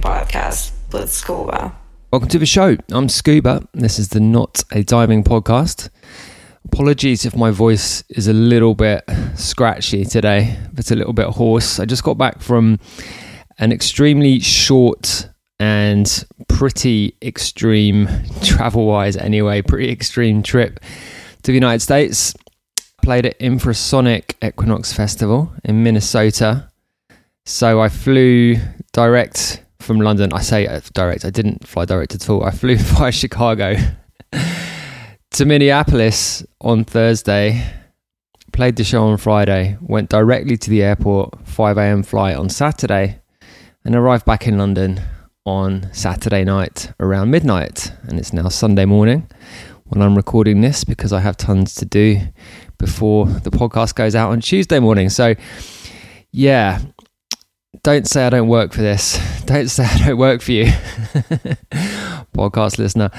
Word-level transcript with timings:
Podcast 0.00 0.72
with 0.92 1.10
Scuba. 1.12 1.74
Welcome 2.12 2.28
to 2.30 2.38
the 2.38 2.46
show. 2.46 2.76
I'm 2.90 3.08
Scuba. 3.08 3.66
This 3.72 3.98
is 3.98 4.08
the 4.08 4.20
Not 4.20 4.64
a 4.72 4.82
Diving 4.82 5.22
podcast. 5.22 5.90
Apologies 6.64 7.24
if 7.24 7.36
my 7.36 7.50
voice 7.50 8.02
is 8.08 8.26
a 8.26 8.32
little 8.32 8.74
bit 8.74 9.04
scratchy 9.34 10.04
today, 10.04 10.58
it's 10.76 10.90
a 10.90 10.96
little 10.96 11.12
bit 11.12 11.26
hoarse. 11.26 11.78
I 11.78 11.84
just 11.84 12.02
got 12.02 12.18
back 12.18 12.40
from 12.40 12.78
an 13.58 13.72
extremely 13.72 14.40
short 14.40 15.28
and 15.58 16.24
pretty 16.48 17.16
extreme, 17.22 18.08
travel 18.42 18.86
wise 18.86 19.16
anyway, 19.16 19.62
pretty 19.62 19.90
extreme 19.90 20.42
trip 20.42 20.80
to 21.42 21.52
the 21.52 21.54
United 21.54 21.80
States. 21.80 22.34
Played 23.02 23.26
at 23.26 23.38
Infrasonic 23.38 24.34
Equinox 24.42 24.92
Festival 24.92 25.52
in 25.64 25.82
Minnesota. 25.82 26.70
So 27.46 27.80
I 27.80 27.88
flew 27.88 28.56
direct 28.92 29.62
from 29.80 30.00
London. 30.00 30.32
I 30.32 30.40
say 30.40 30.66
direct, 30.92 31.24
I 31.24 31.30
didn't 31.30 31.66
fly 31.66 31.84
direct 31.84 32.14
at 32.14 32.28
all. 32.28 32.44
I 32.44 32.50
flew 32.50 32.76
via 32.78 33.12
Chicago 33.12 33.76
to 35.30 35.44
Minneapolis 35.44 36.44
on 36.60 36.84
Thursday, 36.84 37.64
played 38.52 38.76
the 38.76 38.84
show 38.84 39.04
on 39.04 39.16
Friday, 39.16 39.76
went 39.80 40.10
directly 40.10 40.56
to 40.56 40.70
the 40.70 40.82
airport, 40.82 41.46
5 41.46 41.78
a.m. 41.78 42.02
flight 42.02 42.36
on 42.36 42.48
Saturday, 42.48 43.20
and 43.84 43.94
arrived 43.94 44.24
back 44.24 44.46
in 44.46 44.58
London 44.58 45.00
on 45.44 45.92
Saturday 45.92 46.44
night 46.44 46.92
around 47.00 47.30
midnight. 47.30 47.92
And 48.02 48.18
it's 48.18 48.32
now 48.32 48.48
Sunday 48.48 48.84
morning 48.84 49.28
when 49.84 50.02
I'm 50.02 50.14
recording 50.14 50.60
this 50.60 50.84
because 50.84 51.12
I 51.12 51.20
have 51.20 51.36
tons 51.36 51.74
to 51.76 51.84
do 51.84 52.20
before 52.78 53.26
the 53.26 53.50
podcast 53.50 53.94
goes 53.94 54.14
out 54.14 54.30
on 54.30 54.40
Tuesday 54.40 54.78
morning. 54.78 55.08
So, 55.08 55.34
yeah, 56.30 56.80
don't 57.82 58.06
say 58.06 58.26
I 58.26 58.30
don't 58.30 58.48
work 58.48 58.72
for 58.72 58.82
this. 58.82 59.18
Don't 59.46 59.68
say 59.68 59.84
I 59.84 60.06
don't 60.06 60.18
work 60.18 60.42
for 60.42 60.52
you, 60.52 60.66
podcast 62.32 62.78
listener. 62.78 63.10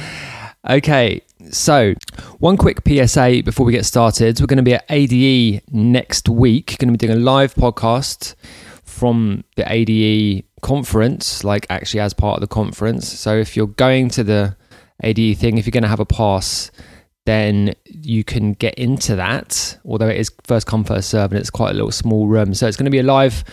Okay, 0.70 1.22
so 1.50 1.94
one 2.40 2.56
quick 2.56 2.80
PSA 2.88 3.42
before 3.44 3.66
we 3.66 3.74
get 3.74 3.86
started. 3.86 4.40
We're 4.40 4.46
going 4.46 4.58
to 4.58 4.64
be 4.64 4.76
at 4.76 4.86
ADE 4.88 5.64
next 5.74 6.30
week. 6.30 6.78
Going 6.78 6.94
to 6.94 6.98
be 6.98 7.06
doing 7.06 7.18
a 7.18 7.22
live 7.22 7.54
podcast 7.56 8.36
from 8.84 9.44
the 9.58 9.70
ADE 9.70 10.46
conference, 10.62 11.44
like 11.44 11.66
actually 11.70 12.00
as 12.00 12.14
part 12.14 12.36
of 12.36 12.42
the 12.42 12.48
conference. 12.48 13.10
So 13.10 13.36
if 13.36 13.58
you're 13.58 13.68
going 13.68 14.08
to 14.10 14.24
the 14.24 14.56
ADE 15.04 15.38
thing, 15.38 15.58
if 15.58 15.66
you're 15.66 15.72
going 15.72 15.84
to 15.84 15.90
have 15.90 16.00
a 16.00 16.06
pass, 16.06 16.72
then 17.26 17.74
you 17.84 18.24
can 18.24 18.54
get 18.54 18.76
into 18.76 19.18
that. 19.18 19.78
Although 19.84 20.08
it 20.08 20.18
is 20.18 20.32
first 20.44 20.66
come 20.66 20.86
first 20.86 21.10
serve, 21.10 21.32
and 21.32 21.40
it's 21.40 21.50
quite 21.50 21.72
a 21.72 21.74
little 21.74 21.92
small 21.92 22.28
room, 22.28 22.54
so 22.54 22.68
it's 22.68 22.78
going 22.78 22.86
to 22.86 22.92
be 22.92 23.00
a 23.00 23.04
live 23.04 23.44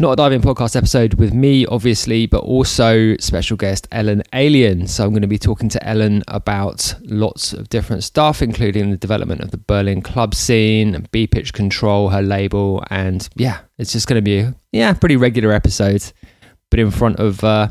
not 0.00 0.12
a 0.12 0.16
diving 0.16 0.40
podcast 0.40 0.76
episode 0.76 1.14
with 1.14 1.34
me, 1.34 1.66
obviously, 1.66 2.26
but 2.26 2.38
also 2.38 3.16
special 3.16 3.56
guest 3.56 3.88
Ellen 3.90 4.22
Allien. 4.32 4.88
So 4.88 5.04
I'm 5.04 5.10
going 5.10 5.22
to 5.22 5.28
be 5.28 5.38
talking 5.38 5.68
to 5.70 5.84
Ellen 5.86 6.22
about 6.28 6.94
lots 7.02 7.52
of 7.52 7.68
different 7.68 8.04
stuff, 8.04 8.40
including 8.40 8.90
the 8.90 8.96
development 8.96 9.40
of 9.40 9.50
the 9.50 9.56
Berlin 9.56 10.00
club 10.00 10.36
scene, 10.36 11.08
BPitch 11.12 11.52
Control, 11.52 12.10
her 12.10 12.22
label, 12.22 12.84
and 12.90 13.28
yeah, 13.34 13.60
it's 13.76 13.92
just 13.92 14.06
going 14.06 14.18
to 14.18 14.22
be 14.22 14.48
yeah 14.70 14.92
pretty 14.92 15.16
regular 15.16 15.52
episode, 15.52 16.12
but 16.70 16.78
in 16.78 16.90
front 16.90 17.18
of. 17.18 17.42
Uh, 17.42 17.68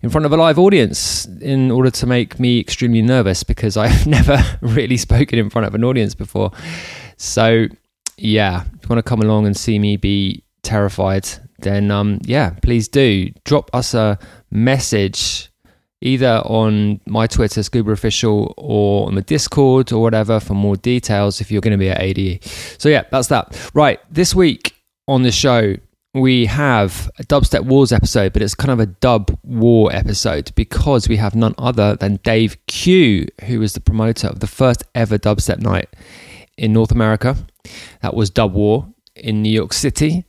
in 0.00 0.10
front 0.10 0.24
of 0.24 0.32
a 0.32 0.36
live 0.36 0.60
audience 0.60 1.26
in 1.40 1.72
order 1.72 1.90
to 1.90 2.06
make 2.06 2.38
me 2.38 2.60
extremely 2.60 3.02
nervous 3.02 3.42
because 3.42 3.76
I've 3.76 4.06
never 4.06 4.38
really 4.60 4.96
spoken 4.96 5.40
in 5.40 5.50
front 5.50 5.66
of 5.66 5.74
an 5.74 5.82
audience 5.82 6.14
before. 6.14 6.52
So, 7.16 7.66
yeah, 8.16 8.62
if 8.62 8.84
you 8.84 8.88
want 8.88 9.04
to 9.04 9.08
come 9.08 9.20
along 9.20 9.46
and 9.46 9.56
see 9.56 9.80
me 9.80 9.96
be 9.96 10.44
terrified, 10.62 11.28
then 11.58 11.90
um, 11.90 12.18
yeah, 12.22 12.50
please 12.62 12.88
do 12.88 13.30
drop 13.44 13.70
us 13.74 13.94
a 13.94 14.18
message 14.50 15.50
either 16.00 16.42
on 16.44 17.00
my 17.06 17.26
Twitter, 17.26 17.62
Scuba 17.62 17.90
Official, 17.90 18.54
or 18.56 19.08
on 19.08 19.14
the 19.14 19.22
Discord 19.22 19.92
or 19.92 20.00
whatever 20.00 20.40
for 20.40 20.54
more 20.54 20.76
details 20.76 21.40
if 21.40 21.50
you're 21.50 21.60
going 21.60 21.72
to 21.72 21.78
be 21.78 21.90
at 21.90 22.00
ADE. 22.00 22.44
So 22.78 22.88
yeah, 22.88 23.04
that's 23.10 23.28
that. 23.28 23.70
Right, 23.74 24.00
this 24.12 24.34
week 24.34 24.74
on 25.08 25.22
the 25.22 25.32
show, 25.32 25.74
we 26.14 26.46
have 26.46 27.10
a 27.18 27.24
Dubstep 27.24 27.64
Wars 27.64 27.92
episode, 27.92 28.32
but 28.32 28.42
it's 28.42 28.54
kind 28.54 28.70
of 28.70 28.80
a 28.80 28.86
dub 28.86 29.36
war 29.42 29.92
episode 29.92 30.52
because 30.54 31.08
we 31.08 31.16
have 31.16 31.34
none 31.34 31.54
other 31.58 31.96
than 31.96 32.16
Dave 32.22 32.56
Q, 32.66 33.26
who 33.46 33.62
is 33.62 33.72
the 33.72 33.80
promoter 33.80 34.28
of 34.28 34.40
the 34.40 34.46
first 34.46 34.84
ever 34.94 35.18
dubstep 35.18 35.58
night 35.58 35.88
in 36.56 36.72
North 36.72 36.90
America. 36.90 37.36
That 38.00 38.14
was 38.14 38.30
Dub 38.30 38.54
War 38.54 38.88
in 39.14 39.42
New 39.42 39.52
York 39.52 39.72
City. 39.72 40.24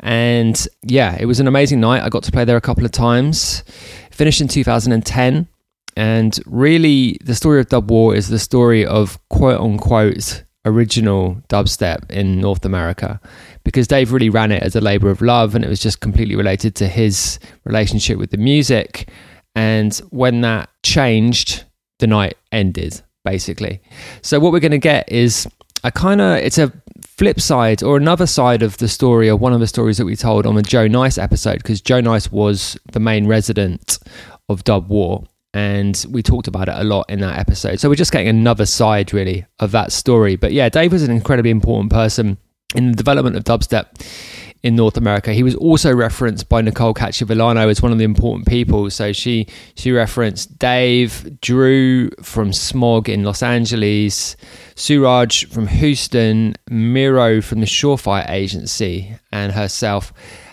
And 0.00 0.66
yeah, 0.82 1.16
it 1.18 1.26
was 1.26 1.40
an 1.40 1.46
amazing 1.46 1.80
night. 1.80 2.02
I 2.02 2.08
got 2.08 2.22
to 2.24 2.32
play 2.32 2.44
there 2.44 2.56
a 2.56 2.60
couple 2.60 2.84
of 2.84 2.92
times. 2.92 3.62
Finished 4.10 4.40
in 4.40 4.48
2010. 4.48 5.48
And 5.96 6.40
really, 6.46 7.18
the 7.24 7.34
story 7.34 7.60
of 7.60 7.68
Dub 7.68 7.90
War 7.90 8.14
is 8.14 8.28
the 8.28 8.38
story 8.38 8.86
of 8.86 9.18
quote 9.28 9.60
unquote 9.60 10.44
original 10.64 11.42
dubstep 11.48 12.10
in 12.10 12.38
North 12.38 12.64
America 12.64 13.18
because 13.64 13.88
Dave 13.88 14.12
really 14.12 14.28
ran 14.28 14.52
it 14.52 14.62
as 14.62 14.76
a 14.76 14.80
labor 14.80 15.08
of 15.10 15.22
love 15.22 15.54
and 15.54 15.64
it 15.64 15.68
was 15.68 15.80
just 15.80 16.00
completely 16.00 16.36
related 16.36 16.74
to 16.76 16.86
his 16.86 17.38
relationship 17.64 18.18
with 18.18 18.30
the 18.30 18.36
music. 18.36 19.08
And 19.54 19.94
when 20.10 20.42
that 20.42 20.68
changed, 20.82 21.64
the 21.98 22.06
night 22.06 22.36
ended 22.52 23.00
basically. 23.24 23.80
So, 24.22 24.40
what 24.40 24.52
we're 24.52 24.60
going 24.60 24.70
to 24.72 24.78
get 24.78 25.10
is 25.10 25.46
a 25.84 25.90
kind 25.90 26.20
of 26.20 26.38
it's 26.38 26.58
a 26.58 26.72
flip 27.20 27.38
side 27.38 27.82
or 27.82 27.98
another 27.98 28.26
side 28.26 28.62
of 28.62 28.78
the 28.78 28.88
story 28.88 29.28
or 29.28 29.36
one 29.36 29.52
of 29.52 29.60
the 29.60 29.66
stories 29.66 29.98
that 29.98 30.06
we 30.06 30.16
told 30.16 30.46
on 30.46 30.54
the 30.54 30.62
Joe 30.62 30.86
Nice 30.86 31.18
episode 31.18 31.58
because 31.58 31.82
Joe 31.82 32.00
Nice 32.00 32.32
was 32.32 32.78
the 32.92 32.98
main 32.98 33.26
resident 33.26 33.98
of 34.48 34.64
Dub 34.64 34.88
War 34.88 35.24
and 35.52 36.02
we 36.08 36.22
talked 36.22 36.48
about 36.48 36.70
it 36.70 36.76
a 36.76 36.82
lot 36.82 37.04
in 37.10 37.20
that 37.20 37.38
episode. 37.38 37.78
So 37.78 37.90
we're 37.90 37.96
just 37.96 38.10
getting 38.10 38.28
another 38.28 38.64
side 38.64 39.12
really 39.12 39.44
of 39.58 39.70
that 39.72 39.92
story. 39.92 40.36
But 40.36 40.54
yeah, 40.54 40.70
Dave 40.70 40.92
was 40.92 41.02
an 41.02 41.10
incredibly 41.10 41.50
important 41.50 41.92
person 41.92 42.38
in 42.74 42.92
the 42.92 42.96
development 42.96 43.36
of 43.36 43.44
dubstep 43.44 44.02
in 44.62 44.76
North 44.76 44.96
America. 44.96 45.32
He 45.32 45.42
was 45.42 45.54
also 45.54 45.94
referenced 45.94 46.48
by 46.48 46.60
Nicole 46.60 46.94
Cacciavillano 46.94 47.70
as 47.70 47.80
one 47.80 47.92
of 47.92 47.98
the 47.98 48.04
important 48.04 48.46
people. 48.46 48.90
So 48.90 49.12
she 49.12 49.46
she 49.74 49.92
referenced 49.92 50.58
Dave, 50.58 51.40
Drew 51.40 52.10
from 52.22 52.52
Smog 52.52 53.08
in 53.08 53.24
Los 53.24 53.42
Angeles, 53.42 54.36
Suraj 54.74 55.46
from 55.46 55.66
Houston, 55.68 56.54
Miro 56.68 57.40
from 57.40 57.60
the 57.60 57.66
Surefire 57.66 58.28
Agency, 58.28 59.16
and 59.32 59.52
herself 59.52 60.12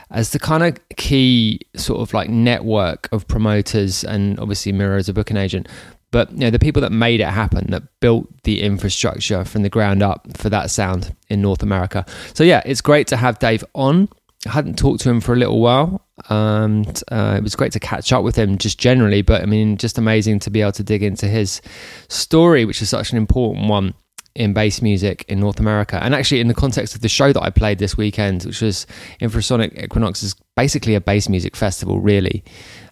as 0.09 0.31
the 0.31 0.39
kind 0.39 0.63
of 0.63 0.79
key 0.95 1.59
sort 1.75 1.99
of 1.99 2.13
like 2.13 2.29
network 2.29 3.09
of 3.11 3.27
promoters 3.27 4.05
and 4.05 4.39
obviously 4.39 4.71
Miro 4.71 4.97
as 4.97 5.09
a 5.09 5.13
booking 5.13 5.37
agent. 5.37 5.67
But 6.11 6.31
you 6.31 6.39
know, 6.39 6.49
the 6.49 6.59
people 6.59 6.81
that 6.81 6.91
made 6.91 7.19
it 7.19 7.27
happen, 7.27 7.71
that 7.71 7.83
built 7.99 8.27
the 8.43 8.61
infrastructure 8.61 9.43
from 9.43 9.63
the 9.63 9.69
ground 9.69 10.01
up 10.01 10.37
for 10.37 10.49
that 10.49 10.69
sound 10.71 11.15
in 11.29 11.41
North 11.41 11.63
America. 11.63 12.05
So 12.33 12.43
yeah, 12.43 12.61
it's 12.65 12.81
great 12.81 13.07
to 13.07 13.17
have 13.17 13.39
Dave 13.39 13.63
on. 13.73 14.09
I 14.45 14.51
hadn't 14.51 14.77
talked 14.77 15.01
to 15.01 15.09
him 15.09 15.19
for 15.19 15.33
a 15.33 15.37
little 15.37 15.59
while. 15.59 16.07
And 16.29 17.03
uh, 17.11 17.35
it 17.37 17.43
was 17.43 17.55
great 17.55 17.73
to 17.73 17.79
catch 17.79 18.11
up 18.11 18.23
with 18.23 18.35
him 18.35 18.57
just 18.57 18.79
generally, 18.79 19.21
but 19.21 19.43
I 19.43 19.45
mean, 19.45 19.77
just 19.77 19.97
amazing 19.97 20.39
to 20.39 20.49
be 20.49 20.61
able 20.61 20.71
to 20.73 20.83
dig 20.83 21.03
into 21.03 21.27
his 21.27 21.61
story, 22.07 22.65
which 22.65 22.81
is 22.81 22.89
such 22.89 23.11
an 23.11 23.17
important 23.17 23.69
one 23.69 23.93
in 24.33 24.53
bass 24.53 24.81
music 24.81 25.25
in 25.27 25.39
North 25.39 25.59
America. 25.59 25.99
And 26.01 26.15
actually, 26.15 26.39
in 26.39 26.47
the 26.47 26.53
context 26.53 26.95
of 26.95 27.01
the 27.01 27.09
show 27.09 27.33
that 27.33 27.41
I 27.41 27.49
played 27.49 27.79
this 27.79 27.97
weekend, 27.97 28.45
which 28.45 28.61
was 28.61 28.87
Infrasonic 29.19 29.83
Equinox, 29.83 30.23
is 30.23 30.35
basically 30.55 30.95
a 30.95 31.01
bass 31.01 31.27
music 31.27 31.55
festival, 31.55 31.99
really. 31.99 32.43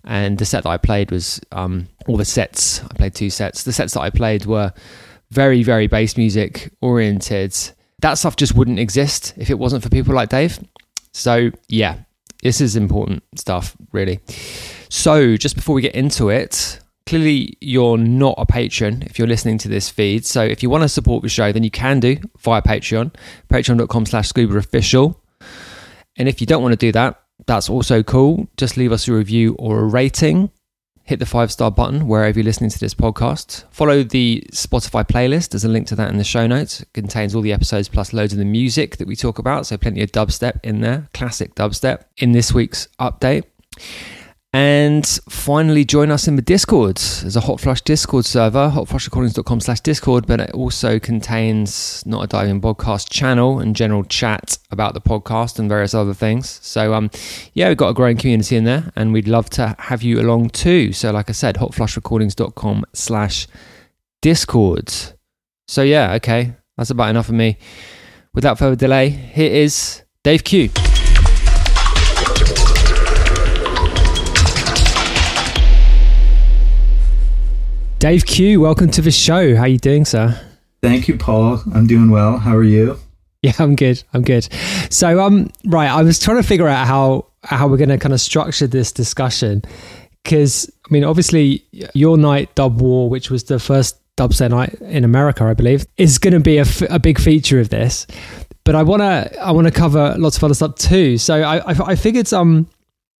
And 0.06 0.38
the 0.38 0.46
set 0.46 0.63
that 0.63 0.69
I 0.69 0.78
played 0.78 1.12
was 1.12 1.42
um, 1.52 1.88
all 2.07 2.18
the 2.18 2.25
sets. 2.25 2.84
I 2.84 2.94
played 2.94 3.16
two 3.16 3.30
sets. 3.30 3.63
The 3.63 3.74
sets 3.74 3.94
that 3.94 4.02
I 4.02 4.12
played 4.12 4.46
were 4.46 4.72
very, 5.31 5.63
very 5.63 5.88
bass 5.88 6.16
music 6.16 6.72
oriented. 6.81 7.56
That 8.00 8.16
stuff 8.16 8.36
just 8.36 8.56
wouldn't 8.56 8.80
exist 8.80 9.34
if 9.38 9.50
it 9.50 9.57
wasn't 9.57 9.84
for 9.84 9.90
people 9.90 10.13
like 10.13 10.30
Dave. 10.30 10.60
So, 11.12 11.50
yeah, 11.69 12.00
this 12.44 12.62
is 12.62 12.75
important 12.75 13.24
stuff, 13.36 13.75
really. 13.92 14.19
So, 14.90 15.38
just 15.38 15.56
before 15.56 15.74
we 15.74 15.81
get 15.81 15.96
into 15.96 16.30
it, 16.30 16.80
clearly 17.08 17.58
you're 17.62 17.98
not 17.98 18.36
a 18.38 18.46
patron 18.46 19.01
if 19.04 19.18
you're 19.18 19.28
listening 19.28 19.58
to 19.60 19.69
this 19.69 19.90
feed. 19.90 20.25
So, 20.25 20.44
if 20.44 20.62
you 20.62 20.69
want 20.69 20.84
to 20.84 20.90
support 20.90 21.24
the 21.24 21.30
show, 21.30 21.51
then 21.51 21.63
you 21.63 21.72
can 21.72 22.00
do 22.00 22.18
via 22.40 22.62
Patreon, 22.62 23.16
patreon.com 23.50 24.06
slash 24.06 24.28
scuba 24.28 24.58
official. 24.58 25.19
And 26.18 26.30
if 26.30 26.40
you 26.40 26.48
don't 26.48 26.62
want 26.62 26.74
to 26.74 26.78
do 26.78 26.92
that, 26.92 27.19
that's 27.46 27.70
also 27.70 28.04
cool. 28.04 28.48
Just 28.58 28.78
leave 28.78 28.92
us 28.92 29.08
a 29.08 29.14
review 29.14 29.56
or 29.60 29.80
a 29.80 29.86
rating. 29.86 30.52
Hit 31.04 31.20
the 31.20 31.26
five 31.26 31.52
star 31.52 31.70
button 31.70 32.08
wherever 32.08 32.40
you're 32.40 32.46
listening 32.46 32.72
to 32.72 32.80
this 32.80 32.96
podcast. 32.96 33.66
Follow 33.70 34.02
the 34.02 34.44
Spotify 34.52 35.08
playlist. 35.08 35.50
There's 35.50 35.64
a 35.64 35.70
link 35.70 35.86
to 35.88 35.96
that 35.96 36.10
in 36.10 36.18
the 36.18 36.24
show 36.24 36.48
notes. 36.48 36.82
It 36.82 36.94
contains 36.94 37.36
all 37.36 37.44
the 37.44 37.54
episodes 37.54 37.88
plus 37.88 38.12
loads 38.12 38.34
of 38.34 38.40
the 38.40 38.46
music 38.46 38.98
that 38.98 39.08
we 39.08 39.16
talk 39.16 39.38
about. 39.38 39.68
So, 39.68 39.78
plenty 39.78 40.02
of 40.02 40.12
dubstep 40.12 40.60
in 40.64 40.82
there, 40.82 41.08
classic 41.14 41.54
dubstep 41.54 42.06
in 42.18 42.32
this 42.32 42.54
week's 42.54 42.88
update. 43.00 43.44
And 44.56 45.06
finally, 45.28 45.84
join 45.84 46.12
us 46.12 46.30
in 46.30 46.38
the 46.38 46.42
Discord. 46.42 46.96
There's 46.96 47.36
a 47.36 47.42
Hotflush 47.42 47.84
Discord 47.84 48.24
server, 48.24 48.72
hotflushrecordings.com 48.74 49.60
slash 49.60 49.81
Discord, 49.81 50.25
but 50.28 50.40
it 50.40 50.52
also 50.52 50.98
contains 50.98 52.02
not 52.06 52.24
a 52.24 52.28
diving 52.28 52.62
podcast 52.62 53.12
channel 53.12 53.60
and 53.60 53.75
general 53.75 54.06
chat 54.06 54.57
about 54.72 54.94
the 54.94 55.02
podcast 55.02 55.60
and 55.60 55.68
various 55.68 55.94
other 55.94 56.13
things. 56.13 56.62
So, 56.63 56.94
um, 56.94 57.12
yeah, 57.52 57.68
we've 57.68 57.75
got 57.75 57.90
a 57.90 57.94
growing 57.94 58.16
community 58.16 58.56
in 58.56 58.63
there 58.63 58.94
and 58.96 59.12
we'd 59.12 59.28
love 59.28 59.50
to 59.50 59.75
have 59.78 60.04
you 60.04 60.22
along 60.22 60.52
too. 60.52 60.94
So, 60.94 61.12
like 61.12 61.30
I 61.30 61.34
said, 61.34 61.56
hotflushrecordings.com 61.56 62.86
slash 62.94 63.50
Discord. 64.22 64.90
So, 65.68 65.81
yeah, 65.81 66.13
okay, 66.13 66.56
that's 66.78 66.92
about 66.92 67.10
enough 67.10 67.28
of 67.28 67.36
me. 67.36 67.58
Without 68.34 68.58
further 68.58 68.78
delay, 68.78 69.10
here 69.10 69.51
is 69.51 70.04
Dave 70.24 70.46
Q. 70.46 70.69
Dave 78.00 78.26
Q, 78.26 78.62
welcome 78.62 78.90
to 78.92 79.02
the 79.02 79.12
show. 79.12 79.56
How 79.56 79.64
are 79.64 79.68
you 79.68 79.80
doing, 79.80 80.06
sir? 80.06 80.40
Thank 80.82 81.08
you, 81.08 81.18
Paul. 81.18 81.62
I'm 81.74 81.88
doing 81.88 82.12
well. 82.12 82.38
How 82.38 82.56
are 82.56 82.64
you? 82.64 82.98
Yeah, 83.42 83.52
I'm 83.60 83.76
good. 83.76 84.04
I'm 84.12 84.24
good. 84.24 84.48
So, 84.90 85.20
um, 85.24 85.52
right, 85.66 85.88
I 85.88 86.02
was 86.02 86.18
trying 86.18 86.38
to 86.38 86.48
figure 86.48 86.68
out 86.68 86.88
how 86.88 87.28
how 87.44 87.68
we're 87.68 87.78
going 87.78 87.90
to 87.90 88.00
kind 88.00 88.12
of 88.12 88.20
structure 88.20 88.66
this 88.66 88.92
discussion 88.92 89.62
because 90.24 90.68
I 90.84 90.92
mean, 90.92 91.04
obviously, 91.04 91.64
your 91.94 92.18
night 92.18 92.56
dub 92.56 92.82
war, 92.82 93.08
which 93.08 93.30
was 93.30 93.44
the 93.44 93.60
first 93.60 94.00
dubstep 94.18 94.50
night 94.50 94.74
in 94.82 95.04
America, 95.04 95.44
I 95.44 95.54
believe, 95.54 95.86
is 95.98 96.18
going 96.18 96.34
to 96.34 96.40
be 96.40 96.58
a, 96.58 96.62
f- 96.62 96.90
a 96.90 96.98
big 96.98 97.20
feature 97.20 97.60
of 97.60 97.70
this. 97.70 98.08
But 98.64 98.74
I 98.74 98.82
want 98.82 99.02
to 99.04 99.40
I 99.40 99.52
want 99.52 99.68
to 99.68 99.72
cover 99.72 100.16
lots 100.18 100.38
of 100.38 100.44
other 100.44 100.56
stuff 100.56 100.74
too. 100.74 101.20
So 101.20 101.44
I 101.44 101.58
I, 101.58 101.90
I 101.92 101.96
figured 101.96 102.34
um 102.34 102.68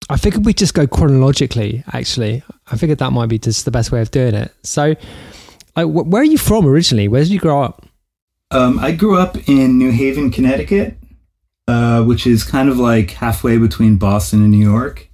I 0.10 0.18
figured 0.18 0.46
we'd 0.46 0.58
just 0.58 0.74
go 0.74 0.86
chronologically. 0.86 1.84
Actually, 1.94 2.44
I 2.68 2.78
figured 2.78 3.00
that 3.00 3.12
might 3.12 3.28
be 3.28 3.40
just 3.40 3.66
the 3.66 3.72
best 3.72 3.92
way 3.92 4.02
of 4.02 4.12
doing 4.12 4.36
it. 4.36 4.54
So, 4.64 4.96
like, 5.76 5.88
wh- 5.88 6.08
where 6.08 6.22
are 6.22 6.26
you 6.26 6.38
from 6.38 6.66
originally? 6.68 7.08
Where 7.08 7.22
did 7.22 7.32
you 7.32 7.40
grow 7.40 7.64
up? 7.64 7.86
Um, 8.52 8.78
I 8.80 8.92
grew 8.92 9.18
up 9.18 9.36
in 9.50 9.78
New 9.80 9.92
Haven, 9.92 10.30
Connecticut, 10.30 10.98
uh, 11.68 12.04
which 12.04 12.28
is 12.28 12.44
kind 12.44 12.70
of 12.70 12.78
like 12.78 13.12
halfway 13.12 13.58
between 13.58 13.96
Boston 13.98 14.42
and 14.42 14.52
New 14.52 14.64
York. 14.64 15.10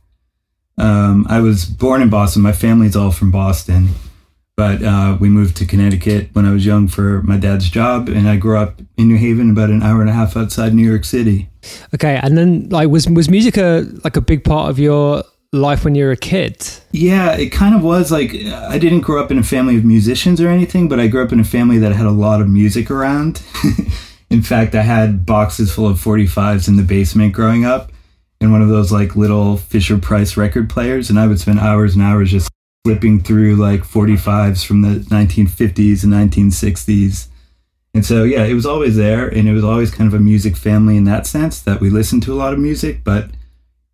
Um, 0.77 1.25
I 1.29 1.39
was 1.39 1.63
born 1.65 2.01
in 2.01 2.09
Boston. 2.09 2.41
My 2.41 2.51
family's 2.51 2.95
all 2.95 3.11
from 3.11 3.31
Boston, 3.31 3.89
but 4.57 4.83
uh, 4.83 5.17
we 5.19 5.29
moved 5.29 5.57
to 5.57 5.65
Connecticut 5.65 6.29
when 6.33 6.45
I 6.45 6.51
was 6.51 6.65
young 6.65 6.87
for 6.87 7.21
my 7.23 7.37
dad's 7.37 7.69
job, 7.69 8.09
and 8.09 8.27
I 8.27 8.37
grew 8.37 8.57
up 8.57 8.81
in 8.97 9.07
New 9.07 9.17
Haven, 9.17 9.49
about 9.49 9.69
an 9.69 9.81
hour 9.81 10.01
and 10.01 10.09
a 10.09 10.13
half 10.13 10.37
outside 10.37 10.73
New 10.73 10.87
York 10.87 11.05
City. 11.05 11.49
Okay, 11.93 12.19
and 12.21 12.37
then 12.37 12.69
like 12.69 12.89
was 12.89 13.09
was 13.09 13.29
music 13.29 13.57
a 13.57 13.85
like 14.03 14.17
a 14.17 14.21
big 14.21 14.43
part 14.43 14.69
of 14.69 14.79
your 14.79 15.23
life 15.53 15.83
when 15.83 15.95
you 15.95 16.05
were 16.05 16.11
a 16.11 16.17
kid? 16.17 16.67
Yeah, 16.91 17.33
it 17.33 17.49
kind 17.49 17.75
of 17.75 17.83
was 17.83 18.11
like 18.11 18.33
I 18.35 18.77
didn't 18.77 19.01
grow 19.01 19.23
up 19.23 19.31
in 19.31 19.37
a 19.37 19.43
family 19.43 19.77
of 19.77 19.85
musicians 19.85 20.39
or 20.39 20.49
anything, 20.49 20.87
but 20.87 20.99
I 20.99 21.07
grew 21.07 21.23
up 21.23 21.31
in 21.31 21.39
a 21.39 21.45
family 21.45 21.77
that 21.79 21.93
had 21.93 22.05
a 22.05 22.11
lot 22.11 22.41
of 22.41 22.49
music 22.49 22.89
around. 22.91 23.41
in 24.29 24.41
fact, 24.41 24.75
I 24.75 24.81
had 24.81 25.25
boxes 25.25 25.73
full 25.73 25.87
of 25.87 25.97
45s 25.97 26.67
in 26.67 26.77
the 26.77 26.83
basement 26.83 27.33
growing 27.33 27.65
up 27.65 27.91
and 28.39 28.51
one 28.51 28.61
of 28.61 28.69
those 28.69 28.91
like 28.91 29.15
little 29.15 29.57
Fisher 29.57 29.97
Price 29.97 30.35
record 30.35 30.69
players 30.69 31.09
and 31.09 31.19
I 31.19 31.27
would 31.27 31.39
spend 31.39 31.59
hours 31.59 31.93
and 31.93 32.03
hours 32.03 32.31
just 32.31 32.50
flipping 32.83 33.21
through 33.21 33.55
like 33.55 33.81
45s 33.81 34.65
from 34.65 34.81
the 34.81 34.99
1950s 34.99 36.03
and 36.03 36.13
1960s. 36.13 37.27
And 37.93 38.05
so 38.05 38.23
yeah, 38.23 38.45
it 38.45 38.53
was 38.53 38.65
always 38.65 38.95
there 38.95 39.27
and 39.27 39.47
it 39.47 39.53
was 39.53 39.63
always 39.63 39.91
kind 39.91 40.07
of 40.07 40.13
a 40.13 40.23
music 40.23 40.55
family 40.55 40.97
in 40.97 41.03
that 41.05 41.27
sense 41.27 41.61
that 41.61 41.81
we 41.81 41.89
listened 41.89 42.23
to 42.23 42.33
a 42.33 42.35
lot 42.35 42.53
of 42.53 42.59
music, 42.59 43.03
but 43.03 43.31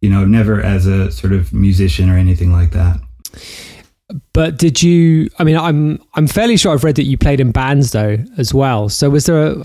you 0.01 0.09
know, 0.09 0.25
never 0.25 0.61
as 0.61 0.85
a 0.85 1.11
sort 1.11 1.33
of 1.33 1.51
musician 1.53 2.09
or 2.09 2.17
anything 2.17 2.51
like 2.51 2.71
that. 2.71 2.99
But 4.31 4.57
did 4.57 4.81
you? 4.81 5.29
I 5.37 5.43
mean, 5.43 5.57
I'm 5.57 6.01
I'm 6.13 6.27
fairly 6.27 6.55
sure 6.55 6.71
I've 6.71 6.83
read 6.83 6.95
that 6.95 7.03
you 7.03 7.17
played 7.17 7.41
in 7.41 7.51
bands 7.51 7.91
though 7.91 8.17
as 8.37 8.53
well. 8.53 8.87
So 8.87 9.09
was 9.09 9.25
there 9.25 9.47
a? 9.47 9.63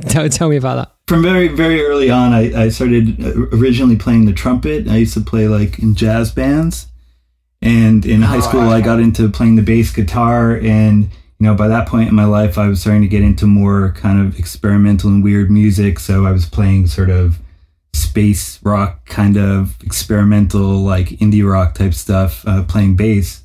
tell, 0.08 0.28
tell 0.28 0.48
me 0.48 0.56
about 0.56 0.76
that. 0.76 0.92
From 1.08 1.22
very 1.22 1.48
very 1.48 1.82
early 1.82 2.08
on, 2.08 2.32
I, 2.32 2.64
I 2.64 2.68
started 2.68 3.24
uh, 3.24 3.46
originally 3.56 3.96
playing 3.96 4.26
the 4.26 4.32
trumpet. 4.32 4.86
I 4.86 4.98
used 4.98 5.14
to 5.14 5.20
play 5.20 5.48
like 5.48 5.80
in 5.80 5.96
jazz 5.96 6.30
bands, 6.30 6.86
and 7.62 8.04
in 8.04 8.22
high 8.22 8.40
school, 8.40 8.68
I 8.68 8.80
got 8.80 8.98
into 8.98 9.30
playing 9.30 9.56
the 9.56 9.62
bass 9.62 9.92
guitar. 9.92 10.56
And 10.56 11.04
you 11.38 11.46
know, 11.46 11.54
by 11.54 11.68
that 11.68 11.88
point 11.88 12.08
in 12.08 12.14
my 12.14 12.24
life, 12.24 12.58
I 12.58 12.68
was 12.68 12.80
starting 12.80 13.02
to 13.02 13.08
get 13.08 13.22
into 13.22 13.46
more 13.46 13.92
kind 13.92 14.20
of 14.20 14.38
experimental 14.38 15.10
and 15.10 15.22
weird 15.22 15.50
music. 15.50 16.00
So 16.00 16.26
I 16.26 16.32
was 16.32 16.44
playing 16.44 16.88
sort 16.88 17.10
of 17.10 17.38
space 17.94 18.62
rock 18.62 19.06
kind 19.06 19.36
of 19.36 19.80
experimental 19.82 20.82
like 20.82 21.08
indie 21.20 21.48
rock 21.48 21.74
type 21.74 21.94
stuff 21.94 22.46
uh, 22.46 22.62
playing 22.64 22.96
bass 22.96 23.42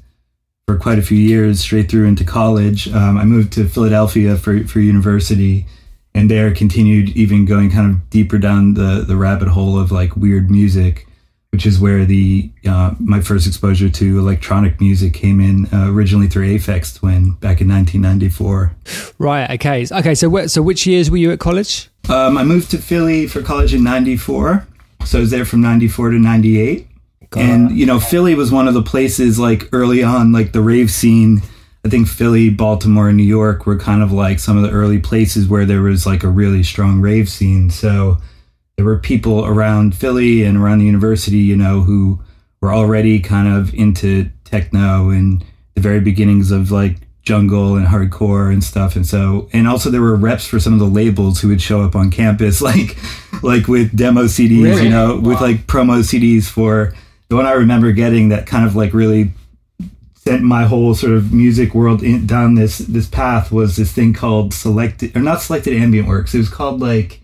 for 0.66 0.78
quite 0.78 0.98
a 0.98 1.02
few 1.02 1.18
years 1.18 1.60
straight 1.60 1.90
through 1.90 2.06
into 2.06 2.24
college 2.24 2.88
um, 2.94 3.18
i 3.18 3.26
moved 3.26 3.52
to 3.52 3.68
philadelphia 3.68 4.38
for, 4.38 4.66
for 4.66 4.80
university 4.80 5.66
and 6.14 6.32
there 6.32 6.54
continued 6.54 7.10
even 7.10 7.46
going 7.46 7.70
kind 7.70 7.92
of 7.92 8.10
deeper 8.10 8.38
down 8.38 8.74
the, 8.74 9.04
the 9.06 9.16
rabbit 9.16 9.50
hole 9.50 9.78
of 9.78 9.92
like 9.92 10.16
weird 10.16 10.50
music 10.50 11.07
which 11.52 11.66
is 11.66 11.80
where 11.80 12.06
the 12.06 12.52
uh, 12.68 12.94
my 13.00 13.22
first 13.22 13.48
exposure 13.48 13.90
to 13.90 14.20
electronic 14.20 14.80
music 14.82 15.14
came 15.14 15.40
in 15.40 15.68
uh, 15.74 15.90
originally 15.92 16.28
through 16.28 16.48
Aphex 16.58 16.96
Twin 16.98 17.32
back 17.36 17.62
in 17.62 17.68
1994. 17.70 18.74
Right. 19.18 19.50
Okay. 19.52 19.86
Okay. 19.92 20.16
So, 20.16 20.30
wh- 20.30 20.48
so 20.48 20.62
which 20.62 20.86
years 20.86 21.10
were 21.10 21.18
you 21.18 21.32
at 21.32 21.40
college? 21.40 21.90
Um, 22.10 22.38
I 22.38 22.44
moved 22.44 22.72
to 22.72 22.78
Philly 22.78 23.28
for 23.28 23.42
college 23.42 23.74
in 23.74 23.84
'94, 23.84 24.68
so 25.06 25.18
I 25.18 25.22
was 25.22 25.32
there 25.32 25.46
from 25.46 25.62
'94 25.62 26.12
to 26.12 26.20
'98. 26.20 26.88
And 27.36 27.72
you 27.72 27.86
know, 27.86 28.00
Philly 28.00 28.36
was 28.36 28.52
one 28.52 28.68
of 28.68 28.74
the 28.74 28.82
places 28.84 29.38
like 29.38 29.68
early 29.74 30.02
on, 30.04 30.32
like 30.32 30.54
the 30.54 30.62
rave 30.62 30.90
scene. 30.92 31.42
I 31.86 31.90
think 31.90 32.08
Philly, 32.08 32.50
Baltimore, 32.50 33.08
and 33.10 33.18
New 33.18 33.24
York 33.24 33.66
were 33.66 33.78
kind 33.78 34.02
of 34.02 34.12
like 34.12 34.40
some 34.40 34.58
of 34.58 34.64
the 34.64 34.72
early 34.72 35.00
places 35.00 35.48
where 35.48 35.66
there 35.66 35.82
was 35.82 36.06
like 36.06 36.24
a 36.24 36.28
really 36.30 36.64
strong 36.64 37.00
rave 37.02 37.30
scene. 37.30 37.70
So 37.70 38.18
there 38.78 38.86
were 38.86 39.00
people 39.00 39.44
around 39.44 39.96
Philly 39.96 40.44
and 40.44 40.56
around 40.56 40.80
the 40.80 40.86
university, 40.86 41.38
you 41.40 41.58
know, 41.58 41.82
who 41.82 42.20
were 42.62 42.72
already 42.74 43.20
kind 43.20 43.48
of 43.48 43.74
into 43.74 44.30
techno 44.46 45.10
and 45.10 45.44
the 45.74 45.82
very 45.82 46.00
beginnings 46.00 46.52
of 46.52 46.72
like 46.72 46.98
jungle 47.24 47.76
and 47.76 47.88
hardcore 47.88 48.54
and 48.54 48.64
stuff. 48.64 48.96
And 48.96 49.06
so, 49.06 49.50
and 49.52 49.68
also 49.68 49.90
there 49.90 50.02
were 50.02 50.16
reps 50.16 50.46
for 50.48 50.60
some 50.60 50.74
of 50.74 50.80
the 50.80 50.86
labels 50.86 51.42
who 51.42 51.50
would 51.50 51.62
show 51.62 51.82
up 51.82 51.96
on 51.96 52.12
campus, 52.12 52.62
like, 52.62 52.98
like 53.42 53.68
with 53.68 53.98
demo 53.98 54.24
CDs, 54.26 54.64
Really? 54.64 54.84
you 54.84 54.90
know, 54.90 55.20
with 55.20 55.42
like 55.42 55.66
promo 55.66 56.00
CDs 56.00 56.46
for 56.48 56.94
the 57.30 57.36
one 57.36 57.46
I 57.48 57.54
remember 57.54 57.92
getting 57.92 58.30
that 58.30 58.46
kind 58.46 58.66
of 58.66 58.76
like 58.76 58.94
really 58.94 59.32
sent 60.16 60.44
my 60.44 60.66
whole 60.66 60.94
sort 60.94 61.14
of 61.14 61.34
music 61.34 61.74
world 61.74 62.04
in, 62.04 62.28
down 62.28 62.56
this 62.56 62.78
this 62.80 63.08
path 63.08 63.52
was 63.52 63.76
this 63.76 63.92
thing 63.92 64.14
called 64.14 64.54
selected 64.54 65.16
or 65.16 65.22
not 65.22 65.42
selected 65.42 65.74
ambient 65.74 66.08
works. 66.08 66.34
It 66.36 66.40
was 66.40 66.50
called 66.50 66.80
like 66.80 67.22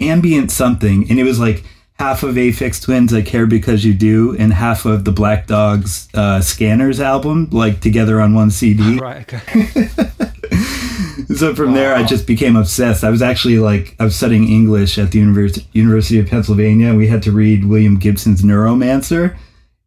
ambient 0.00 0.50
something, 0.50 1.08
and 1.10 1.18
it 1.18 1.24
was 1.24 1.38
like 1.38 1.64
half 1.98 2.22
of 2.22 2.34
Aphex 2.34 2.82
Twins 2.82 3.12
"I 3.14 3.22
Care 3.22 3.46
Because 3.46 3.84
You 3.84 3.94
Do" 3.94 4.36
and 4.38 4.52
half 4.52 4.84
of 4.84 5.04
the 5.04 5.12
Black 5.12 5.46
Dogs 5.46 6.08
uh, 6.14 6.40
Spanners 6.40 7.00
album, 7.00 7.48
like 7.50 7.80
together 7.80 8.20
on 8.20 8.34
one 8.34 8.50
CD. 8.50 8.98
Right. 9.00 9.32
Okay. 9.32 9.88
So 11.34 11.54
from 11.54 11.72
there, 11.74 11.94
I 11.94 12.04
just 12.04 12.26
became 12.26 12.56
obsessed. 12.56 13.02
I 13.02 13.10
was 13.10 13.20
actually 13.20 13.58
like 13.58 13.96
I 13.98 14.04
was 14.04 14.14
studying 14.14 14.48
English 14.48 14.96
at 14.96 15.10
the 15.10 15.18
Univers- 15.18 15.66
University 15.72 16.18
of 16.18 16.28
Pennsylvania. 16.28 16.88
and 16.88 16.96
We 16.96 17.08
had 17.08 17.22
to 17.24 17.32
read 17.32 17.64
William 17.64 17.98
Gibson's 17.98 18.42
Neuromancer 18.42 19.36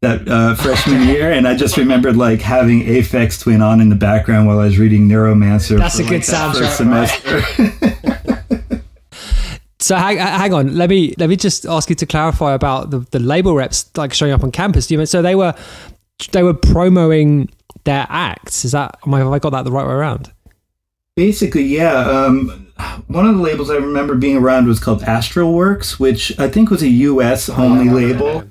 that 0.02 0.28
uh, 0.28 0.56
freshman 0.62 1.08
year, 1.08 1.32
and 1.32 1.48
I 1.48 1.56
just 1.56 1.78
remembered 1.78 2.18
like 2.18 2.42
having 2.42 2.84
Aphex 2.84 3.42
Twin 3.42 3.62
on 3.62 3.80
in 3.80 3.90
the 3.90 3.96
background 3.96 4.48
while 4.48 4.60
I 4.60 4.66
was 4.66 4.78
reading 4.78 5.08
Neuromancer. 5.08 5.78
That's 5.78 5.98
for, 5.98 6.04
a 6.04 6.06
good 6.06 6.28
like, 6.28 6.40
soundtrack, 6.40 6.60
first 6.60 6.78
semester. 6.78 8.39
So 9.82 9.96
hang, 9.96 10.18
hang 10.18 10.54
on, 10.54 10.76
let 10.76 10.90
me 10.90 11.16
let 11.18 11.30
me 11.30 11.36
just 11.38 11.66
ask 11.66 11.90
you 11.90 11.96
to 11.96 12.06
clarify 12.06 12.54
about 12.54 12.90
the, 12.92 13.00
the 13.12 13.20
label 13.20 13.56
reps 13.56 13.90
like 13.96 14.14
showing 14.14 14.34
up 14.34 14.44
on 14.44 14.52
campus. 14.52 14.88
Do 14.88 14.94
you 14.94 14.98
mean 14.98 15.08
so 15.08 15.22
they 15.22 15.36
were 15.36 15.54
they 16.32 16.44
were 16.44 16.54
promoting 16.54 17.50
their 17.86 18.06
acts? 18.10 18.66
Is 18.66 18.74
that 18.74 18.98
am 19.06 19.14
I- 19.14 19.20
have 19.20 19.32
I 19.32 19.40
got 19.40 19.52
that 19.52 19.64
the 19.64 19.72
right 19.72 19.88
way 19.88 19.94
around? 19.94 20.32
Basically, 21.16 21.64
yeah. 21.64 21.94
Um, 21.96 22.68
one 23.08 23.26
of 23.26 23.36
the 23.36 23.42
labels 23.42 23.70
I 23.70 23.76
remember 23.76 24.16
being 24.16 24.38
around 24.38 24.68
was 24.68 24.80
called 24.80 25.02
Astralwerks, 25.02 26.00
which 26.00 26.38
I 26.40 26.48
think 26.50 26.70
was 26.70 26.82
a 26.82 26.88
U.S. 26.88 27.50
only 27.50 27.90
label. 27.90 28.44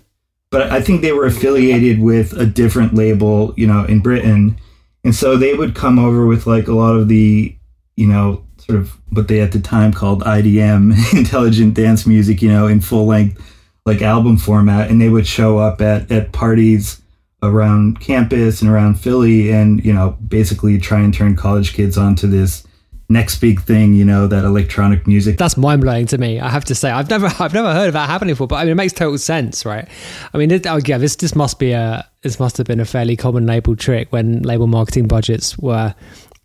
But 0.51 0.71
I 0.73 0.81
think 0.81 1.03
they 1.03 1.13
were 1.13 1.27
affiliated 1.27 2.01
with 2.01 2.33
a 2.33 2.47
different 2.47 2.95
label, 2.95 3.53
you 3.57 3.67
know, 3.67 3.85
in 3.85 4.01
Britain. 4.01 4.59
And 5.05 5.15
so 5.15 5.37
they 5.37 5.55
would 5.55 5.75
come 5.75 5.99
over 5.99 6.27
with 6.27 6.47
like 6.47 6.69
a 6.69 6.73
lot 6.73 6.95
of 6.97 7.09
the, 7.09 7.55
you 7.97 8.07
know, 8.07 8.45
sort 8.69 8.81
of 8.81 8.99
what 9.11 9.29
they 9.29 9.41
at 9.41 9.53
the 9.53 9.61
time 9.61 9.93
called 9.93 10.23
IDM, 10.23 10.95
intelligent 11.17 11.75
dance 11.75 12.07
music, 12.07 12.43
you 12.43 12.51
know, 12.51 12.67
in 12.67 12.81
full 12.81 13.07
length, 13.07 13.43
like 13.87 14.03
album 14.03 14.37
format. 14.37 14.91
And 14.91 15.01
they 15.01 15.09
would 15.09 15.27
show 15.27 15.59
up 15.59 15.81
at, 15.81 16.11
at 16.11 16.33
parties 16.33 17.01
around 17.43 18.01
campus 18.01 18.61
and 18.61 18.71
around 18.71 19.01
Philly 19.01 19.51
and, 19.51 19.85
you 19.85 19.93
know, 19.93 20.19
basically 20.27 20.79
try 20.79 21.01
and 21.01 21.15
turn 21.15 21.37
college 21.37 21.73
kids 21.73 21.97
onto 21.97 22.27
this 22.27 22.67
next 23.11 23.39
big 23.41 23.63
thing, 23.63 23.95
you 23.95 24.05
know, 24.05 24.27
that 24.27 24.45
electronic 24.45 25.07
music. 25.07 25.39
That's 25.39 25.57
mind 25.57 25.81
blowing 25.81 26.07
to 26.09 26.19
me. 26.19 26.41
I 26.41 26.51
have 26.51 26.65
to 26.67 26.75
say, 26.75 26.91
I've 26.91 27.09
never 27.09 27.27
I've 27.39 27.55
never 27.55 27.73
heard 27.73 27.89
of 27.89 27.95
that 27.95 28.09
happening 28.09 28.35
before. 28.35 28.49
But 28.49 28.57
I 28.57 28.65
mean, 28.65 28.73
it 28.73 28.77
makes 28.77 28.93
total 28.93 29.19
sense, 29.19 29.65
right? 29.65 29.89
I 30.35 30.39
mean, 30.39 30.51
it, 30.51 30.67
oh, 30.67 30.81
yeah, 30.85 30.99
this 30.99 31.17
this 31.17 31.35
must 31.35 31.59
be 31.59 31.73
a 31.73 32.07
this 32.23 32.39
must 32.39 32.59
have 32.59 32.67
been 32.67 32.81
a 32.81 32.85
fairly 32.85 33.17
common 33.17 33.47
label 33.47 33.77
trick 33.77 34.13
when 34.13 34.43
label 34.43 34.67
marketing 34.67 35.07
budgets 35.07 35.57
were, 35.59 35.95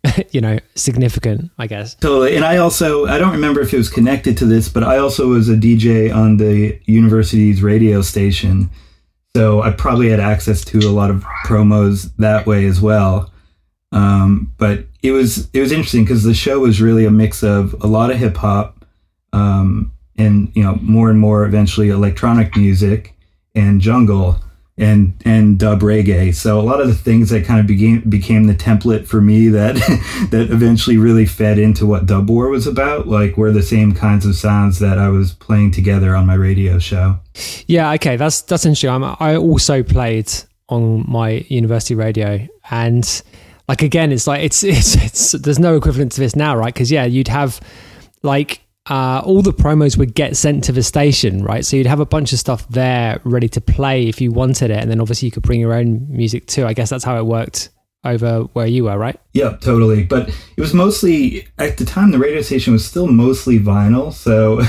you 0.30 0.40
know, 0.40 0.58
significant. 0.74 1.50
I 1.58 1.66
guess. 1.66 1.94
Totally. 1.94 2.36
And 2.36 2.44
I 2.44 2.58
also, 2.58 3.06
I 3.06 3.18
don't 3.18 3.32
remember 3.32 3.60
if 3.60 3.72
it 3.72 3.78
was 3.78 3.90
connected 3.90 4.36
to 4.38 4.46
this, 4.46 4.68
but 4.68 4.82
I 4.82 4.98
also 4.98 5.28
was 5.28 5.48
a 5.48 5.56
DJ 5.56 6.14
on 6.14 6.36
the 6.36 6.78
university's 6.84 7.62
radio 7.62 8.02
station. 8.02 8.70
So 9.36 9.62
I 9.62 9.70
probably 9.70 10.10
had 10.10 10.20
access 10.20 10.64
to 10.66 10.78
a 10.78 10.90
lot 10.90 11.10
of 11.10 11.24
promos 11.44 12.14
that 12.18 12.46
way 12.46 12.66
as 12.66 12.80
well. 12.80 13.32
Um, 13.90 14.52
but 14.58 14.86
it 15.02 15.12
was 15.12 15.48
it 15.52 15.60
was 15.60 15.70
interesting 15.70 16.04
because 16.04 16.24
the 16.24 16.34
show 16.34 16.58
was 16.60 16.80
really 16.80 17.04
a 17.04 17.10
mix 17.10 17.42
of 17.44 17.74
a 17.80 17.86
lot 17.86 18.10
of 18.10 18.16
hip 18.16 18.36
hop 18.36 18.84
um, 19.32 19.92
and 20.16 20.50
you 20.54 20.62
know 20.62 20.76
more 20.82 21.10
and 21.10 21.20
more 21.20 21.44
eventually 21.44 21.90
electronic 21.90 22.56
music 22.56 23.14
and 23.54 23.80
jungle 23.80 24.40
and 24.76 25.14
and 25.24 25.58
dub 25.58 25.80
reggae. 25.80 26.34
So 26.34 26.58
a 26.58 26.62
lot 26.62 26.80
of 26.80 26.88
the 26.88 26.94
things 26.94 27.30
that 27.30 27.44
kind 27.44 27.60
of 27.60 27.66
became 27.66 28.00
became 28.08 28.46
the 28.46 28.54
template 28.54 29.06
for 29.06 29.20
me 29.20 29.48
that 29.48 29.74
that 30.30 30.50
eventually 30.50 30.96
really 30.96 31.26
fed 31.26 31.58
into 31.58 31.86
what 31.86 32.06
Dub 32.06 32.28
War 32.28 32.48
was 32.48 32.66
about. 32.66 33.06
Like 33.06 33.36
were 33.36 33.52
the 33.52 33.62
same 33.62 33.92
kinds 33.92 34.26
of 34.26 34.34
sounds 34.34 34.80
that 34.80 34.98
I 34.98 35.08
was 35.08 35.32
playing 35.32 35.70
together 35.70 36.16
on 36.16 36.26
my 36.26 36.34
radio 36.34 36.78
show. 36.78 37.18
Yeah, 37.66 37.92
okay, 37.92 38.16
that's 38.16 38.42
that's 38.42 38.64
interesting. 38.64 38.90
I'm, 38.90 39.04
I 39.04 39.36
also 39.36 39.82
played 39.82 40.32
on 40.68 41.04
my 41.08 41.44
university 41.48 41.94
radio, 41.94 42.46
and 42.70 43.22
like 43.68 43.82
again, 43.82 44.10
it's 44.10 44.26
like 44.26 44.42
it's 44.42 44.62
it's, 44.64 44.96
it's 44.96 45.32
there's 45.32 45.60
no 45.60 45.76
equivalent 45.76 46.12
to 46.12 46.20
this 46.20 46.34
now, 46.34 46.56
right? 46.56 46.74
Because 46.74 46.90
yeah, 46.90 47.04
you'd 47.04 47.28
have 47.28 47.60
like 48.22 48.60
uh, 48.88 49.22
all 49.24 49.40
the 49.40 49.52
promos 49.52 49.96
would 49.96 50.14
get 50.14 50.36
sent 50.36 50.64
to 50.64 50.72
the 50.72 50.82
station, 50.82 51.42
right? 51.42 51.64
So 51.64 51.76
you'd 51.76 51.86
have 51.86 52.00
a 52.00 52.06
bunch 52.06 52.32
of 52.32 52.38
stuff 52.38 52.68
there 52.68 53.20
ready 53.24 53.48
to 53.50 53.60
play 53.60 54.08
if 54.08 54.20
you 54.20 54.30
wanted 54.30 54.70
it, 54.70 54.78
and 54.78 54.90
then 54.90 55.00
obviously 55.00 55.26
you 55.26 55.32
could 55.32 55.42
bring 55.42 55.60
your 55.60 55.74
own 55.74 56.06
music 56.08 56.46
too. 56.46 56.66
I 56.66 56.74
guess 56.74 56.90
that's 56.90 57.04
how 57.04 57.16
it 57.18 57.24
worked 57.24 57.70
over 58.04 58.42
where 58.52 58.66
you 58.66 58.84
were, 58.84 58.98
right? 58.98 59.18
Yep, 59.32 59.62
totally. 59.62 60.04
But 60.04 60.28
it 60.28 60.60
was 60.60 60.74
mostly 60.74 61.48
at 61.58 61.78
the 61.78 61.86
time 61.86 62.10
the 62.10 62.18
radio 62.18 62.42
station 62.42 62.74
was 62.74 62.84
still 62.84 63.06
mostly 63.06 63.58
vinyl, 63.58 64.12
so 64.12 64.60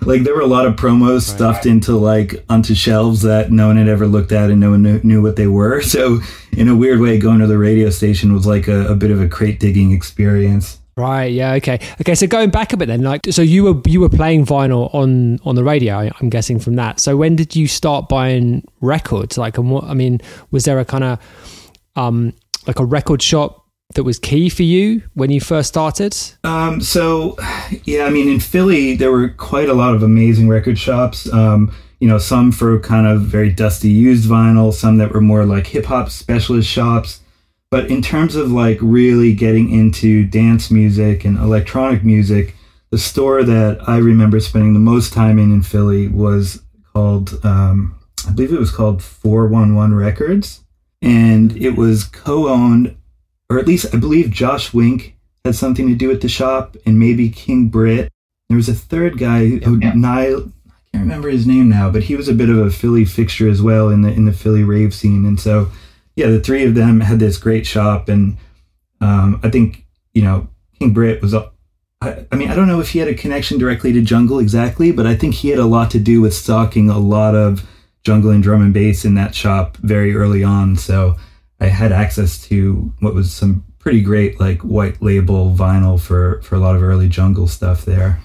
like 0.06 0.24
there 0.24 0.34
were 0.34 0.42
a 0.42 0.46
lot 0.46 0.66
of 0.66 0.76
promos 0.76 1.22
stuffed 1.22 1.64
into 1.64 1.92
like 1.96 2.44
onto 2.50 2.74
shelves 2.74 3.22
that 3.22 3.50
no 3.50 3.68
one 3.68 3.78
had 3.78 3.88
ever 3.88 4.06
looked 4.06 4.32
at 4.32 4.50
and 4.50 4.60
no 4.60 4.70
one 4.70 4.82
knew, 4.82 5.00
knew 5.02 5.22
what 5.22 5.36
they 5.36 5.46
were. 5.46 5.82
So 5.88 6.20
in 6.52 6.68
a 6.68 6.76
weird 6.76 7.00
way, 7.00 7.18
going 7.18 7.38
to 7.38 7.46
the 7.46 7.56
radio 7.56 7.88
station 7.88 8.34
was 8.34 8.46
like 8.46 8.68
a, 8.68 8.88
a 8.88 8.94
bit 8.94 9.10
of 9.10 9.22
a 9.22 9.28
crate 9.28 9.58
digging 9.58 9.92
experience. 9.92 10.77
Right. 10.98 11.26
Yeah. 11.26 11.52
Okay. 11.54 11.78
Okay. 12.00 12.16
So 12.16 12.26
going 12.26 12.50
back 12.50 12.72
a 12.72 12.76
bit 12.76 12.86
then, 12.86 13.02
like, 13.02 13.20
so 13.30 13.40
you 13.40 13.62
were 13.62 13.80
you 13.86 14.00
were 14.00 14.08
playing 14.08 14.44
vinyl 14.44 14.92
on 14.92 15.38
on 15.44 15.54
the 15.54 15.62
radio. 15.62 16.10
I'm 16.20 16.28
guessing 16.28 16.58
from 16.58 16.74
that. 16.74 16.98
So 16.98 17.16
when 17.16 17.36
did 17.36 17.54
you 17.54 17.68
start 17.68 18.08
buying 18.08 18.66
records? 18.80 19.38
Like, 19.38 19.58
and 19.58 19.70
what? 19.70 19.84
I 19.84 19.94
mean, 19.94 20.20
was 20.50 20.64
there 20.64 20.80
a 20.80 20.84
kind 20.84 21.04
of 21.04 21.20
um 21.94 22.34
like 22.66 22.80
a 22.80 22.84
record 22.84 23.22
shop 23.22 23.64
that 23.94 24.02
was 24.02 24.18
key 24.18 24.48
for 24.48 24.64
you 24.64 25.02
when 25.14 25.30
you 25.30 25.40
first 25.40 25.68
started? 25.68 26.16
Um, 26.42 26.80
so, 26.80 27.36
yeah, 27.84 28.04
I 28.04 28.10
mean, 28.10 28.28
in 28.28 28.40
Philly, 28.40 28.96
there 28.96 29.12
were 29.12 29.28
quite 29.28 29.68
a 29.68 29.74
lot 29.74 29.94
of 29.94 30.02
amazing 30.02 30.48
record 30.48 30.78
shops. 30.78 31.32
Um, 31.32 31.72
you 32.00 32.08
know, 32.08 32.18
some 32.18 32.50
for 32.50 32.78
kind 32.80 33.06
of 33.06 33.22
very 33.22 33.50
dusty 33.50 33.88
used 33.88 34.28
vinyl, 34.28 34.72
some 34.72 34.98
that 34.98 35.12
were 35.12 35.20
more 35.20 35.44
like 35.44 35.68
hip 35.68 35.86
hop 35.86 36.10
specialist 36.10 36.68
shops. 36.68 37.20
But 37.70 37.90
in 37.90 38.00
terms 38.00 38.34
of 38.34 38.50
like 38.50 38.78
really 38.80 39.34
getting 39.34 39.70
into 39.70 40.24
dance 40.24 40.70
music 40.70 41.24
and 41.24 41.36
electronic 41.36 42.02
music, 42.02 42.54
the 42.90 42.98
store 42.98 43.42
that 43.42 43.86
I 43.86 43.98
remember 43.98 44.40
spending 44.40 44.72
the 44.72 44.80
most 44.80 45.12
time 45.12 45.38
in 45.38 45.52
in 45.52 45.62
Philly 45.62 46.08
was 46.08 46.62
called, 46.94 47.38
um, 47.44 47.94
I 48.26 48.32
believe 48.32 48.52
it 48.52 48.58
was 48.58 48.70
called 48.70 49.02
411 49.02 49.94
Records. 49.94 50.64
And 51.02 51.56
it 51.56 51.76
was 51.76 52.04
co 52.04 52.48
owned, 52.48 52.96
or 53.48 53.58
at 53.58 53.66
least 53.66 53.94
I 53.94 53.98
believe 53.98 54.30
Josh 54.30 54.74
Wink 54.74 55.16
had 55.44 55.54
something 55.54 55.88
to 55.88 55.94
do 55.94 56.08
with 56.08 56.22
the 56.22 56.28
shop, 56.28 56.76
and 56.84 56.98
maybe 56.98 57.28
King 57.28 57.68
Britt. 57.68 58.10
There 58.48 58.56
was 58.56 58.68
a 58.68 58.74
third 58.74 59.18
guy 59.18 59.46
who 59.46 59.76
Niall. 59.76 60.50
I 60.66 60.90
can't 60.90 61.04
remember 61.04 61.28
his 61.28 61.46
name 61.46 61.68
now, 61.68 61.90
but 61.90 62.04
he 62.04 62.16
was 62.16 62.28
a 62.28 62.34
bit 62.34 62.48
of 62.48 62.58
a 62.58 62.70
Philly 62.70 63.04
fixture 63.04 63.48
as 63.48 63.62
well 63.62 63.90
in 63.90 64.02
the 64.02 64.10
in 64.10 64.24
the 64.24 64.32
Philly 64.32 64.64
rave 64.64 64.92
scene. 64.92 65.24
And 65.24 65.38
so, 65.38 65.70
yeah, 66.18 66.26
the 66.26 66.40
three 66.40 66.64
of 66.64 66.74
them 66.74 66.98
had 66.98 67.20
this 67.20 67.38
great 67.38 67.64
shop, 67.64 68.08
and 68.08 68.36
um, 69.00 69.38
I 69.44 69.50
think 69.50 69.86
you 70.14 70.22
know 70.22 70.48
King 70.76 70.92
Britt 70.92 71.22
was. 71.22 71.32
I 72.02 72.36
mean, 72.36 72.48
I 72.50 72.56
don't 72.56 72.66
know 72.66 72.80
if 72.80 72.90
he 72.90 72.98
had 72.98 73.08
a 73.08 73.14
connection 73.14 73.56
directly 73.58 73.92
to 73.92 74.00
Jungle 74.00 74.40
exactly, 74.40 74.90
but 74.90 75.06
I 75.06 75.14
think 75.14 75.34
he 75.34 75.50
had 75.50 75.60
a 75.60 75.64
lot 75.64 75.92
to 75.92 76.00
do 76.00 76.20
with 76.20 76.34
stocking 76.34 76.90
a 76.90 76.98
lot 76.98 77.34
of 77.34 77.68
jungle 78.04 78.30
and 78.30 78.42
drum 78.42 78.62
and 78.62 78.74
bass 78.74 79.04
in 79.04 79.14
that 79.14 79.34
shop 79.34 79.76
very 79.78 80.14
early 80.14 80.42
on. 80.42 80.76
So 80.76 81.16
I 81.60 81.66
had 81.66 81.92
access 81.92 82.40
to 82.48 82.92
what 83.00 83.14
was 83.14 83.32
some 83.32 83.64
pretty 83.78 84.00
great 84.00 84.40
like 84.40 84.60
white 84.62 85.00
label 85.00 85.54
vinyl 85.54 86.00
for 86.00 86.42
for 86.42 86.56
a 86.56 86.60
lot 86.60 86.74
of 86.74 86.82
early 86.82 87.08
jungle 87.08 87.46
stuff 87.46 87.84
there. 87.84 88.20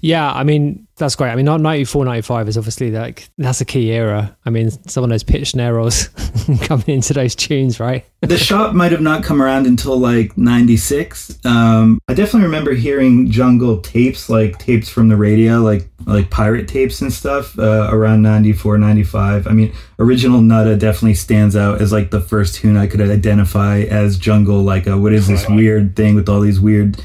Yeah, 0.00 0.30
I 0.30 0.44
mean 0.44 0.86
that's 0.96 1.16
great. 1.16 1.30
I 1.30 1.36
mean, 1.36 1.44
not 1.44 1.60
94, 1.60 2.04
95 2.04 2.48
is 2.48 2.58
obviously 2.58 2.90
like 2.90 3.28
that's 3.38 3.60
a 3.60 3.64
key 3.64 3.90
era. 3.90 4.36
I 4.44 4.50
mean, 4.50 4.70
some 4.88 5.02
of 5.02 5.10
those 5.10 5.24
pitch 5.24 5.50
snare 5.50 5.74
rolls 5.74 6.08
coming 6.62 6.88
into 6.88 7.12
those 7.14 7.34
tunes, 7.34 7.80
right? 7.80 8.04
the 8.28 8.38
shop 8.44 8.74
might 8.74 8.92
have 8.92 9.00
not 9.00 9.22
come 9.22 9.42
around 9.42 9.66
until 9.66 9.98
like 9.98 10.36
96 10.36 11.44
um, 11.44 11.98
i 12.08 12.14
definitely 12.14 12.42
remember 12.42 12.72
hearing 12.72 13.30
jungle 13.30 13.80
tapes 13.80 14.28
like 14.28 14.58
tapes 14.58 14.88
from 14.88 15.08
the 15.08 15.16
radio 15.16 15.58
like 15.58 15.88
like 16.06 16.30
pirate 16.30 16.68
tapes 16.68 17.00
and 17.00 17.12
stuff 17.12 17.58
uh, 17.58 17.88
around 17.90 18.22
94 18.22 18.78
95 18.78 19.46
i 19.46 19.50
mean 19.50 19.72
original 19.98 20.40
nuttah 20.40 20.76
definitely 20.76 21.14
stands 21.14 21.56
out 21.56 21.80
as 21.80 21.92
like 21.92 22.10
the 22.10 22.20
first 22.20 22.56
tune 22.56 22.76
i 22.76 22.86
could 22.86 23.00
identify 23.00 23.80
as 23.80 24.18
jungle 24.18 24.62
like 24.62 24.86
a, 24.86 24.96
what 24.96 25.12
is 25.12 25.28
this 25.28 25.48
weird 25.48 25.96
thing 25.96 26.14
with 26.14 26.28
all 26.28 26.40
these 26.40 26.60
weird 26.60 27.02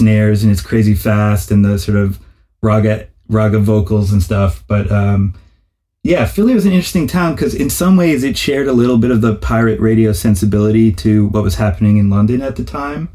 snares 0.00 0.42
and 0.42 0.50
it's 0.50 0.62
crazy 0.62 0.94
fast 0.94 1.50
and 1.50 1.64
the 1.64 1.78
sort 1.78 1.96
of 1.96 2.18
raga 2.62 3.06
raga 3.28 3.58
vocals 3.58 4.12
and 4.12 4.22
stuff 4.22 4.64
but 4.66 4.90
um 4.90 5.34
yeah, 6.02 6.24
Philly 6.24 6.54
was 6.54 6.64
an 6.64 6.72
interesting 6.72 7.06
town 7.06 7.34
because 7.34 7.54
in 7.54 7.68
some 7.68 7.96
ways 7.96 8.24
it 8.24 8.36
shared 8.36 8.68
a 8.68 8.72
little 8.72 8.96
bit 8.96 9.10
of 9.10 9.20
the 9.20 9.34
pirate 9.34 9.80
radio 9.80 10.12
sensibility 10.12 10.92
to 10.92 11.28
what 11.28 11.42
was 11.42 11.56
happening 11.56 11.98
in 11.98 12.08
London 12.08 12.40
at 12.40 12.56
the 12.56 12.64
time. 12.64 13.10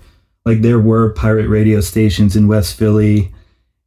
Like 0.45 0.61
there 0.61 0.79
were 0.79 1.09
pirate 1.13 1.47
radio 1.47 1.81
stations 1.81 2.35
in 2.35 2.47
West 2.47 2.75
Philly 2.77 3.33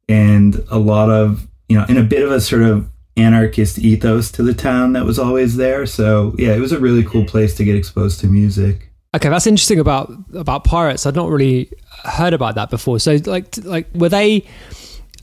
and 0.08 0.64
a 0.68 0.78
lot 0.78 1.10
of, 1.10 1.46
you 1.68 1.78
know, 1.78 1.86
and 1.88 1.98
a 1.98 2.02
bit 2.02 2.24
of 2.24 2.32
a 2.32 2.40
sort 2.40 2.62
of 2.62 2.90
anarchist 3.16 3.78
ethos 3.78 4.32
to 4.32 4.42
the 4.42 4.54
town 4.54 4.94
that 4.94 5.04
was 5.04 5.18
always 5.18 5.56
there. 5.56 5.86
So 5.86 6.34
yeah, 6.36 6.54
it 6.54 6.60
was 6.60 6.72
a 6.72 6.80
really 6.80 7.04
cool 7.04 7.24
place 7.24 7.54
to 7.56 7.64
get 7.64 7.76
exposed 7.76 8.18
to 8.20 8.26
music. 8.26 8.87
Okay, 9.14 9.28
that's 9.28 9.46
interesting 9.46 9.78
about 9.78 10.12
about 10.34 10.64
pirates. 10.64 11.06
I'd 11.06 11.14
not 11.14 11.30
really 11.30 11.70
heard 12.04 12.34
about 12.34 12.56
that 12.56 12.70
before. 12.70 12.98
So 13.00 13.18
like 13.24 13.56
like 13.64 13.88
were 13.94 14.10
they 14.10 14.46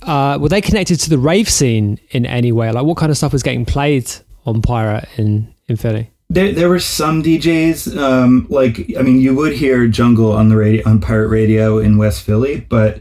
uh, 0.02 0.38
were 0.42 0.50
they 0.50 0.62
connected 0.62 1.00
to 1.02 1.10
the 1.10 1.18
rave 1.18 1.50
scene 1.50 2.00
in 2.12 2.26
any 2.26 2.52
way? 2.52 2.72
Like 2.72 2.86
what 2.86 2.98
kind 2.98 3.12
of 3.12 3.18
stuff 3.18 3.34
was 3.34 3.44
getting 3.44 3.66
played 3.66 4.12
on 4.46 4.62
Pirate 4.62 5.08
in 5.18 5.54
in 5.68 5.76
Philly? 5.76 6.12
There, 6.30 6.52
there 6.52 6.70
were 6.70 6.80
some 6.80 7.22
DJs, 7.22 7.98
um, 7.98 8.48
like 8.50 8.92
I 8.98 9.04
mean, 9.04 9.20
you 9.20 9.36
would 9.36 9.54
hear 9.54 9.88
Jungle 9.88 10.32
on 10.32 10.50
the 10.50 10.58
radio 10.58 10.90
on 10.90 11.00
pirate 11.00 11.28
radio 11.28 11.78
in 11.78 11.98
West 11.98 12.24
Philly, 12.24 12.62
but 12.62 13.00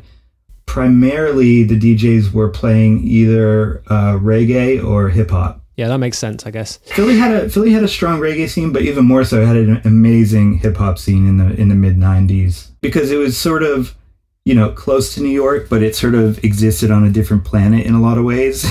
primarily 0.67 1.63
the 1.65 1.79
DJs 1.79 2.33
were 2.33 2.51
playing 2.51 3.03
either 3.03 3.83
uh, 3.87 4.19
reggae 4.19 4.85
or 4.85 5.09
hip 5.09 5.31
hop. 5.31 5.64
Yeah, 5.77 5.89
that 5.89 5.99
makes 5.99 6.19
sense, 6.19 6.47
I 6.47 6.51
guess. 6.51 6.77
Philly 6.77 7.17
had 7.17 7.33
a 7.33 7.49
Philly 7.49 7.73
had 7.73 7.83
a 7.83 7.89
strong 7.89 8.21
reggae 8.21 8.49
scene, 8.49 8.73
but 8.73 8.83
even 8.83 9.05
more 9.05 9.25
so, 9.25 9.43
it 9.43 9.47
had 9.47 9.57
an 9.57 9.81
amazing 9.85 10.59
hip 10.59 10.77
hop 10.77 10.99
scene 10.99 11.27
in 11.27 11.39
the 11.39 11.53
in 11.61 11.69
the 11.69 11.75
mid 11.75 11.97
'90s 11.97 12.69
because 12.81 13.11
it 13.11 13.17
was 13.17 13.37
sort 13.37 13.65
of 13.65 13.97
you 14.45 14.55
know 14.55 14.71
close 14.71 15.15
to 15.15 15.21
New 15.21 15.31
York, 15.31 15.69
but 15.69 15.83
it 15.83 15.97
sort 15.97 16.15
of 16.15 16.43
existed 16.45 16.93
on 16.93 17.05
a 17.05 17.11
different 17.11 17.45
planet 17.45 17.87
in 17.87 17.95
a 17.95 18.01
lot 18.01 18.19
of 18.19 18.25
ways. 18.25 18.65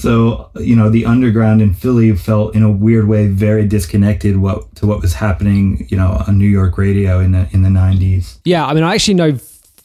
so 0.00 0.50
you 0.58 0.74
know, 0.74 0.90
the 0.90 1.06
underground 1.06 1.62
in 1.62 1.74
Philly 1.74 2.14
felt 2.16 2.56
in 2.56 2.64
a 2.64 2.70
weird 2.70 3.06
way 3.06 3.28
very 3.28 3.66
disconnected 3.66 4.38
what 4.38 4.74
to 4.76 4.86
what 4.86 5.00
was 5.00 5.14
happening 5.14 5.86
you 5.90 5.96
know 5.96 6.24
on 6.26 6.38
New 6.38 6.48
York 6.48 6.76
radio 6.76 7.20
in 7.20 7.30
the 7.30 7.48
in 7.52 7.62
the 7.62 7.70
'90s. 7.70 8.38
Yeah, 8.44 8.66
I 8.66 8.74
mean, 8.74 8.82
I 8.82 8.94
actually 8.94 9.14
know 9.14 9.38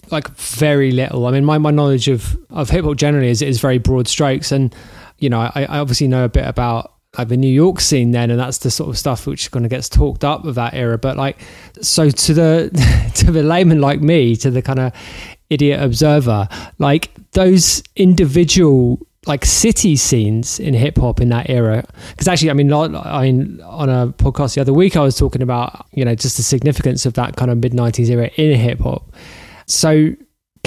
like 0.09 0.29
very 0.29 0.91
little. 0.91 1.27
I 1.27 1.31
mean, 1.31 1.45
my, 1.45 1.57
my 1.57 1.71
knowledge 1.71 2.07
of, 2.07 2.37
of 2.49 2.69
hip 2.69 2.85
hop 2.85 2.95
generally 2.95 3.29
is, 3.29 3.41
is 3.41 3.59
very 3.59 3.77
broad 3.77 4.07
strokes. 4.07 4.51
And, 4.51 4.73
you 5.19 5.29
know, 5.29 5.39
I, 5.39 5.65
I 5.69 5.79
obviously 5.79 6.07
know 6.07 6.25
a 6.25 6.29
bit 6.29 6.45
about 6.45 6.93
like 7.17 7.29
the 7.29 7.37
New 7.37 7.51
York 7.51 7.79
scene 7.79 8.11
then, 8.11 8.29
and 8.29 8.39
that's 8.39 8.59
the 8.59 8.71
sort 8.71 8.89
of 8.89 8.97
stuff 8.97 9.25
which 9.25 9.49
kind 9.51 9.65
of 9.65 9.71
gets 9.71 9.89
talked 9.89 10.23
up 10.23 10.45
of 10.45 10.55
that 10.55 10.73
era. 10.73 10.97
But 10.97 11.17
like, 11.17 11.39
so 11.81 12.09
to 12.09 12.33
the, 12.33 13.11
to 13.15 13.31
the 13.31 13.43
layman 13.43 13.81
like 13.81 14.01
me, 14.01 14.35
to 14.37 14.51
the 14.51 14.61
kind 14.61 14.79
of 14.79 14.93
idiot 15.49 15.81
observer, 15.81 16.47
like 16.77 17.11
those 17.31 17.81
individual 17.95 18.99
like 19.25 19.43
city 19.43 19.95
scenes 19.97 20.59
in 20.59 20.73
hip 20.73 20.97
hop 20.97 21.19
in 21.19 21.29
that 21.29 21.49
era. 21.49 21.83
Because 22.11 22.27
actually, 22.27 22.49
I 22.49 22.53
mean, 22.53 22.71
I 22.71 23.21
mean, 23.23 23.61
on 23.61 23.89
a 23.89 24.07
podcast 24.13 24.55
the 24.55 24.61
other 24.61 24.73
week, 24.73 24.95
I 24.95 25.01
was 25.01 25.17
talking 25.17 25.41
about 25.41 25.85
you 25.91 26.05
know 26.05 26.15
just 26.15 26.37
the 26.37 26.43
significance 26.43 27.05
of 27.05 27.13
that 27.15 27.35
kind 27.35 27.51
of 27.51 27.57
mid 27.57 27.73
'90s 27.73 28.09
era 28.09 28.29
in 28.35 28.57
hip 28.57 28.79
hop. 28.79 29.13
So 29.65 30.13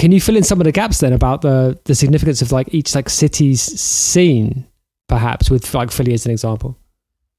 can 0.01 0.11
you 0.11 0.19
fill 0.19 0.35
in 0.35 0.41
some 0.41 0.59
of 0.59 0.65
the 0.65 0.71
gaps 0.71 0.97
then 0.97 1.13
about 1.13 1.43
the 1.43 1.79
the 1.83 1.93
significance 1.93 2.41
of 2.41 2.51
like 2.51 2.73
each 2.73 2.95
like 2.95 3.07
city's 3.07 3.61
scene, 3.61 4.65
perhaps 5.07 5.51
with 5.51 5.71
like 5.75 5.91
Philly 5.91 6.13
as 6.13 6.25
an 6.25 6.31
example? 6.31 6.75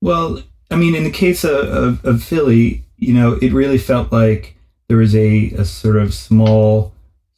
Well, 0.01 0.41
I 0.71 0.77
mean, 0.77 0.95
in 0.95 1.03
the 1.03 1.11
case 1.11 1.43
of, 1.43 1.67
of, 1.67 2.05
of 2.05 2.23
Philly, 2.23 2.85
you 2.99 3.15
know, 3.15 3.33
it 3.43 3.53
really 3.53 3.79
felt 3.79 4.13
like 4.13 4.57
there 4.87 4.97
was 4.97 5.13
a, 5.17 5.51
a 5.59 5.65
sort 5.65 5.97
of 5.97 6.15
small 6.15 6.93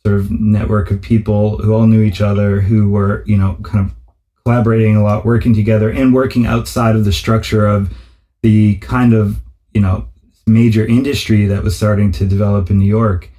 sort 0.04 0.20
of 0.20 0.30
network 0.30 0.90
of 0.90 1.00
people 1.00 1.56
who 1.56 1.72
all 1.72 1.86
knew 1.86 2.02
each 2.02 2.20
other, 2.20 2.60
who 2.60 2.90
were, 2.90 3.24
you 3.24 3.38
know, 3.38 3.56
kind 3.62 3.86
of 3.86 3.94
collaborating 4.44 4.94
a 4.94 5.02
lot, 5.02 5.24
working 5.24 5.54
together, 5.54 5.88
and 5.88 6.12
working 6.12 6.44
outside 6.44 6.96
of 6.96 7.06
the 7.06 7.12
structure 7.12 7.66
of 7.66 7.90
the 8.42 8.76
kind 8.76 9.14
of, 9.14 9.40
you 9.72 9.80
know, 9.80 10.06
major 10.46 10.84
industry 10.84 11.46
that 11.46 11.62
was 11.62 11.74
starting 11.74 12.12
to 12.12 12.26
develop 12.26 12.70
in 12.70 12.78
New 12.78 12.84
York. 12.84 13.30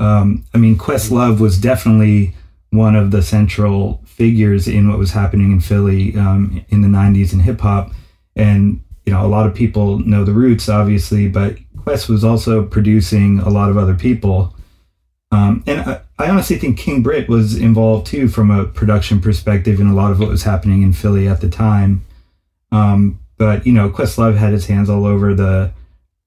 Um, 0.00 0.44
I 0.54 0.58
mean, 0.58 0.76
Questlove 0.76 1.38
was 1.38 1.58
definitely 1.58 2.34
one 2.70 2.96
of 2.96 3.10
the 3.10 3.22
central 3.22 4.02
figures 4.06 4.66
in 4.66 4.88
what 4.88 4.98
was 4.98 5.10
happening 5.12 5.52
in 5.52 5.60
Philly 5.60 6.16
um, 6.16 6.64
in 6.70 6.82
the 6.82 6.88
90s 6.88 7.32
in 7.32 7.40
hip 7.40 7.60
hop. 7.60 7.92
And, 8.34 8.82
you 9.04 9.12
know, 9.12 9.24
a 9.24 9.28
lot 9.28 9.46
of 9.46 9.54
people 9.54 9.98
know 9.98 10.24
the 10.24 10.32
roots, 10.32 10.68
obviously, 10.68 11.28
but 11.28 11.58
Quest 11.76 12.08
was 12.08 12.24
also 12.24 12.64
producing 12.64 13.40
a 13.40 13.50
lot 13.50 13.70
of 13.70 13.76
other 13.76 13.94
people. 13.94 14.54
Um, 15.32 15.62
and 15.66 15.80
I, 15.80 16.00
I, 16.18 16.28
honestly 16.28 16.58
think 16.58 16.76
King 16.76 17.02
Britt 17.02 17.28
was 17.28 17.56
involved 17.56 18.08
too 18.08 18.26
from 18.26 18.50
a 18.50 18.64
production 18.64 19.20
perspective 19.20 19.78
in 19.78 19.86
a 19.86 19.94
lot 19.94 20.10
of 20.10 20.18
what 20.18 20.28
was 20.28 20.42
happening 20.42 20.82
in 20.82 20.92
Philly 20.92 21.28
at 21.28 21.40
the 21.40 21.48
time. 21.48 22.04
Um, 22.72 23.20
but, 23.36 23.64
you 23.64 23.72
know, 23.72 23.90
Questlove 23.90 24.36
had 24.36 24.52
his 24.52 24.66
hands 24.66 24.90
all 24.90 25.06
over 25.06 25.34
the 25.34 25.72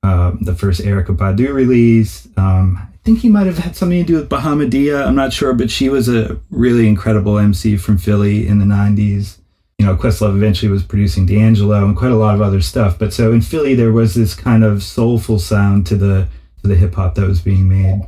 uh, 0.03 0.33
the 0.41 0.53
first 0.53 0.81
Erykah 0.81 1.15
Badu 1.15 1.53
release. 1.53 2.27
Um, 2.35 2.92
think 3.03 3.19
he 3.19 3.29
might 3.29 3.47
have 3.47 3.57
had 3.57 3.75
something 3.75 3.99
to 3.99 4.03
do 4.05 4.15
with 4.15 4.29
Bahamadia. 4.29 5.05
I'm 5.05 5.15
not 5.15 5.33
sure, 5.33 5.53
but 5.53 5.69
she 5.69 5.89
was 5.89 6.07
a 6.07 6.39
really 6.49 6.87
incredible 6.87 7.37
MC 7.37 7.77
from 7.77 7.97
Philly 7.97 8.47
in 8.47 8.59
the 8.59 8.65
90s. 8.65 9.37
You 9.77 9.85
know, 9.85 9.95
Questlove 9.95 10.35
eventually 10.35 10.71
was 10.71 10.83
producing 10.83 11.25
D'Angelo 11.25 11.83
and 11.83 11.97
quite 11.97 12.11
a 12.11 12.15
lot 12.15 12.35
of 12.35 12.41
other 12.41 12.61
stuff. 12.61 12.97
But 12.97 13.13
so 13.13 13.33
in 13.33 13.41
Philly, 13.41 13.75
there 13.75 13.91
was 13.91 14.15
this 14.15 14.33
kind 14.33 14.63
of 14.63 14.81
soulful 14.81 15.39
sound 15.39 15.85
to 15.87 15.95
the 15.95 16.27
to 16.61 16.67
the 16.69 16.75
hip 16.75 16.95
hop 16.95 17.15
that 17.15 17.27
was 17.27 17.41
being 17.41 17.67
made. 17.67 18.01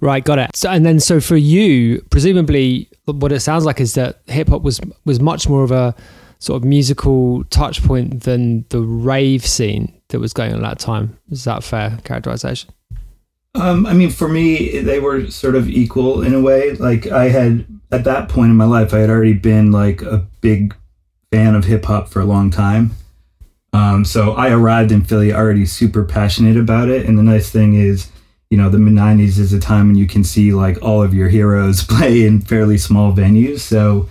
Right, 0.00 0.24
got 0.24 0.38
it. 0.38 0.54
So, 0.54 0.70
and 0.70 0.84
then, 0.84 1.00
so 1.00 1.20
for 1.20 1.36
you, 1.36 2.00
presumably, 2.10 2.88
what 3.06 3.32
it 3.32 3.40
sounds 3.40 3.64
like 3.64 3.80
is 3.80 3.94
that 3.94 4.20
hip 4.26 4.48
hop 4.48 4.62
was 4.62 4.80
was 5.04 5.20
much 5.20 5.48
more 5.48 5.64
of 5.64 5.72
a 5.72 5.94
sort 6.38 6.62
of 6.62 6.64
musical 6.68 7.42
touch 7.44 7.82
point 7.82 8.24
than 8.24 8.64
the 8.68 8.80
rave 8.80 9.44
scene 9.46 9.92
that 10.08 10.20
was 10.20 10.32
going 10.32 10.52
on 10.52 10.62
at 10.62 10.68
that 10.68 10.78
time. 10.78 11.18
Is 11.30 11.44
that 11.44 11.64
fair 11.64 11.98
characterization? 12.04 12.70
Um, 13.54 13.86
I 13.86 13.92
mean, 13.92 14.10
for 14.10 14.28
me, 14.28 14.80
they 14.80 14.98
were 14.98 15.30
sort 15.30 15.54
of 15.54 15.68
equal 15.68 16.22
in 16.22 16.34
a 16.34 16.40
way. 16.40 16.72
Like 16.72 17.06
I 17.06 17.28
had 17.28 17.66
at 17.92 18.04
that 18.04 18.28
point 18.28 18.50
in 18.50 18.56
my 18.56 18.64
life, 18.64 18.92
I 18.92 18.98
had 18.98 19.10
already 19.10 19.34
been 19.34 19.70
like 19.70 20.02
a 20.02 20.26
big 20.40 20.74
fan 21.30 21.54
of 21.54 21.64
hip 21.64 21.84
hop 21.84 22.08
for 22.08 22.20
a 22.20 22.24
long 22.24 22.50
time. 22.50 22.90
Um, 23.72 24.04
so 24.04 24.32
I 24.32 24.50
arrived 24.50 24.92
in 24.92 25.04
Philly 25.04 25.32
already 25.32 25.66
super 25.66 26.04
passionate 26.04 26.56
about 26.56 26.88
it. 26.88 27.06
And 27.06 27.18
the 27.18 27.22
nice 27.22 27.50
thing 27.50 27.74
is, 27.74 28.10
you 28.50 28.56
know, 28.56 28.68
the 28.68 28.78
mid 28.78 28.94
'90s 28.94 29.38
is 29.38 29.52
a 29.52 29.60
time 29.60 29.88
when 29.88 29.96
you 29.96 30.06
can 30.06 30.24
see 30.24 30.52
like 30.52 30.80
all 30.82 31.02
of 31.02 31.14
your 31.14 31.28
heroes 31.28 31.82
play 31.88 32.24
in 32.24 32.40
fairly 32.40 32.78
small 32.78 33.12
venues. 33.12 33.60
So, 33.60 34.08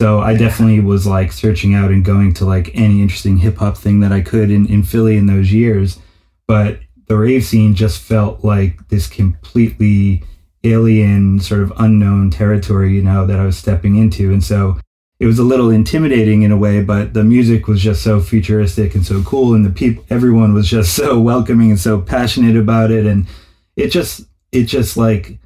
so 0.00 0.20
I 0.20 0.36
definitely 0.36 0.80
was 0.80 1.06
like 1.06 1.32
searching 1.32 1.74
out 1.74 1.90
and 1.90 2.04
going 2.04 2.32
to 2.34 2.44
like 2.44 2.70
any 2.74 3.02
interesting 3.02 3.38
hip 3.38 3.58
hop 3.58 3.76
thing 3.76 4.00
that 4.00 4.12
I 4.12 4.20
could 4.20 4.50
in 4.50 4.66
in 4.66 4.82
Philly 4.82 5.16
in 5.16 5.26
those 5.26 5.52
years. 5.52 5.98
But 6.46 6.80
the 7.12 7.18
rave 7.18 7.44
scene 7.44 7.74
just 7.74 8.00
felt 8.00 8.42
like 8.42 8.88
this 8.88 9.06
completely 9.06 10.24
alien 10.64 11.38
sort 11.38 11.60
of 11.60 11.70
unknown 11.76 12.30
territory, 12.30 12.94
you 12.94 13.02
know, 13.02 13.26
that 13.26 13.38
I 13.38 13.44
was 13.44 13.58
stepping 13.58 13.96
into. 13.96 14.32
And 14.32 14.42
so 14.42 14.80
it 15.20 15.26
was 15.26 15.38
a 15.38 15.44
little 15.44 15.68
intimidating 15.68 16.40
in 16.40 16.50
a 16.50 16.56
way, 16.56 16.82
but 16.82 17.12
the 17.12 17.22
music 17.22 17.66
was 17.66 17.82
just 17.82 18.00
so 18.00 18.18
futuristic 18.18 18.94
and 18.94 19.04
so 19.04 19.22
cool. 19.24 19.52
And 19.52 19.62
the 19.62 19.68
people, 19.68 20.02
everyone 20.08 20.54
was 20.54 20.70
just 20.70 20.94
so 20.96 21.20
welcoming 21.20 21.68
and 21.68 21.78
so 21.78 22.00
passionate 22.00 22.56
about 22.56 22.90
it. 22.90 23.04
And 23.04 23.26
it 23.76 23.88
just, 23.88 24.22
it 24.50 24.64
just 24.64 24.96
like 24.96 25.38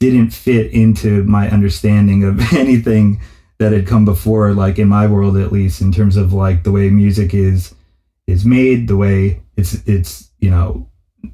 didn't 0.00 0.30
fit 0.30 0.72
into 0.72 1.22
my 1.22 1.48
understanding 1.50 2.24
of 2.24 2.52
anything 2.52 3.20
that 3.58 3.70
had 3.70 3.86
come 3.86 4.04
before, 4.04 4.54
like 4.54 4.76
in 4.80 4.88
my 4.88 5.06
world, 5.06 5.36
at 5.36 5.52
least 5.52 5.82
in 5.82 5.92
terms 5.92 6.16
of 6.16 6.32
like 6.32 6.64
the 6.64 6.72
way 6.72 6.90
music 6.90 7.32
is, 7.32 7.76
is 8.26 8.44
made, 8.44 8.88
the 8.88 8.96
way 8.96 9.40
it's, 9.56 9.74
it's, 9.86 10.32
you 10.40 10.50
know, 10.50 10.88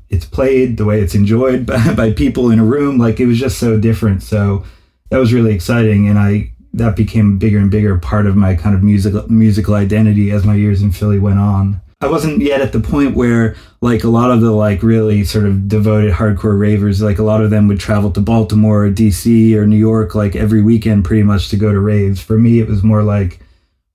it's 0.09 0.25
played, 0.25 0.77
the 0.77 0.85
way 0.85 1.01
it's 1.01 1.15
enjoyed 1.15 1.67
by, 1.67 1.95
by 1.95 2.13
people 2.13 2.51
in 2.51 2.59
a 2.59 2.65
room. 2.65 2.99
Like 2.99 3.21
it 3.21 3.27
was 3.27 3.39
just 3.39 3.59
so 3.59 3.79
different. 3.79 4.23
So 4.23 4.65
that 5.11 5.19
was 5.19 5.33
really 5.33 5.55
exciting, 5.55 6.09
and 6.09 6.19
I 6.19 6.53
that 6.75 6.97
became 6.97 7.33
a 7.33 7.37
bigger 7.37 7.59
and 7.59 7.71
bigger 7.71 7.99
part 7.99 8.27
of 8.27 8.37
my 8.37 8.55
kind 8.55 8.75
of 8.75 8.83
musical 8.83 9.27
musical 9.31 9.75
identity 9.75 10.31
as 10.31 10.45
my 10.45 10.55
years 10.55 10.83
in 10.83 10.93
Philly 10.93 11.19
went 11.19 11.39
on. 11.39 11.81
I 12.01 12.07
wasn't 12.07 12.41
yet 12.41 12.61
at 12.61 12.73
the 12.73 12.79
point 12.79 13.17
where 13.17 13.57
like 13.81 14.05
a 14.05 14.09
lot 14.09 14.31
of 14.31 14.41
the 14.41 14.53
like 14.53 14.85
really 14.85 15.25
sort 15.25 15.47
of 15.47 15.67
devoted 15.67 16.13
hardcore 16.13 16.59
ravers, 16.59 17.03
like 17.03 17.19
a 17.19 17.25
lot 17.25 17.43
of 17.43 17.51
them 17.51 17.67
would 17.67 17.81
travel 17.81 18.13
to 18.13 18.21
Baltimore 18.21 18.85
or 18.85 18.91
DC 18.91 19.55
or 19.55 19.67
New 19.67 19.77
York 19.77 20.15
like 20.15 20.37
every 20.37 20.63
weekend 20.63 21.05
pretty 21.05 21.25
much 21.25 21.49
to 21.49 21.57
go 21.57 21.73
to 21.73 21.81
raves. 21.81 22.21
For 22.21 22.39
me 22.39 22.61
it 22.61 22.69
was 22.69 22.85
more 22.85 23.03
like 23.03 23.41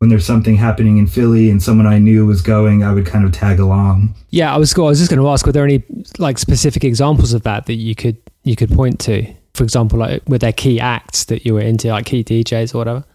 when 0.04 0.10
there's 0.10 0.26
something 0.26 0.58
happening 0.58 0.98
in 0.98 1.08
Philly 1.08 1.50
and 1.50 1.64
someone 1.64 1.88
I 1.88 1.98
knew 1.98 2.26
was 2.26 2.42
going, 2.42 2.84
I 2.84 2.92
would 2.92 3.06
kind 3.06 3.24
of 3.24 3.32
tag 3.32 3.58
along. 3.58 4.14
Yeah, 4.32 4.54
I 4.54 4.58
was 4.58 4.78
I 4.78 4.82
was 4.82 5.00
just 5.00 5.10
going 5.10 5.22
to 5.22 5.30
ask, 5.30 5.46
were 5.46 5.54
there 5.54 5.64
any 5.64 5.82
like 6.18 6.38
specific 6.38 6.84
examples 6.84 7.32
of 7.32 7.44
that 7.44 7.68
that 7.68 7.76
you 7.76 7.96
could 7.96 8.18
you 8.44 8.58
could 8.58 8.70
point 8.70 9.00
to? 9.00 9.34
For 9.54 9.64
example, 9.64 10.00
like 10.00 10.22
were 10.28 10.40
there 10.40 10.52
key 10.52 10.78
acts 10.78 11.24
that 11.24 11.46
you 11.46 11.54
were 11.54 11.62
into, 11.62 11.88
like 11.88 12.06
key 12.06 12.22
DJs 12.22 12.76
or 12.76 12.80
whatever? 12.80 13.06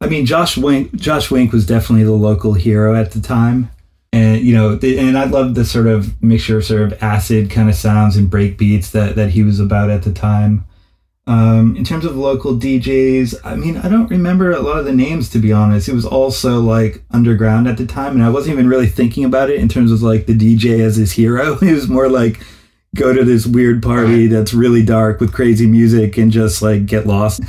I 0.00 0.08
mean, 0.08 0.26
Josh 0.26 0.56
Wink, 0.56 0.96
Josh 0.96 1.30
Wink 1.30 1.52
was 1.52 1.64
definitely 1.64 2.02
the 2.02 2.10
local 2.10 2.54
hero 2.54 3.00
at 3.00 3.12
the 3.12 3.20
time, 3.20 3.70
and 4.12 4.40
you 4.40 4.52
know, 4.52 4.80
and 4.82 5.16
I 5.16 5.26
loved 5.26 5.54
the 5.54 5.64
sort 5.64 5.86
of 5.86 6.20
mixture 6.20 6.58
of 6.58 6.64
sort 6.64 6.82
of 6.82 7.00
acid 7.00 7.52
kind 7.52 7.68
of 7.68 7.76
sounds 7.76 8.16
and 8.16 8.28
break 8.28 8.58
beats 8.58 8.90
that 8.90 9.14
that 9.14 9.30
he 9.30 9.44
was 9.44 9.60
about 9.60 9.90
at 9.90 10.02
the 10.02 10.12
time. 10.12 10.64
Um, 11.28 11.76
in 11.76 11.82
terms 11.84 12.04
of 12.04 12.16
local 12.16 12.54
DJs, 12.54 13.40
I 13.44 13.56
mean, 13.56 13.76
I 13.78 13.88
don't 13.88 14.08
remember 14.08 14.52
a 14.52 14.60
lot 14.60 14.78
of 14.78 14.84
the 14.84 14.92
names 14.92 15.28
to 15.30 15.40
be 15.40 15.52
honest. 15.52 15.88
It 15.88 15.94
was 15.94 16.06
also 16.06 16.60
like 16.60 17.02
underground 17.10 17.66
at 17.66 17.78
the 17.78 17.86
time, 17.86 18.12
and 18.14 18.22
I 18.22 18.30
wasn't 18.30 18.54
even 18.54 18.68
really 18.68 18.86
thinking 18.86 19.24
about 19.24 19.50
it 19.50 19.58
in 19.58 19.68
terms 19.68 19.90
of 19.90 20.02
like 20.02 20.26
the 20.26 20.34
DJ 20.36 20.80
as 20.80 20.96
his 20.96 21.12
hero. 21.12 21.58
It 21.62 21.72
was 21.72 21.88
more 21.88 22.08
like 22.08 22.40
go 22.94 23.12
to 23.12 23.24
this 23.24 23.46
weird 23.46 23.82
party 23.82 24.28
that's 24.28 24.54
really 24.54 24.84
dark 24.84 25.20
with 25.20 25.32
crazy 25.32 25.66
music 25.66 26.16
and 26.16 26.30
just 26.30 26.62
like 26.62 26.86
get 26.86 27.06
lost. 27.06 27.42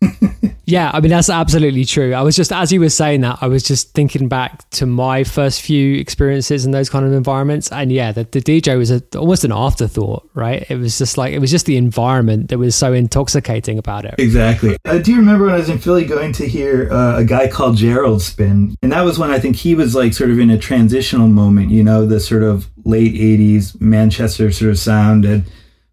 yeah, 0.64 0.90
I 0.94 1.00
mean 1.00 1.10
that's 1.10 1.28
absolutely 1.28 1.84
true. 1.84 2.14
I 2.14 2.22
was 2.22 2.36
just 2.36 2.52
as 2.52 2.72
you 2.72 2.80
were 2.80 2.88
saying 2.88 3.22
that, 3.22 3.38
I 3.40 3.48
was 3.48 3.62
just 3.62 3.92
thinking 3.94 4.28
back 4.28 4.68
to 4.70 4.86
my 4.86 5.24
first 5.24 5.60
few 5.60 5.96
experiences 5.96 6.64
in 6.64 6.70
those 6.70 6.88
kind 6.88 7.04
of 7.04 7.12
environments, 7.12 7.70
and 7.72 7.90
yeah, 7.90 8.12
the, 8.12 8.24
the 8.24 8.40
DJ 8.40 8.78
was 8.78 8.90
a, 8.90 9.02
almost 9.16 9.44
an 9.44 9.52
afterthought, 9.52 10.28
right? 10.34 10.64
It 10.70 10.76
was 10.76 10.98
just 10.98 11.18
like 11.18 11.32
it 11.32 11.40
was 11.40 11.50
just 11.50 11.66
the 11.66 11.76
environment 11.76 12.50
that 12.50 12.58
was 12.58 12.76
so 12.76 12.92
intoxicating 12.92 13.78
about 13.78 14.04
it. 14.04 14.14
Exactly. 14.18 14.76
I 14.84 14.98
do 14.98 15.16
remember 15.16 15.46
when 15.46 15.54
I 15.54 15.58
was 15.58 15.68
in 15.68 15.78
Philly 15.78 16.04
going 16.04 16.32
to 16.34 16.46
hear 16.46 16.92
uh, 16.92 17.18
a 17.18 17.24
guy 17.24 17.48
called 17.48 17.76
Gerald 17.76 18.22
spin, 18.22 18.76
and 18.82 18.92
that 18.92 19.02
was 19.02 19.18
when 19.18 19.30
I 19.30 19.40
think 19.40 19.56
he 19.56 19.74
was 19.74 19.94
like 19.94 20.12
sort 20.12 20.30
of 20.30 20.38
in 20.38 20.50
a 20.50 20.58
transitional 20.58 21.28
moment. 21.28 21.70
You 21.70 21.82
know, 21.82 22.06
the 22.06 22.20
sort 22.20 22.44
of 22.44 22.68
late 22.84 23.14
'80s 23.14 23.80
Manchester 23.80 24.52
sort 24.52 24.70
of 24.70 24.78
sound 24.78 25.24
and 25.24 25.44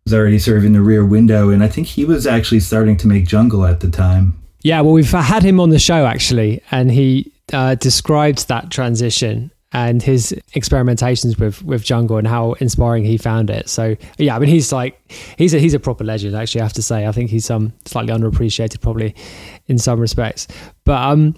was 0.05 0.13
already 0.13 0.39
sort 0.39 0.57
of 0.57 0.65
in 0.65 0.73
the 0.73 0.81
rear 0.81 1.05
window, 1.05 1.49
and 1.49 1.63
I 1.63 1.67
think 1.67 1.87
he 1.87 2.05
was 2.05 2.27
actually 2.27 2.59
starting 2.59 2.97
to 2.97 3.07
make 3.07 3.27
jungle 3.27 3.65
at 3.65 3.79
the 3.79 3.89
time. 3.89 4.39
Yeah, 4.61 4.81
well, 4.81 4.93
we've 4.93 5.09
had 5.09 5.43
him 5.43 5.59
on 5.59 5.69
the 5.69 5.79
show 5.79 6.05
actually, 6.05 6.61
and 6.71 6.91
he 6.91 7.31
uh, 7.53 7.75
described 7.75 8.47
that 8.49 8.69
transition 8.69 9.51
and 9.71 10.01
his 10.01 10.33
experimentations 10.55 11.39
with 11.39 11.63
with 11.63 11.83
jungle 11.83 12.17
and 12.17 12.27
how 12.27 12.53
inspiring 12.53 13.03
he 13.03 13.17
found 13.17 13.49
it. 13.49 13.69
So 13.69 13.95
yeah, 14.17 14.35
I 14.35 14.39
mean 14.39 14.49
he's 14.49 14.71
like 14.71 14.99
he's 15.37 15.53
a 15.53 15.59
he's 15.59 15.73
a 15.73 15.79
proper 15.79 16.03
legend 16.03 16.35
actually. 16.35 16.61
I 16.61 16.65
have 16.65 16.73
to 16.73 16.81
say, 16.81 17.05
I 17.05 17.11
think 17.11 17.29
he's 17.29 17.49
um 17.49 17.73
slightly 17.85 18.13
underappreciated 18.13 18.81
probably 18.81 19.15
in 19.67 19.77
some 19.77 19.99
respects. 19.99 20.47
But 20.85 21.01
um 21.01 21.35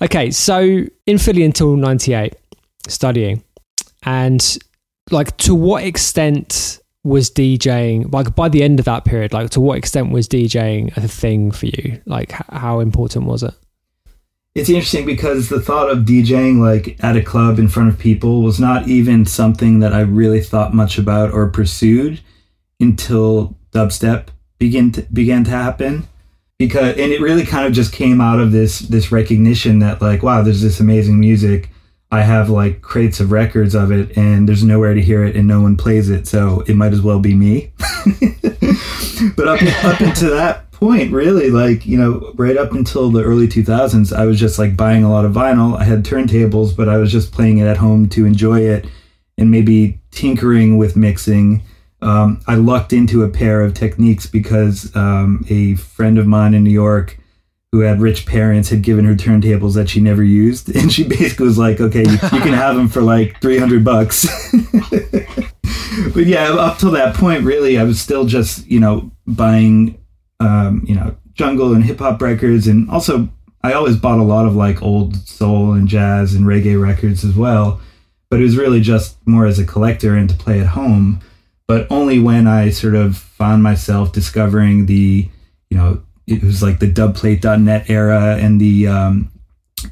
okay, 0.00 0.30
so 0.30 0.84
in 1.06 1.18
Philly 1.18 1.44
until 1.44 1.76
'98, 1.76 2.34
studying, 2.88 3.44
and 4.04 4.58
like 5.10 5.36
to 5.38 5.54
what 5.54 5.84
extent 5.84 6.80
was 7.06 7.30
DJing 7.30 8.12
like 8.12 8.34
by 8.34 8.48
the 8.48 8.62
end 8.62 8.80
of 8.80 8.84
that 8.86 9.04
period 9.04 9.32
like 9.32 9.50
to 9.50 9.60
what 9.60 9.78
extent 9.78 10.10
was 10.10 10.28
DJing 10.28 10.94
a 10.96 11.06
thing 11.06 11.52
for 11.52 11.66
you? 11.66 12.02
Like 12.04 12.32
how 12.32 12.80
important 12.80 13.26
was 13.26 13.42
it? 13.42 13.54
It's 14.56 14.70
interesting 14.70 15.06
because 15.06 15.48
the 15.48 15.60
thought 15.60 15.90
of 15.90 16.00
DJing 16.00 16.60
like 16.60 16.96
at 17.04 17.16
a 17.16 17.22
club 17.22 17.58
in 17.58 17.68
front 17.68 17.90
of 17.90 17.98
people 17.98 18.42
was 18.42 18.58
not 18.58 18.88
even 18.88 19.24
something 19.24 19.80
that 19.80 19.92
I 19.92 20.00
really 20.00 20.40
thought 20.40 20.74
much 20.74 20.98
about 20.98 21.30
or 21.30 21.48
pursued 21.48 22.20
until 22.80 23.54
dubstep 23.72 24.28
began 24.58 24.92
to, 24.92 25.02
began 25.02 25.44
to 25.44 25.50
happen. 25.50 26.08
Because 26.58 26.96
and 26.96 27.12
it 27.12 27.20
really 27.20 27.44
kind 27.44 27.66
of 27.66 27.72
just 27.72 27.92
came 27.92 28.20
out 28.20 28.40
of 28.40 28.50
this 28.50 28.80
this 28.80 29.12
recognition 29.12 29.78
that 29.80 30.00
like 30.00 30.22
wow 30.22 30.42
there's 30.42 30.62
this 30.62 30.80
amazing 30.80 31.20
music 31.20 31.70
I 32.10 32.22
have 32.22 32.48
like 32.48 32.82
crates 32.82 33.18
of 33.18 33.32
records 33.32 33.74
of 33.74 33.90
it 33.90 34.16
and 34.16 34.48
there's 34.48 34.62
nowhere 34.62 34.94
to 34.94 35.02
hear 35.02 35.24
it 35.24 35.34
and 35.34 35.48
no 35.48 35.60
one 35.60 35.76
plays 35.76 36.08
it, 36.08 36.26
so 36.26 36.60
it 36.66 36.76
might 36.76 36.92
as 36.92 37.02
well 37.02 37.18
be 37.18 37.34
me. 37.34 37.72
but 39.36 39.48
up 39.48 39.62
up 39.84 40.00
until 40.00 40.36
that 40.36 40.66
point, 40.76 41.10
really, 41.10 41.50
like, 41.50 41.86
you 41.86 41.98
know, 41.98 42.32
right 42.36 42.56
up 42.56 42.72
until 42.72 43.10
the 43.10 43.24
early 43.24 43.48
2000s, 43.48 44.12
I 44.14 44.26
was 44.26 44.38
just 44.38 44.58
like 44.58 44.76
buying 44.76 45.04
a 45.04 45.10
lot 45.10 45.24
of 45.24 45.32
vinyl. 45.32 45.76
I 45.76 45.84
had 45.84 46.04
turntables, 46.04 46.76
but 46.76 46.88
I 46.88 46.98
was 46.98 47.10
just 47.10 47.32
playing 47.32 47.58
it 47.58 47.66
at 47.66 47.78
home 47.78 48.08
to 48.10 48.26
enjoy 48.26 48.60
it 48.60 48.86
and 49.38 49.50
maybe 49.50 50.00
tinkering 50.10 50.78
with 50.78 50.96
mixing. 50.96 51.62
Um, 52.02 52.40
I 52.46 52.54
lucked 52.54 52.92
into 52.92 53.24
a 53.24 53.28
pair 53.28 53.62
of 53.62 53.74
Technics 53.74 54.26
because 54.26 54.94
um, 54.94 55.44
a 55.48 55.74
friend 55.76 56.18
of 56.18 56.26
mine 56.26 56.54
in 56.54 56.62
New 56.62 56.70
York 56.70 57.18
who 57.76 57.82
had 57.82 58.00
rich 58.00 58.24
parents 58.24 58.70
had 58.70 58.80
given 58.80 59.04
her 59.04 59.14
turntables 59.14 59.74
that 59.74 59.90
she 59.90 60.00
never 60.00 60.24
used. 60.24 60.74
And 60.76 60.90
she 60.92 61.04
basically 61.04 61.46
was 61.46 61.58
like 61.58 61.80
okay 61.80 62.04
you, 62.04 62.12
you 62.12 62.40
can 62.40 62.54
have 62.54 62.76
them 62.76 62.88
for 62.88 63.02
like 63.02 63.40
300 63.40 63.84
bucks. 63.84 64.26
But 66.12 66.26
yeah 66.26 66.52
up 66.52 66.78
till 66.78 66.90
that 66.90 67.14
point 67.14 67.44
really 67.44 67.78
i 67.78 67.82
was 67.82 67.98
still 67.98 68.26
just 68.26 68.66
you 68.66 68.78
know 68.78 69.10
buying 69.26 69.98
um, 70.40 70.84
you 70.86 70.94
know 70.94 71.16
jungle 71.32 71.74
and 71.74 71.84
hip-hop 71.84 72.20
records. 72.20 72.66
And 72.66 72.90
also 72.90 73.28
i 73.62 73.72
always 73.72 73.96
bought 73.96 74.18
a 74.18 74.22
lot 74.22 74.46
of 74.46 74.54
like 74.54 74.82
old 74.82 75.16
soul 75.28 75.72
and 75.72 75.88
jazz 75.88 76.34
and 76.34 76.46
reggae 76.46 76.80
records 76.80 77.24
as 77.24 77.34
well. 77.34 77.80
But 78.30 78.40
it 78.40 78.44
was 78.44 78.56
really 78.56 78.80
just 78.80 79.16
more 79.26 79.46
as 79.46 79.58
a 79.58 79.64
collector 79.64 80.16
and 80.16 80.28
to 80.28 80.34
play 80.34 80.60
at 80.60 80.66
home. 80.68 81.20
But 81.66 81.86
only 81.90 82.18
when 82.18 82.46
i 82.46 82.70
sort 82.70 82.94
of 82.94 83.16
found 83.16 83.62
myself 83.62 84.12
discovering 84.12 84.86
the 84.86 85.28
you 85.70 85.76
know 85.76 86.02
it 86.26 86.42
was 86.42 86.62
like 86.62 86.78
the 86.80 86.90
dubplate.net 86.90 87.88
era 87.88 88.36
and 88.36 88.60
the 88.60 88.88
um, 88.88 89.30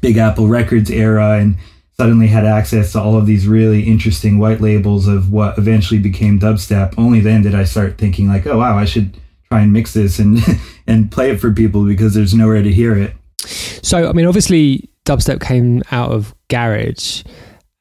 Big 0.01 0.17
Apple 0.17 0.47
Records 0.47 0.89
era, 0.89 1.37
and 1.39 1.57
suddenly 1.97 2.27
had 2.27 2.45
access 2.45 2.91
to 2.91 3.01
all 3.01 3.17
of 3.17 3.25
these 3.25 3.47
really 3.47 3.83
interesting 3.83 4.37
white 4.37 4.59
labels 4.59 5.07
of 5.07 5.31
what 5.31 5.57
eventually 5.57 5.99
became 5.99 6.39
dubstep. 6.39 6.93
Only 6.97 7.21
then 7.21 7.41
did 7.41 7.55
I 7.55 7.63
start 7.63 7.97
thinking 7.97 8.27
like, 8.27 8.45
oh 8.45 8.57
wow, 8.57 8.77
I 8.77 8.85
should 8.85 9.17
try 9.49 9.61
and 9.61 9.71
mix 9.71 9.93
this 9.93 10.19
and 10.19 10.39
and 10.87 11.11
play 11.11 11.31
it 11.31 11.39
for 11.39 11.51
people 11.51 11.85
because 11.85 12.13
there's 12.13 12.33
nowhere 12.33 12.61
to 12.61 12.71
hear 12.71 12.97
it. 12.97 13.15
So 13.37 14.09
I 14.09 14.13
mean, 14.13 14.25
obviously, 14.25 14.89
dubstep 15.05 15.41
came 15.41 15.83
out 15.91 16.11
of 16.11 16.35
garage. 16.49 17.23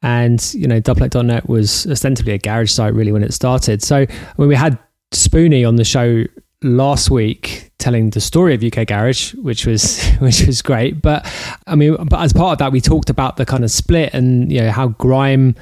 And 0.03 0.53
you 0.53 0.69
know, 0.69 0.83
dubplate.net 0.83 1.49
was 1.49 1.87
ostensibly 1.87 2.35
a 2.35 2.39
garage 2.39 2.71
site 2.71 2.93
really 2.93 3.11
when 3.11 3.25
it 3.25 3.33
started. 3.33 3.83
So 3.83 4.05
when 4.37 4.49
we 4.49 4.55
had 4.55 4.79
Spoonie 5.13 5.67
on 5.67 5.77
the 5.77 5.85
show 5.85 6.25
last 6.63 7.11
week 7.11 7.71
telling 7.85 8.09
the 8.11 8.21
story 8.21 8.55
of 8.55 8.65
UK 8.65 8.87
Garage, 8.87 9.35
which 9.35 9.67
was 9.67 10.03
which 10.19 10.47
was 10.47 10.63
great. 10.63 11.03
But 11.03 11.31
I 11.67 11.77
mean, 11.77 11.97
but 12.09 12.21
as 12.21 12.33
part 12.33 12.53
of 12.53 12.59
that, 12.59 12.73
we 12.73 12.81
talked 12.81 13.11
about 13.11 13.37
the 13.37 13.45
kind 13.45 13.63
of 13.63 13.71
split 13.71 14.15
and 14.15 14.51
you 14.51 14.61
know 14.61 14.71
how 14.71 14.89
grime 14.89 15.55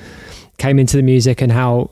came 0.59 0.79
into 0.79 0.97
the 0.97 1.03
music 1.03 1.43
and 1.43 1.51
how 1.51 1.91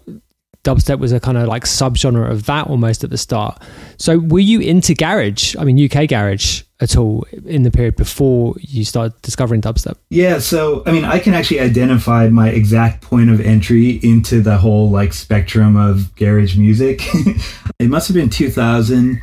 dubstep 0.62 0.98
was 0.98 1.10
a 1.10 1.18
kind 1.18 1.38
of 1.38 1.48
like 1.48 1.64
subgenre 1.64 2.30
of 2.30 2.46
that 2.46 2.68
almost 2.68 3.02
at 3.02 3.10
the 3.10 3.18
start. 3.18 3.60
So 3.96 4.18
were 4.18 4.38
you 4.38 4.60
into 4.60 4.94
garage? 4.94 5.56
I 5.56 5.64
mean, 5.64 5.76
UK 5.82 6.08
garage 6.08 6.62
at 6.80 6.96
all 6.96 7.26
in 7.44 7.62
the 7.64 7.70
period 7.70 7.96
before 7.96 8.54
you 8.60 8.84
started 8.84 9.20
discovering 9.22 9.60
dubstep? 9.60 9.96
Yeah, 10.10 10.38
so 10.38 10.84
I 10.86 10.92
mean, 10.92 11.04
I 11.04 11.18
can 11.18 11.34
actually 11.34 11.60
identify 11.60 12.28
my 12.28 12.50
exact 12.50 13.02
point 13.02 13.30
of 13.30 13.40
entry 13.40 13.98
into 14.02 14.40
the 14.42 14.58
whole 14.58 14.90
like 14.90 15.12
spectrum 15.12 15.76
of 15.76 16.14
garage 16.14 16.56
music. 16.56 17.02
it 17.80 17.88
must 17.88 18.06
have 18.06 18.14
been 18.14 18.30
2000 18.30 19.20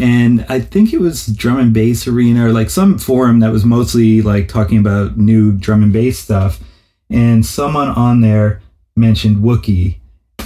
and 0.00 0.46
I 0.48 0.60
think 0.60 0.92
it 0.92 1.00
was 1.00 1.26
Drum 1.26 1.58
and 1.58 1.74
Bass 1.74 2.08
Arena 2.08 2.46
or 2.46 2.52
like 2.52 2.70
some 2.70 2.98
forum 2.98 3.40
that 3.40 3.52
was 3.52 3.64
mostly 3.64 4.22
like 4.22 4.48
talking 4.48 4.78
about 4.78 5.18
new 5.18 5.52
drum 5.52 5.82
and 5.82 5.92
bass 5.92 6.18
stuff. 6.18 6.58
And 7.10 7.44
someone 7.44 7.88
on 7.88 8.20
there 8.20 8.62
mentioned 8.96 9.38
Wookie, 9.38 9.96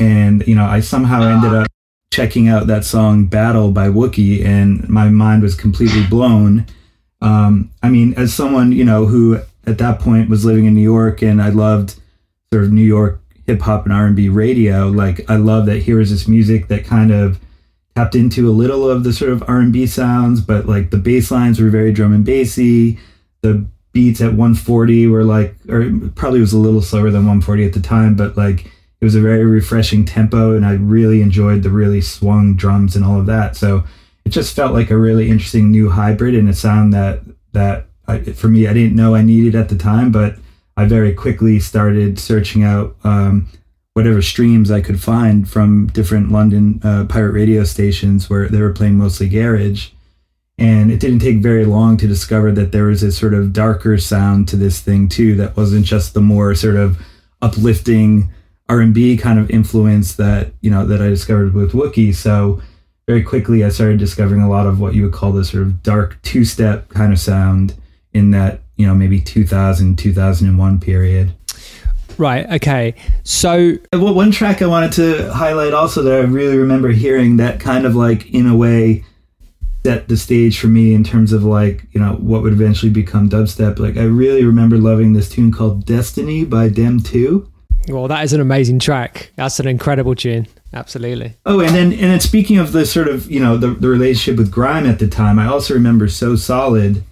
and 0.01 0.47
you 0.47 0.55
know 0.55 0.65
I 0.65 0.81
somehow 0.81 1.23
ended 1.23 1.55
up 1.55 1.69
checking 2.13 2.49
out 2.49 2.67
that 2.67 2.85
song 2.85 3.27
"Battle" 3.27 3.71
by 3.71 3.89
Wookie, 3.89 4.45
and 4.45 4.89
my 4.89 5.09
mind 5.09 5.43
was 5.43 5.55
completely 5.55 6.05
blown. 6.07 6.67
Um, 7.21 7.71
I 7.83 7.91
mean, 7.91 8.15
as 8.15 8.35
someone 8.35 8.73
you 8.73 8.85
know 8.85 9.07
who 9.07 9.41
at 9.67 9.79
that 9.79 10.01
point 10.01 10.29
was 10.29 10.45
living 10.45 10.65
in 10.65 10.75
New 10.75 10.83
York, 10.83 11.23
and 11.23 11.41
I 11.41 11.51
loved 11.51 12.01
sort 12.53 12.65
of 12.65 12.73
New 12.73 12.83
York 12.83 13.21
hip 13.47 13.61
hop 13.61 13.85
and 13.85 13.93
R 13.93 14.07
and 14.07 14.17
B 14.17 14.29
radio. 14.29 14.89
Like 14.89 15.29
I 15.31 15.37
love 15.37 15.67
that 15.67 15.79
here 15.83 16.01
is 16.01 16.11
this 16.11 16.27
music 16.27 16.69
that 16.69 16.85
kind 16.85 17.13
of 17.13 17.39
tapped 17.97 18.15
into 18.15 18.49
a 18.49 18.53
little 18.53 18.89
of 18.91 19.05
the 19.05 19.13
sort 19.13 19.31
of 19.31 19.43
R&B 19.49 19.87
sounds, 19.87 20.41
but 20.41 20.67
like 20.67 20.91
the 20.91 20.97
bass 20.97 21.31
lines 21.31 21.61
were 21.61 21.71
very 21.71 21.93
drum 21.93 22.13
and 22.13 22.25
bassy. 22.25 22.99
The 23.43 23.67
beats 23.93 24.21
at 24.21 24.33
140 24.33 25.07
were 25.07 25.25
like, 25.25 25.55
or 25.69 25.91
probably 26.15 26.41
was 26.41 26.53
a 26.53 26.59
little 26.59 26.83
slower 26.83 27.11
than 27.11 27.23
140 27.23 27.65
at 27.65 27.73
the 27.73 27.81
time, 27.81 28.17
but 28.17 28.37
like 28.37 28.67
it 29.01 29.05
was 29.05 29.15
a 29.15 29.21
very 29.21 29.45
refreshing 29.45 30.05
tempo, 30.05 30.57
and 30.57 30.65
I 30.65 30.73
really 30.73 31.21
enjoyed 31.21 31.63
the 31.63 31.71
really 31.71 32.01
swung 32.01 32.57
drums 32.57 32.97
and 32.97 33.05
all 33.05 33.21
of 33.21 33.27
that. 33.27 33.55
So 33.57 33.85
it 34.25 34.31
just 34.31 34.57
felt 34.57 34.73
like 34.73 34.91
a 34.91 34.97
really 34.97 35.31
interesting 35.31 35.71
new 35.71 35.91
hybrid 35.91 36.35
and 36.35 36.49
a 36.49 36.55
sound 36.55 36.93
that 36.95 37.21
that 37.53 37.87
I, 38.09 38.21
for 38.21 38.49
me 38.49 38.67
I 38.67 38.73
didn't 38.73 38.97
know 38.97 39.15
I 39.15 39.23
needed 39.23 39.55
at 39.55 39.69
the 39.69 39.77
time, 39.77 40.11
but 40.11 40.37
I 40.77 40.87
very 40.87 41.13
quickly 41.13 41.61
started 41.61 42.19
searching 42.19 42.65
out 42.65 42.97
um, 43.05 43.49
whatever 43.95 44.21
streams 44.21 44.71
I 44.71 44.81
could 44.81 45.01
find 45.01 45.49
from 45.49 45.87
different 45.87 46.31
London 46.31 46.81
uh, 46.85 47.07
pirate 47.09 47.33
radio 47.33 47.65
stations 47.65 48.29
where 48.29 48.49
they 48.49 48.61
were 48.61 48.73
playing 48.73 48.99
mostly 48.99 49.29
garage. 49.29 49.91
And 50.59 50.93
it 50.93 51.01
didn't 51.01 51.21
take 51.21 51.39
very 51.39 51.65
long 51.65 51.97
to 51.97 52.07
discover 52.07 52.53
that 52.53 52.71
there 52.71 52.85
was 52.85 53.03
a 53.03 53.11
sort 53.11 53.35
of 53.35 53.53
darker 53.53 53.99
sound 53.99 54.47
to 54.49 54.57
this 54.57 54.81
thing 54.81 55.09
too, 55.09 55.35
that 55.37 55.57
wasn't 55.57 55.87
just 55.87 56.15
the 56.15 56.21
more 56.21 56.55
sort 56.55 56.77
of 56.77 56.99
uplifting 57.43 58.33
R&B 58.69 59.17
kind 59.17 59.39
of 59.39 59.51
influence 59.51 60.15
that 60.15 60.53
you 60.61 60.71
know 60.71 60.87
that 60.87 61.03
I 61.03 61.09
discovered 61.09 61.55
with 61.55 61.73
Wookie. 61.73 62.15
So 62.15 62.63
very 63.07 63.23
quickly, 63.23 63.65
I 63.65 63.69
started 63.69 63.99
discovering 63.99 64.41
a 64.41 64.49
lot 64.49 64.67
of 64.67 64.81
what 64.81 64.95
you 64.95 65.03
would 65.03 65.13
call 65.13 65.33
the 65.33 65.45
sort 65.45 65.65
of 65.65 65.83
dark 65.83 66.21
two-step 66.23 66.89
kind 66.89 67.13
of 67.13 67.19
sound 67.19 67.75
in 68.13 68.31
that 68.31 68.61
you 68.77 68.87
know 68.87 68.95
maybe 68.95 69.21
2000 69.21 69.99
2001 69.99 70.81
period. 70.81 71.35
Right. 72.19 72.51
Okay. 72.53 72.95
So, 73.23 73.75
uh, 73.93 73.99
well, 74.01 74.15
one 74.15 74.31
track 74.31 74.63
I 74.63 74.67
wanted 74.67 74.93
to 74.93 75.33
highlight 75.33 75.73
also 75.73 76.03
that 76.03 76.13
I 76.13 76.21
really 76.21 76.57
remember 76.57 76.89
hearing 76.91 77.37
that 77.39 77.61
kind 77.61 77.87
of 77.87 77.95
like, 77.95 78.31
in 78.31 78.47
a 78.47 78.57
way, 78.57 79.05
set 79.85 80.09
the 80.09 80.17
stage 80.17 80.59
for 80.59 80.69
me 80.69 80.95
in 80.95 81.05
terms 81.05 81.33
of 81.33 81.45
like 81.45 81.87
you 81.93 82.01
know 82.01 82.15
what 82.15 82.43
would 82.43 82.53
eventually 82.53 82.91
become 82.91 83.29
dubstep. 83.29 83.79
Like 83.79 83.97
I 83.97 84.05
really 84.05 84.45
remember 84.45 84.79
loving 84.79 85.13
this 85.13 85.29
tune 85.29 85.53
called 85.53 85.85
Destiny 85.85 86.45
by 86.45 86.69
Dem 86.69 87.01
Two. 87.01 87.51
Well, 87.89 88.09
that 88.09 88.25
is 88.25 88.33
an 88.33 88.41
amazing 88.41 88.79
track. 88.79 89.31
That's 89.37 89.61
an 89.61 89.69
incredible 89.69 90.15
tune. 90.15 90.47
Absolutely. 90.73 91.35
Oh, 91.45 91.61
and 91.61 91.75
then 91.75 91.93
and 91.93 92.11
then 92.11 92.21
speaking 92.21 92.59
of 92.59 92.73
the 92.73 92.87
sort 92.87 93.09
of 93.09 93.31
you 93.31 93.41
know 93.41 93.57
the, 93.57 93.69
the 93.69 93.89
relationship 93.89 94.39
with 94.39 94.51
grime 94.51 94.87
at 94.87 94.99
the 94.99 95.07
time, 95.07 95.39
I 95.39 95.47
also 95.47 95.75
remember 95.75 96.09
so 96.09 96.35
solid. 96.35 97.05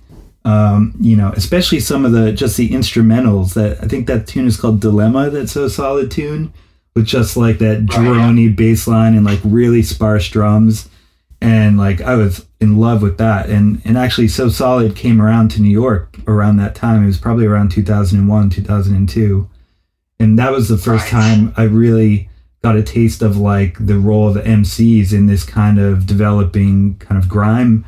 Um, 0.44 0.94
you 1.00 1.14
know, 1.14 1.32
especially 1.36 1.78
some 1.78 2.04
of 2.04 2.12
the 2.12 2.32
just 2.32 2.56
the 2.56 2.70
instrumentals. 2.70 3.54
That 3.54 3.82
I 3.82 3.86
think 3.86 4.06
that 4.08 4.26
tune 4.26 4.46
is 4.46 4.60
called 4.60 4.80
Dilemma. 4.80 5.30
That's 5.30 5.52
so 5.52 5.68
solid 5.68 6.10
tune 6.10 6.52
with 6.94 7.06
just 7.06 7.36
like 7.36 7.58
that 7.58 7.86
drony 7.86 8.54
bass 8.54 8.86
line 8.86 9.14
and 9.16 9.24
like 9.24 9.40
really 9.44 9.82
sparse 9.82 10.28
drums. 10.28 10.88
And 11.40 11.78
like 11.78 12.00
I 12.00 12.14
was 12.14 12.46
in 12.60 12.78
love 12.78 13.02
with 13.02 13.18
that. 13.18 13.48
And 13.48 13.82
and 13.84 13.98
actually 13.98 14.28
So 14.28 14.48
Solid 14.48 14.94
came 14.94 15.20
around 15.20 15.50
to 15.52 15.62
New 15.62 15.70
York 15.70 16.16
around 16.26 16.56
that 16.58 16.74
time. 16.74 17.02
It 17.02 17.06
was 17.06 17.18
probably 17.18 17.46
around 17.46 17.70
2001, 17.70 18.50
2002. 18.50 19.50
And 20.20 20.38
that 20.38 20.52
was 20.52 20.68
the 20.68 20.78
first 20.78 21.08
time 21.08 21.52
I 21.56 21.64
really 21.64 22.28
got 22.62 22.76
a 22.76 22.82
taste 22.82 23.22
of 23.22 23.36
like 23.36 23.84
the 23.84 23.98
role 23.98 24.28
of 24.28 24.34
the 24.34 24.42
MCs 24.42 25.12
in 25.12 25.26
this 25.26 25.42
kind 25.42 25.80
of 25.80 26.06
developing 26.06 26.96
kind 26.98 27.20
of 27.20 27.28
grime 27.28 27.84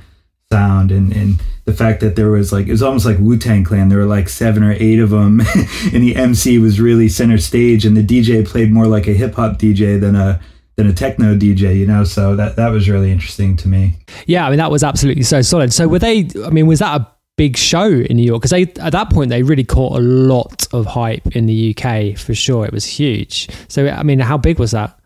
sound 0.54 0.92
and 0.92 1.12
and 1.12 1.42
the 1.64 1.72
fact 1.72 2.00
that 2.00 2.14
there 2.14 2.30
was 2.30 2.52
like 2.52 2.66
it 2.66 2.70
was 2.70 2.82
almost 2.82 3.06
like 3.06 3.18
Wu 3.18 3.38
Tang 3.38 3.64
Clan. 3.64 3.88
There 3.88 3.98
were 3.98 4.14
like 4.18 4.28
seven 4.28 4.62
or 4.62 4.72
eight 4.72 5.00
of 5.00 5.10
them, 5.10 5.40
and 5.92 6.02
the 6.02 6.14
MC 6.14 6.58
was 6.58 6.80
really 6.80 7.08
center 7.08 7.38
stage, 7.38 7.86
and 7.86 7.96
the 7.96 8.04
DJ 8.04 8.46
played 8.46 8.70
more 8.70 8.86
like 8.86 9.06
a 9.06 9.12
hip 9.12 9.34
hop 9.34 9.58
DJ 9.58 10.00
than 10.00 10.14
a 10.14 10.40
than 10.76 10.86
a 10.86 10.92
techno 10.92 11.34
DJ. 11.34 11.76
You 11.76 11.86
know, 11.86 12.04
so 12.04 12.36
that 12.36 12.56
that 12.56 12.68
was 12.68 12.88
really 12.88 13.10
interesting 13.10 13.56
to 13.58 13.68
me. 13.68 13.94
Yeah, 14.26 14.46
I 14.46 14.50
mean 14.50 14.58
that 14.58 14.70
was 14.70 14.84
absolutely 14.84 15.24
so 15.24 15.42
solid. 15.42 15.72
So 15.72 15.88
were 15.88 15.98
they? 15.98 16.28
I 16.44 16.50
mean, 16.50 16.66
was 16.66 16.80
that 16.80 17.00
a 17.00 17.08
big 17.36 17.56
show 17.56 17.88
in 17.88 18.16
New 18.16 18.26
York? 18.26 18.42
Because 18.42 18.50
they 18.50 18.62
at 18.82 18.92
that 18.92 19.10
point 19.10 19.30
they 19.30 19.42
really 19.42 19.64
caught 19.64 19.98
a 19.98 20.02
lot 20.02 20.66
of 20.72 20.84
hype 20.86 21.26
in 21.34 21.46
the 21.46 21.74
UK 21.74 22.18
for 22.18 22.34
sure. 22.34 22.66
It 22.66 22.72
was 22.72 22.84
huge. 22.84 23.48
So 23.68 23.88
I 23.88 24.02
mean, 24.02 24.20
how 24.20 24.36
big 24.36 24.58
was 24.58 24.72
that? 24.72 24.98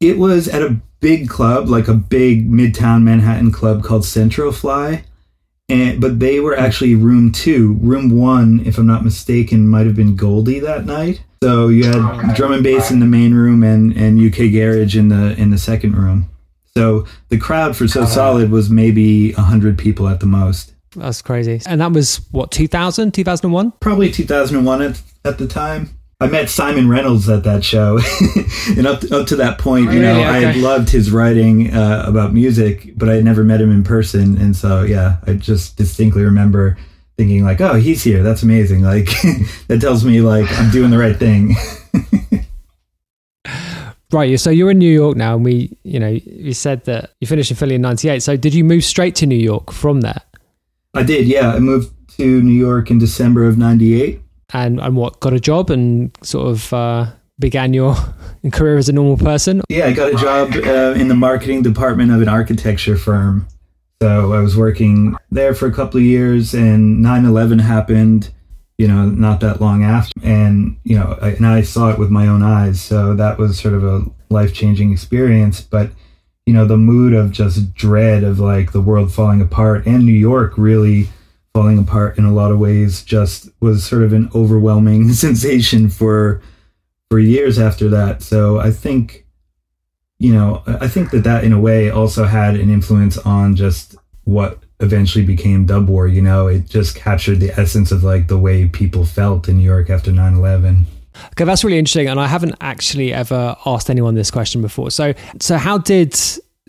It 0.00 0.18
was 0.18 0.48
at 0.48 0.62
a 0.62 0.78
big 1.00 1.28
club, 1.28 1.68
like 1.68 1.88
a 1.88 1.94
big 1.94 2.50
midtown 2.50 3.02
Manhattan 3.02 3.52
club 3.52 3.82
called 3.84 4.04
Centro-Fly. 4.04 5.04
And, 5.70 6.00
but 6.00 6.18
they 6.18 6.40
were 6.40 6.56
actually 6.56 6.94
room 6.94 7.30
two. 7.30 7.74
Room 7.80 8.10
one, 8.10 8.60
if 8.64 8.78
I'm 8.78 8.86
not 8.86 9.04
mistaken, 9.04 9.68
might 9.68 9.86
have 9.86 9.94
been 9.94 10.16
Goldie 10.16 10.60
that 10.60 10.86
night. 10.86 11.22
So 11.42 11.68
you 11.68 11.84
had 11.84 12.34
drum 12.34 12.52
and 12.52 12.64
bass 12.64 12.90
in 12.90 13.00
the 13.00 13.06
main 13.06 13.34
room 13.34 13.62
and, 13.62 13.94
and 13.96 14.18
UK 14.18 14.50
Garage 14.50 14.96
in 14.96 15.08
the 15.08 15.38
in 15.38 15.50
the 15.50 15.58
second 15.58 15.94
room. 15.94 16.28
So 16.74 17.06
the 17.28 17.38
crowd 17.38 17.76
for 17.76 17.86
So 17.86 18.06
Solid 18.06 18.50
was 18.50 18.70
maybe 18.70 19.32
hundred 19.32 19.78
people 19.78 20.08
at 20.08 20.20
the 20.20 20.26
most. 20.26 20.72
That's 20.96 21.22
crazy. 21.22 21.60
And 21.66 21.80
that 21.80 21.92
was 21.92 22.16
what 22.30 22.50
2000, 22.50 23.12
2001? 23.12 23.72
Probably 23.80 24.10
2001 24.10 24.82
at, 24.82 25.02
at 25.24 25.38
the 25.38 25.46
time. 25.46 25.90
I 26.20 26.26
met 26.26 26.50
Simon 26.50 26.88
Reynolds 26.88 27.28
at 27.28 27.44
that 27.44 27.62
show, 27.62 28.00
and 28.76 28.88
up 28.88 29.00
to, 29.00 29.20
up 29.20 29.28
to 29.28 29.36
that 29.36 29.58
point, 29.58 29.92
you 29.92 30.00
know, 30.00 30.14
Really? 30.14 30.24
I 30.24 30.38
had 30.40 30.56
loved 30.56 30.90
his 30.90 31.12
writing 31.12 31.72
uh, 31.72 32.04
about 32.08 32.34
music, 32.34 32.92
but 32.96 33.08
I 33.08 33.14
had 33.14 33.24
never 33.24 33.44
met 33.44 33.60
him 33.60 33.70
in 33.70 33.84
person, 33.84 34.36
and 34.36 34.56
so 34.56 34.82
yeah, 34.82 35.18
I 35.28 35.34
just 35.34 35.76
distinctly 35.76 36.24
remember 36.24 36.76
thinking 37.16 37.44
like, 37.44 37.60
"Oh, 37.60 37.74
he's 37.74 38.02
here. 38.02 38.24
That's 38.24 38.42
amazing!" 38.42 38.82
Like 38.82 39.06
that 39.68 39.78
tells 39.80 40.04
me 40.04 40.20
like 40.20 40.50
I'm 40.58 40.70
doing 40.72 40.90
the 40.90 40.98
right 40.98 41.16
thing. 41.16 41.54
Right. 44.10 44.40
So 44.40 44.48
you're 44.48 44.70
in 44.70 44.78
New 44.78 44.90
York 44.90 45.18
now, 45.18 45.34
and 45.34 45.44
we, 45.44 45.76
you 45.82 46.00
know, 46.00 46.08
you 46.08 46.54
said 46.54 46.86
that 46.86 47.10
you 47.20 47.26
finished 47.26 47.50
in 47.50 47.58
Philly 47.58 47.74
in 47.74 47.82
'98. 47.82 48.22
So 48.22 48.38
did 48.38 48.54
you 48.54 48.64
move 48.64 48.82
straight 48.82 49.14
to 49.16 49.26
New 49.26 49.36
York 49.36 49.70
from 49.70 50.00
there? 50.00 50.22
I 50.94 51.02
did, 51.02 51.26
yeah. 51.26 51.52
I 51.52 51.58
moved 51.58 51.92
to 52.16 52.40
New 52.40 52.58
York 52.58 52.90
in 52.90 52.98
December 52.98 53.44
of 53.44 53.58
'98. 53.58 54.22
And 54.52 54.80
and 54.80 54.96
what 54.96 55.20
got 55.20 55.32
a 55.34 55.40
job 55.40 55.70
and 55.70 56.16
sort 56.22 56.48
of 56.48 56.72
uh, 56.72 57.06
began 57.38 57.74
your 57.74 57.94
career 58.52 58.76
as 58.76 58.88
a 58.88 58.92
normal 58.92 59.16
person? 59.16 59.62
Yeah, 59.68 59.86
I 59.86 59.92
got 59.92 60.12
a 60.12 60.16
job 60.16 60.52
uh, 60.54 60.98
in 60.98 61.08
the 61.08 61.14
marketing 61.14 61.62
department 61.62 62.12
of 62.12 62.22
an 62.22 62.28
architecture 62.28 62.96
firm. 62.96 63.46
So 64.00 64.32
I 64.32 64.40
was 64.40 64.56
working 64.56 65.16
there 65.30 65.54
for 65.54 65.66
a 65.66 65.72
couple 65.72 65.98
of 65.98 66.04
years, 66.04 66.54
and 66.54 67.04
9/11 67.04 67.60
happened. 67.60 68.30
You 68.78 68.86
know, 68.86 69.06
not 69.06 69.40
that 69.40 69.60
long 69.60 69.82
after, 69.82 70.12
and 70.22 70.76
you 70.84 70.96
know, 70.96 71.18
I, 71.20 71.30
and 71.30 71.46
I 71.46 71.62
saw 71.62 71.90
it 71.90 71.98
with 71.98 72.10
my 72.10 72.28
own 72.28 72.42
eyes. 72.42 72.80
So 72.80 73.14
that 73.14 73.36
was 73.36 73.58
sort 73.58 73.74
of 73.74 73.84
a 73.84 74.04
life 74.30 74.54
changing 74.54 74.92
experience. 74.92 75.60
But 75.60 75.90
you 76.46 76.54
know, 76.54 76.64
the 76.64 76.76
mood 76.76 77.12
of 77.12 77.32
just 77.32 77.74
dread 77.74 78.22
of 78.22 78.38
like 78.38 78.72
the 78.72 78.80
world 78.80 79.12
falling 79.12 79.42
apart, 79.42 79.84
and 79.84 80.06
New 80.06 80.12
York 80.12 80.56
really 80.56 81.08
falling 81.54 81.78
apart 81.78 82.18
in 82.18 82.24
a 82.24 82.32
lot 82.32 82.50
of 82.50 82.58
ways, 82.58 83.02
just 83.02 83.48
was 83.60 83.84
sort 83.84 84.02
of 84.02 84.12
an 84.12 84.30
overwhelming 84.34 85.12
sensation 85.12 85.88
for 85.88 86.40
for 87.10 87.18
years 87.18 87.58
after 87.58 87.88
that. 87.88 88.22
So 88.22 88.58
I 88.58 88.70
think 88.70 89.26
you 90.18 90.32
know, 90.32 90.62
I 90.66 90.88
think 90.88 91.10
that 91.12 91.24
that 91.24 91.44
in 91.44 91.52
a 91.52 91.60
way 91.60 91.90
also 91.90 92.24
had 92.24 92.56
an 92.56 92.70
influence 92.70 93.18
on 93.18 93.54
just 93.54 93.94
what 94.24 94.58
eventually 94.80 95.24
became 95.24 95.64
Dub 95.64 95.88
War. 95.88 96.08
You 96.08 96.22
know, 96.22 96.48
it 96.48 96.68
just 96.68 96.96
captured 96.96 97.40
the 97.40 97.50
essence 97.58 97.92
of 97.92 98.02
like 98.02 98.26
the 98.26 98.38
way 98.38 98.66
people 98.68 99.04
felt 99.04 99.48
in 99.48 99.58
New 99.58 99.64
York 99.64 99.90
after 99.90 100.10
9 100.12 100.34
11. 100.34 100.86
Okay, 101.32 101.44
that's 101.44 101.64
really 101.64 101.78
interesting, 101.78 102.08
and 102.08 102.20
I 102.20 102.26
haven't 102.26 102.54
actually 102.60 103.12
ever 103.12 103.56
asked 103.66 103.90
anyone 103.90 104.14
this 104.14 104.30
question 104.30 104.62
before. 104.62 104.90
So, 104.90 105.14
so 105.40 105.56
how 105.56 105.78
did 105.78 106.16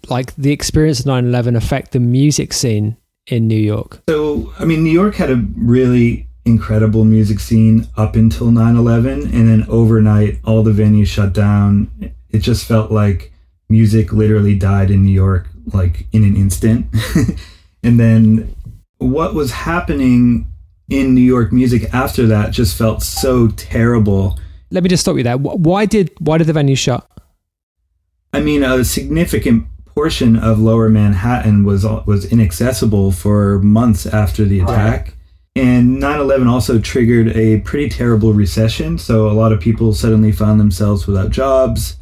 like 0.09 0.35
the 0.35 0.51
experience 0.51 0.99
of 0.99 1.05
9/11 1.05 1.55
affect 1.55 1.91
the 1.91 1.99
music 1.99 2.53
scene 2.53 2.97
in 3.31 3.47
New 3.47 3.59
York? 3.59 4.01
So, 4.09 4.53
I 4.59 4.65
mean, 4.65 4.83
New 4.83 4.91
York 4.91 5.15
had 5.15 5.29
a 5.29 5.43
really 5.55 6.27
incredible 6.45 7.05
music 7.05 7.39
scene 7.39 7.87
up 7.95 8.15
until 8.15 8.51
9 8.51 8.75
11, 8.75 9.21
and 9.21 9.47
then 9.47 9.65
overnight, 9.69 10.39
all 10.43 10.63
the 10.63 10.71
venues 10.71 11.07
shut 11.07 11.33
down. 11.33 11.89
It 12.29 12.39
just 12.39 12.65
felt 12.65 12.91
like 12.91 13.31
music 13.69 14.11
literally 14.11 14.55
died 14.55 14.91
in 14.91 15.03
New 15.03 15.11
York, 15.11 15.47
like 15.73 16.07
in 16.11 16.23
an 16.23 16.35
instant. 16.35 16.87
and 17.83 17.99
then 17.99 18.55
what 18.97 19.33
was 19.33 19.51
happening 19.51 20.47
in 20.89 21.13
New 21.13 21.21
York 21.21 21.51
music 21.51 21.93
after 21.93 22.25
that 22.27 22.51
just 22.51 22.77
felt 22.77 23.03
so 23.03 23.49
terrible. 23.49 24.39
Let 24.71 24.83
me 24.83 24.89
just 24.89 25.01
stop 25.01 25.17
you 25.17 25.23
there. 25.23 25.37
Why 25.37 25.85
did 25.85 26.11
why 26.19 26.37
did 26.37 26.47
the 26.47 26.53
venue 26.53 26.75
shut? 26.75 27.07
I 28.33 28.41
mean, 28.41 28.63
a 28.63 28.83
significant 28.83 29.65
portion 29.95 30.35
of 30.35 30.59
Lower 30.59 30.89
Manhattan 30.89 31.63
was 31.63 31.83
was 32.05 32.25
inaccessible 32.25 33.11
for 33.11 33.59
months 33.59 34.05
after 34.05 34.45
the 34.45 34.59
attack. 34.61 35.15
And 35.55 35.99
9/11 36.01 36.47
also 36.47 36.79
triggered 36.79 37.35
a 37.35 37.59
pretty 37.61 37.89
terrible 37.89 38.33
recession, 38.33 38.97
so 38.97 39.29
a 39.29 39.33
lot 39.33 39.51
of 39.51 39.59
people 39.59 39.93
suddenly 39.93 40.31
found 40.31 40.59
themselves 40.59 41.05
without 41.07 41.31
jobs. 41.31 41.97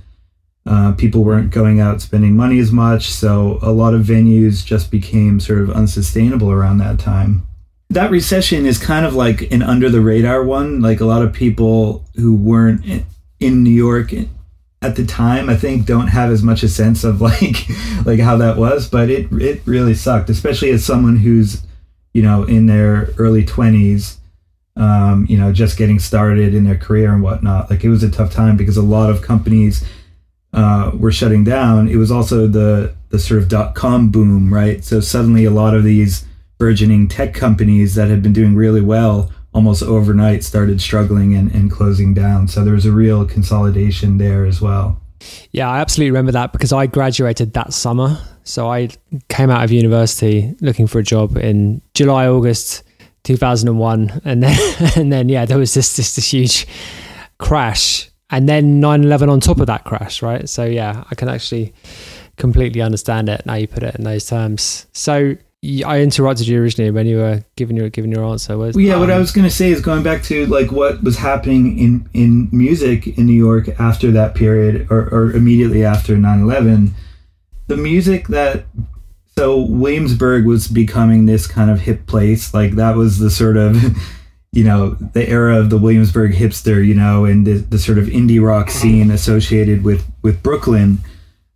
Uh, 0.66 0.92
people 0.92 1.24
weren't 1.24 1.50
going 1.50 1.80
out 1.80 2.02
spending 2.02 2.36
money 2.36 2.60
as 2.60 2.72
much, 2.74 3.10
so 3.10 3.58
a 3.62 3.72
lot 3.72 3.94
of 3.94 4.02
venues 4.06 4.66
just 4.66 4.92
became 4.92 5.40
sort 5.40 5.62
of 5.62 5.70
unsustainable 5.72 6.52
around 6.52 6.78
that 6.80 7.00
time. 7.00 7.48
That 7.90 8.12
recession 8.12 8.66
is 8.66 8.78
kind 8.78 9.06
of 9.06 9.14
like 9.16 9.50
an 9.52 9.64
under 9.64 9.90
the 9.90 10.02
radar 10.02 10.44
one. 10.44 10.82
Like 10.82 11.00
a 11.00 11.06
lot 11.06 11.22
of 11.22 11.32
people 11.32 12.04
who 12.16 12.36
weren't 12.36 12.84
in- 12.86 13.06
in 13.40 13.64
New 13.64 13.70
York 13.72 14.14
at 14.82 14.96
the 14.96 15.06
time, 15.06 15.50
I 15.50 15.56
think, 15.56 15.86
don't 15.86 16.08
have 16.08 16.32
as 16.32 16.44
much 16.44 16.64
a 16.64 16.70
sense 16.70 17.04
of 17.04 17.22
like 17.30 17.68
like 18.06 18.20
how 18.20 18.38
that 18.38 18.58
was. 18.58 18.90
But 18.90 19.10
it 19.10 19.32
it 19.34 19.62
really 19.66 19.94
sucked, 19.94 20.30
especially 20.30 20.70
as 20.72 20.86
someone 20.86 21.18
who's 21.18 21.64
you 22.14 22.22
know 22.22 22.44
in 22.44 22.68
their 22.68 23.10
early 23.18 23.46
twenties, 23.46 24.20
um, 24.76 25.26
you 25.30 25.38
know, 25.38 25.52
just 25.52 25.78
getting 25.78 26.00
started 26.00 26.54
in 26.54 26.64
their 26.64 26.78
career 26.78 27.14
and 27.14 27.24
whatnot. 27.24 27.70
Like 27.70 27.84
it 27.84 27.90
was 27.90 28.04
a 28.04 28.10
tough 28.10 28.32
time 28.32 28.58
because 28.58 28.78
a 28.78 28.82
lot 28.82 29.10
of 29.10 29.22
companies 29.22 29.86
uh, 30.54 30.92
were 30.94 31.12
shutting 31.12 31.44
down. 31.44 31.88
It 31.88 31.98
was 31.98 32.12
also 32.12 32.48
the 32.48 32.96
the 33.10 33.20
sort 33.20 33.42
of 33.42 33.50
dot 33.50 33.76
com 33.76 34.10
boom, 34.10 34.54
right? 34.54 34.84
So 34.84 35.00
suddenly 35.00 35.46
a 35.46 35.52
lot 35.52 35.74
of 35.74 35.84
these 35.84 36.26
burgeoning 36.58 37.08
tech 37.08 37.34
companies 37.34 37.96
that 37.96 38.10
had 38.10 38.24
been 38.24 38.34
doing 38.34 38.56
really 38.56 38.82
well 38.82 39.32
almost 39.58 39.82
overnight 39.82 40.44
started 40.44 40.80
struggling 40.80 41.34
and, 41.34 41.52
and 41.52 41.72
closing 41.72 42.14
down. 42.14 42.48
So 42.48 42.64
there 42.64 42.76
was 42.76 42.86
a 42.86 42.92
real 42.92 43.26
consolidation 43.26 44.20
there 44.20 44.46
as 44.46 44.62
well. 44.62 45.02
Yeah, 45.50 45.68
I 45.68 45.80
absolutely 45.80 46.12
remember 46.12 46.32
that 46.34 46.54
because 46.54 46.72
I 46.72 46.86
graduated 46.86 47.54
that 47.54 47.74
summer. 47.74 48.22
So 48.44 48.70
I 48.70 48.90
came 49.30 49.50
out 49.50 49.64
of 49.64 49.72
university 49.72 50.56
looking 50.62 50.86
for 50.86 51.00
a 51.00 51.04
job 51.04 51.38
in 51.38 51.82
July, 51.96 52.28
August 52.28 52.84
2001. 53.24 54.22
And 54.24 54.44
then, 54.44 54.92
and 54.96 55.12
then 55.12 55.28
yeah, 55.28 55.46
there 55.46 55.58
was 55.58 55.74
this, 55.74 55.96
this, 55.96 56.16
this 56.16 56.32
huge 56.32 56.68
crash. 57.40 58.12
And 58.30 58.48
then 58.48 58.80
9 58.80 59.06
11 59.06 59.28
on 59.28 59.40
top 59.40 59.60
of 59.60 59.66
that 59.66 59.86
crash, 59.86 60.22
right? 60.22 60.48
So 60.48 60.66
yeah, 60.66 61.04
I 61.10 61.16
can 61.16 61.30
actually 61.30 61.74
completely 62.36 62.84
understand 62.84 63.28
it 63.28 63.44
now 63.48 63.56
you 63.56 63.68
put 63.68 63.82
it 63.82 63.96
in 63.96 64.04
those 64.04 64.28
terms. 64.28 64.86
So 64.92 65.36
I 65.64 66.02
interrupted 66.02 66.48
you 66.48 66.62
originally 66.62 66.92
when 66.92 67.08
you 67.08 67.18
were 67.18 67.44
giving 67.56 67.78
your, 67.78 67.90
giving 67.90 68.12
your 68.12 68.24
answer. 68.24 68.58
Was, 68.58 68.76
Well, 68.76 68.86
yeah, 68.86 68.98
what 68.98 69.10
I 69.10 69.16
um, 69.16 69.22
was 69.22 69.32
going 69.32 69.48
to 69.48 69.54
say 69.54 69.72
is 69.72 69.82
going 69.82 70.04
back 70.04 70.22
to 70.24 70.46
like 70.46 70.72
what 70.72 71.04
was 71.04 71.18
happening 71.18 71.80
in, 71.80 72.08
in 72.14 72.48
music 72.52 73.18
in 73.18 73.26
New 73.26 73.34
York 73.34 73.68
after 73.80 74.12
that 74.12 74.36
period 74.36 74.88
or, 74.92 75.10
or 75.10 75.32
immediately 75.32 75.84
after 75.84 76.16
9 76.16 76.42
11, 76.42 76.94
the 77.66 77.78
music 77.78 78.28
that 78.28 78.66
so 79.36 79.60
Williamsburg 79.62 80.46
was 80.46 80.68
becoming 80.68 81.26
this 81.26 81.48
kind 81.48 81.72
of 81.72 81.82
hip 81.82 82.06
place. 82.06 82.54
Like 82.54 82.74
that 82.74 82.96
was 82.96 83.18
the 83.18 83.32
sort 83.32 83.58
of, 83.58 83.82
you 84.52 84.64
know, 84.64 84.92
the 84.92 85.28
era 85.28 85.60
of 85.60 85.72
the 85.72 85.78
Williamsburg 85.78 86.34
hipster, 86.34 86.86
you 86.86 86.94
know, 86.94 87.26
and 87.26 87.48
the, 87.48 87.54
the 87.54 87.80
sort 87.80 87.98
of 87.98 88.06
indie 88.06 88.42
rock 88.42 88.70
scene 88.70 89.10
associated 89.10 89.84
with 89.84 90.06
with 90.22 90.44
Brooklyn. 90.44 91.00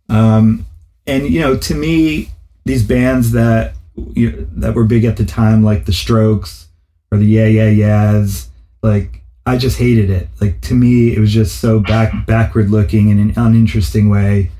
Um, 0.08 0.66
and 1.06 1.28
you 1.28 1.40
know, 1.40 1.56
to 1.56 1.74
me, 1.74 2.30
these 2.64 2.84
bands 2.84 3.32
that 3.32 3.74
you 3.96 4.48
that 4.52 4.74
were 4.74 4.84
big 4.84 5.04
at 5.04 5.16
the 5.16 5.24
time, 5.24 5.62
like 5.62 5.84
the 5.84 5.92
Strokes 5.92 6.68
or 7.10 7.18
the 7.18 7.26
Yeah 7.26 7.46
Yeah 7.46 7.68
Yeahs, 7.68 8.48
like 8.82 9.22
I 9.46 9.56
just 9.56 9.78
hated 9.78 10.10
it. 10.10 10.28
Like 10.40 10.60
to 10.62 10.74
me, 10.74 11.14
it 11.14 11.18
was 11.18 11.32
just 11.32 11.60
so 11.60 11.80
back 11.80 12.26
backward 12.26 12.70
looking 12.70 13.10
in 13.10 13.18
an 13.18 13.34
uninteresting 13.36 14.08
way. 14.08 14.50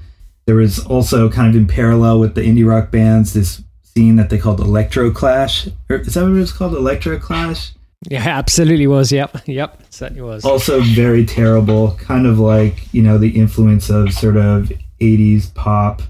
There 0.44 0.56
was 0.56 0.84
also 0.84 1.30
kind 1.30 1.48
of 1.50 1.56
in 1.56 1.66
parallel 1.66 2.18
with 2.18 2.34
the 2.34 2.40
indie 2.40 2.66
rock 2.66 2.90
bands 2.90 3.32
this 3.32 3.62
scene 3.82 4.16
that 4.16 4.28
they 4.28 4.38
called 4.38 4.60
Electro 4.60 5.10
Clash. 5.10 5.68
Or 5.88 5.96
is 5.96 6.14
that 6.14 6.22
what 6.22 6.30
it 6.30 6.34
was 6.34 6.52
called? 6.52 6.74
Electro 6.74 7.18
Clash. 7.18 7.72
Yeah, 8.08 8.26
absolutely 8.26 8.88
was. 8.88 9.12
Yep, 9.12 9.46
yep, 9.46 9.80
certainly 9.90 10.22
was. 10.22 10.44
Also 10.44 10.80
very 10.80 11.24
terrible. 11.24 11.92
Kind 11.92 12.26
of 12.26 12.38
like 12.38 12.92
you 12.92 13.02
know 13.02 13.18
the 13.18 13.38
influence 13.38 13.90
of 13.90 14.12
sort 14.12 14.36
of 14.36 14.72
'80s 15.00 15.54
pop 15.54 16.02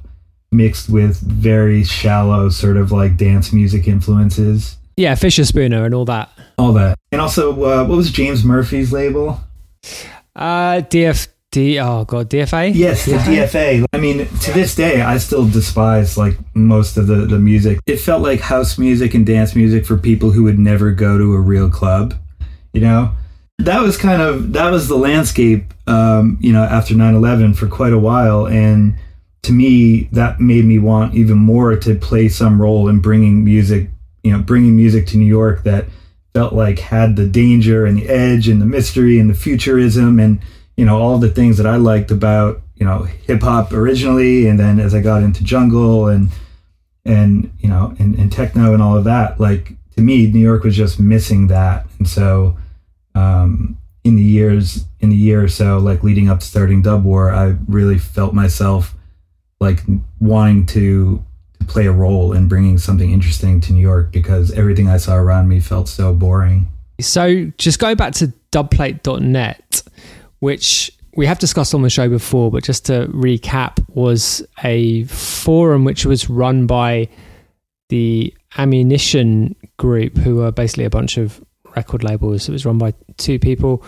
mixed 0.52 0.88
with 0.88 1.18
very 1.20 1.84
shallow 1.84 2.48
sort 2.48 2.76
of 2.76 2.92
like 2.92 3.16
dance 3.16 3.52
music 3.52 3.88
influences. 3.88 4.76
Yeah, 4.96 5.14
Fischerspooner 5.14 5.86
and 5.86 5.94
all 5.94 6.04
that. 6.04 6.30
All 6.58 6.72
that. 6.74 6.98
And 7.10 7.20
also, 7.20 7.52
uh, 7.52 7.84
what 7.84 7.96
was 7.96 8.10
James 8.10 8.44
Murphy's 8.44 8.92
label? 8.92 9.40
Uh, 10.36 10.82
DF, 10.82 11.28
D, 11.50 11.78
oh 11.80 12.04
god, 12.04 12.30
DFA. 12.30 12.72
Yes, 12.74 13.04
the 13.06 13.12
DFA. 13.12 13.84
I 13.92 13.98
mean, 13.98 14.26
to 14.26 14.52
this 14.52 14.74
day, 14.74 15.02
I 15.02 15.18
still 15.18 15.46
despise 15.48 16.16
like 16.16 16.36
most 16.54 16.96
of 16.96 17.06
the 17.06 17.26
the 17.26 17.38
music. 17.38 17.80
It 17.86 17.98
felt 17.98 18.22
like 18.22 18.40
house 18.40 18.78
music 18.78 19.14
and 19.14 19.26
dance 19.26 19.54
music 19.54 19.84
for 19.84 19.96
people 19.96 20.30
who 20.30 20.44
would 20.44 20.58
never 20.58 20.92
go 20.92 21.18
to 21.18 21.34
a 21.34 21.40
real 21.40 21.68
club. 21.68 22.14
You 22.72 22.80
know, 22.80 23.10
that 23.58 23.82
was 23.82 23.96
kind 23.96 24.22
of 24.22 24.52
that 24.54 24.70
was 24.70 24.88
the 24.88 24.96
landscape. 24.96 25.74
Um, 25.86 26.38
you 26.40 26.52
know, 26.52 26.62
after 26.62 26.94
9-11 26.94 27.56
for 27.56 27.66
quite 27.66 27.92
a 27.92 27.98
while, 27.98 28.46
and 28.46 28.94
to 29.42 29.52
me, 29.52 30.04
that 30.12 30.40
made 30.40 30.64
me 30.64 30.78
want 30.78 31.14
even 31.14 31.38
more 31.38 31.76
to 31.76 31.94
play 31.96 32.28
some 32.28 32.60
role 32.60 32.88
in 32.88 33.00
bringing 33.00 33.44
music. 33.44 33.88
You 34.22 34.30
know, 34.30 34.38
bringing 34.40 34.76
music 34.76 35.08
to 35.08 35.16
New 35.16 35.26
York 35.26 35.64
that 35.64 35.86
felt 36.32 36.52
like 36.52 36.78
had 36.78 37.16
the 37.16 37.26
danger 37.26 37.84
and 37.84 37.98
the 37.98 38.08
edge 38.08 38.48
and 38.48 38.62
the 38.62 38.66
mystery 38.66 39.18
and 39.18 39.28
the 39.28 39.34
futurism 39.34 40.18
and 40.18 40.40
you 40.76 40.84
know 40.84 40.98
all 40.98 41.18
the 41.18 41.28
things 41.28 41.56
that 41.58 41.66
I 41.66 41.76
liked 41.76 42.10
about 42.10 42.62
you 42.76 42.86
know 42.86 43.02
hip 43.02 43.42
hop 43.42 43.72
originally, 43.72 44.46
and 44.46 44.58
then 44.58 44.80
as 44.80 44.94
I 44.94 45.00
got 45.00 45.22
into 45.22 45.44
jungle 45.44 46.08
and 46.08 46.30
and 47.04 47.52
you 47.58 47.68
know 47.68 47.94
and, 47.98 48.14
and 48.16 48.32
techno 48.32 48.72
and 48.72 48.82
all 48.82 48.96
of 48.96 49.04
that, 49.04 49.40
like 49.40 49.72
to 49.96 50.00
me, 50.00 50.26
New 50.26 50.40
York 50.40 50.64
was 50.64 50.76
just 50.76 50.98
missing 50.98 51.48
that, 51.48 51.86
and 51.98 52.08
so 52.08 52.56
um, 53.14 53.76
in 54.04 54.16
the 54.16 54.22
years 54.22 54.86
in 55.00 55.10
the 55.10 55.16
year 55.16 55.44
or 55.44 55.48
so, 55.48 55.78
like 55.78 56.02
leading 56.02 56.28
up 56.28 56.40
to 56.40 56.46
starting 56.46 56.80
Dub 56.80 57.04
War, 57.04 57.34
I 57.34 57.56
really 57.66 57.98
felt 57.98 58.34
myself 58.34 58.94
like 59.62 59.80
wanting 60.20 60.66
to 60.66 61.24
play 61.66 61.86
a 61.86 61.92
role 61.92 62.32
in 62.32 62.48
bringing 62.48 62.76
something 62.76 63.10
interesting 63.10 63.60
to 63.62 63.72
New 63.72 63.80
York 63.80 64.12
because 64.12 64.50
everything 64.52 64.88
I 64.88 64.98
saw 64.98 65.16
around 65.16 65.48
me 65.48 65.60
felt 65.60 65.88
so 65.88 66.12
boring. 66.12 66.68
So 67.00 67.50
just 67.56 67.78
go 67.78 67.94
back 67.94 68.12
to 68.14 68.32
dubplate.net, 68.52 69.82
which 70.40 70.92
we 71.14 71.26
have 71.26 71.38
discussed 71.38 71.74
on 71.74 71.82
the 71.82 71.90
show 71.90 72.08
before, 72.08 72.50
but 72.50 72.64
just 72.64 72.86
to 72.86 73.06
recap, 73.08 73.84
was 73.94 74.46
a 74.62 75.04
forum 75.04 75.84
which 75.84 76.06
was 76.06 76.28
run 76.30 76.66
by 76.66 77.08
the 77.88 78.34
Ammunition 78.56 79.54
Group, 79.78 80.16
who 80.16 80.42
are 80.42 80.52
basically 80.52 80.84
a 80.84 80.90
bunch 80.90 81.18
of 81.18 81.42
record 81.76 82.02
labels. 82.02 82.48
It 82.48 82.52
was 82.52 82.64
run 82.64 82.78
by 82.78 82.94
two 83.16 83.38
people, 83.38 83.84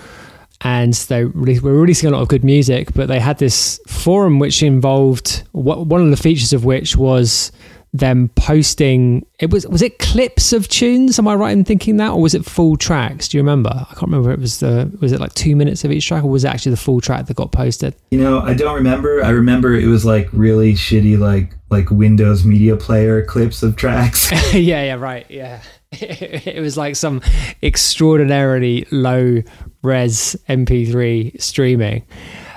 and 0.65 0.95
they 0.95 1.27
were 1.27 1.75
releasing 1.75 2.09
a 2.09 2.13
lot 2.13 2.23
of 2.23 2.29
good 2.29 2.43
music. 2.43 2.93
But 2.95 3.09
they 3.09 3.21
had 3.21 3.39
this 3.39 3.79
forum 3.87 4.39
which 4.39 4.63
involved 4.63 5.45
one 5.53 6.01
of 6.01 6.11
the 6.11 6.17
features 6.17 6.53
of 6.53 6.65
which 6.65 6.97
was 6.97 7.53
them 7.93 8.29
posting 8.35 9.25
it 9.39 9.53
was 9.53 9.65
was 9.69 9.81
it 9.81 10.01
clips 10.01 10.53
of 10.53 10.67
tunes? 10.67 11.17
Am 11.17 11.29
i 11.29 11.35
right 11.35 11.53
in 11.53 11.65
thinking 11.65 11.99
that? 11.99 12.11
Or 12.11 12.21
was 12.21 12.35
it 12.35 12.45
full 12.45 12.77
tracks? 12.77 13.29
Do 13.29 13.37
you 13.37 13.43
remember? 13.43 13.71
I 13.73 13.95
can't 13.95 14.03
remember 14.11 14.33
it 14.33 14.41
was 14.41 14.59
the 14.59 14.91
was 15.01 15.13
it 15.13 15.21
like 15.21 15.33
two 15.35 15.55
minutes 15.55 15.85
of 15.85 15.93
each 15.93 16.09
track 16.09 16.25
or 16.25 16.31
was 16.31 16.45
it 16.45 16.49
actually 16.49 16.71
the 16.71 16.79
full 16.79 17.01
track 17.01 17.27
that 17.27 17.37
got 17.37 17.53
posted? 17.53 17.95
You 18.11 18.19
know 18.19 18.41
i 18.41 18.53
don't 18.55 18.75
remember. 18.75 19.23
I 19.23 19.31
remember 19.31 19.75
it 19.75 19.87
was 19.87 20.05
like 20.05 20.29
really 20.33 20.73
shitty 20.75 21.19
like 21.19 21.55
like 21.71 21.91
windows 21.91 22.45
media 22.45 22.77
player 22.77 23.25
clips 23.25 23.63
of 23.63 23.77
tracks. 23.77 24.33
Yeah 24.55 24.83
yeah 24.83 24.95
right 24.95 25.27
yeah 25.31 25.61
it 26.47 26.61
was 26.61 26.77
like 26.77 26.97
some 26.97 27.21
extraordinarily 27.63 28.87
low 28.91 29.43
res 29.83 30.37
mp3 30.49 31.41
streaming. 31.41 32.05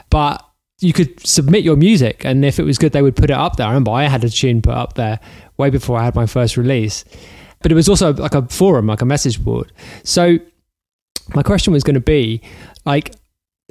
But 0.10 0.44
you 0.80 0.94
could 0.94 1.26
submit 1.26 1.64
your 1.64 1.76
music 1.76 2.24
and 2.24 2.46
if 2.46 2.60
it 2.60 2.64
was 2.64 2.78
good 2.78 2.92
they 2.92 3.02
would 3.02 3.16
put 3.16 3.30
it 3.30 3.38
up 3.38 3.56
there. 3.56 3.66
I 3.68 3.70
remember 3.70 3.92
i 3.92 4.04
had 4.04 4.24
a 4.24 4.30
tune 4.30 4.62
put 4.62 4.74
up 4.74 4.94
there 4.94 5.20
way 5.58 5.70
before 5.70 5.98
i 5.98 6.06
had 6.06 6.16
my 6.16 6.26
first 6.26 6.58
release. 6.58 7.04
But 7.62 7.72
it 7.72 7.76
was 7.76 7.90
also 7.90 8.14
like 8.14 8.36
a 8.36 8.48
forum 8.48 8.88
like 8.88 9.02
a 9.02 9.06
message 9.06 9.44
board. 9.44 9.72
So 10.04 10.38
my 11.34 11.44
question 11.44 11.74
was 11.74 11.84
going 11.84 11.96
to 11.96 12.00
be 12.00 12.42
like 12.86 13.16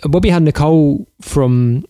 when 0.08 0.20
we 0.22 0.30
had 0.30 0.42
nicole 0.42 1.08
from 1.20 1.84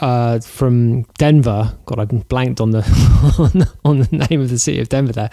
uh, 0.00 0.40
from 0.40 1.02
Denver. 1.18 1.76
God, 1.86 2.00
I 2.00 2.04
blanked 2.04 2.60
on 2.60 2.70
the, 2.70 2.80
on 3.38 3.66
on 3.84 3.98
the 4.00 4.26
name 4.28 4.40
of 4.40 4.50
the 4.50 4.58
city 4.58 4.80
of 4.80 4.88
Denver. 4.88 5.12
There, 5.12 5.30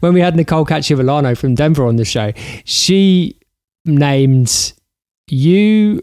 when 0.00 0.14
we 0.14 0.20
had 0.20 0.36
Nicole 0.36 0.64
Cacciavellano 0.64 1.36
from 1.36 1.54
Denver 1.54 1.86
on 1.86 1.96
the 1.96 2.04
show, 2.04 2.32
she 2.64 3.38
named 3.84 4.72
you 5.28 6.02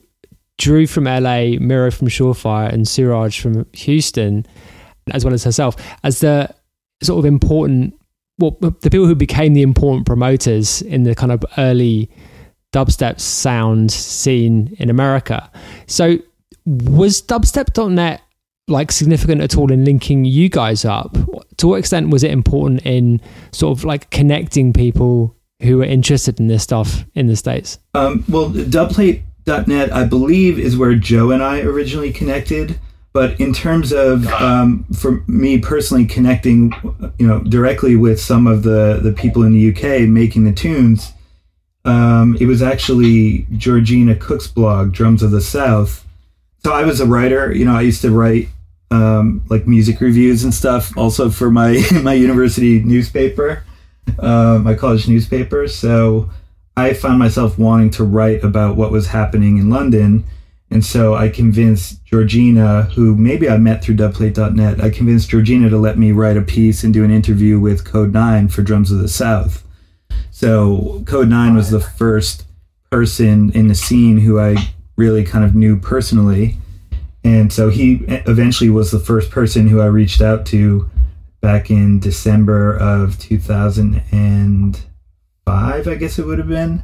Drew 0.58 0.86
from 0.86 1.06
LA, 1.06 1.58
Miro 1.60 1.90
from 1.90 2.08
Surefire, 2.08 2.72
and 2.72 2.88
Suraj 2.88 3.40
from 3.40 3.66
Houston, 3.74 4.46
as 5.12 5.26
well 5.26 5.34
as 5.34 5.44
herself, 5.44 5.76
as 6.04 6.20
the 6.20 6.54
sort 7.02 7.18
of 7.18 7.26
important, 7.26 8.00
well, 8.38 8.58
the 8.60 8.90
people 8.90 9.08
who 9.08 9.16
became 9.16 9.54
the 9.54 9.64
important 9.64 10.06
promoters 10.06 10.84
in 10.84 11.04
the 11.04 11.16
kind 11.16 11.32
of 11.32 11.44
early 11.58 12.12
dubstep 12.74 13.20
sound 13.20 13.92
scene 13.92 14.76
in 14.78 14.90
America. 14.90 15.50
So, 15.88 16.18
was 16.66 17.22
dubstep.net 17.22 18.22
like 18.68 18.92
significant 18.92 19.42
at 19.42 19.58
all 19.58 19.72
in 19.72 19.86
linking 19.86 20.26
you 20.26 20.50
guys 20.50 20.86
up? 20.86 21.18
To 21.58 21.68
what 21.68 21.78
extent 21.78 22.10
was 22.10 22.24
it 22.24 22.32
important 22.32 22.86
in 22.86 23.22
sort 23.52 23.78
of 23.78 23.84
like 23.84 24.10
connecting 24.10 24.74
people 24.74 25.36
who 25.62 25.82
are 25.82 25.86
interested 25.86 26.40
in 26.40 26.48
this 26.48 26.64
stuff 26.64 27.06
in 27.14 27.28
the 27.28 27.36
States? 27.36 27.80
Um, 27.94 28.24
well, 28.28 28.50
Dubplate 28.50 29.24
.net, 29.46 29.92
I 29.92 30.06
believe, 30.06 30.60
is 30.60 30.78
where 30.78 30.96
Joe 30.96 31.32
and 31.32 31.44
I 31.44 31.62
originally 31.62 32.14
connected. 32.14 32.80
But 33.14 33.38
in 33.42 33.54
terms 33.54 33.92
of 33.92 34.26
um, 34.28 34.86
for 34.98 35.24
me 35.28 35.58
personally 35.58 36.06
connecting, 36.06 36.74
you 37.20 37.28
know, 37.28 37.42
directly 37.42 37.98
with 37.98 38.22
some 38.22 38.48
of 38.48 38.64
the 38.64 39.00
the 39.04 39.12
people 39.12 39.44
in 39.44 39.52
the 39.52 39.70
UK 39.70 40.08
making 40.08 40.46
the 40.46 40.54
tunes, 40.54 41.12
um, 41.84 42.38
it 42.40 42.46
was 42.46 42.62
actually 42.62 43.48
Georgina 43.58 44.16
Cook's 44.16 44.48
blog, 44.48 44.94
Drums 44.94 45.24
of 45.24 45.32
the 45.32 45.42
South. 45.42 46.06
So 46.64 46.74
I 46.74 46.84
was 46.84 47.00
a 47.00 47.06
writer. 47.06 47.52
You 47.52 47.66
know, 47.66 47.76
I 47.76 47.82
used 47.82 48.02
to 48.02 48.12
write 48.12 48.50
um, 48.92 49.44
like 49.50 49.68
music 49.68 50.00
reviews 50.02 50.44
and 50.44 50.54
stuff, 50.54 50.96
also 50.98 51.30
for 51.30 51.50
my 51.50 51.82
my 52.04 52.14
university 52.14 52.80
newspaper, 52.84 53.64
uh, 54.20 54.60
my 54.64 54.76
college 54.76 55.08
newspaper. 55.08 55.68
So 55.68 56.30
I 56.78 56.94
found 56.94 57.20
myself 57.20 57.58
wanting 57.58 57.90
to 57.92 58.04
write 58.04 58.44
about 58.44 58.76
what 58.76 58.92
was 58.92 59.08
happening 59.08 59.58
in 59.58 59.70
London. 59.70 60.26
And 60.70 60.86
so 60.86 61.16
I 61.16 61.28
convinced 61.28 62.06
Georgina, 62.06 62.84
who 62.96 63.16
maybe 63.16 63.50
I 63.50 63.58
met 63.58 63.84
through 63.84 63.98
dubplate.net, 63.98 64.82
I 64.82 64.90
convinced 64.90 65.30
Georgina 65.30 65.70
to 65.70 65.78
let 65.78 65.98
me 65.98 66.14
write 66.14 66.38
a 66.38 66.42
piece 66.42 66.86
and 66.86 66.94
do 66.94 67.04
an 67.04 67.12
interview 67.12 67.60
with 67.60 67.84
Kode9 67.84 68.50
for 68.50 68.62
Drums 68.62 68.90
of 68.90 69.00
the 69.00 69.10
South. 69.10 69.66
So 70.32 71.02
Kode9 71.04 71.56
was 71.56 71.72
the 71.72 71.82
first 71.82 72.46
person 72.90 73.52
in 73.52 73.68
the 73.68 73.76
scene 73.76 74.20
who 74.20 74.40
I 74.40 74.56
really 75.02 75.24
kind 75.24 75.44
of 75.44 75.56
knew 75.56 75.78
personally. 75.78 76.58
And 77.24 77.52
so 77.52 77.70
he 77.70 78.04
eventually 78.08 78.70
was 78.70 78.92
the 78.92 79.00
first 79.00 79.32
person 79.32 79.68
who 79.68 79.82
I 79.82 79.88
reached 79.88 80.22
out 80.22 80.46
to 80.48 80.90
back 81.42 81.70
in 81.72 82.00
December 82.00 82.78
of 82.78 83.18
2005, 83.18 85.88
I 85.88 85.96
guess 85.96 86.20
it 86.20 86.26
would 86.26 86.38
have 86.38 86.48
been, 86.48 86.84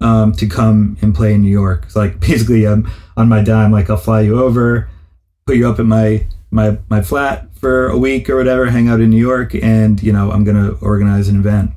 um, 0.00 0.32
to 0.32 0.46
come 0.46 0.96
and 1.02 1.14
play 1.14 1.34
in 1.34 1.42
New 1.42 1.50
York. 1.50 1.82
It's 1.84 1.96
like 1.96 2.20
basically, 2.28 2.66
um, 2.66 2.90
on 3.16 3.28
my 3.28 3.42
dime, 3.42 3.72
like 3.72 3.90
I'll 3.90 3.96
fly 3.96 4.20
you 4.20 4.40
over, 4.40 4.88
put 5.44 5.56
you 5.56 5.68
up 5.68 5.80
at 5.80 5.86
my 5.86 6.24
my 6.52 6.78
my 6.88 7.02
flat 7.02 7.48
for 7.58 7.88
a 7.88 7.98
week 7.98 8.30
or 8.30 8.36
whatever, 8.36 8.66
hang 8.66 8.88
out 8.88 9.00
in 9.00 9.10
New 9.10 9.20
York, 9.20 9.54
and 9.54 10.00
you 10.02 10.12
know 10.12 10.30
I'm 10.30 10.44
gonna 10.44 10.70
organize 10.80 11.28
an 11.28 11.40
event. 11.40 11.72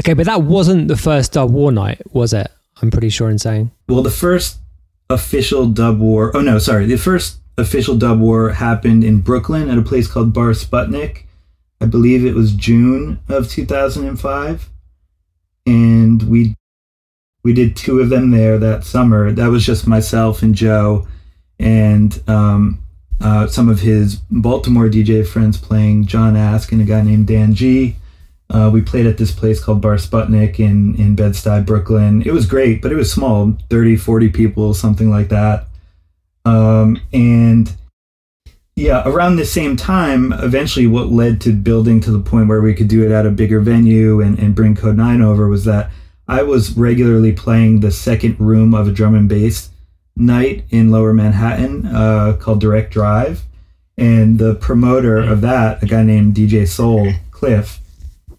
Okay, 0.00 0.14
but 0.14 0.26
that 0.26 0.42
wasn't 0.42 0.86
the 0.86 0.96
first 0.96 1.36
War 1.36 1.72
night, 1.72 2.00
was 2.12 2.32
it? 2.32 2.48
I'm 2.80 2.90
pretty 2.90 3.08
sure 3.08 3.30
in 3.30 3.38
saying. 3.38 3.70
Well, 3.88 4.02
the 4.02 4.10
first 4.10 4.58
official 5.08 5.66
Dub 5.66 5.98
War. 5.98 6.36
Oh 6.36 6.40
no, 6.40 6.58
sorry. 6.58 6.86
The 6.86 6.96
first 6.96 7.40
official 7.58 7.96
Dub 7.96 8.20
War 8.20 8.50
happened 8.50 9.04
in 9.04 9.20
Brooklyn 9.20 9.68
at 9.68 9.78
a 9.78 9.82
place 9.82 10.08
called 10.08 10.32
Bar 10.32 10.50
Sputnik. 10.50 11.22
I 11.80 11.86
believe 11.86 12.24
it 12.24 12.34
was 12.34 12.52
June 12.52 13.20
of 13.28 13.50
2005, 13.50 14.70
and 15.66 16.22
we 16.22 16.54
we 17.42 17.52
did 17.52 17.76
two 17.76 18.00
of 18.00 18.08
them 18.08 18.30
there 18.30 18.58
that 18.58 18.84
summer. 18.84 19.30
That 19.30 19.48
was 19.48 19.64
just 19.64 19.86
myself 19.86 20.42
and 20.42 20.54
Joe, 20.54 21.06
and 21.58 22.20
um, 22.28 22.82
uh, 23.20 23.46
some 23.46 23.68
of 23.68 23.80
his 23.80 24.16
Baltimore 24.30 24.88
DJ 24.88 25.26
friends 25.26 25.58
playing 25.58 26.06
John 26.06 26.36
Ask 26.36 26.72
and 26.72 26.80
a 26.80 26.84
guy 26.84 27.02
named 27.02 27.26
Dan 27.26 27.54
G. 27.54 27.96
Uh, 28.48 28.70
we 28.72 28.80
played 28.80 29.06
at 29.06 29.18
this 29.18 29.32
place 29.32 29.62
called 29.62 29.80
Bar 29.80 29.96
Sputnik 29.96 30.60
in, 30.60 30.94
in 30.96 31.16
Bed-Stuy, 31.16 31.66
Brooklyn. 31.66 32.22
It 32.22 32.32
was 32.32 32.46
great, 32.46 32.80
but 32.80 32.92
it 32.92 32.96
was 32.96 33.12
small 33.12 33.56
30, 33.70 33.96
40 33.96 34.28
people, 34.30 34.72
something 34.72 35.10
like 35.10 35.28
that. 35.30 35.66
Um, 36.44 37.00
and 37.12 37.74
yeah, 38.76 39.02
around 39.06 39.36
the 39.36 39.44
same 39.44 39.76
time, 39.76 40.32
eventually 40.32 40.86
what 40.86 41.08
led 41.08 41.40
to 41.40 41.52
building 41.52 42.00
to 42.02 42.10
the 42.10 42.20
point 42.20 42.48
where 42.48 42.60
we 42.60 42.74
could 42.74 42.88
do 42.88 43.04
it 43.04 43.10
at 43.10 43.26
a 43.26 43.30
bigger 43.30 43.58
venue 43.58 44.20
and, 44.20 44.38
and 44.38 44.54
bring 44.54 44.76
Kode9 44.76 45.24
over 45.24 45.48
was 45.48 45.64
that 45.64 45.90
I 46.28 46.42
was 46.42 46.76
regularly 46.76 47.32
playing 47.32 47.80
the 47.80 47.90
second 47.90 48.38
room 48.38 48.74
of 48.74 48.86
a 48.86 48.92
drum 48.92 49.14
and 49.14 49.28
bass 49.28 49.70
night 50.14 50.64
in 50.70 50.90
lower 50.90 51.12
Manhattan 51.12 51.86
uh, 51.86 52.36
called 52.38 52.60
Direct 52.60 52.92
Drive. 52.92 53.42
And 53.98 54.38
the 54.38 54.54
promoter 54.54 55.18
of 55.18 55.40
that, 55.40 55.82
a 55.82 55.86
guy 55.86 56.02
named 56.02 56.34
DJ 56.34 56.68
Soul, 56.68 57.12
Cliff, 57.30 57.80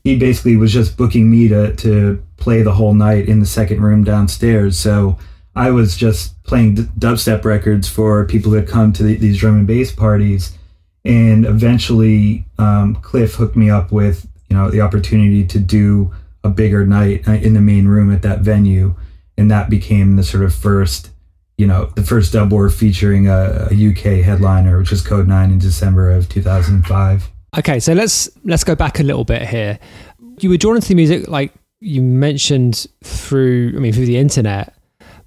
he 0.07 0.17
basically 0.17 0.55
was 0.55 0.71
just 0.71 0.95
booking 0.95 1.29
me 1.29 1.49
to, 1.49 1.75
to 1.75 2.23
play 2.37 2.61
the 2.61 2.71
whole 2.71 2.93
night 2.93 3.27
in 3.27 3.41
the 3.41 3.45
second 3.45 3.81
room 3.81 4.05
downstairs. 4.05 4.79
So 4.79 5.17
I 5.53 5.71
was 5.71 5.97
just 5.97 6.41
playing 6.43 6.75
d- 6.75 6.83
dubstep 6.97 7.43
records 7.43 7.89
for 7.89 8.23
people 8.23 8.53
that 8.53 8.69
come 8.69 8.93
to 8.93 9.03
the, 9.03 9.15
these 9.15 9.37
drum 9.37 9.55
and 9.55 9.67
bass 9.67 9.91
parties. 9.91 10.57
And 11.03 11.45
eventually, 11.45 12.45
um, 12.57 12.95
Cliff 12.95 13.35
hooked 13.35 13.57
me 13.57 13.69
up 13.69 13.91
with, 13.91 14.25
you 14.49 14.55
know, 14.55 14.69
the 14.69 14.79
opportunity 14.79 15.45
to 15.45 15.59
do 15.59 16.13
a 16.41 16.49
bigger 16.49 16.85
night 16.85 17.27
uh, 17.27 17.33
in 17.33 17.53
the 17.53 17.59
main 17.59 17.89
room 17.89 18.09
at 18.13 18.21
that 18.21 18.39
venue. 18.39 18.95
And 19.37 19.51
that 19.51 19.69
became 19.69 20.15
the 20.15 20.23
sort 20.23 20.45
of 20.45 20.55
first 20.55 21.11
you 21.57 21.65
know, 21.65 21.87
the 21.95 22.03
first 22.03 22.33
dub 22.33 22.51
war 22.51 22.69
featuring 22.69 23.27
a, 23.27 23.67
a, 23.71 23.89
UK 23.89 24.23
headliner, 24.23 24.77
which 24.77 24.91
was 24.91 25.01
Kode9 25.01 25.45
in 25.45 25.57
December 25.57 26.11
of 26.11 26.29
2005. 26.29 27.31
Okay, 27.55 27.79
so 27.79 27.93
let's 27.93 28.29
let's 28.43 28.63
go 28.63 28.75
back 28.75 28.99
a 28.99 29.03
little 29.03 29.23
bit 29.23 29.47
here. 29.47 29.79
You 30.39 30.49
were 30.49 30.57
drawn 30.57 30.75
into 30.75 30.89
the 30.89 30.95
music, 30.95 31.27
like 31.27 31.53
you 31.79 32.01
mentioned, 32.01 32.87
through 33.03 33.73
I 33.75 33.79
mean 33.79 33.93
through 33.93 34.05
the 34.05 34.17
internet, 34.17 34.75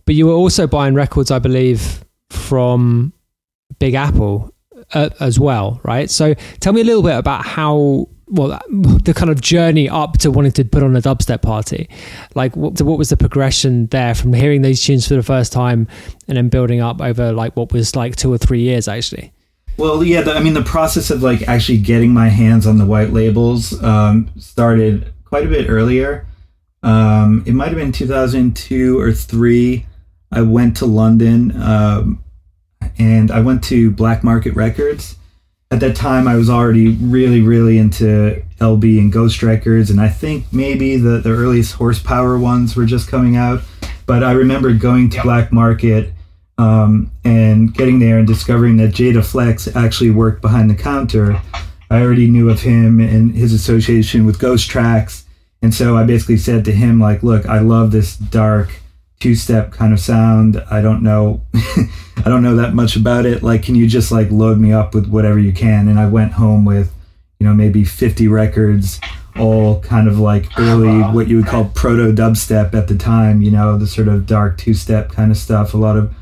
but 0.05 0.15
you 0.15 0.27
were 0.27 0.35
also 0.35 0.67
buying 0.67 0.95
records, 0.95 1.31
I 1.31 1.39
believe, 1.39 2.05
from 2.29 3.13
Big 3.79 3.95
Apple 3.95 4.53
uh, 4.93 5.11
as 5.21 5.41
well, 5.41 5.81
right? 5.83 6.11
So 6.11 6.35
tell 6.61 6.73
me 6.73 6.83
a 6.83 6.85
little 6.85 7.03
bit 7.03 7.17
about 7.17 7.45
how 7.45 8.09
well 8.31 8.61
the 8.69 9.13
kind 9.15 9.31
of 9.31 9.41
journey 9.41 9.89
up 9.89 10.19
to 10.19 10.31
wanting 10.31 10.53
to 10.53 10.65
put 10.65 10.83
on 10.83 10.95
a 10.97 11.01
dubstep 11.01 11.43
party 11.43 11.89
like 12.37 12.55
what, 12.57 12.81
what 12.81 12.97
was 12.97 13.09
the 13.09 13.17
progression 13.17 13.87
there 13.89 14.15
from 14.15 14.33
hearing 14.33 14.63
these 14.63 14.83
tunes 14.85 15.09
for 15.09 15.15
the 15.15 15.23
first 15.23 15.53
time 15.53 15.89
and 16.29 16.37
then 16.37 16.49
building 16.49 16.81
up 16.81 17.01
over 17.01 17.33
like 17.33 17.57
what 17.57 17.73
was 17.73 17.97
like 17.97 18.15
two 18.15 18.33
or 18.33 18.39
three 18.39 18.61
years 18.61 18.87
actually 18.87 19.33
well 19.77 20.03
yeah 20.03 20.23
the, 20.23 20.33
i 20.33 20.41
mean 20.41 20.55
the 20.55 20.63
process 20.63 21.11
of 21.11 21.23
like 21.23 21.47
actually 21.49 21.79
getting 21.79 22.13
my 22.13 22.29
hands 22.29 22.67
on 22.67 22.79
the 22.79 22.85
white 22.85 23.11
labels 23.11 23.83
um, 23.83 24.31
started 24.39 25.13
quite 25.25 25.47
a 25.47 25.49
bit 25.49 25.69
earlier. 25.69 26.27
Um, 26.83 27.45
it 27.47 27.53
might 27.53 27.69
have 27.69 27.77
been 27.77 27.93
2002 27.93 28.99
or 28.99 29.13
3 29.13 29.87
i 30.33 30.41
went 30.41 30.77
to 30.79 30.87
london 30.87 31.61
um, 31.61 32.23
and 32.99 33.31
i 33.31 33.41
went 33.41 33.63
to 33.65 33.91
black 33.91 34.25
market 34.25 34.55
records. 34.55 35.17
At 35.73 35.79
that 35.81 35.95
time 35.95 36.27
I 36.27 36.35
was 36.35 36.51
already 36.51 36.97
really, 36.97 37.43
really 37.43 37.79
into 37.79 38.43
El-B 38.61 38.99
and 38.99 39.13
Ghost 39.13 39.41
records, 39.41 39.89
and 39.89 40.01
I 40.01 40.09
think 40.09 40.47
maybe 40.53 40.97
the, 40.97 41.19
the 41.19 41.31
earliest 41.31 41.75
horsepower 41.75 42.37
ones 42.41 42.75
were 42.75 42.87
just 42.87 43.07
coming 43.09 43.37
out. 43.37 43.63
But 44.05 44.25
I 44.25 44.33
remember 44.33 44.73
going 44.75 45.11
to 45.11 45.23
Black 45.23 45.53
Market 45.53 46.13
um, 46.61 47.11
and 47.25 47.73
getting 47.73 48.01
there 48.01 48.19
and 48.19 48.27
discovering 48.27 48.77
that 48.77 48.89
Jay 48.89 49.13
Da 49.13 49.23
Flex 49.23 49.75
actually 49.75 50.11
worked 50.11 50.43
behind 50.43 50.69
the 50.69 50.75
counter. 50.75 51.41
I 51.91 52.03
already 52.03 52.27
knew 52.27 52.51
of 52.51 52.61
him 52.61 53.01
and 53.01 53.35
his 53.35 53.55
association 53.55 54.27
with 54.27 54.39
Ghost 54.39 54.69
Tracks. 54.69 55.25
And 55.63 55.73
so 55.75 55.97
I 55.97 56.05
basically 56.05 56.37
said 56.37 56.67
to 56.67 56.73
him, 56.73 57.01
like, 57.01 57.23
look, 57.23 57.47
I 57.47 57.61
love 57.61 57.93
this 57.93 58.17
dark 58.17 58.79
two 59.21 59.35
step 59.35 59.73
kind 59.73 59.95
of 59.95 60.01
sound. 60.01 60.63
I 60.71 60.83
don't 60.83 61.03
know. 61.03 61.41
I 61.55 62.25
don't 62.27 62.43
know 62.43 62.57
that 62.57 62.75
much 62.75 62.95
about 62.95 63.25
it. 63.25 63.43
Like, 63.43 63.63
can 63.63 63.75
you 63.75 63.87
just 63.87 64.13
like 64.13 64.31
load 64.31 64.59
me 64.59 64.71
up 64.71 64.95
with 64.95 65.09
whatever 65.09 65.39
you 65.39 65.55
can? 65.55 65.89
And 65.89 65.99
I 65.99 66.09
went 66.09 66.33
home 66.33 66.67
with, 66.67 66.93
you 67.39 67.47
know, 67.47 67.55
maybe 67.55 67.85
50 67.85 68.29
records, 68.29 69.01
all 69.39 69.81
kind 69.81 70.09
of 70.09 70.19
like 70.19 70.47
early, 70.59 71.01
what 71.15 71.27
you 71.27 71.37
would 71.37 71.47
call 71.47 71.71
proto 71.75 72.13
dubstep 72.13 72.75
at 72.75 72.87
the 72.87 72.99
time, 72.99 73.41
you 73.41 73.51
know, 73.51 73.79
the 73.79 73.87
sort 73.87 74.09
of 74.09 74.27
dark 74.27 74.59
two 74.59 74.75
step 74.75 75.09
kind 75.11 75.31
of 75.31 75.39
stuff. 75.39 75.73
A 75.73 75.79
lot 75.79 75.97
of 75.97 76.15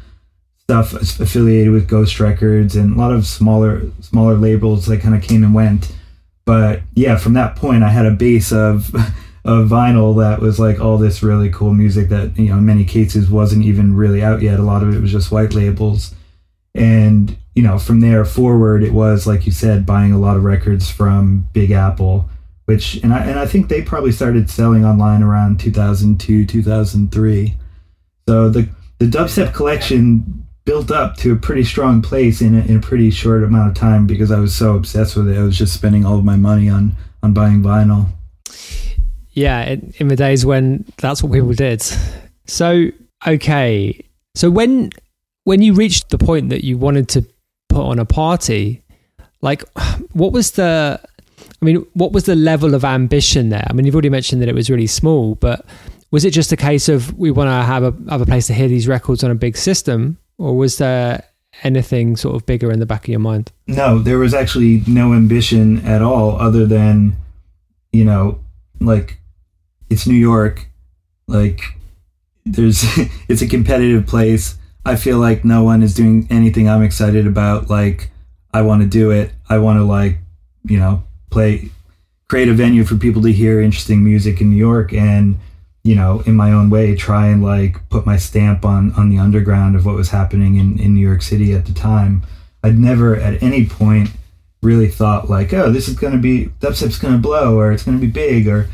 stuff 0.68 0.92
affiliated 1.18 1.72
with 1.72 1.88
Ghost 1.88 2.20
Records 2.20 2.76
and 2.76 2.94
a 2.94 2.98
lot 2.98 3.10
of 3.10 3.26
smaller, 3.26 3.82
smaller 4.00 4.34
labels 4.34 4.84
that 4.86 5.00
kind 5.00 5.14
of 5.14 5.22
came 5.22 5.42
and 5.42 5.54
went. 5.54 5.94
But 6.44 6.82
yeah, 6.94 7.16
from 7.16 7.32
that 7.34 7.56
point, 7.56 7.82
I 7.82 7.88
had 7.88 8.04
a 8.04 8.10
base 8.10 8.52
of, 8.52 8.94
of 9.44 9.68
vinyl 9.68 10.18
that 10.18 10.40
was 10.40 10.58
like 10.58 10.78
all 10.78 10.98
this 10.98 11.22
really 11.22 11.50
cool 11.50 11.72
music 11.72 12.10
that 12.10 12.38
you 12.38 12.50
know 12.50 12.58
in 12.58 12.66
many 12.66 12.84
cases 12.84 13.30
wasn't 13.30 13.64
even 13.64 13.96
really 13.96 14.22
out 14.22 14.42
yet. 14.42 14.60
A 14.60 14.62
lot 14.62 14.82
of 14.82 14.94
it 14.94 15.00
was 15.00 15.10
just 15.10 15.32
white 15.32 15.54
labels. 15.54 16.14
And 16.74 17.36
you 17.58 17.64
know 17.64 17.76
from 17.76 17.98
there 17.98 18.24
forward 18.24 18.84
it 18.84 18.92
was 18.92 19.26
like 19.26 19.44
you 19.44 19.50
said 19.50 19.84
buying 19.84 20.12
a 20.12 20.18
lot 20.18 20.36
of 20.36 20.44
records 20.44 20.88
from 20.88 21.48
big 21.52 21.72
apple 21.72 22.30
which 22.66 23.02
and 23.02 23.12
i 23.12 23.18
and 23.18 23.36
i 23.36 23.44
think 23.44 23.68
they 23.68 23.82
probably 23.82 24.12
started 24.12 24.48
selling 24.48 24.84
online 24.84 25.24
around 25.24 25.58
2002 25.58 26.46
2003 26.46 27.56
so 28.28 28.48
the 28.48 28.68
the 29.00 29.06
dubstep 29.06 29.52
collection 29.52 30.46
built 30.68 30.90
up 30.90 31.16
to 31.16 31.32
a 31.32 31.36
pretty 31.36 31.64
strong 31.64 32.02
place 32.02 32.42
in 32.42 32.54
a, 32.54 32.60
in 32.66 32.76
a 32.76 32.80
pretty 32.80 33.10
short 33.10 33.42
amount 33.42 33.70
of 33.70 33.74
time 33.74 34.06
because 34.06 34.30
i 34.30 34.38
was 34.38 34.54
so 34.54 34.76
obsessed 34.76 35.16
with 35.16 35.28
it 35.28 35.38
i 35.38 35.42
was 35.42 35.56
just 35.56 35.72
spending 35.72 36.04
all 36.04 36.18
of 36.18 36.24
my 36.24 36.36
money 36.36 36.68
on 36.68 36.94
on 37.22 37.32
buying 37.32 37.62
vinyl 37.62 38.06
yeah, 39.38 39.62
in, 39.66 39.94
in 39.98 40.08
the 40.08 40.16
days 40.16 40.44
when 40.44 40.84
that's 40.96 41.22
what 41.22 41.32
people 41.32 41.52
did. 41.52 41.80
So, 42.46 42.90
okay. 43.24 44.04
So 44.34 44.50
when 44.50 44.90
when 45.44 45.62
you 45.62 45.74
reached 45.74 46.10
the 46.10 46.18
point 46.18 46.50
that 46.50 46.64
you 46.64 46.76
wanted 46.76 47.08
to 47.10 47.24
put 47.68 47.82
on 47.82 48.00
a 48.00 48.04
party, 48.04 48.82
like 49.40 49.62
what 50.12 50.32
was 50.32 50.52
the 50.52 51.00
I 51.40 51.64
mean, 51.64 51.86
what 51.94 52.12
was 52.12 52.24
the 52.24 52.34
level 52.34 52.74
of 52.74 52.84
ambition 52.84 53.50
there? 53.50 53.66
I 53.68 53.72
mean, 53.74 53.86
you've 53.86 53.94
already 53.94 54.10
mentioned 54.10 54.42
that 54.42 54.48
it 54.48 54.56
was 54.56 54.70
really 54.70 54.88
small, 54.88 55.36
but 55.36 55.64
was 56.10 56.24
it 56.24 56.32
just 56.32 56.50
a 56.50 56.56
case 56.56 56.88
of 56.88 57.16
we 57.16 57.30
want 57.30 57.48
to 57.48 57.52
have 57.52 57.84
a 57.84 57.94
have 58.10 58.20
a 58.20 58.26
place 58.26 58.48
to 58.48 58.54
hear 58.54 58.66
these 58.66 58.88
records 58.88 59.22
on 59.22 59.30
a 59.30 59.36
big 59.36 59.56
system, 59.56 60.18
or 60.38 60.56
was 60.56 60.78
there 60.78 61.24
anything 61.62 62.16
sort 62.16 62.36
of 62.36 62.46
bigger 62.46 62.70
in 62.70 62.78
the 62.78 62.86
back 62.86 63.04
of 63.04 63.08
your 63.08 63.20
mind? 63.20 63.52
No, 63.66 63.98
there 63.98 64.18
was 64.18 64.32
actually 64.32 64.82
no 64.86 65.12
ambition 65.12 65.84
at 65.84 66.00
all, 66.00 66.36
other 66.40 66.64
than 66.64 67.16
you 67.92 68.04
know, 68.04 68.40
like 68.80 69.18
it's 69.90 70.06
New 70.06 70.14
York. 70.14 70.68
Like 71.26 71.60
there's 72.44 72.84
it's 73.28 73.42
a 73.42 73.48
competitive 73.48 74.06
place. 74.06 74.56
I 74.84 74.96
feel 74.96 75.18
like 75.18 75.44
no 75.44 75.64
one 75.64 75.82
is 75.82 75.94
doing 75.94 76.26
anything 76.30 76.68
I'm 76.68 76.82
excited 76.82 77.26
about. 77.26 77.68
Like 77.68 78.10
I 78.52 78.62
want 78.62 78.82
to 78.82 78.88
do 78.88 79.10
it. 79.10 79.32
I 79.48 79.58
want 79.58 79.78
to 79.78 79.84
like, 79.84 80.18
you 80.64 80.78
know, 80.78 81.02
play 81.30 81.70
create 82.28 82.48
a 82.48 82.54
venue 82.54 82.84
for 82.84 82.96
people 82.96 83.22
to 83.22 83.32
hear 83.32 83.60
interesting 83.60 84.04
music 84.04 84.40
in 84.40 84.50
New 84.50 84.56
York 84.56 84.92
and 84.92 85.38
you 85.88 85.94
know, 85.94 86.20
in 86.26 86.36
my 86.36 86.52
own 86.52 86.68
way, 86.68 86.94
try 86.94 87.28
and 87.28 87.42
like 87.42 87.88
put 87.88 88.04
my 88.04 88.18
stamp 88.18 88.62
on 88.62 88.92
on 88.92 89.08
the 89.08 89.16
underground 89.18 89.74
of 89.74 89.86
what 89.86 89.94
was 89.94 90.10
happening 90.10 90.56
in, 90.56 90.78
in 90.78 90.94
New 90.94 91.00
York 91.00 91.22
City 91.22 91.54
at 91.54 91.64
the 91.64 91.72
time. 91.72 92.22
I'd 92.62 92.78
never 92.78 93.16
at 93.16 93.42
any 93.42 93.64
point 93.64 94.10
really 94.60 94.88
thought 94.88 95.30
like, 95.30 95.54
oh, 95.54 95.72
this 95.72 95.88
is 95.88 95.96
going 95.96 96.12
to 96.12 96.18
be 96.18 96.50
dubstep's 96.60 96.98
going 96.98 97.14
to 97.14 97.20
blow 97.20 97.58
or 97.58 97.72
it's 97.72 97.84
going 97.84 97.98
to 97.98 98.06
be 98.06 98.12
big 98.12 98.46
or 98.48 98.68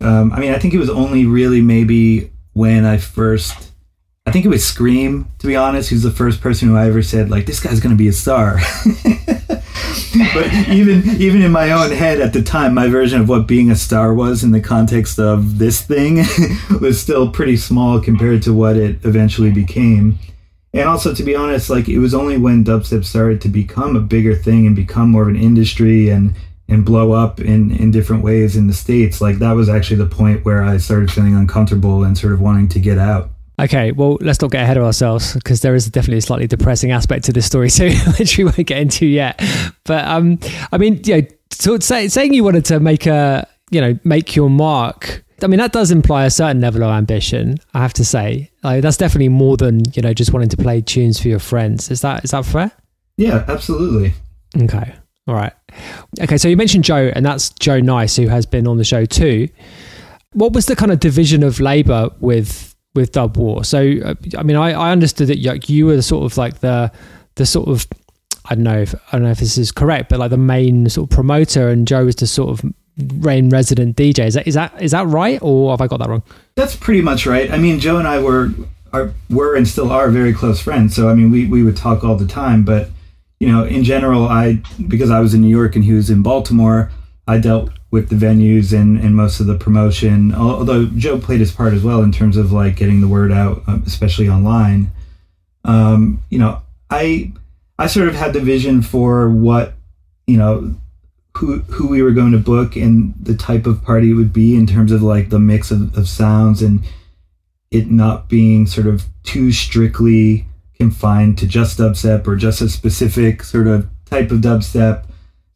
um, 0.00 0.32
I 0.32 0.40
mean, 0.40 0.52
I 0.52 0.58
think 0.58 0.72
it 0.72 0.78
was 0.78 0.88
only 0.88 1.26
really 1.26 1.60
maybe 1.60 2.30
when 2.54 2.86
I 2.86 2.96
first, 2.96 3.72
I 4.26 4.30
think 4.30 4.46
it 4.46 4.48
was 4.48 4.62
Skream, 4.62 5.26
to 5.40 5.46
be 5.46 5.56
honest, 5.56 5.90
who's 5.90 6.02
the 6.02 6.10
first 6.10 6.40
person 6.40 6.68
who 6.68 6.76
I 6.76 6.86
ever 6.88 7.02
said, 7.02 7.30
like, 7.30 7.46
this 7.46 7.60
guy's 7.60 7.80
going 7.80 7.94
to 7.94 7.98
be 7.98 8.08
a 8.08 8.12
star. 8.12 8.58
but 10.34 10.52
even 10.68 11.08
even 11.20 11.42
in 11.42 11.50
my 11.52 11.70
own 11.72 11.90
head 11.90 12.20
at 12.20 12.32
the 12.32 12.42
time, 12.42 12.74
my 12.74 12.88
version 12.88 13.20
of 13.20 13.28
what 13.28 13.46
being 13.46 13.70
a 13.70 13.76
star 13.76 14.14
was 14.14 14.44
in 14.44 14.52
the 14.52 14.60
context 14.60 15.18
of 15.18 15.58
this 15.58 15.82
thing 15.82 16.24
was 16.80 17.00
still 17.00 17.30
pretty 17.30 17.56
small 17.56 18.00
compared 18.00 18.42
to 18.42 18.52
what 18.52 18.76
it 18.76 19.04
eventually 19.04 19.50
became. 19.50 20.18
And 20.72 20.88
also, 20.88 21.14
to 21.14 21.22
be 21.22 21.36
honest, 21.36 21.70
like 21.70 21.88
it 21.88 21.98
was 21.98 22.14
only 22.14 22.36
when 22.36 22.64
dubstep 22.64 23.04
started 23.04 23.40
to 23.42 23.48
become 23.48 23.96
a 23.96 24.00
bigger 24.00 24.34
thing 24.34 24.66
and 24.66 24.74
become 24.74 25.10
more 25.10 25.22
of 25.22 25.28
an 25.28 25.36
industry 25.36 26.08
and 26.08 26.34
and 26.68 26.84
blow 26.84 27.12
up 27.12 27.40
in 27.40 27.70
in 27.76 27.90
different 27.90 28.22
ways 28.22 28.56
in 28.56 28.66
the 28.66 28.72
states 28.72 29.20
like 29.20 29.38
that 29.38 29.52
was 29.52 29.68
actually 29.68 29.96
the 29.96 30.06
point 30.06 30.44
where 30.46 30.64
i 30.64 30.78
started 30.78 31.12
feeling 31.12 31.34
uncomfortable 31.34 32.04
and 32.04 32.16
sort 32.16 32.32
of 32.32 32.40
wanting 32.40 32.68
to 32.68 32.80
get 32.80 32.96
out 32.98 33.30
okay 33.60 33.92
well 33.92 34.18
let's 34.20 34.40
not 34.40 34.50
get 34.50 34.62
ahead 34.62 34.76
of 34.76 34.82
ourselves 34.84 35.34
because 35.34 35.60
there 35.60 35.74
is 35.74 35.88
definitely 35.88 36.18
a 36.18 36.22
slightly 36.22 36.46
depressing 36.46 36.90
aspect 36.90 37.24
to 37.24 37.32
this 37.32 37.46
story 37.46 37.70
too 37.80 37.92
which 38.18 38.36
we 38.36 38.44
won't 38.44 38.66
get 38.66 38.78
into 38.78 39.06
yet. 39.06 39.40
But 39.84 40.04
um 40.06 40.38
i 40.72 40.78
mean 40.78 41.00
yeah 41.04 41.20
so 41.50 41.78
say, 41.78 42.08
saying 42.08 42.34
you 42.34 42.42
wanted 42.42 42.64
to 42.66 42.80
make 42.80 43.06
a 43.06 43.46
you 43.70 43.80
know 43.80 43.98
make 44.04 44.34
your 44.34 44.50
mark 44.50 45.24
i 45.42 45.46
mean 45.46 45.58
that 45.58 45.72
does 45.72 45.90
imply 45.90 46.24
a 46.24 46.30
certain 46.30 46.60
level 46.60 46.82
of 46.82 46.90
ambition 46.90 47.56
i 47.74 47.80
have 47.80 47.92
to 47.94 48.04
say. 48.04 48.50
Like 48.62 48.82
that's 48.82 48.96
definitely 48.96 49.28
more 49.28 49.56
than 49.56 49.82
you 49.92 50.02
know 50.02 50.14
just 50.14 50.32
wanting 50.32 50.48
to 50.48 50.56
play 50.56 50.80
tunes 50.80 51.20
for 51.20 51.28
your 51.28 51.38
friends. 51.38 51.90
Is 51.90 52.00
that 52.00 52.24
is 52.24 52.30
that 52.30 52.44
fair? 52.44 52.72
Yeah, 53.16 53.44
absolutely. 53.46 54.14
okay 54.62 54.94
all 55.26 55.34
right. 55.34 55.52
Okay 56.20 56.36
so 56.36 56.48
you 56.48 56.56
mentioned 56.56 56.84
joe 56.84 57.10
and 57.14 57.24
that's 57.24 57.50
joe 57.50 57.80
nice 57.80 58.16
who 58.16 58.28
has 58.28 58.46
been 58.46 58.66
on 58.66 58.76
the 58.78 58.84
show 58.84 59.04
too. 59.04 59.48
What 60.32 60.52
was 60.52 60.66
the 60.66 60.74
kind 60.76 60.90
of 60.92 60.98
division 61.00 61.42
of 61.42 61.60
labor 61.60 62.10
with 62.20 62.73
with 62.94 63.12
dub 63.12 63.36
war 63.36 63.64
so 63.64 63.94
uh, 64.04 64.14
i 64.38 64.42
mean 64.42 64.56
i, 64.56 64.72
I 64.72 64.92
understood 64.92 65.28
that 65.28 65.42
like, 65.42 65.68
you 65.68 65.86
were 65.86 65.96
the 65.96 66.02
sort 66.02 66.30
of 66.30 66.36
like 66.38 66.60
the 66.60 66.92
the 67.36 67.46
sort 67.46 67.68
of 67.68 67.86
I 68.46 68.54
don't 68.54 68.64
know 68.64 68.80
if 68.80 68.94
I 68.94 69.12
don't 69.12 69.22
know 69.22 69.30
if 69.30 69.38
this 69.38 69.56
is 69.56 69.72
correct, 69.72 70.10
but 70.10 70.18
like 70.18 70.30
the 70.30 70.36
main 70.36 70.88
sort 70.90 71.10
of 71.10 71.14
promoter, 71.16 71.68
and 71.68 71.88
Joe 71.88 72.04
was 72.04 72.16
the 72.16 72.26
sort 72.26 72.50
of 72.50 72.72
main 72.96 73.48
resident 73.48 73.96
DJ. 73.96 74.26
Is 74.26 74.34
that 74.34 74.46
is 74.46 74.54
that 74.54 74.82
is 74.82 74.90
that 74.90 75.06
right, 75.06 75.38
or 75.40 75.70
have 75.70 75.80
I 75.80 75.86
got 75.86 75.98
that 76.00 76.08
wrong? 76.08 76.22
That's 76.54 76.76
pretty 76.76 77.00
much 77.00 77.26
right. 77.26 77.50
I 77.50 77.58
mean, 77.58 77.80
Joe 77.80 77.96
and 77.96 78.06
I 78.06 78.18
were 78.18 78.50
are 78.92 79.14
were 79.30 79.54
and 79.56 79.66
still 79.66 79.90
are 79.90 80.10
very 80.10 80.34
close 80.34 80.60
friends. 80.60 80.94
So 80.94 81.08
I 81.08 81.14
mean, 81.14 81.30
we 81.30 81.46
we 81.46 81.62
would 81.62 81.76
talk 81.76 82.04
all 82.04 82.16
the 82.16 82.26
time. 82.26 82.64
But 82.64 82.90
you 83.40 83.48
know, 83.48 83.64
in 83.64 83.82
general, 83.82 84.28
I 84.28 84.62
because 84.88 85.10
I 85.10 85.20
was 85.20 85.32
in 85.32 85.40
New 85.40 85.48
York 85.48 85.74
and 85.74 85.84
he 85.84 85.92
was 85.94 86.10
in 86.10 86.22
Baltimore, 86.22 86.90
I 87.26 87.38
dealt 87.38 87.70
with 87.90 88.08
the 88.08 88.16
venues 88.16 88.78
and 88.78 88.98
and 88.98 89.14
most 89.14 89.40
of 89.40 89.46
the 89.46 89.56
promotion. 89.56 90.34
Although 90.34 90.86
Joe 90.86 91.18
played 91.18 91.40
his 91.40 91.52
part 91.52 91.72
as 91.72 91.82
well 91.82 92.02
in 92.02 92.12
terms 92.12 92.36
of 92.36 92.52
like 92.52 92.76
getting 92.76 93.00
the 93.00 93.08
word 93.08 93.32
out, 93.32 93.62
um, 93.66 93.82
especially 93.86 94.28
online. 94.28 94.90
Um, 95.64 96.22
you 96.28 96.38
know, 96.38 96.60
I 96.90 97.32
I 97.78 97.86
sort 97.86 98.08
of 98.08 98.14
had 98.14 98.32
the 98.32 98.40
vision 98.40 98.82
for 98.82 99.30
what 99.30 99.74
you 100.26 100.36
know 100.36 100.74
who 101.36 101.60
who 101.62 101.88
we 101.88 102.02
were 102.02 102.12
going 102.12 102.32
to 102.32 102.38
book 102.38 102.76
and 102.76 103.14
the 103.20 103.34
type 103.34 103.66
of 103.66 103.82
party 103.82 104.10
it 104.10 104.14
would 104.14 104.32
be 104.32 104.54
in 104.54 104.66
terms 104.66 104.92
of 104.92 105.02
like 105.02 105.30
the 105.30 105.38
mix 105.38 105.70
of, 105.70 105.96
of 105.96 106.08
sounds 106.08 106.62
and 106.62 106.84
it 107.70 107.90
not 107.90 108.28
being 108.28 108.66
sort 108.66 108.86
of 108.86 109.04
too 109.24 109.50
strictly 109.50 110.46
confined 110.78 111.36
to 111.38 111.46
just 111.46 111.78
dubstep 111.78 112.26
or 112.26 112.36
just 112.36 112.60
a 112.60 112.68
specific 112.68 113.42
sort 113.42 113.66
of 113.66 113.88
type 114.04 114.30
of 114.30 114.38
dubstep. 114.38 115.04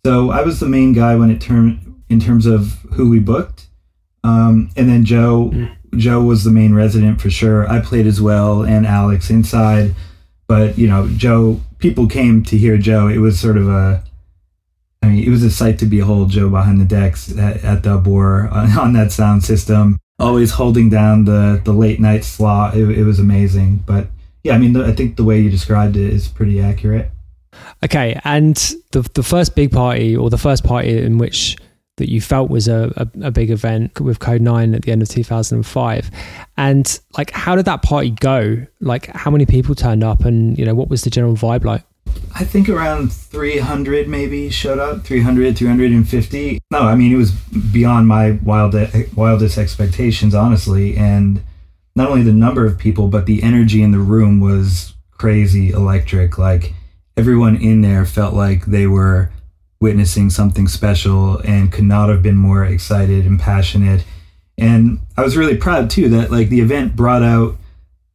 So 0.05 0.31
I 0.31 0.43
was 0.43 0.61
the 0.61 0.69
main 0.69 0.93
guy 0.93 1.17
when 1.17 1.31
it 1.31 1.41
term 1.41 2.03
in 2.09 2.21
terms 2.21 2.47
of 2.47 2.73
who 2.93 3.11
we 3.11 3.21
booked, 3.21 3.67
um, 4.25 4.71
and 4.77 4.89
then 4.89 5.05
Joe 5.05 5.53
Joe 5.97 6.23
was 6.23 6.45
the 6.45 6.51
main 6.51 6.75
resident 6.75 7.21
for 7.21 7.31
sure. 7.31 7.69
I 7.69 7.81
played 7.81 8.07
as 8.07 8.21
well 8.21 8.63
and 8.63 8.87
Alex 8.87 9.31
inside, 9.31 9.95
but 10.47 10.79
you 10.79 10.87
know 10.87 11.09
Joe 11.09 11.61
people 11.79 12.07
came 12.07 12.43
to 12.45 12.57
hear 12.57 12.79
Joe. 12.79 13.09
It 13.09 13.19
was 13.19 13.39
sort 13.39 13.57
of 13.57 13.69
a 13.69 14.03
I 15.03 15.07
mean, 15.07 15.25
it 15.25 15.31
was 15.31 15.43
a 15.43 15.51
sight 15.51 15.79
to 15.79 15.87
behold, 15.87 16.31
Joe 16.31 16.51
behind 16.51 16.81
the 16.81 16.85
decks 16.85 17.37
at, 17.39 17.63
at 17.65 17.83
Dub 17.83 18.07
War 18.07 18.49
on, 18.49 18.79
on 18.79 18.93
that 18.95 19.13
sound 19.13 19.45
system, 19.45 19.99
always 20.19 20.53
holding 20.53 20.91
down 20.91 21.25
the, 21.25 21.61
the 21.65 21.73
late 21.73 22.01
night 22.01 22.25
slot. 22.25 22.77
It, 22.77 22.99
it 22.99 23.05
was 23.05 23.19
amazing. 23.19 23.85
But 23.87 24.09
yeah, 24.43 24.55
I 24.55 24.59
mean, 24.59 24.73
the, 24.73 24.85
I 24.85 24.93
think 24.93 25.17
the 25.17 25.25
way 25.25 25.41
you 25.41 25.51
described 25.51 25.97
it 25.97 26.13
is 26.13 26.29
pretty 26.29 26.61
accurate. 26.61 27.11
Okay, 27.85 28.21
and 28.25 28.57
the 28.93 29.09
the 29.15 29.23
first 29.23 29.55
big 29.55 29.73
party 29.73 30.17
or 30.17 30.31
the 30.31 30.39
first 30.39 30.65
party 30.65 30.99
in 30.99 31.19
which 31.19 31.57
that 31.97 32.09
you 32.09 32.21
felt 32.21 32.49
was 32.49 32.69
a, 32.69 32.93
a, 32.97 33.27
a 33.27 33.31
big 33.31 33.51
event 33.51 34.01
with 34.01 34.21
Kode9 34.21 34.75
at 34.75 34.83
the 34.83 34.93
end 34.93 35.03
of 35.03 35.09
two 35.09 35.25
thousand 35.25 35.59
and 35.59 35.67
five, 35.67 36.11
and 36.57 36.99
like 37.17 37.31
how 37.31 37.57
did 37.57 37.65
that 37.67 37.83
party 37.83 38.11
go? 38.11 38.67
Like 38.81 39.07
how 39.07 39.31
many 39.31 39.47
people 39.47 39.75
turned 39.75 40.05
up, 40.05 40.25
and 40.25 40.59
you 40.59 40.65
know 40.65 40.75
what 40.75 40.89
was 40.89 41.03
the 41.03 41.11
general 41.11 41.35
vibe 41.35 41.65
like? 41.65 41.85
I 42.35 42.45
think 42.45 42.69
around 42.69 43.13
300 43.13 44.09
maybe 44.09 44.51
showed 44.51 44.79
up, 44.79 45.05
300, 45.05 45.57
350. 45.57 46.59
No, 46.71 46.81
I 46.81 46.95
mean, 46.95 47.13
it 47.13 47.17
was 47.17 47.33
beyond 47.33 48.09
my 48.09 48.33
wild, 48.43 48.75
eh, 48.75 49.05
wildest 49.15 49.59
expectations, 49.59 50.35
honestly. 50.35 50.97
And 50.97 51.43
not 51.97 52.11
only 52.11 52.23
the 52.23 52.33
number 52.33 52.65
of 52.65 52.79
people, 52.79 53.09
but 53.09 53.27
the 53.27 53.43
energy 53.43 53.83
in 53.83 53.93
the 53.93 53.99
room 53.99 54.41
was 54.41 54.95
crazy 55.13 55.71
electric. 55.71 56.39
Like 56.39 56.75
everyone 57.19 57.57
in 57.57 57.83
there 57.83 58.07
felt 58.07 58.33
like 58.33 58.65
they 58.67 58.87
were 58.87 59.31
witnessing 59.81 60.31
something 60.31 60.69
special 60.69 61.39
and 61.39 61.73
could 61.73 61.85
not 61.85 62.09
have 62.09 62.23
been 62.23 62.37
more 62.37 62.65
excited 62.65 63.27
and 63.27 63.41
passionate. 63.41 64.05
And 64.57 65.01
I 65.17 65.23
was 65.23 65.37
really 65.37 65.57
proud 65.57 65.91
too 65.91 66.09
that 66.11 66.31
like 66.31 66.49
the 66.49 66.61
event 66.61 66.95
brought 66.95 67.25
out 67.25 67.57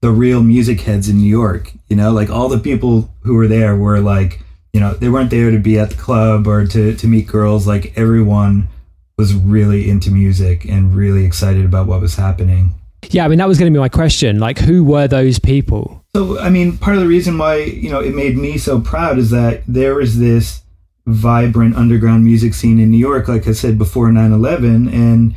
the 0.01 0.10
real 0.10 0.41
music 0.41 0.82
heads 0.82 1.10
in 1.10 1.18
New 1.18 1.30
York. 1.30 1.74
You 1.89 1.97
know, 1.97 2.12
like 2.12 2.30
all 2.30 2.47
the 2.47 2.60
people 2.60 3.14
who 3.24 3.36
were 3.36 3.47
there 3.47 3.76
were 3.76 3.99
like, 3.99 4.41
you 4.72 4.80
know, 4.80 4.93
they 4.93 5.10
weren't 5.10 5.30
there 5.30 5.51
to 5.51 5.60
be 5.60 5.78
at 5.78 5.89
the 5.89 5.95
club 5.95 6.47
or 6.47 6.66
to, 6.68 6.95
to 6.95 7.08
meet 7.08 7.28
girls. 7.28 7.68
Like 7.68 7.97
everyone 7.97 8.70
was 9.18 9.34
really 9.34 9.89
into 9.89 10.12
music 10.12 10.64
and 10.66 10.95
really 10.95 11.26
excited 11.26 11.66
about 11.66 11.88
what 11.88 12.01
was 12.01 12.16
happening. 12.16 12.74
Yeah, 13.12 13.26
I 13.26 13.28
mean 13.28 13.39
that 13.39 13.47
was 13.47 13.58
going 13.60 13.72
to 13.72 13.76
be 13.76 13.82
my 13.82 13.89
question. 13.89 14.39
Like, 14.39 14.60
who 14.60 14.84
were 14.84 15.08
those 15.08 15.39
people? 15.39 16.04
So, 16.16 16.39
I 16.39 16.49
mean, 16.49 16.78
part 16.78 16.95
of 16.95 17.01
the 17.01 17.08
reason 17.08 17.38
why 17.38 17.64
you 17.64 17.89
know 17.89 17.99
it 17.99 18.14
made 18.14 18.38
me 18.38 18.58
so 18.58 18.80
proud 18.80 19.18
is 19.18 19.32
that 19.32 19.64
there 19.68 19.95
was 19.95 20.20
this 20.20 20.62
vibrant 21.06 21.76
underground 21.76 22.24
music 22.24 22.54
scene 22.54 22.80
in 22.80 22.89
New 22.91 22.97
York, 22.97 23.28
like 23.28 23.47
I 23.47 23.51
said 23.54 23.78
before 23.78 24.10
9/11, 24.10 24.91
and 24.93 25.36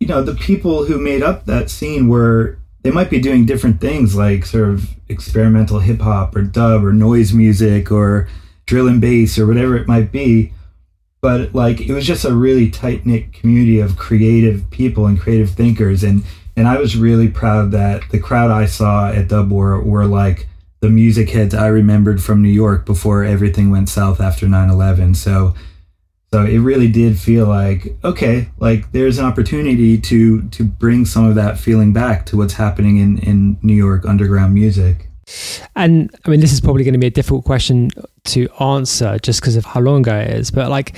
you 0.00 0.06
know 0.06 0.22
the 0.22 0.34
people 0.34 0.84
who 0.84 0.98
made 0.98 1.22
up 1.22 1.46
that 1.46 1.70
scene 1.70 2.08
were 2.08 2.58
they 2.82 2.90
might 2.90 3.10
be 3.10 3.20
doing 3.20 3.44
different 3.44 3.80
things 3.80 4.14
like 4.14 4.46
sort 4.46 4.68
of 4.68 4.90
experimental 5.08 5.80
hip 5.80 6.00
hop 6.00 6.36
or 6.36 6.42
dub 6.42 6.84
or 6.84 6.92
noise 6.92 7.32
music 7.32 7.90
or 7.90 8.28
drill 8.66 8.86
and 8.86 9.00
bass 9.00 9.38
or 9.38 9.46
whatever 9.46 9.76
it 9.76 9.88
might 9.88 10.12
be. 10.12 10.52
But 11.20 11.54
like 11.54 11.80
it 11.80 11.92
was 11.92 12.06
just 12.06 12.24
a 12.24 12.34
really 12.34 12.70
tight 12.70 13.04
knit 13.04 13.32
community 13.32 13.80
of 13.80 13.96
creative 13.96 14.70
people 14.70 15.06
and 15.06 15.18
creative 15.18 15.50
thinkers 15.50 16.04
and 16.04 16.22
and 16.56 16.66
I 16.66 16.78
was 16.78 16.96
really 16.96 17.28
proud 17.28 17.72
that 17.72 18.02
the 18.10 18.18
crowd 18.18 18.50
I 18.50 18.66
saw 18.66 19.10
at 19.10 19.28
Dub 19.28 19.50
War 19.50 19.80
were 19.80 20.06
like 20.06 20.48
the 20.80 20.88
music 20.90 21.30
heads 21.30 21.54
I 21.54 21.68
remembered 21.68 22.22
from 22.22 22.42
New 22.42 22.48
York 22.48 22.86
before 22.86 23.24
everything 23.24 23.70
went 23.70 23.88
south 23.88 24.20
after 24.20 24.46
9/11. 24.46 25.16
So 25.16 25.54
so 26.32 26.44
it 26.44 26.58
really 26.58 26.88
did 26.88 27.18
feel 27.18 27.46
like 27.46 27.96
okay, 28.04 28.48
like 28.58 28.90
there's 28.92 29.18
an 29.18 29.24
opportunity 29.24 29.98
to 29.98 30.42
to 30.48 30.64
bring 30.64 31.04
some 31.04 31.24
of 31.24 31.34
that 31.36 31.58
feeling 31.58 31.92
back 31.92 32.26
to 32.26 32.36
what's 32.36 32.54
happening 32.54 32.98
in 32.98 33.18
in 33.18 33.58
New 33.62 33.74
York 33.74 34.04
underground 34.04 34.54
music. 34.54 35.08
And 35.74 36.10
I 36.24 36.30
mean, 36.30 36.40
this 36.40 36.52
is 36.52 36.60
probably 36.60 36.84
going 36.84 36.94
to 36.94 37.00
be 37.00 37.06
a 37.06 37.10
difficult 37.10 37.44
question 37.44 37.90
to 38.24 38.48
answer 38.60 39.18
just 39.20 39.40
because 39.40 39.56
of 39.56 39.64
how 39.64 39.80
long 39.80 40.00
ago 40.00 40.16
it 40.16 40.30
is. 40.30 40.50
But 40.50 40.70
like, 40.70 40.96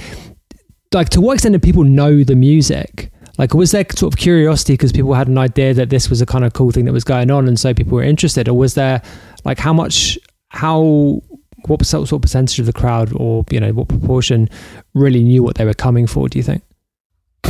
like 0.92 1.09
to 1.11 1.20
what 1.20 1.34
extent 1.34 1.54
do 1.54 1.59
people 1.59 1.84
know 1.84 2.24
the 2.24 2.36
music? 2.36 3.11
Like, 3.39 3.55
was 3.55 3.70
there 3.70 3.86
sort 3.95 4.12
of 4.12 4.18
curiosity 4.18 4.74
because 4.74 4.93
people 4.93 5.14
had 5.14 5.28
an 5.28 5.39
idea 5.39 5.72
that 5.74 5.91
this 5.91 6.11
was 6.11 6.20
a 6.20 6.26
kind 6.26 6.45
of 6.45 6.53
cool 6.53 6.70
thing 6.70 6.84
that 6.84 6.93
was 6.93 7.05
going 7.05 7.30
on, 7.30 7.49
and 7.49 7.59
so 7.59 7.72
people 7.72 7.95
were 7.95 8.03
interested, 8.03 8.49
or 8.49 8.55
was 8.55 8.74
there 8.74 9.01
like 9.45 9.59
how 9.59 9.72
much 9.72 10.18
how 10.51 11.22
what 11.66 11.84
sort 11.84 12.11
of 12.11 12.22
percentage 12.22 12.59
of 12.59 12.66
the 12.66 12.72
crowd 12.72 13.12
or 13.16 13.45
you 13.51 13.61
know 13.61 13.72
what 13.72 13.89
proportion 13.89 14.49
really 14.95 15.22
knew 15.22 15.43
what 15.43 15.57
they 15.57 15.64
were 15.64 15.74
coming 15.74 16.07
for 16.07 16.28
do 16.28 16.39
you 16.39 16.43
think? 16.43 16.62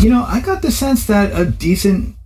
You 0.00 0.10
know 0.10 0.24
i 0.26 0.40
got 0.40 0.62
the 0.62 0.72
sense 0.72 1.06
that 1.06 1.38
a 1.38 1.44
decent 1.44 2.16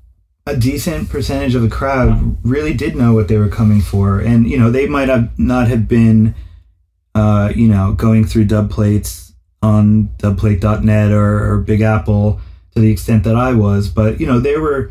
a 0.47 0.57
decent 0.57 1.09
percentage 1.09 1.55
of 1.55 1.63
the 1.63 1.69
crowd 1.69 2.37
really 2.45 2.75
did 2.75 2.97
know 2.97 3.15
what 3.15 3.29
they 3.29 3.37
were 3.37 3.49
coming 3.49 3.81
for. 3.81 4.21
And 4.21 4.49
you 4.49 4.59
know 4.59 4.71
they 4.71 4.87
might 4.87 5.09
have 5.09 5.39
not 5.39 5.69
have 5.69 5.87
been 5.87 6.35
uh, 7.15 7.53
you 7.55 7.69
know 7.69 7.93
going 7.93 8.25
through 8.25 8.47
dub 8.47 8.71
plates 8.71 9.33
on 9.63 10.09
dubplate.net 10.19 11.13
or, 11.13 11.53
or 11.53 11.59
big 11.59 11.83
apple 11.83 12.41
to 12.75 12.81
the 12.81 12.91
extent 12.91 13.25
that 13.25 13.37
i 13.37 13.53
was 13.53 13.89
but 13.89 14.21
you 14.21 14.27
know 14.27 14.41
there 14.41 14.61
were 14.61 14.91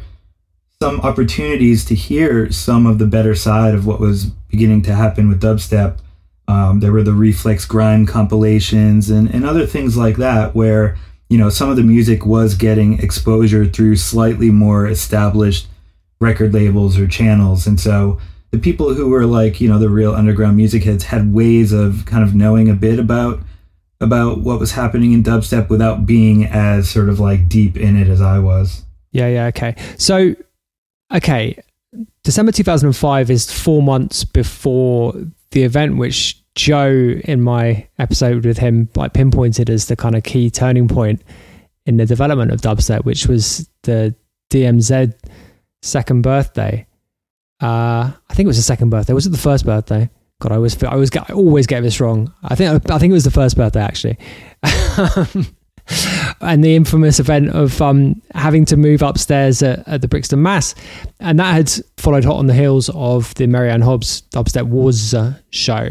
some 0.81 0.99
opportunities 1.01 1.85
to 1.85 1.93
hear 1.93 2.51
some 2.51 2.87
of 2.87 2.97
the 2.97 3.05
better 3.05 3.35
side 3.35 3.75
of 3.75 3.85
what 3.85 3.99
was 3.99 4.25
beginning 4.49 4.81
to 4.81 4.95
happen 4.95 5.29
with 5.29 5.39
dubstep. 5.39 5.99
Um, 6.47 6.79
there 6.79 6.91
were 6.91 7.03
the 7.03 7.11
Rephlex 7.11 7.67
Grime 7.67 8.07
compilations 8.07 9.11
and, 9.11 9.29
and 9.29 9.45
other 9.45 9.67
things 9.67 9.95
like 9.95 10.17
that, 10.17 10.55
where 10.55 10.97
you 11.29 11.37
know 11.37 11.51
some 11.51 11.69
of 11.69 11.75
the 11.75 11.83
music 11.83 12.25
was 12.25 12.55
getting 12.55 12.97
exposure 12.97 13.67
through 13.67 13.95
slightly 13.97 14.49
more 14.49 14.87
established 14.87 15.67
record 16.19 16.51
labels 16.51 16.97
or 16.97 17.05
channels, 17.05 17.67
and 17.67 17.79
so 17.79 18.19
the 18.49 18.57
people 18.57 18.95
who 18.95 19.07
were 19.07 19.27
like 19.27 19.61
you 19.61 19.69
know 19.69 19.77
the 19.77 19.87
real 19.87 20.15
underground 20.15 20.57
music 20.57 20.83
heads 20.83 21.03
had 21.03 21.31
ways 21.31 21.71
of 21.71 22.05
kind 22.07 22.23
of 22.23 22.33
knowing 22.33 22.69
a 22.69 22.73
bit 22.73 22.97
about 22.97 23.39
about 24.01 24.39
what 24.39 24.59
was 24.59 24.71
happening 24.71 25.13
in 25.13 25.23
dubstep 25.23 25.69
without 25.69 26.05
being 26.05 26.45
as 26.45 26.89
sort 26.89 27.07
of 27.07 27.19
like 27.19 27.47
deep 27.47 27.77
in 27.77 27.95
it 27.95 28.07
as 28.07 28.21
I 28.21 28.39
was. 28.39 28.83
Yeah, 29.11 29.27
yeah, 29.27 29.45
okay. 29.47 29.75
So, 29.97 30.35
okay, 31.13 31.61
December 32.23 32.51
2005 32.51 33.29
is 33.29 33.51
four 33.51 33.81
months 33.81 34.25
before 34.25 35.13
the 35.51 35.63
event, 35.63 35.97
which 35.97 36.37
Joe 36.55 37.19
in 37.23 37.41
my 37.41 37.87
episode 37.99 38.45
with 38.45 38.57
him 38.57 38.89
like 38.95 39.13
pinpointed 39.13 39.69
as 39.69 39.87
the 39.87 39.95
kind 39.95 40.15
of 40.15 40.23
key 40.23 40.49
turning 40.49 40.87
point 40.87 41.21
in 41.85 41.97
the 41.97 42.05
development 42.05 42.51
of 42.51 42.61
dubstep, 42.61 43.05
which 43.05 43.27
was 43.27 43.69
the 43.83 44.15
DMZ 44.51 45.13
second 45.81 46.21
birthday. 46.23 46.85
Uh, 47.61 48.11
I 48.29 48.33
think 48.33 48.45
it 48.45 48.47
was 48.47 48.57
the 48.57 48.63
second 48.63 48.89
birthday. 48.89 49.13
Was 49.13 49.27
it 49.27 49.29
the 49.29 49.37
first 49.37 49.65
birthday? 49.65 50.09
God, 50.41 50.51
I 50.51 50.55
always 50.55 50.81
I 50.83 51.05
get 51.05 51.29
I 51.29 51.33
always 51.33 51.67
get 51.67 51.81
this 51.81 52.01
wrong. 52.01 52.33
I 52.43 52.55
think 52.55 52.89
I 52.89 52.97
think 52.97 53.11
it 53.11 53.13
was 53.13 53.23
the 53.23 53.31
first 53.31 53.55
birthday 53.55 53.81
actually. 53.81 54.17
and 56.41 56.63
the 56.63 56.75
infamous 56.75 57.19
event 57.19 57.49
of 57.49 57.81
um, 57.81 58.21
having 58.33 58.65
to 58.65 58.77
move 58.77 59.01
upstairs 59.01 59.61
at, 59.61 59.87
at, 59.87 60.01
the 60.01 60.07
Brixton 60.07 60.41
Mass. 60.41 60.75
And 61.19 61.39
that 61.39 61.53
had 61.53 61.71
followed 61.97 62.23
hot 62.23 62.37
on 62.37 62.47
the 62.47 62.53
heels 62.53 62.89
of 62.93 63.33
the 63.35 63.47
Mary-Anne 63.47 63.81
Hobbs 63.81 64.21
Dubstep 64.33 64.67
Wars 64.67 65.15
show. 65.49 65.89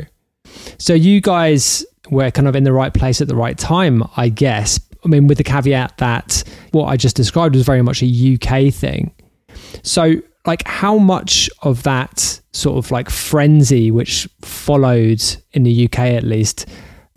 So 0.78 0.94
you 0.94 1.20
guys 1.20 1.84
were 2.10 2.30
kind 2.30 2.48
of 2.48 2.56
in 2.56 2.64
the 2.64 2.72
right 2.72 2.94
place 2.94 3.20
at 3.20 3.28
the 3.28 3.36
right 3.36 3.58
time, 3.58 4.02
I 4.16 4.28
guess. 4.28 4.80
I 5.04 5.08
mean, 5.08 5.26
with 5.26 5.38
the 5.38 5.44
caveat 5.44 5.98
that 5.98 6.44
what 6.72 6.86
I 6.86 6.96
just 6.96 7.16
described 7.16 7.54
was 7.54 7.64
very 7.64 7.82
much 7.82 8.02
a 8.02 8.06
UK 8.06 8.72
thing. 8.72 9.14
So, 9.82 10.16
like, 10.46 10.66
how 10.66 10.98
much 10.98 11.50
of 11.62 11.82
that 11.82 12.40
sort 12.52 12.84
of 12.84 12.90
like 12.90 13.10
frenzy 13.10 13.90
which 13.90 14.28
followed 14.42 15.22
in 15.52 15.62
the 15.62 15.84
UK 15.84 15.98
at 15.98 16.24
least 16.24 16.66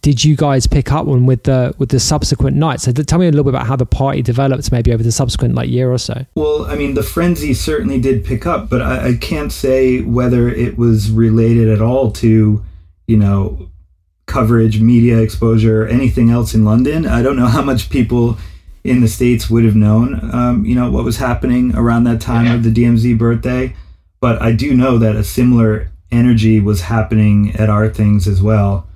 did 0.04 0.24
you 0.24 0.36
guys 0.36 0.68
pick 0.68 0.92
up 0.92 1.08
on 1.08 1.26
with 1.26 1.44
the 1.44 1.74
with 1.78 1.90
the 1.90 2.00
subsequent 2.00 2.58
nights? 2.58 2.84
So 2.84 2.92
tell 2.92 3.18
me 3.18 3.26
a 3.26 3.32
little 3.32 3.46
bit 3.46 3.56
about 3.56 3.66
how 3.66 3.78
the 3.78 3.86
party 3.86 4.22
developed 4.22 4.70
maybe 4.70 4.92
over 4.92 5.02
the 5.02 5.14
subsequent 5.14 5.56
like 5.56 5.70
year 5.70 5.92
or 5.92 5.98
so. 5.98 6.26
Well, 6.36 6.66
I 6.66 6.76
mean, 6.76 6.94
the 6.94 7.04
frenzy 7.04 7.54
certainly 7.54 8.00
did 8.02 8.26
pick 8.26 8.46
up, 8.46 8.70
but 8.70 8.82
I, 8.82 9.08
I 9.08 9.14
can't 9.16 9.52
say 9.52 10.02
whether 10.02 10.50
it 10.50 10.78
was 10.78 11.10
related 11.10 11.70
at 11.70 11.82
all 11.82 12.12
to, 12.12 12.64
you 13.08 13.18
know, 13.18 13.70
coverage, 14.26 14.82
media 14.82 15.20
exposure, 15.20 15.88
anything 15.88 16.30
else 16.30 16.54
in 16.54 16.66
London. 16.66 17.08
I 17.08 17.22
don't 17.22 17.38
know 17.38 17.48
how 17.48 17.62
much 17.62 17.90
people 17.90 18.38
in 18.84 19.02
the 19.02 19.08
states 19.08 19.50
would 19.50 19.64
have 19.64 19.76
known, 19.76 20.30
um, 20.34 20.66
you 20.66 20.76
know, 20.76 20.92
what 20.92 21.06
was 21.06 21.18
happening 21.18 21.74
around 21.76 22.04
that 22.04 22.20
time 22.20 22.46
yeah. 22.48 22.54
of 22.56 22.64
the 22.64 22.70
DMZ 22.72 23.18
birthday. 23.18 23.74
But 24.20 24.42
I 24.42 24.52
do 24.52 24.74
know 24.74 24.98
that 24.98 25.16
a 25.16 25.24
similar 25.24 25.90
energy 26.12 26.60
was 26.60 26.82
happening 26.82 27.56
at 27.56 27.70
our 27.70 27.90
things 27.90 28.28
as 28.28 28.42
well. 28.42 28.88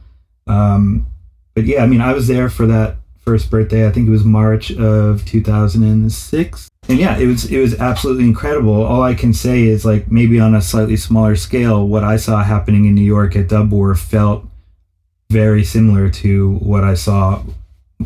Um, 0.46 1.08
but 1.54 1.66
yeah, 1.66 1.84
I 1.84 1.88
mean, 1.88 2.02
I 2.02 2.14
was 2.14 2.28
there 2.28 2.50
for 2.50 2.66
that 2.68 2.98
first 3.28 3.50
birthday. 3.50 3.88
I 3.88 3.92
think 3.92 4.08
it 4.08 4.12
was 4.12 4.24
March 4.24 4.72
of 4.72 5.26
2006. 5.26 6.70
And 6.90 6.98
yeah, 6.98 7.18
it 7.18 7.28
was 7.28 7.52
it 7.52 7.60
was 7.60 7.78
absolutely 7.80 8.24
incredible. 8.24 8.86
All 8.86 9.04
I 9.04 9.14
can 9.14 9.34
say 9.34 9.64
is 9.64 9.84
like 9.84 10.10
maybe 10.10 10.40
on 10.40 10.56
a 10.56 10.62
slightly 10.62 10.96
smaller 10.96 11.36
scale, 11.36 11.86
what 11.86 12.06
I 12.06 12.16
saw 12.16 12.42
happening 12.42 12.86
in 12.86 12.96
New 12.96 13.02
York 13.02 13.36
at 13.36 13.50
Dub 13.50 13.72
War 13.72 13.96
felt 13.96 14.46
very 15.30 15.66
similar 15.66 16.10
to 16.10 16.54
what 16.60 16.86
I 16.86 16.94
saw 16.94 17.44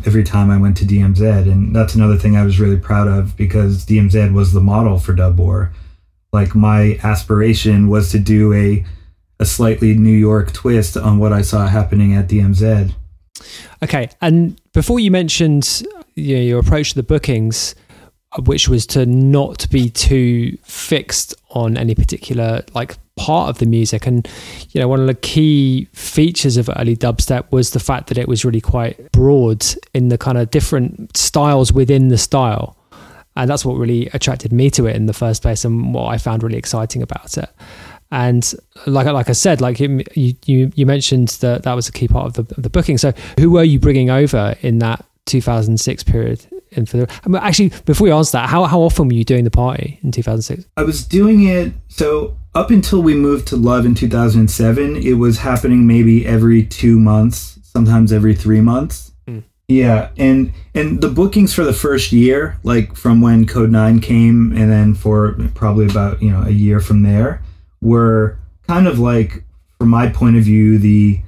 every 0.06 0.24
time 0.24 0.50
I 0.50 0.56
went 0.56 0.76
to 0.78 0.84
DMZ. 0.84 1.50
And 1.50 1.74
that's 1.74 1.94
another 1.94 2.16
thing 2.16 2.36
I 2.36 2.44
was 2.44 2.58
really 2.58 2.78
proud 2.78 3.08
of 3.08 3.36
because 3.36 3.84
DMZ 3.84 4.32
was 4.32 4.52
the 4.52 4.60
model 4.60 4.98
for 4.98 5.12
Dub 5.12 5.38
War. 5.38 5.72
Like 6.32 6.54
my 6.54 6.98
aspiration 7.02 7.88
was 7.88 8.10
to 8.12 8.18
do 8.18 8.52
a 8.52 8.84
a 9.40 9.44
slightly 9.44 9.94
New 9.94 10.16
York 10.16 10.52
twist 10.52 10.96
on 10.96 11.18
what 11.18 11.32
I 11.32 11.42
saw 11.42 11.66
happening 11.66 12.14
at 12.14 12.28
DMZ. 12.28 12.94
Okay, 13.82 14.08
and 14.20 14.60
before 14.72 15.00
you 15.00 15.10
mentioned 15.10 15.82
you 16.14 16.36
know, 16.36 16.42
your 16.42 16.60
approach 16.60 16.90
to 16.90 16.94
the 16.94 17.02
bookings, 17.02 17.74
uh, 18.32 18.42
which 18.42 18.68
was 18.68 18.86
to 18.86 19.04
not 19.04 19.68
be 19.70 19.90
too 19.90 20.56
fixed 20.62 21.34
on 21.50 21.76
any 21.76 21.94
particular 21.94 22.62
like 22.72 22.96
part 23.16 23.50
of 23.50 23.58
the 23.58 23.66
music 23.66 24.06
and 24.06 24.28
you 24.70 24.80
know 24.80 24.88
one 24.88 25.00
of 25.00 25.06
the 25.06 25.14
key 25.14 25.86
features 25.92 26.56
of 26.56 26.70
early 26.76 26.96
dubstep 26.96 27.50
was 27.52 27.70
the 27.72 27.80
fact 27.80 28.08
that 28.08 28.16
it 28.16 28.26
was 28.26 28.44
really 28.44 28.60
quite 28.60 29.12
broad 29.12 29.64
in 29.92 30.08
the 30.08 30.16
kind 30.16 30.38
of 30.38 30.50
different 30.50 31.14
styles 31.16 31.72
within 31.72 32.08
the 32.08 32.16
style 32.16 32.76
and 33.36 33.48
that's 33.50 33.64
what 33.64 33.74
really 33.74 34.06
attracted 34.14 34.52
me 34.52 34.70
to 34.70 34.86
it 34.86 34.96
in 34.96 35.06
the 35.06 35.12
first 35.12 35.42
place 35.42 35.64
and 35.64 35.92
what 35.92 36.06
I 36.06 36.16
found 36.16 36.42
really 36.42 36.56
exciting 36.56 37.02
about 37.02 37.36
it 37.36 37.50
and 38.10 38.54
like 38.86 39.06
like 39.06 39.30
I 39.30 39.32
said, 39.32 39.62
like 39.62 39.80
you 39.80 40.02
you 40.14 40.70
you 40.74 40.84
mentioned 40.84 41.28
that 41.40 41.62
that 41.62 41.72
was 41.72 41.88
a 41.88 41.92
key 41.92 42.08
part 42.08 42.26
of 42.26 42.46
the 42.46 42.54
of 42.56 42.62
the 42.62 42.68
booking. 42.68 42.98
So 42.98 43.14
who 43.40 43.50
were 43.50 43.64
you 43.64 43.80
bringing 43.80 44.10
over 44.10 44.54
in 44.60 44.80
that 44.80 45.06
2006 45.24 46.02
period? 46.04 46.46
in 46.72 46.86
for 46.86 46.98
the, 46.98 47.40
actually, 47.42 47.70
before 47.84 48.06
we 48.06 48.12
answer 48.12 48.32
that, 48.32 48.48
how 48.48 48.64
how 48.64 48.80
often 48.80 49.08
were 49.08 49.14
you 49.14 49.24
doing 49.24 49.44
the 49.44 49.50
party 49.50 49.98
in 50.02 50.12
2006? 50.12 50.68
I 50.76 50.82
was 50.82 51.04
doing 51.04 51.44
it 51.44 51.72
so 51.88 52.36
up 52.54 52.70
until 52.70 53.02
we 53.02 53.14
moved 53.14 53.48
to 53.48 53.56
Love 53.56 53.86
in 53.86 53.94
2007. 53.94 54.96
It 54.96 55.14
was 55.14 55.38
happening 55.38 55.86
maybe 55.86 56.26
every 56.26 56.64
two 56.64 56.98
months, 56.98 57.58
sometimes 57.62 58.12
every 58.12 58.34
three 58.34 58.60
months. 58.60 59.12
Mm. 59.26 59.44
Yeah, 59.68 60.10
and 60.16 60.52
and 60.74 61.00
the 61.00 61.08
bookings 61.08 61.54
for 61.54 61.64
the 61.64 61.72
first 61.72 62.12
year, 62.12 62.58
like 62.62 62.94
from 62.94 63.20
when 63.20 63.46
Kode9 63.46 64.02
came, 64.02 64.52
and 64.52 64.70
then 64.70 64.94
for 64.94 65.36
probably 65.54 65.86
about 65.86 66.22
you 66.22 66.30
know 66.30 66.42
a 66.42 66.50
year 66.50 66.80
from 66.80 67.02
there 67.02 67.42
were 67.80 68.38
kind 68.66 68.86
of 68.86 68.98
like, 68.98 69.44
from 69.78 69.88
my 69.88 70.08
point 70.08 70.36
of 70.36 70.44
view, 70.44 70.78
the 70.78 71.20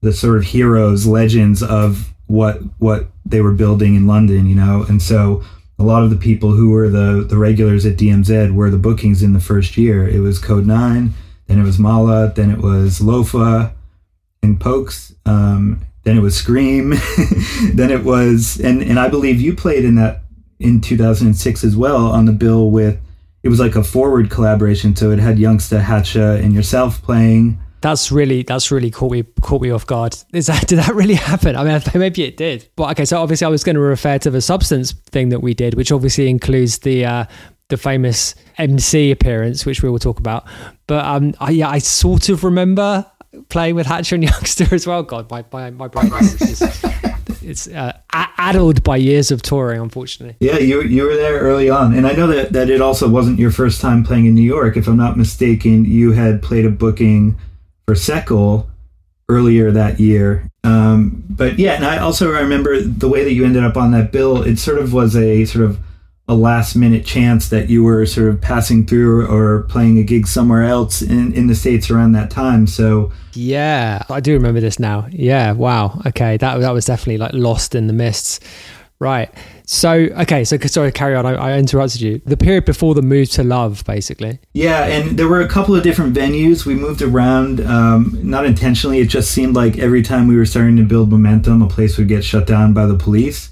the 0.00 0.12
sort 0.12 0.36
of 0.36 0.44
heroes, 0.44 1.06
legends 1.06 1.62
of 1.62 2.12
what 2.26 2.60
what 2.78 3.08
they 3.24 3.40
were 3.40 3.52
building 3.52 3.94
in 3.94 4.06
London, 4.06 4.46
you 4.46 4.54
know, 4.54 4.84
and 4.88 5.00
so 5.00 5.44
a 5.82 5.84
lot 5.84 6.04
of 6.04 6.10
the 6.10 6.16
people 6.16 6.52
who 6.52 6.70
were 6.70 6.88
the 6.88 7.26
the 7.28 7.36
regulars 7.36 7.84
at 7.84 7.96
DMZ 7.96 8.54
were 8.54 8.70
the 8.70 8.78
bookings 8.78 9.22
in 9.22 9.32
the 9.32 9.40
first 9.40 9.76
year. 9.76 10.08
It 10.08 10.20
was 10.20 10.40
Kode9, 10.40 11.10
then 11.48 11.58
it 11.58 11.64
was 11.64 11.78
Mala, 11.78 12.32
then 12.34 12.50
it 12.52 12.58
was 12.58 13.00
Loefah 13.00 13.72
and 14.44 14.60
Pokes, 14.60 15.12
um, 15.26 15.84
then 16.04 16.16
it 16.16 16.20
was 16.20 16.40
Skream, 16.40 16.94
then 17.74 17.90
it 17.90 18.04
was 18.04 18.60
and 18.60 18.80
and 18.80 19.00
I 19.00 19.08
believe 19.08 19.40
you 19.40 19.56
played 19.56 19.84
in 19.84 19.96
that 19.96 20.22
in 20.60 20.80
2006 20.80 21.64
as 21.64 21.76
well 21.76 22.06
on 22.06 22.26
the 22.26 22.32
bill 22.32 22.70
with 22.70 23.00
it 23.42 23.48
was 23.48 23.58
like 23.58 23.74
a 23.74 23.82
forward 23.82 24.30
collaboration. 24.30 24.94
So 24.94 25.10
it 25.10 25.18
had 25.18 25.36
Youngsta 25.36 25.82
Hatcha 25.82 26.40
and 26.40 26.54
yourself 26.54 27.02
playing. 27.02 27.58
That's 27.82 28.10
really 28.10 28.42
that's 28.42 28.70
really 28.70 28.90
caught 28.90 29.12
me 29.12 29.24
caught 29.42 29.60
me 29.60 29.70
off 29.70 29.86
guard. 29.86 30.16
Is 30.32 30.46
that 30.46 30.66
did 30.68 30.78
that 30.78 30.94
really 30.94 31.14
happen? 31.14 31.56
I 31.56 31.64
mean, 31.64 31.82
maybe 31.94 32.24
it 32.24 32.36
did. 32.36 32.68
But 32.76 32.92
okay, 32.92 33.04
so 33.04 33.20
obviously 33.20 33.46
I 33.46 33.50
was 33.50 33.64
going 33.64 33.74
to 33.74 33.80
refer 33.80 34.18
to 34.18 34.30
the 34.30 34.40
substance 34.40 34.92
thing 34.92 35.28
that 35.30 35.40
we 35.40 35.52
did, 35.52 35.74
which 35.74 35.92
obviously 35.92 36.30
includes 36.30 36.78
the 36.78 37.04
uh, 37.04 37.24
the 37.68 37.76
famous 37.76 38.34
MC 38.58 39.10
appearance, 39.10 39.66
which 39.66 39.82
we 39.82 39.90
will 39.90 39.98
talk 39.98 40.18
about. 40.18 40.46
But 40.86 41.04
um, 41.04 41.34
I, 41.40 41.50
yeah, 41.50 41.68
I 41.68 41.78
sort 41.78 42.28
of 42.28 42.44
remember 42.44 43.06
playing 43.48 43.74
with 43.74 43.86
Hatcha 43.86 44.12
and 44.12 44.24
Youngsta 44.28 44.72
as 44.72 44.86
well. 44.86 45.02
God, 45.02 45.30
my 45.30 45.44
my, 45.52 45.70
my 45.70 45.88
brain 45.88 46.12
is 46.12 46.38
just 46.38 46.84
it's 47.44 47.68
uh, 47.68 47.96
addled 48.12 48.82
by 48.82 48.96
years 48.96 49.30
of 49.30 49.42
touring, 49.42 49.80
unfortunately. 49.80 50.36
Yeah, 50.40 50.58
you 50.58 50.82
you 50.82 51.04
were 51.04 51.16
there 51.16 51.40
early 51.40 51.68
on, 51.68 51.94
and 51.94 52.06
I 52.06 52.12
know 52.12 52.26
that 52.28 52.52
that 52.52 52.70
it 52.70 52.80
also 52.80 53.08
wasn't 53.08 53.38
your 53.38 53.50
first 53.50 53.80
time 53.80 54.04
playing 54.04 54.26
in 54.26 54.34
New 54.34 54.42
York. 54.42 54.76
If 54.76 54.86
I'm 54.86 54.96
not 54.96 55.16
mistaken, 55.16 55.84
you 55.84 56.12
had 56.12 56.42
played 56.42 56.64
a 56.64 56.70
booking 56.70 57.36
for 57.86 57.94
Seckle 57.94 58.68
earlier 59.28 59.70
that 59.70 60.00
year. 60.00 60.48
Um, 60.64 61.24
but 61.28 61.58
yeah, 61.58 61.72
and 61.72 61.84
I 61.84 61.98
also 61.98 62.30
remember 62.30 62.80
the 62.80 63.08
way 63.08 63.24
that 63.24 63.32
you 63.32 63.44
ended 63.44 63.64
up 63.64 63.76
on 63.76 63.92
that 63.92 64.12
bill. 64.12 64.42
It 64.42 64.58
sort 64.58 64.78
of 64.78 64.92
was 64.92 65.16
a 65.16 65.44
sort 65.44 65.64
of 65.64 65.78
a 66.28 66.34
last 66.34 66.76
minute 66.76 67.04
chance 67.04 67.48
that 67.48 67.68
you 67.68 67.82
were 67.82 68.06
sort 68.06 68.28
of 68.28 68.40
passing 68.40 68.86
through 68.86 69.26
or 69.26 69.62
playing 69.64 69.98
a 69.98 70.02
gig 70.04 70.26
somewhere 70.26 70.62
else 70.62 71.02
in, 71.02 71.32
in 71.34 71.48
the 71.48 71.54
States 71.54 71.90
around 71.90 72.12
that 72.12 72.30
time. 72.30 72.66
So 72.66 73.10
Yeah, 73.32 74.04
I 74.08 74.20
do 74.20 74.32
remember 74.32 74.60
this 74.60 74.78
now. 74.78 75.08
Yeah, 75.10 75.52
wow. 75.52 76.00
Okay. 76.06 76.36
That 76.36 76.60
that 76.60 76.70
was 76.70 76.84
definitely 76.84 77.18
like 77.18 77.32
lost 77.32 77.74
in 77.74 77.88
the 77.88 77.92
mists. 77.92 78.38
Right. 79.02 79.34
So 79.66 79.90
okay, 79.90 80.44
so 80.44 80.56
sorry, 80.58 80.92
carry 80.92 81.16
on. 81.16 81.26
I, 81.26 81.34
I, 81.34 81.58
interrupted 81.58 82.00
you. 82.00 82.22
The 82.24 82.36
period 82.36 82.64
before 82.64 82.94
the 82.94 83.02
move 83.02 83.30
to 83.30 83.42
Love, 83.42 83.82
basically. 83.84 84.38
Yeah, 84.52 84.84
and 84.84 85.18
there 85.18 85.26
were 85.26 85.40
a 85.40 85.48
couple 85.48 85.74
of 85.74 85.82
different 85.82 86.14
venues. 86.14 86.64
We 86.64 86.76
moved 86.76 87.02
around, 87.02 87.66
um, 87.66 88.16
not 88.22 88.46
intentionally. 88.46 89.00
It 89.00 89.08
just 89.08 89.32
seemed 89.32 89.56
like 89.56 89.76
every 89.76 90.02
time 90.02 90.28
we 90.28 90.36
were 90.36 90.46
starting 90.46 90.76
to 90.76 90.84
build 90.84 91.10
momentum, 91.10 91.62
a 91.62 91.68
place 91.68 91.98
would 91.98 92.06
get 92.06 92.22
shut 92.22 92.46
down 92.46 92.74
by 92.74 92.86
the 92.86 92.94
police 92.94 93.50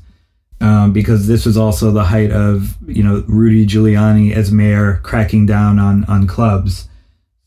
um, 0.61 0.93
because 0.93 1.27
this 1.27 1.45
was 1.45 1.57
also 1.57 1.91
the 1.91 2.05
height 2.05 2.31
of 2.31 2.77
you 2.87 3.03
know 3.03 3.25
Rudy 3.27 3.67
Giuliani 3.67 4.33
as 4.33 4.53
mayor 4.53 5.01
cracking 5.03 5.47
down 5.47 5.81
on 5.81 6.05
on 6.05 6.29
clubs. 6.29 6.89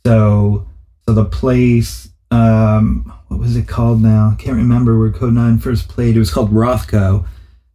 So 0.06 0.68
so 1.08 1.14
the 1.14 1.24
place 1.24 2.10
um, 2.32 3.14
what 3.30 3.40
was 3.40 3.56
it 3.56 3.66
called 3.66 4.02
now? 4.02 4.34
I 4.34 4.42
can't 4.42 4.58
remember 4.58 5.00
where 5.00 5.10
Kode9 5.10 5.62
first 5.62 5.88
played. 5.88 6.18
It 6.18 6.20
was 6.20 6.34
called 6.34 6.52
Rothko. 6.52 7.26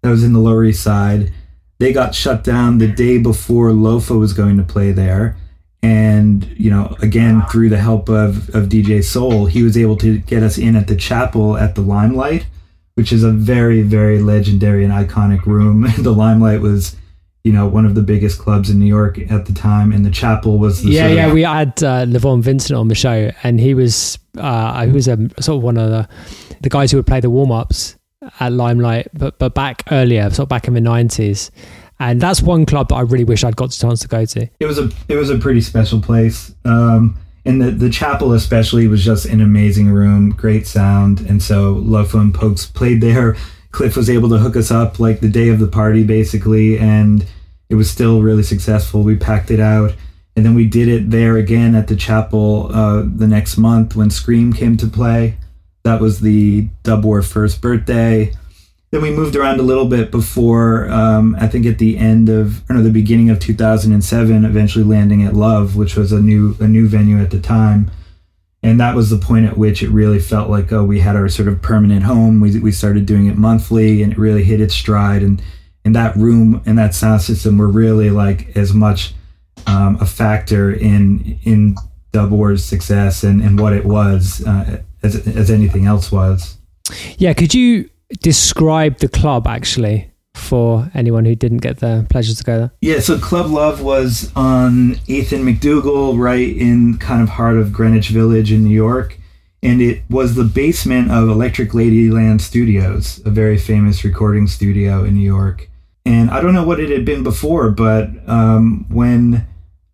That 0.03 0.11
was 0.11 0.25
in 0.25 0.33
the 0.33 0.39
Lower 0.39 0.65
East 0.65 0.83
Side. 0.83 1.33
They 1.79 1.93
got 1.93 2.15
shut 2.15 2.45
down 2.45 2.79
the 2.79 2.89
day 2.89 3.19
before 3.19 3.71
Loefah 3.71 4.19
was 4.19 4.33
going 4.33 4.57
to 4.57 4.65
play 4.65 4.93
there. 4.93 5.37
And, 5.81 6.45
you 6.59 6.71
know, 6.71 6.97
again, 7.01 7.43
through 7.51 7.69
the 7.69 7.79
help 7.79 8.09
of, 8.09 8.49
of 8.55 8.69
DJ 8.69 9.03
Soul, 9.05 9.47
he 9.47 9.63
was 9.63 9.77
able 9.77 9.97
to 9.99 10.19
get 10.19 10.43
us 10.43 10.59
in 10.59 10.75
at 10.75 10.89
the 10.89 10.97
chapel 10.97 11.57
at 11.57 11.77
the 11.77 11.83
Limelight 11.83 12.47
which 12.99 13.13
is 13.13 13.23
a 13.23 13.31
very, 13.31 13.83
very 13.83 14.19
legendary 14.19 14.83
and 14.83 14.93
iconic 14.93 15.47
room. 15.47 15.87
the 15.99 16.11
Limelight 16.11 16.61
was, 16.61 16.97
you 17.45 17.53
know, 17.53 17.65
one 17.65 17.87
of 17.87 17.95
the 17.95 18.03
biggest 18.03 18.41
clubs 18.41 18.71
in 18.71 18.81
New 18.81 18.87
York 18.87 19.21
at 19.31 19.47
the 19.47 19.53
time, 19.53 19.93
and 19.93 20.05
the 20.05 20.11
chapel 20.11 20.59
was. 20.59 20.83
The 20.83 20.91
yeah, 20.91 21.07
yeah. 21.07 21.27
Of- 21.29 21.33
we 21.33 21.43
had 21.43 21.81
uh, 21.85 22.07
Levon 22.07 22.43
Vincent 22.43 22.77
on 22.77 22.89
the 22.89 22.97
show, 22.97 23.31
and 23.45 23.61
he 23.61 23.73
was 23.73 24.19
uh, 24.37 24.85
he 24.85 24.91
was 24.91 25.07
a 25.07 25.17
sort 25.41 25.59
of 25.59 25.63
one 25.63 25.77
of 25.77 25.91
the 25.91 26.09
the 26.61 26.69
guys 26.69 26.91
who 26.91 26.97
would 26.97 27.07
play 27.07 27.21
the 27.21 27.31
warm 27.31 27.53
ups 27.53 27.95
at 28.41 28.53
Limelight, 28.53 29.09
but 29.15 29.39
but 29.39 29.55
back 29.55 29.85
earlier, 29.91 30.31
sort 30.31 30.41
of 30.47 30.49
back 30.49 30.69
in 30.69 30.75
the 30.75 30.81
nineties. 30.81 31.51
And 32.01 32.21
that's 32.21 32.41
one 32.41 32.65
club 32.65 32.91
that 32.91 32.95
I 32.95 33.01
really 33.01 33.25
wish 33.25 33.43
I'd 33.43 33.57
got 33.57 33.71
the 33.71 33.77
chance 33.77 34.01
to 34.01 34.09
go 34.09 34.25
to. 34.25 34.49
It 34.61 34.67
was 34.67 34.79
a 34.79 34.91
it 35.09 35.17
was 35.17 35.31
a 35.31 35.39
pretty 35.39 35.61
special 35.61 36.01
place. 36.01 36.55
Um, 36.65 37.17
and 37.45 37.63
the, 37.63 37.71
the 37.71 37.91
chapel 37.91 38.33
especially 38.33 38.87
was 38.89 39.05
just 39.05 39.25
an 39.25 39.41
amazing 39.41 39.91
room, 39.91 40.31
great 40.31 40.67
sound, 40.67 41.21
and 41.21 41.43
so 41.43 41.77
Loefah 41.77 42.21
and 42.21 42.35
Pokes 42.35 42.67
played 42.67 43.01
there. 43.01 43.37
Cliff 43.71 43.97
was 43.97 44.11
able 44.11 44.29
to 44.31 44.39
hook 44.39 44.57
us 44.57 44.71
up 44.71 44.99
like 44.99 45.21
the 45.21 45.29
day 45.29 45.49
of 45.49 45.59
the 45.59 45.69
party, 45.69 46.05
basically, 46.05 46.79
and 46.79 47.27
it 47.69 47.75
was 47.75 47.91
still 47.91 48.23
really 48.23 48.43
successful. 48.43 49.03
We 49.03 49.17
packed 49.17 49.51
it 49.51 49.61
out. 49.61 49.95
And 50.37 50.47
then 50.47 50.55
we 50.55 50.67
did 50.67 50.87
it 50.87 51.11
there 51.11 51.37
again 51.37 51.75
at 51.75 51.89
the 51.89 51.97
chapel 51.97 52.71
uh, 52.73 53.03
the 53.05 53.27
next 53.27 53.57
month 53.57 53.97
when 53.97 54.09
Skream 54.09 54.57
came 54.57 54.77
to 54.77 54.87
play. 54.87 55.37
That 55.89 56.03
was 56.03 56.21
the 56.21 56.69
Dub 56.83 57.03
War 57.03 57.23
first 57.23 57.63
birthday. 57.63 58.35
Then 58.91 59.01
we 59.01 59.11
moved 59.11 59.35
around 59.35 59.59
a 59.59 59.63
little 59.63 59.87
bit 59.87 60.11
before, 60.11 60.87
um, 60.91 61.35
I 61.41 61.49
think 61.49 61.65
at 61.65 61.79
the 61.79 61.97
end 61.97 62.29
of, 62.29 62.63
or 62.69 62.75
no, 62.75 62.83
the 62.83 62.91
beginning 62.91 63.31
of 63.31 63.41
2007, 63.41 64.45
eventually 64.45 64.85
landing 64.85 65.23
at 65.23 65.33
Love, 65.33 65.77
which 65.77 65.97
was 65.97 66.13
a 66.13 66.21
new 66.21 66.55
a 66.61 66.69
new 66.69 66.89
venue 66.89 67.19
at 67.23 67.31
the 67.31 67.41
time. 67.41 67.91
And 68.63 68.79
that 68.81 68.95
was 68.95 69.09
the 69.09 69.17
point 69.17 69.47
at 69.47 69.57
which 69.57 69.83
it 69.83 69.89
really 69.89 70.19
felt 70.19 70.51
like, 70.51 70.71
oh, 70.73 70.85
we 70.85 71.01
had 71.01 71.17
our 71.17 71.27
sort 71.31 71.49
of 71.49 71.63
permanent 71.63 72.03
home. 72.03 72.43
We, 72.43 72.61
we 72.61 72.71
started 72.71 73.07
doing 73.07 73.27
it 73.27 73.39
monthly 73.39 74.03
and 74.03 74.13
it 74.13 74.19
really 74.19 74.45
hit 74.45 74.61
its 74.61 74.75
stride. 74.75 75.23
And, 75.23 75.43
and 75.87 75.97
that 75.97 76.15
room 76.17 76.61
and 76.67 76.77
that 76.77 76.95
sound 76.95 77.23
system 77.23 77.57
were 77.57 77.67
really 77.67 78.11
like 78.11 78.55
as 78.59 78.75
much 78.75 79.15
um, 79.67 79.97
a 80.03 80.07
factor 80.07 80.71
in 80.71 81.39
in 81.45 81.77
Dub 82.13 82.31
War's 82.31 82.63
success 82.63 83.25
and, 83.25 83.41
and 83.41 83.59
what 83.59 83.73
it 83.73 83.87
was 83.87 84.45
uh, 84.47 84.83
as, 85.03 85.27
as 85.29 85.51
anything 85.51 85.87
else 85.87 86.11
was. 86.13 86.57
Yeah, 87.17 87.35
could 87.35 87.55
you 87.55 87.89
describe 88.21 88.99
the 88.99 89.09
club 89.09 89.47
actually 89.47 90.11
for 90.35 90.91
anyone 90.95 91.25
who 91.25 91.35
didn't 91.35 91.59
get 91.59 91.79
the 91.79 92.07
pleasure 92.09 92.35
to 92.35 92.45
go 92.45 92.59
there? 92.59 92.73
Yeah, 92.81 93.01
so 93.01 93.19
Club 93.19 93.51
Love 93.51 93.83
was 93.83 94.33
on 94.35 94.95
8th 95.07 95.33
and 95.33 95.45
MacDougal, 95.45 96.19
right 96.19 96.57
in 96.57 96.99
kind 96.99 97.23
of 97.23 97.29
heart 97.29 97.57
of 97.57 97.73
Greenwich 97.73 98.09
Village 98.09 98.53
in 98.53 98.65
New 98.65 98.75
York. 98.75 99.19
And 99.63 99.83
it 99.83 100.03
was 100.09 100.37
the 100.37 100.45
basement 100.45 101.11
of 101.11 101.29
Electric 101.29 101.71
Ladyland 101.71 102.41
Studios, 102.41 103.21
a 103.27 103.31
very 103.31 103.59
famous 103.59 104.05
recording 104.05 104.47
studio 104.47 105.03
in 105.03 105.15
New 105.15 105.27
York. 105.27 105.69
And 106.05 106.31
I 106.31 106.41
don't 106.41 106.55
know 106.55 106.65
what 106.65 106.81
it 106.81 106.91
had 106.91 107.05
been 107.05 107.25
before, 107.25 107.71
but 107.71 108.09
um, 108.29 108.87
when 108.89 109.47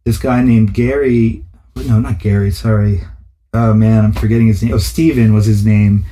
this 0.04 0.18
guy 0.18 0.42
named 0.42 0.74
Gary, 0.74 1.44
no, 1.74 1.98
not 1.98 2.20
Gary, 2.20 2.50
sorry. 2.50 3.00
Oh 3.54 3.72
man, 3.72 4.04
I'm 4.04 4.12
forgetting 4.12 4.48
his 4.48 4.62
name. 4.62 4.74
Oh, 4.74 4.78
Steven 4.78 5.32
was 5.32 5.46
his 5.46 5.64
name. 5.64 6.04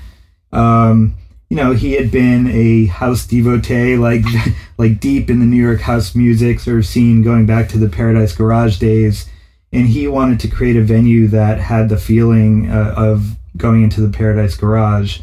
Um, 0.52 1.16
you 1.50 1.56
know, 1.56 1.72
he 1.72 1.92
had 1.92 2.10
been 2.10 2.46
a 2.46 2.86
house 2.86 3.26
devotee, 3.26 3.96
like 3.96 4.24
like 4.78 5.00
deep 5.00 5.28
in 5.28 5.40
the 5.40 5.44
New 5.44 5.60
York 5.60 5.80
house 5.80 6.14
music 6.14 6.60
sort 6.60 6.78
of 6.78 6.86
scene, 6.86 7.22
going 7.22 7.44
back 7.44 7.68
to 7.70 7.78
the 7.78 7.88
Paradise 7.88 8.32
Garage 8.32 8.78
days, 8.78 9.28
and 9.72 9.88
he 9.88 10.06
wanted 10.06 10.40
to 10.40 10.48
create 10.48 10.76
a 10.76 10.82
venue 10.82 11.26
that 11.28 11.58
had 11.58 11.88
the 11.88 11.98
feeling 11.98 12.70
uh, 12.70 12.94
of 12.96 13.36
going 13.56 13.82
into 13.82 14.00
the 14.00 14.16
Paradise 14.16 14.56
Garage. 14.56 15.20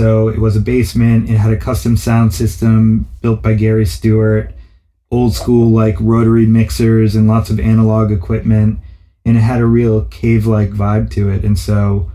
So 0.00 0.28
it 0.28 0.38
was 0.38 0.54
a 0.54 0.60
basement. 0.60 1.28
It 1.28 1.38
had 1.38 1.52
a 1.52 1.56
custom 1.56 1.96
sound 1.96 2.32
system 2.32 3.08
built 3.20 3.42
by 3.42 3.54
Gary 3.54 3.84
Stewart, 3.84 4.52
old 5.10 5.34
school 5.34 5.70
like 5.70 5.96
rotary 5.98 6.46
mixers 6.46 7.16
and 7.16 7.26
lots 7.26 7.50
of 7.50 7.58
analog 7.58 8.12
equipment, 8.12 8.78
and 9.28 9.36
it 9.36 9.40
had 9.40 9.60
a 9.60 9.66
real 9.66 10.06
cave-like 10.06 10.70
vibe 10.70 11.10
to 11.10 11.28
it. 11.28 11.44
And 11.44 11.58
so, 11.58 12.10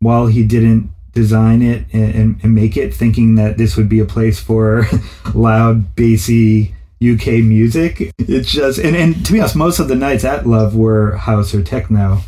while 0.00 0.26
he 0.26 0.44
didn't 0.44 0.90
design 1.12 1.62
it 1.62 1.84
and, 1.92 2.38
and, 2.42 2.54
make 2.54 2.76
it 2.76 2.92
thinking 2.92 3.36
that 3.36 3.56
this 3.56 3.74
would 3.74 3.88
be 3.88 4.00
a 4.00 4.04
place 4.04 4.38
for 4.38 4.86
loud, 5.34 5.94
bassy 5.96 6.74
UK 7.02 7.42
music. 7.42 8.12
It's 8.18 8.50
just 8.50 8.78
and, 8.78 8.94
and 8.94 9.24
to 9.24 9.32
be 9.32 9.40
honest, 9.40 9.56
most 9.56 9.78
of 9.78 9.88
the 9.88 9.94
nights 9.94 10.24
at 10.24 10.46
Love 10.46 10.76
were 10.76 11.16
house 11.16 11.54
or 11.54 11.62
techno. 11.62 12.18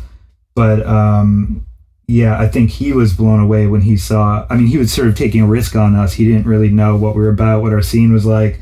But 0.55 0.85
um 0.87 1.65
yeah, 2.07 2.39
I 2.39 2.47
think 2.47 2.71
he 2.71 2.91
was 2.91 3.13
blown 3.13 3.39
away 3.39 3.67
when 3.67 3.81
he 3.81 3.95
saw 3.97 4.47
I 4.49 4.55
mean 4.55 4.67
he 4.67 4.77
was 4.77 4.91
sort 4.91 5.07
of 5.07 5.15
taking 5.15 5.41
a 5.41 5.47
risk 5.47 5.75
on 5.75 5.95
us. 5.95 6.13
He 6.13 6.25
didn't 6.25 6.47
really 6.47 6.69
know 6.69 6.95
what 6.95 7.15
we 7.15 7.21
were 7.21 7.29
about, 7.29 7.61
what 7.61 7.73
our 7.73 7.81
scene 7.81 8.11
was 8.11 8.25
like. 8.25 8.59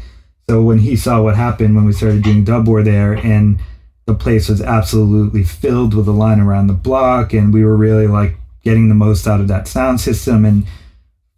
So 0.50 0.62
when 0.62 0.80
he 0.80 0.98
saw 0.98 1.22
what 1.22 1.38
happened 1.38 1.76
when 1.76 1.86
we 1.86 1.94
started 1.94 2.24
doing 2.24 2.44
dub 2.44 2.68
war 2.68 2.84
there 2.84 3.14
and 3.14 3.60
the 4.08 4.16
place 4.16 4.48
was 4.48 4.62
absolutely 4.62 5.44
filled 5.44 5.94
with 5.94 6.08
a 6.08 6.12
line 6.12 6.40
around 6.40 6.68
the 6.68 6.74
block 6.74 7.34
and 7.34 7.54
we 7.54 7.64
were 7.64 7.76
really 7.76 8.08
like 8.08 8.36
getting 8.64 8.90
the 8.90 8.96
most 8.96 9.28
out 9.28 9.42
of 9.42 9.50
that 9.50 9.68
sound 9.68 10.00
system. 10.00 10.46
And 10.46 10.66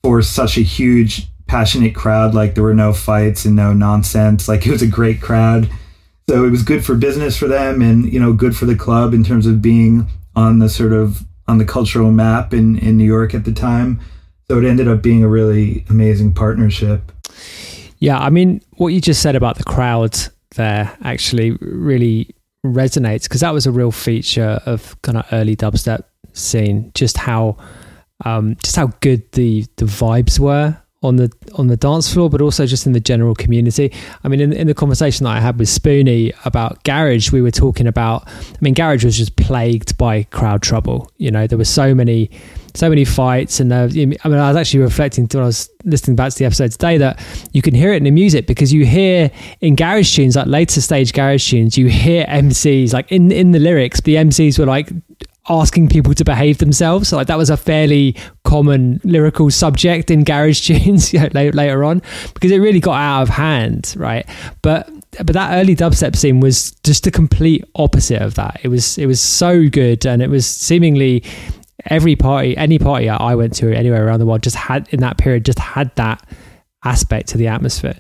for 0.03 0.22
such 0.22 0.55
a 0.55 0.61
huge, 0.61 1.28
passionate 1.47 1.95
crowd, 1.95 2.36
like 2.36 2.53
there 2.53 2.63
were 2.63 2.76
no 2.76 2.93
fights 2.93 3.43
and 3.43 3.55
no 3.55 3.74
nonsense. 3.74 4.47
Like 4.47 4.67
it 4.67 4.72
was 4.72 4.84
a 4.84 4.88
great 4.88 5.20
crowd. 5.20 5.67
So 6.30 6.45
it 6.45 6.51
was 6.51 6.61
good 6.61 6.86
for 6.86 6.93
business 6.93 7.36
for 7.36 7.47
them 7.47 7.82
and, 7.82 8.11
you 8.13 8.20
know, 8.20 8.34
good 8.34 8.55
for 8.55 8.65
the 8.65 8.76
club 8.76 9.15
in 9.15 9.24
terms 9.24 9.47
of 9.47 9.63
being 9.63 10.07
on 10.36 10.59
the 10.59 10.70
sort 10.70 10.93
of 10.93 11.24
on 11.47 11.57
the 11.57 11.65
cultural 11.65 12.11
map 12.11 12.53
in, 12.53 12.78
in 12.78 12.97
New 12.97 13.03
York 13.03 13.34
at 13.34 13.45
the 13.45 13.51
time. 13.51 13.99
So 14.47 14.59
it 14.59 14.63
ended 14.65 14.88
up 14.88 15.01
being 15.01 15.24
a 15.24 15.28
really 15.28 15.86
amazing 15.89 16.34
partnership. 16.34 17.11
Yeah, 17.97 18.20
I 18.20 18.30
mean, 18.30 18.61
what 18.78 18.89
you 18.89 19.01
just 19.01 19.24
said 19.24 19.36
about 19.36 19.57
the 19.57 19.63
crowd 19.63 20.15
there 20.55 20.95
actually 21.01 21.51
really 21.61 22.36
resonates 22.66 23.24
because 23.24 23.41
that 23.41 23.53
was 23.53 23.66
a 23.66 23.72
real 23.72 23.91
feature 23.91 24.62
of 24.66 24.99
kind 25.01 25.18
of 25.18 25.26
early 25.32 25.55
dubstep 25.55 26.03
scene. 26.34 26.91
Just 26.93 27.18
how 27.18 27.57
um, 28.26 28.55
just 28.64 28.76
how 28.76 28.88
good 28.99 29.32
the 29.34 29.66
the 29.78 29.86
vibes 29.86 30.39
were 30.39 30.78
on 31.01 31.16
the 31.16 31.32
on 31.55 31.68
the 31.68 31.78
dance 31.78 32.12
floor, 32.12 32.30
but 32.30 32.41
also 32.41 32.66
just 32.66 32.86
in 32.86 32.93
the 32.93 32.99
general 32.99 33.34
community. 33.34 33.93
I 34.24 34.28
mean, 34.28 34.41
in, 34.41 34.53
in 34.53 34.68
the 34.68 34.74
conversation 34.74 35.24
that 35.24 35.32
I 35.32 35.39
had 35.39 35.57
with 35.57 35.70
Spoonie 35.70 36.34
about 36.45 36.84
Garage, 36.84 37.32
we 37.32 37.41
were 37.41 37.51
talking 37.51 37.88
about. 37.88 38.28
I 38.28 38.57
mean, 38.62 38.74
Garage 38.74 39.05
was 39.05 39.18
just 39.18 39.36
plagued 39.36 39.97
by 39.97 40.24
crowd 40.24 40.62
trouble. 40.62 41.12
You 41.18 41.32
know, 41.32 41.47
there 41.47 41.57
were 41.57 41.66
so 41.66 41.95
many 41.95 42.30
so 42.76 42.89
many 42.89 43.05
fights, 43.05 43.59
and 43.59 43.72
uh, 43.72 43.84
I 43.84 44.05
mean, 44.05 44.17
I 44.24 44.28
was 44.28 44.55
actually 44.55 44.82
reflecting 44.82 45.28
when 45.32 45.43
I 45.43 45.45
was 45.47 45.70
listening 45.84 46.15
back 46.15 46.32
to 46.32 46.38
the 46.39 46.45
episode 46.45 46.72
today 46.72 46.97
that 46.97 47.20
you 47.53 47.61
can 47.61 47.74
hear 47.74 47.93
it 47.93 47.97
in 47.97 48.03
the 48.03 48.11
music 48.11 48.47
because 48.47 48.74
you 48.74 48.86
hear 48.86 49.32
in 49.61 49.76
garage 49.76 50.15
tunes, 50.15 50.36
like 50.36 50.47
later 50.47 50.82
stage 50.82 51.13
garage 51.13 51.49
tunes, 51.49 51.78
you 51.78 51.88
hear 51.88 52.26
MCs 52.26 52.93
like 52.93 53.11
in 53.11 53.32
in 53.32 53.51
the 53.51 53.59
lyrics, 53.59 54.01
the 54.01 54.15
MCs 54.15 54.59
were 54.59 54.65
like 54.65 54.89
asking 55.49 55.89
people 55.89 56.13
to 56.13 56.24
behave 56.24 56.59
themselves. 56.59 57.09
So 57.09 57.17
like 57.17 57.28
that 57.28 57.38
was 57.38 57.49
a 57.49 57.57
fairly 57.57 58.15
common 58.43 59.01
lyrical 59.03 59.49
subject 59.49 60.11
in 60.11 60.24
garage 60.24 60.61
tunes 60.67 61.11
you 61.11 61.20
know, 61.20 61.30
later, 61.34 61.51
later 61.51 61.84
on 61.84 62.01
because 62.34 62.51
it 62.51 62.59
really 62.59 62.80
got 62.80 62.95
out 62.95 63.24
of 63.24 63.30
hand, 63.30 63.93
right? 63.97 64.28
But 64.61 64.89
but 65.17 65.34
that 65.34 65.59
early 65.59 65.76
dubstep 65.76 66.15
scene 66.15 66.39
was 66.39 66.72
just 66.84 67.03
the 67.03 67.11
complete 67.11 67.65
opposite 67.76 68.22
of 68.22 68.36
that. 68.36 68.59
It 68.63 68.67
was 68.67 68.97
it 68.97 69.07
was 69.07 69.20
so 69.20 69.67
good 69.67 70.05
and 70.05 70.22
it 70.22 70.30
was 70.30 70.45
seemingly 70.45 71.24
every 71.90 72.16
party, 72.16 72.56
any 72.56 72.80
party 72.80 73.10
I 73.10 73.36
went 73.36 73.54
to 73.56 73.76
anywhere 73.76 74.06
around 74.06 74.20
the 74.20 74.26
world 74.26 74.44
just 74.44 74.56
had 74.56 74.88
in 74.92 75.00
that 75.02 75.18
period 75.18 75.46
just 75.46 75.60
had 75.60 75.96
that 75.96 76.28
aspect 76.84 77.30
to 77.30 77.38
the 77.38 77.48
atmosphere. 77.48 77.98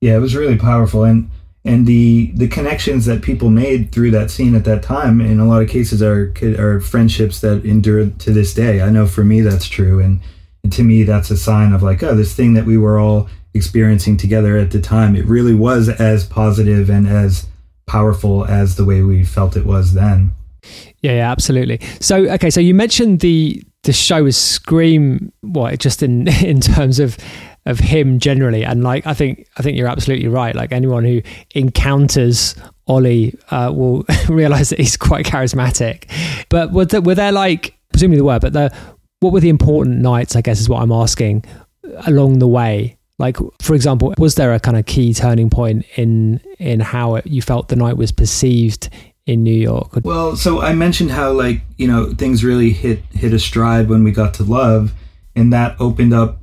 Yeah, 0.00 0.16
it 0.16 0.20
was 0.20 0.36
really 0.36 0.58
powerful. 0.58 1.04
And 1.04 1.30
and 1.64 1.86
the 1.86 2.30
the 2.34 2.48
connections 2.48 3.06
that 3.06 3.22
people 3.22 3.50
made 3.50 3.90
through 3.90 4.12
that 4.12 4.30
scene 4.30 4.54
at 4.54 4.64
that 4.64 4.82
time 4.82 5.20
in 5.20 5.40
a 5.40 5.46
lot 5.46 5.62
of 5.62 5.68
cases 5.68 6.02
are 6.02 6.32
are 6.58 6.80
friendships 6.80 7.40
that 7.40 7.64
endure 7.64 8.06
to 8.10 8.32
this 8.32 8.54
day. 8.54 8.80
I 8.80 8.90
know 8.90 9.06
for 9.06 9.24
me 9.24 9.40
that's 9.40 9.66
true. 9.66 10.00
And, 10.00 10.20
and 10.62 10.72
to 10.72 10.82
me 10.82 11.04
that's 11.04 11.30
a 11.30 11.36
sign 11.36 11.72
of 11.72 11.82
like 11.82 12.02
oh 12.02 12.16
this 12.16 12.34
thing 12.34 12.54
that 12.54 12.66
we 12.66 12.76
were 12.76 12.98
all 12.98 13.28
experiencing 13.54 14.16
together 14.16 14.56
at 14.56 14.72
the 14.72 14.80
time 14.80 15.14
it 15.14 15.24
really 15.24 15.54
was 15.54 15.88
as 15.88 16.26
positive 16.26 16.90
and 16.90 17.06
as 17.06 17.46
powerful 17.86 18.44
as 18.44 18.74
the 18.74 18.84
way 18.84 19.00
we 19.00 19.24
felt 19.24 19.56
it 19.56 19.64
was 19.64 19.94
then 19.94 20.34
yeah, 21.06 21.16
yeah 21.16 21.30
absolutely 21.30 21.80
so 22.00 22.26
okay 22.30 22.50
so 22.50 22.60
you 22.60 22.74
mentioned 22.74 23.20
the 23.20 23.62
the 23.82 23.92
show 23.92 24.24
was 24.24 24.36
Skream 24.36 25.30
what 25.42 25.78
just 25.78 26.02
in 26.02 26.28
in 26.44 26.60
terms 26.60 26.98
of 26.98 27.16
of 27.66 27.80
him 27.80 28.18
generally. 28.18 28.64
And 28.64 28.82
like, 28.82 29.06
I 29.06 29.12
think, 29.12 29.46
I 29.58 29.62
think 29.62 29.76
you're 29.76 29.88
absolutely 29.88 30.28
right. 30.28 30.54
Like 30.54 30.72
anyone 30.72 31.04
who 31.04 31.20
encounters 31.54 32.54
Ollie 32.86 33.36
uh, 33.50 33.72
will 33.74 34.04
realize 34.28 34.70
that 34.70 34.78
he's 34.78 34.96
quite 34.96 35.26
charismatic. 35.26 36.08
But 36.48 36.72
were 36.72 36.86
there, 36.86 37.00
were 37.02 37.16
there 37.16 37.32
like, 37.32 37.76
presumably 37.90 38.18
there 38.18 38.24
were, 38.24 38.38
but 38.38 38.52
the, 38.52 38.74
what 39.20 39.32
were 39.32 39.40
the 39.40 39.48
important 39.48 39.98
nights, 39.98 40.36
I 40.36 40.40
guess 40.40 40.60
is 40.60 40.68
what 40.68 40.80
I'm 40.80 40.92
asking 40.92 41.44
along 42.06 42.38
the 42.38 42.48
way? 42.48 42.96
Like, 43.18 43.36
for 43.60 43.74
example, 43.74 44.14
was 44.18 44.36
there 44.36 44.54
a 44.54 44.60
kind 44.60 44.76
of 44.76 44.86
key 44.86 45.12
turning 45.12 45.50
point 45.50 45.86
in, 45.96 46.40
in 46.58 46.80
how 46.80 47.16
it, 47.16 47.26
you 47.26 47.42
felt 47.42 47.68
the 47.68 47.76
night 47.76 47.96
was 47.96 48.12
perceived 48.12 48.90
in 49.26 49.42
New 49.42 49.54
York? 49.54 50.00
Well, 50.02 50.36
so 50.36 50.60
I 50.60 50.72
mentioned 50.72 51.10
how 51.10 51.32
like, 51.32 51.62
you 51.76 51.88
know, 51.88 52.12
things 52.14 52.44
really 52.44 52.70
hit, 52.70 53.00
hit 53.12 53.32
a 53.32 53.38
stride 53.38 53.88
when 53.88 54.04
we 54.04 54.12
got 54.12 54.34
to 54.34 54.44
love 54.44 54.92
and 55.34 55.52
that 55.52 55.76
opened 55.78 56.14
up 56.14 56.38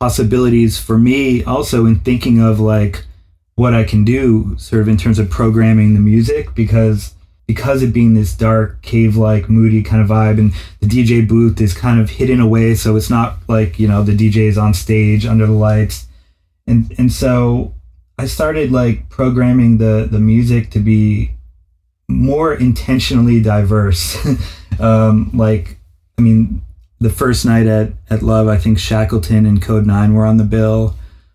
possibilities 0.00 0.80
for 0.80 0.98
me 0.98 1.44
also 1.44 1.86
in 1.86 2.00
thinking 2.00 2.40
of 2.40 2.58
like 2.58 3.06
what 3.54 3.72
I 3.72 3.84
can 3.84 4.04
do 4.04 4.56
sort 4.58 4.82
of 4.82 4.88
in 4.88 4.96
terms 4.96 5.20
of 5.20 5.30
programming 5.30 5.94
the 5.94 6.00
music 6.00 6.52
because 6.56 7.14
because 7.46 7.82
it 7.82 7.92
being 7.92 8.14
this 8.14 8.34
dark 8.34 8.82
cave 8.82 9.16
like 9.16 9.48
moody 9.48 9.80
kind 9.80 10.02
of 10.02 10.08
vibe 10.08 10.38
and 10.38 10.52
the 10.80 10.88
DJ 10.88 11.26
booth 11.26 11.60
is 11.60 11.72
kind 11.72 12.00
of 12.00 12.10
hidden 12.10 12.40
away 12.40 12.74
so 12.74 12.96
it's 12.96 13.10
not 13.10 13.36
like 13.46 13.78
you 13.78 13.86
know 13.86 14.02
the 14.02 14.16
DJ 14.16 14.48
is 14.48 14.58
on 14.58 14.74
stage 14.74 15.24
under 15.24 15.46
the 15.46 15.52
lights 15.52 16.08
and 16.66 16.92
and 16.98 17.12
so 17.12 17.72
I 18.18 18.26
started 18.26 18.72
like 18.72 19.08
programming 19.08 19.78
the 19.78 20.08
the 20.10 20.18
music 20.18 20.70
to 20.70 20.80
be 20.80 21.30
more 22.08 22.52
intentionally 22.52 23.40
diverse 23.40 24.16
um 24.80 25.30
like 25.32 25.78
I 26.18 26.22
mean 26.22 26.62
the 27.02 27.10
first 27.10 27.44
night 27.44 27.66
at, 27.66 27.92
at 28.08 28.22
Love, 28.22 28.46
I 28.46 28.56
think 28.56 28.78
Shackleton 28.78 29.44
and 29.44 29.60
Kode9 29.60 30.14
were 30.14 30.24
on 30.24 30.36
the 30.36 30.44
bill. 30.44 30.94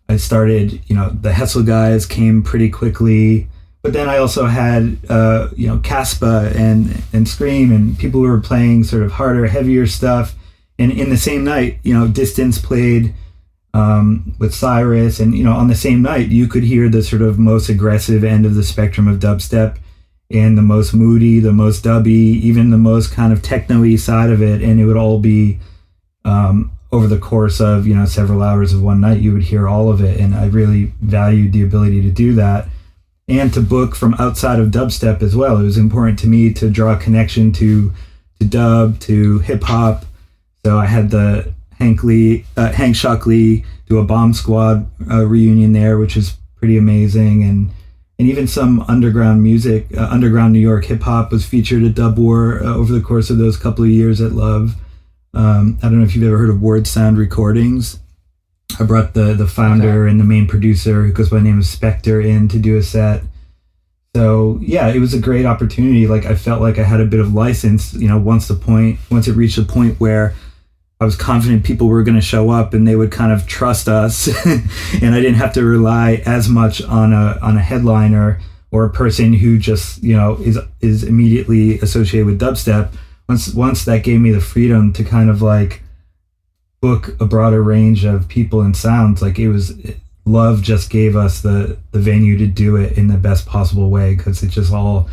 I 0.10 0.16
started, 0.16 0.82
you 0.88 0.96
know, 0.96 1.10
the 1.10 1.32
Hessle 1.32 1.66
guys 1.66 2.06
came 2.06 2.42
pretty 2.42 2.70
quickly. 2.70 3.50
But 3.82 3.92
then 3.92 4.08
I 4.08 4.18
also 4.18 4.46
had, 4.46 4.98
uh, 5.10 5.50
you 5.56 5.68
know, 5.68 5.78
Caspa 5.80 6.56
and, 6.56 7.04
and 7.12 7.28
Skream 7.28 7.76
and 7.76 8.00
people 8.00 8.22
who 8.22 8.28
were 8.28 8.40
playing 8.40 8.86
sort 8.86 9.04
of 9.04 9.12
harder, 9.12 9.48
heavier 9.48 9.86
stuff. 9.88 10.36
And 10.80 10.92
in 10.92 11.10
the 11.10 11.18
same 11.18 11.44
night, 11.44 11.80
you 11.84 11.94
know, 11.94 12.08
Distance 12.08 12.60
played 12.60 13.14
um, 13.74 14.36
with 14.40 14.56
Cyrus. 14.56 15.20
And, 15.20 15.36
you 15.36 15.44
know, 15.44 15.54
on 15.54 15.68
the 15.68 15.76
same 15.76 16.02
night, 16.02 16.30
you 16.30 16.48
could 16.48 16.64
hear 16.64 16.88
the 16.88 17.04
sort 17.04 17.22
of 17.22 17.38
most 17.38 17.68
aggressive 17.68 18.24
end 18.24 18.46
of 18.46 18.56
the 18.56 18.64
spectrum 18.64 19.08
of 19.08 19.20
dubstep 19.20 19.78
and 20.30 20.58
the 20.58 20.62
most 20.62 20.94
moody, 20.94 21.40
the 21.40 21.54
most 21.54 21.84
dubby, 21.84 22.40
even 22.42 22.70
the 22.70 22.78
most 22.78 23.12
kind 23.12 23.32
of 23.32 23.42
techno-y 23.42 23.96
side 23.96 24.30
of 24.30 24.42
it. 24.42 24.62
And 24.62 24.80
it 24.80 24.86
would 24.86 24.98
all 24.98 25.20
be 25.20 25.60
um, 26.26 26.72
over 26.92 27.08
the 27.08 27.18
course 27.18 27.62
of, 27.62 27.88
you 27.88 27.96
know, 27.96 28.06
several 28.06 28.44
hours 28.44 28.74
of 28.74 28.82
one 28.82 29.02
night, 29.02 29.22
you 29.22 29.34
would 29.34 29.44
hear 29.44 29.68
all 29.68 29.90
of 29.90 30.02
it. 30.02 30.20
And 30.20 30.36
I 30.36 30.48
really 30.48 30.94
valued 31.02 31.54
the 31.54 31.64
ability 31.64 32.02
to 32.02 32.12
do 32.12 32.34
that 32.36 32.68
and 33.28 33.54
to 33.54 33.62
book 33.62 33.96
from 33.96 34.14
outside 34.16 34.60
of 34.60 34.70
dubstep 34.70 35.22
as 35.22 35.36
well. 35.36 35.58
It 35.58 35.64
was 35.64 35.78
important 35.78 36.20
to 36.20 36.28
me 36.28 36.54
to 36.54 36.70
draw 36.70 36.94
a 36.94 36.98
connection 36.98 37.52
to 37.54 37.92
to 38.40 38.46
dub, 38.46 39.00
to 39.00 39.40
hip 39.40 39.64
hop. 39.64 40.06
So 40.64 40.78
I 40.78 40.86
had 40.86 41.10
the 41.10 41.54
Hank 41.80 42.04
Lee, 42.04 42.46
uh, 42.56 42.72
Hank 42.72 42.96
Shocklee 42.96 43.66
do 43.88 43.98
a 43.98 44.04
Bomb 44.04 44.34
Squad 44.34 44.90
uh, 45.10 45.26
reunion 45.26 45.74
there, 45.74 45.98
which 45.98 46.18
is 46.18 46.38
pretty 46.56 46.78
amazing, 46.78 47.44
and 47.44 47.72
and 48.20 48.28
even 48.28 48.48
some 48.48 48.82
underground 48.88 49.44
music, 49.44 49.88
uh, 49.96 50.08
underground 50.10 50.54
New 50.54 50.60
York 50.60 50.86
hip 50.86 51.02
hop 51.02 51.32
was 51.32 51.46
featured 51.46 51.84
at 51.84 51.96
Dub 51.96 52.18
War 52.18 52.64
uh, 52.64 52.76
over 52.76 52.92
the 52.92 53.02
course 53.02 53.30
of 53.30 53.38
those 53.38 53.58
couple 53.58 53.84
of 53.84 53.92
years 53.92 54.22
at 54.22 54.32
Love. 54.32 54.76
Um, 55.34 55.78
I 55.84 55.90
don't 55.90 56.00
know 56.00 56.06
if 56.06 56.16
you've 56.16 56.28
ever 56.28 56.38
heard 56.38 56.50
of 56.50 56.58
WordSound 56.58 57.18
Recordings. 57.18 58.00
I 58.80 58.84
brought 58.84 59.14
the 59.14 59.34
the 59.34 59.48
founder 59.48 60.04
okay. 60.04 60.12
and 60.12 60.20
the 60.20 60.26
main 60.26 60.48
producer, 60.48 61.04
who 61.04 61.12
goes 61.12 61.30
by 61.30 61.38
the 61.38 61.44
name 61.44 61.60
of 61.60 61.66
Spectre, 61.66 62.20
in 62.20 62.48
to 62.50 62.60
do 62.60 62.78
a 62.78 62.84
set. 62.84 63.24
So 64.16 64.60
yeah, 64.64 64.88
it 64.88 65.00
was 65.00 65.14
a 65.14 65.20
great 65.20 65.46
opportunity. 65.46 66.08
Like 66.08 66.26
I 66.26 66.36
felt 66.36 66.62
like 66.62 66.80
I 66.80 66.84
had 66.84 67.00
a 67.00 67.06
bit 67.06 67.20
of 67.20 67.34
license, 67.34 67.94
you 67.94 68.08
know, 68.08 68.18
once 68.18 68.48
the 68.48 68.56
point, 68.56 69.00
once 69.12 69.28
it 69.28 69.34
reached 69.34 69.60
a 69.60 69.64
point 69.64 70.00
where 70.00 70.34
I 71.00 71.06
was 71.06 71.16
confident 71.16 71.64
people 71.64 71.88
were 71.88 72.04
going 72.04 72.16
to 72.16 72.22
show 72.22 72.50
up 72.50 72.74
and 72.74 72.88
they 72.88 72.96
would 72.96 73.12
kind 73.12 73.32
of 73.32 73.46
trust 73.46 73.88
us, 73.88 74.28
and 74.46 75.14
I 75.14 75.20
didn't 75.20 75.36
have 75.36 75.54
to 75.54 75.64
rely 75.64 76.24
as 76.26 76.50
much 76.50 76.82
on 76.82 77.14
a 77.14 77.38
on 77.42 77.56
a 77.56 77.62
headliner 77.62 78.40
or 78.72 78.84
a 78.84 78.90
person 78.90 79.34
who 79.34 79.60
just 79.60 80.04
you 80.04 80.16
know 80.16 80.38
is 80.42 80.58
is 80.82 81.04
immediately 81.04 81.80
associated 81.80 82.26
with 82.26 82.42
dubstep. 82.42 82.94
Once 83.30 83.54
once 83.54 83.86
that 83.86 84.04
gave 84.04 84.22
me 84.22 84.32
the 84.32 84.42
freedom 84.42 84.92
to 84.94 85.04
kind 85.04 85.30
of 85.30 85.42
like 85.42 85.84
book 86.82 87.16
a 87.20 87.26
broader 87.26 87.62
range 87.62 88.04
of 88.04 88.28
people 88.28 88.62
and 88.62 88.76
sounds, 88.76 89.22
like 89.22 89.38
it 89.38 89.50
was 89.50 89.74
love 90.26 90.62
just 90.62 90.90
gave 90.90 91.16
us 91.16 91.42
the 91.42 91.78
the 91.92 92.00
venue 92.00 92.38
to 92.38 92.48
do 92.48 92.76
it 92.76 92.98
in 92.98 93.08
the 93.08 93.18
best 93.18 93.46
possible 93.46 93.90
way 93.90 94.16
because 94.16 94.42
it 94.42 94.50
just 94.50 94.74
all 94.74 95.08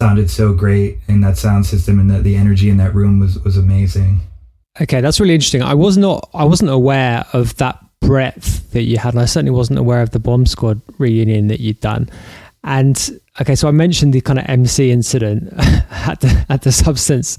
sounded 0.00 0.30
so 0.30 0.52
great 0.52 0.98
in 1.08 1.20
that 1.20 1.36
sound 1.36 1.66
system 1.66 1.98
and 1.98 2.10
that 2.10 2.24
the 2.24 2.36
energy 2.36 2.68
in 2.68 2.76
that 2.76 2.94
room 2.94 3.18
was 3.18 3.38
was 3.40 3.56
amazing. 3.56 4.20
Okay, 4.78 5.00
that's 5.00 5.18
really 5.18 5.34
interesting. 5.34 5.62
I 5.62 5.74
was 5.74 5.96
not 5.96 6.28
I 6.34 6.44
wasn't 6.44 6.70
aware 6.70 7.24
of 7.32 7.56
that 7.56 7.78
breadth 8.00 8.70
that 8.72 8.82
you 8.82 8.98
had, 8.98 9.14
and 9.14 9.22
I 9.22 9.24
certainly 9.24 9.50
wasn't 9.50 9.78
aware 9.78 10.02
of 10.02 10.10
the 10.10 10.18
Bomb 10.20 10.46
Squad 10.46 10.80
reunion 10.98 11.48
that 11.48 11.60
you'd 11.60 11.80
done. 11.80 12.08
And 12.62 13.20
okay, 13.40 13.54
so 13.54 13.68
I 13.68 13.70
mentioned 13.72 14.12
the 14.12 14.20
kind 14.20 14.38
of 14.38 14.44
MC 14.48 14.90
incident 14.90 15.52
at 15.90 16.20
the 16.20 16.46
at 16.48 16.62
the 16.62 16.72
Substance 16.72 17.36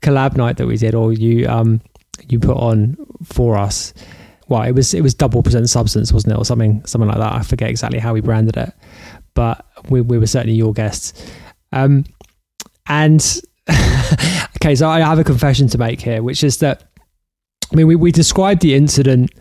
collab 0.00 0.36
night 0.36 0.56
that 0.56 0.66
we 0.66 0.76
did, 0.76 0.94
or 0.94 1.12
you 1.12 1.48
um 1.48 1.80
you 2.28 2.38
put 2.38 2.56
on 2.56 2.96
for 3.24 3.56
us. 3.56 3.92
Well, 4.48 4.62
it 4.62 4.72
was 4.72 4.94
it 4.94 5.02
was 5.02 5.14
double 5.14 5.42
percent 5.42 5.68
substance, 5.68 6.12
wasn't 6.12 6.34
it, 6.34 6.38
or 6.38 6.44
something 6.44 6.84
something 6.86 7.08
like 7.08 7.18
that. 7.18 7.32
I 7.32 7.42
forget 7.42 7.68
exactly 7.68 7.98
how 7.98 8.14
we 8.14 8.20
branded 8.20 8.56
it, 8.56 8.72
but 9.34 9.66
we 9.90 10.00
we 10.00 10.18
were 10.18 10.26
certainly 10.26 10.56
your 10.56 10.72
guests. 10.72 11.12
Um, 11.72 12.04
and 12.86 13.40
okay, 14.62 14.76
so 14.76 14.88
I 14.88 15.00
have 15.00 15.18
a 15.18 15.24
confession 15.24 15.66
to 15.68 15.78
make 15.78 16.00
here, 16.00 16.22
which 16.22 16.44
is 16.44 16.58
that 16.58 16.84
I 17.72 17.76
mean 17.76 17.86
we, 17.88 17.96
we 17.96 18.12
described 18.12 18.62
the 18.62 18.74
incident 18.74 19.32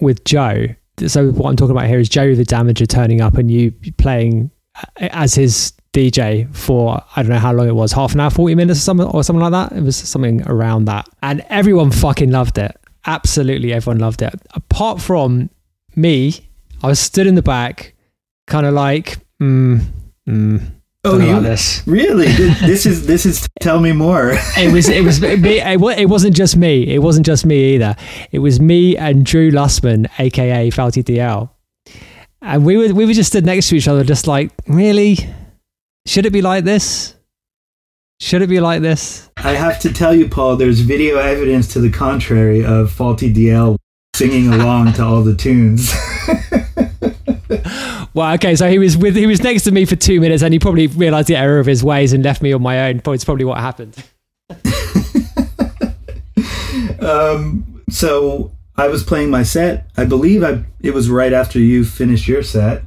with 0.00 0.24
Joe. 0.24 0.68
So 1.06 1.32
what 1.32 1.50
I'm 1.50 1.56
talking 1.56 1.72
about 1.72 1.86
here 1.86 1.98
is 1.98 2.08
Jeru 2.08 2.34
the 2.34 2.44
Damaja 2.44 2.88
turning 2.88 3.20
up 3.20 3.34
and 3.34 3.50
you 3.50 3.72
playing 3.98 4.50
as 4.96 5.34
his 5.34 5.74
DJ 5.92 6.52
for 6.54 7.02
I 7.14 7.22
don't 7.22 7.30
know 7.30 7.38
how 7.38 7.52
long 7.52 7.68
it 7.68 7.74
was, 7.74 7.92
half 7.92 8.14
an 8.14 8.20
hour, 8.20 8.30
forty 8.30 8.54
minutes 8.54 8.80
or 8.80 8.82
something 8.82 9.06
or 9.06 9.22
something 9.22 9.42
like 9.42 9.52
that. 9.52 9.76
It 9.76 9.82
was 9.82 9.96
something 9.96 10.42
around 10.48 10.86
that, 10.86 11.08
and 11.22 11.44
everyone 11.50 11.90
fucking 11.90 12.30
loved 12.30 12.56
it. 12.56 12.74
Absolutely, 13.06 13.72
everyone 13.74 13.98
loved 13.98 14.22
it. 14.22 14.34
Apart 14.54 15.00
from 15.00 15.50
me, 15.94 16.48
I 16.82 16.86
was 16.86 16.98
stood 16.98 17.26
in 17.26 17.34
the 17.34 17.42
back, 17.42 17.94
kind 18.46 18.64
of 18.64 18.72
like, 18.72 19.18
mm, 19.42 19.82
mm, 20.26 20.72
Oh, 21.06 21.18
you, 21.18 21.38
this. 21.40 21.82
really? 21.86 22.26
this 22.32 22.86
is 22.86 23.06
this 23.06 23.26
is. 23.26 23.46
Tell 23.60 23.78
me 23.78 23.92
more. 23.92 24.32
it 24.56 24.72
was 24.72 24.88
it 24.88 25.04
was 25.04 25.20
me. 25.20 25.60
It 26.04 26.08
wasn't 26.08 26.34
just 26.34 26.56
me. 26.56 26.94
It 26.94 27.00
wasn't 27.00 27.26
just 27.26 27.44
me 27.44 27.74
either. 27.74 27.94
It 28.32 28.38
was 28.38 28.58
me 28.58 28.96
and 28.96 29.24
Drew 29.24 29.50
Lustman, 29.50 30.08
aka 30.18 30.70
FaltyDL, 30.70 31.50
and 32.40 32.64
we 32.64 32.78
were 32.78 32.94
we 32.94 33.04
were 33.04 33.12
just 33.12 33.30
stood 33.30 33.44
next 33.44 33.68
to 33.68 33.76
each 33.76 33.86
other, 33.86 34.02
just 34.02 34.26
like, 34.26 34.50
really, 34.66 35.18
should 36.06 36.24
it 36.24 36.32
be 36.32 36.40
like 36.40 36.64
this? 36.64 37.14
Should 38.20 38.40
it 38.40 38.48
be 38.48 38.60
like 38.60 38.80
this? 38.80 39.28
I 39.36 39.52
have 39.52 39.78
to 39.80 39.92
tell 39.92 40.14
you, 40.14 40.28
Paul. 40.28 40.56
There's 40.56 40.80
video 40.80 41.18
evidence 41.18 41.68
to 41.74 41.80
the 41.80 41.90
contrary 41.90 42.64
of 42.64 42.90
FaltyDL 42.90 43.76
singing 44.14 44.48
along 44.54 44.94
to 44.94 45.04
all 45.04 45.22
the 45.22 45.34
tunes. 45.34 45.92
well, 48.14 48.32
okay, 48.34 48.54
so 48.54 48.70
he 48.70 48.78
was 48.78 48.96
with 48.96 49.16
he 49.16 49.26
was 49.26 49.42
next 49.42 49.64
to 49.64 49.72
me 49.72 49.84
for 49.84 49.96
two 49.96 50.20
minutes, 50.20 50.44
and 50.44 50.54
he 50.54 50.60
probably 50.60 50.86
realised 50.86 51.26
the 51.28 51.36
error 51.36 51.58
of 51.58 51.66
his 51.66 51.82
ways 51.82 52.12
and 52.12 52.24
left 52.24 52.42
me 52.42 52.52
on 52.52 52.62
my 52.62 52.88
own. 52.88 53.02
It's 53.04 53.24
probably 53.24 53.44
what 53.44 53.58
happened. 53.58 53.96
um, 57.00 57.82
so 57.90 58.52
I 58.76 58.86
was 58.86 59.02
playing 59.02 59.30
my 59.30 59.42
set. 59.42 59.90
I 59.96 60.04
believe 60.04 60.44
I 60.44 60.64
it 60.80 60.94
was 60.94 61.10
right 61.10 61.32
after 61.32 61.58
you 61.58 61.84
finished 61.84 62.28
your 62.28 62.44
set, 62.44 62.84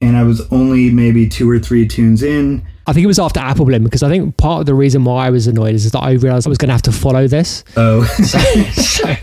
and 0.00 0.16
I 0.16 0.22
was 0.22 0.40
only 0.50 0.90
maybe 0.90 1.28
two 1.28 1.50
or 1.50 1.58
three 1.58 1.86
tunes 1.86 2.22
in. 2.22 2.66
I 2.86 2.94
think 2.94 3.04
it 3.04 3.08
was 3.08 3.18
after 3.18 3.38
Apple 3.38 3.66
Bloom 3.66 3.84
because 3.84 4.02
I 4.02 4.08
think 4.08 4.38
part 4.38 4.60
of 4.60 4.66
the 4.66 4.74
reason 4.74 5.04
why 5.04 5.26
I 5.26 5.30
was 5.30 5.46
annoyed 5.46 5.74
is 5.74 5.90
that 5.92 5.98
I 5.98 6.12
realised 6.12 6.46
I 6.46 6.48
was 6.48 6.58
going 6.58 6.68
to 6.68 6.74
have 6.74 6.82
to 6.82 6.92
follow 6.92 7.28
this. 7.28 7.64
Oh. 7.76 8.02
so, 8.04 8.38
so 8.72 9.14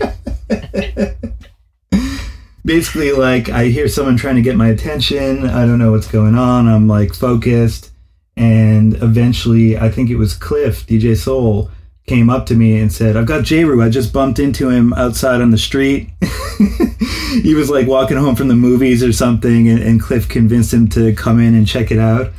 basically 2.68 3.12
like 3.12 3.48
I 3.48 3.68
hear 3.68 3.88
someone 3.88 4.18
trying 4.18 4.36
to 4.36 4.42
get 4.42 4.54
my 4.54 4.68
attention. 4.68 5.46
I 5.46 5.64
don't 5.64 5.78
know 5.78 5.90
what's 5.90 6.06
going 6.06 6.34
on. 6.34 6.68
I'm 6.68 6.86
like 6.86 7.14
focused. 7.14 7.90
And 8.36 8.94
eventually, 9.02 9.78
I 9.78 9.88
think 9.88 10.10
it 10.10 10.16
was 10.16 10.34
Cliff, 10.34 10.86
DJ 10.86 11.16
Soul, 11.16 11.70
came 12.06 12.28
up 12.28 12.44
to 12.46 12.54
me 12.54 12.78
and 12.78 12.92
said, 12.92 13.16
I've 13.16 13.26
got 13.26 13.44
Jeru. 13.44 13.82
I 13.82 13.88
just 13.88 14.12
bumped 14.12 14.38
into 14.38 14.68
him 14.68 14.92
outside 14.92 15.40
on 15.40 15.50
the 15.50 15.58
street. 15.58 16.10
he 17.42 17.54
was 17.54 17.70
like 17.70 17.86
walking 17.86 18.18
home 18.18 18.36
from 18.36 18.48
the 18.48 18.54
movies 18.54 19.02
or 19.02 19.14
something. 19.14 19.66
And, 19.66 19.82
and 19.82 20.00
Cliff 20.00 20.28
convinced 20.28 20.72
him 20.72 20.88
to 20.90 21.14
come 21.14 21.40
in 21.40 21.54
and 21.54 21.66
check 21.66 21.90
it 21.90 21.98
out. 21.98 22.32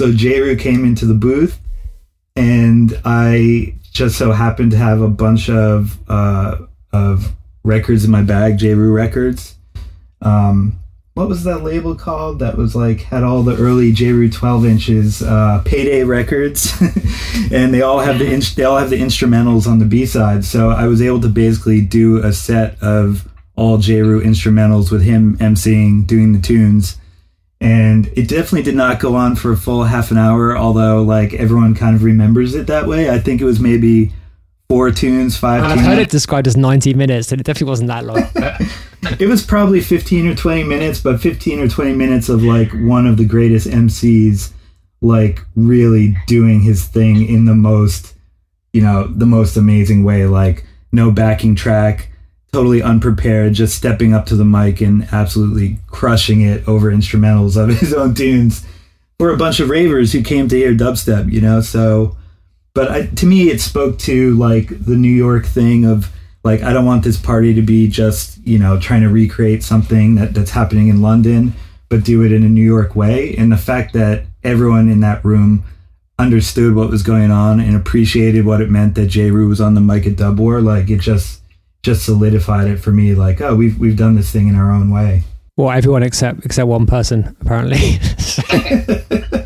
So 0.00 0.12
Jeru 0.12 0.56
came 0.56 0.84
into 0.84 1.06
the 1.06 1.14
booth. 1.14 1.60
And 2.34 3.00
I 3.04 3.76
just 3.92 4.18
so 4.18 4.32
happened 4.32 4.72
to 4.72 4.78
have 4.78 5.00
a 5.00 5.08
bunch 5.08 5.48
of, 5.48 5.96
uh, 6.10 6.56
of 6.92 7.32
records 7.62 8.04
in 8.04 8.10
my 8.10 8.22
bag, 8.22 8.58
Jeru 8.58 8.92
records 8.92 9.55
um, 10.22 10.78
what 11.14 11.28
was 11.28 11.44
that 11.44 11.62
label 11.64 11.94
called 11.94 12.40
that 12.40 12.58
was 12.58 12.76
like 12.76 13.00
had 13.00 13.22
all 13.22 13.42
the 13.42 13.56
early 13.56 13.90
Jeru 13.90 14.28
12 14.28 14.66
inches 14.66 15.22
uh, 15.22 15.62
payday 15.64 16.04
records? 16.04 16.72
And 17.52 17.72
they 17.72 17.82
all 17.82 18.00
have 18.00 18.18
the 18.18 18.32
in- 18.32 18.42
they 18.56 18.64
all 18.64 18.78
have 18.78 18.90
the 18.90 19.00
instrumentals 19.00 19.66
on 19.68 19.78
the 19.78 19.84
b-side. 19.84 20.44
So 20.44 20.70
I 20.70 20.86
was 20.86 21.00
able 21.00 21.20
to 21.20 21.28
basically 21.28 21.80
do 21.80 22.18
a 22.18 22.32
set 22.32 22.82
of 22.82 23.28
all 23.54 23.78
Jeru 23.78 24.20
instrumentals 24.22 24.90
with 24.90 25.02
him 25.02 25.36
emceeing 25.36 26.06
doing 26.06 26.32
the 26.32 26.40
tunes. 26.40 26.96
And 27.60 28.06
it 28.08 28.28
definitely 28.28 28.62
did 28.62 28.74
not 28.74 29.00
go 29.00 29.14
on 29.14 29.36
for 29.36 29.52
a 29.52 29.56
full 29.56 29.84
half 29.84 30.10
an 30.10 30.18
hour 30.18 30.56
although 30.56 31.02
like 31.02 31.34
everyone 31.34 31.74
kind 31.74 31.94
of 31.94 32.02
remembers 32.02 32.54
it 32.54 32.66
that 32.66 32.86
way. 32.86 33.10
I 33.10 33.18
think 33.18 33.40
it 33.40 33.44
was 33.44 33.60
maybe 33.60 34.12
four 34.68 34.90
tunes 34.90 35.36
five 35.36 35.62
and 35.62 35.72
tunes. 35.74 35.86
I've 35.86 35.86
heard 35.94 36.02
it 36.02 36.10
described 36.10 36.46
as 36.46 36.56
90 36.56 36.94
minutes 36.94 37.30
and 37.32 37.40
it 37.40 37.44
definitely 37.44 37.70
wasn't 37.70 37.88
that 37.88 38.04
long 38.04 38.24
it 39.18 39.28
was 39.28 39.44
probably 39.44 39.80
15 39.80 40.26
or 40.26 40.34
20 40.34 40.64
minutes, 40.64 41.00
but 41.00 41.20
15 41.20 41.60
or 41.60 41.68
20 41.68 41.94
minutes 41.94 42.28
of 42.28 42.42
like 42.42 42.70
one 42.72 43.06
of 43.06 43.16
the 43.16 43.24
greatest 43.24 43.66
MCs, 43.66 44.52
like 45.00 45.40
really 45.54 46.16
doing 46.26 46.60
his 46.60 46.84
thing 46.84 47.28
in 47.28 47.44
the 47.44 47.54
most, 47.54 48.14
you 48.72 48.82
know, 48.82 49.06
the 49.06 49.26
most 49.26 49.56
amazing 49.56 50.04
way. 50.04 50.26
Like 50.26 50.64
no 50.92 51.10
backing 51.10 51.54
track, 51.54 52.10
totally 52.52 52.82
unprepared, 52.82 53.52
just 53.52 53.76
stepping 53.76 54.14
up 54.14 54.26
to 54.26 54.36
the 54.36 54.44
mic 54.44 54.80
and 54.80 55.06
absolutely 55.12 55.78
crushing 55.88 56.40
it 56.40 56.66
over 56.66 56.90
instrumentals 56.90 57.56
of 57.56 57.68
his 57.80 57.92
own 57.92 58.14
tunes 58.14 58.66
for 59.18 59.30
a 59.30 59.36
bunch 59.36 59.60
of 59.60 59.70
ravers 59.70 60.12
who 60.12 60.22
came 60.22 60.48
to 60.48 60.56
hear 60.56 60.74
dubstep, 60.74 61.30
you 61.32 61.40
know? 61.40 61.60
So, 61.60 62.16
but 62.74 62.90
I, 62.90 63.06
to 63.06 63.26
me, 63.26 63.50
it 63.50 63.60
spoke 63.60 63.98
to 64.00 64.34
like 64.36 64.68
the 64.68 64.96
New 64.96 65.12
York 65.12 65.46
thing 65.46 65.84
of, 65.84 66.10
like 66.46 66.62
I 66.62 66.72
don't 66.72 66.86
want 66.86 67.04
this 67.04 67.18
party 67.18 67.52
to 67.54 67.60
be 67.60 67.88
just 67.88 68.38
you 68.46 68.58
know 68.58 68.80
trying 68.80 69.02
to 69.02 69.08
recreate 69.08 69.62
something 69.62 70.14
that, 70.14 70.32
that's 70.32 70.52
happening 70.52 70.88
in 70.88 71.02
London, 71.02 71.52
but 71.90 72.04
do 72.04 72.22
it 72.22 72.32
in 72.32 72.44
a 72.44 72.48
New 72.48 72.64
York 72.64 72.96
way. 72.96 73.34
And 73.36 73.52
the 73.52 73.58
fact 73.58 73.92
that 73.92 74.24
everyone 74.42 74.88
in 74.88 75.00
that 75.00 75.24
room 75.24 75.64
understood 76.18 76.74
what 76.74 76.88
was 76.88 77.02
going 77.02 77.30
on 77.30 77.60
and 77.60 77.76
appreciated 77.76 78.46
what 78.46 78.62
it 78.62 78.70
meant 78.70 78.94
that 78.94 79.08
Jeru 79.08 79.48
was 79.48 79.60
on 79.60 79.74
the 79.74 79.80
mic 79.82 80.06
at 80.06 80.16
Dub 80.16 80.38
War, 80.38 80.62
like 80.62 80.88
it 80.88 81.00
just 81.00 81.42
just 81.82 82.04
solidified 82.04 82.68
it 82.68 82.78
for 82.78 82.92
me. 82.92 83.14
Like, 83.14 83.40
oh, 83.40 83.54
we've 83.54 83.78
we've 83.78 83.96
done 83.96 84.14
this 84.14 84.30
thing 84.30 84.48
in 84.48 84.54
our 84.54 84.70
own 84.70 84.90
way. 84.90 85.24
Well, 85.56 85.70
everyone 85.70 86.04
except 86.04 86.44
except 86.46 86.68
one 86.68 86.86
person 86.86 87.36
apparently. 87.40 87.98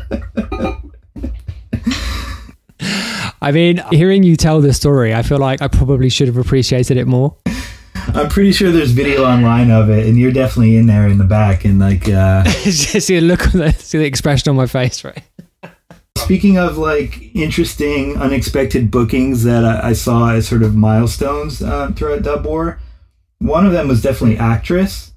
I 3.41 3.51
mean, 3.51 3.81
hearing 3.91 4.23
you 4.23 4.35
tell 4.35 4.61
the 4.61 4.73
story, 4.73 5.13
I 5.15 5.23
feel 5.23 5.39
like 5.39 5.61
I 5.61 5.67
probably 5.67 6.09
should 6.09 6.27
have 6.27 6.37
appreciated 6.37 6.97
it 6.97 7.07
more. 7.07 7.35
I'm 8.13 8.29
pretty 8.29 8.51
sure 8.51 8.71
there's 8.71 8.91
video 8.91 9.25
online 9.25 9.71
of 9.71 9.89
it, 9.89 10.05
and 10.07 10.17
you're 10.17 10.31
definitely 10.31 10.75
in 10.77 10.87
there 10.87 11.07
in 11.07 11.17
the 11.17 11.23
back, 11.23 11.65
and 11.65 11.79
like, 11.79 12.07
uh, 12.09 12.43
see 12.49 13.19
the 13.19 13.21
look, 13.21 13.39
the, 13.51 13.71
see 13.73 13.97
the 13.99 14.05
expression 14.05 14.49
on 14.49 14.55
my 14.55 14.65
face, 14.67 15.03
right? 15.03 15.23
Speaking 16.17 16.57
of 16.57 16.77
like 16.77 17.33
interesting, 17.35 18.17
unexpected 18.17 18.91
bookings 18.91 19.43
that 19.43 19.63
I, 19.65 19.89
I 19.89 19.93
saw 19.93 20.31
as 20.31 20.47
sort 20.47 20.61
of 20.63 20.75
milestones 20.75 21.61
uh, 21.61 21.91
throughout 21.95 22.23
Dub 22.23 22.45
War, 22.45 22.79
one 23.39 23.65
of 23.65 23.71
them 23.71 23.87
was 23.87 24.01
definitely 24.01 24.37
actress, 24.37 25.13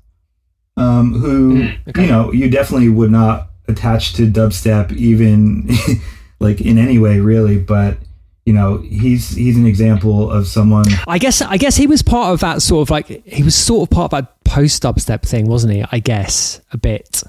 um, 0.77 1.15
who 1.15 1.55
Mm, 1.55 1.89
okay. 1.89 2.03
you 2.03 2.09
know 2.09 2.33
you 2.33 2.49
definitely 2.49 2.89
would 2.89 3.11
not 3.11 3.51
attach 3.69 4.13
to 4.15 4.31
dubstep 4.31 4.93
even 4.93 5.69
like 6.41 6.61
in 6.61 6.79
any 6.79 6.99
way 6.99 7.19
really, 7.21 7.59
but 7.59 7.99
you 8.47 8.53
know 8.53 8.79
he's 8.79 9.31
he's 9.31 9.57
an 9.57 9.67
example 9.67 10.31
of 10.31 10.47
someone 10.47 10.85
I 11.09 11.19
guess 11.19 11.41
I 11.41 11.57
guess 11.57 11.77
he 11.77 11.87
was 11.87 12.03
part 12.03 12.33
of 12.33 12.41
that 12.41 12.61
sort 12.61 12.83
of 12.83 12.91
like 12.91 13.07
he 13.27 13.43
was 13.43 13.55
sort 13.55 13.89
of 13.89 13.91
part 13.91 14.13
of 14.13 14.19
that 14.19 14.45
post 14.55 14.83
dubstep 14.83 15.23
thing, 15.23 15.47
wasn't 15.47 15.73
he? 15.73 15.85
I 15.91 15.99
guess 15.99 16.61
a 16.73 16.79
bit, 16.79 17.25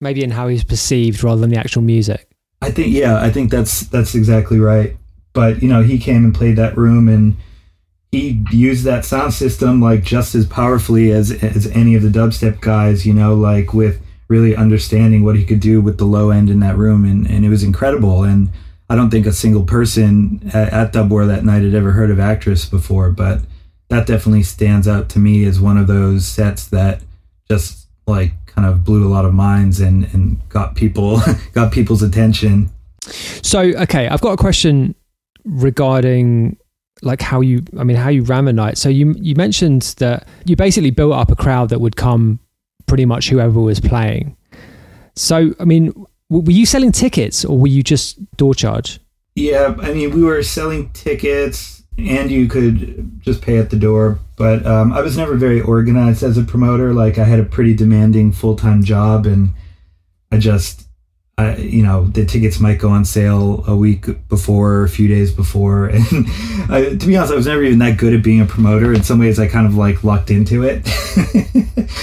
maybe 0.00 0.22
in 0.22 0.30
how 0.30 0.46
he 0.48 0.54
was 0.54 0.64
perceived 0.64 1.24
rather 1.24 1.40
than 1.40 1.50
the 1.50 1.58
actual 1.58 1.82
music. 1.82 2.28
I 2.62 2.70
think 2.70 2.94
yeah, 2.94 3.20
I 3.20 3.30
think 3.30 3.50
that's 3.50 3.80
that's 3.80 4.14
exactly 4.14 4.60
right. 4.60 4.96
But 5.32 5.62
you 5.62 5.68
know, 5.68 5.82
he 5.82 5.98
came 5.98 6.24
and 6.24 6.34
played 6.34 6.56
that 6.56 6.76
room 6.76 7.08
and 7.08 7.36
he 8.12 8.44
used 8.50 8.84
that 8.84 9.04
sound 9.04 9.32
system 9.32 9.80
like 9.80 10.02
just 10.02 10.34
as 10.34 10.46
powerfully 10.46 11.10
as 11.10 11.30
as 11.42 11.66
any 11.68 11.94
of 11.94 12.02
the 12.02 12.08
dubstep 12.08 12.60
guys, 12.60 13.06
you 13.06 13.14
know, 13.14 13.34
like 13.34 13.72
with 13.74 14.00
really 14.28 14.54
understanding 14.54 15.24
what 15.24 15.36
he 15.36 15.44
could 15.44 15.60
do 15.60 15.80
with 15.80 15.98
the 15.98 16.04
low 16.04 16.30
end 16.30 16.50
in 16.50 16.60
that 16.60 16.76
room 16.76 17.04
and, 17.04 17.26
and 17.26 17.44
it 17.44 17.48
was 17.48 17.64
incredible 17.64 18.22
and 18.22 18.48
I 18.90 18.96
don't 18.96 19.08
think 19.08 19.24
a 19.24 19.32
single 19.32 19.62
person 19.62 20.50
at, 20.52 20.72
at 20.72 20.92
Dub 20.92 21.12
War 21.12 21.24
that 21.24 21.44
night 21.44 21.62
had 21.62 21.74
ever 21.74 21.92
heard 21.92 22.10
of 22.10 22.18
Actress 22.18 22.64
before, 22.64 23.10
but 23.10 23.40
that 23.88 24.04
definitely 24.04 24.42
stands 24.42 24.88
out 24.88 25.08
to 25.10 25.20
me 25.20 25.44
as 25.44 25.60
one 25.60 25.78
of 25.78 25.86
those 25.86 26.26
sets 26.26 26.66
that 26.66 27.00
just 27.48 27.86
like 28.08 28.32
kind 28.46 28.66
of 28.66 28.84
blew 28.84 29.06
a 29.06 29.08
lot 29.08 29.24
of 29.24 29.32
minds 29.32 29.78
and, 29.80 30.12
and 30.12 30.46
got 30.48 30.74
people 30.74 31.20
got 31.52 31.72
people's 31.72 32.02
attention. 32.02 32.68
So 33.42 33.60
okay, 33.60 34.08
I've 34.08 34.20
got 34.20 34.32
a 34.32 34.36
question 34.36 34.96
regarding 35.44 36.56
like 37.02 37.22
how 37.22 37.40
you 37.40 37.62
I 37.78 37.84
mean 37.84 37.96
how 37.96 38.08
you 38.08 38.24
a 38.28 38.52
night. 38.52 38.76
So 38.76 38.88
you 38.88 39.14
you 39.18 39.36
mentioned 39.36 39.82
that 39.98 40.26
you 40.44 40.56
basically 40.56 40.90
built 40.90 41.12
up 41.12 41.30
a 41.30 41.36
crowd 41.36 41.68
that 41.68 41.80
would 41.80 41.94
come 41.94 42.40
pretty 42.86 43.04
much 43.04 43.30
whoever 43.30 43.60
was 43.60 43.78
playing. 43.78 44.36
So 45.14 45.54
I 45.60 45.64
mean, 45.64 45.92
were 46.30 46.50
you 46.52 46.64
selling 46.64 46.92
tickets 46.92 47.44
or 47.44 47.58
were 47.58 47.66
you 47.68 47.82
just 47.82 48.18
door 48.36 48.54
charge? 48.54 49.00
Yeah, 49.34 49.74
I 49.80 49.92
mean, 49.92 50.10
we 50.14 50.22
were 50.22 50.42
selling 50.42 50.90
tickets, 50.90 51.82
and 51.98 52.30
you 52.30 52.48
could 52.48 53.20
just 53.20 53.42
pay 53.42 53.58
at 53.58 53.70
the 53.70 53.76
door. 53.76 54.18
But 54.36 54.64
um, 54.66 54.92
I 54.92 55.00
was 55.02 55.16
never 55.16 55.34
very 55.36 55.60
organized 55.60 56.22
as 56.22 56.36
a 56.38 56.42
promoter. 56.42 56.92
Like, 56.92 57.18
I 57.18 57.24
had 57.24 57.38
a 57.40 57.44
pretty 57.44 57.74
demanding 57.74 58.32
full 58.32 58.56
time 58.56 58.82
job, 58.82 59.26
and 59.26 59.54
I 60.32 60.38
just, 60.38 60.86
I, 61.38 61.56
you 61.56 61.82
know, 61.82 62.06
the 62.06 62.24
tickets 62.26 62.58
might 62.60 62.78
go 62.78 62.90
on 62.90 63.04
sale 63.04 63.64
a 63.66 63.76
week 63.76 64.06
before, 64.28 64.82
a 64.84 64.88
few 64.88 65.08
days 65.08 65.30
before. 65.32 65.90
And 66.12 66.26
I, 66.68 66.96
to 66.96 67.06
be 67.06 67.16
honest, 67.16 67.32
I 67.32 67.36
was 67.36 67.46
never 67.46 67.62
even 67.62 67.78
that 67.78 67.98
good 67.98 68.12
at 68.14 68.22
being 68.22 68.40
a 68.40 68.46
promoter. 68.46 68.92
In 68.92 69.02
some 69.02 69.18
ways, 69.20 69.38
I 69.38 69.46
kind 69.46 69.66
of 69.66 69.74
like 69.76 70.02
lucked 70.04 70.30
into 70.30 70.64
it. 70.64 70.82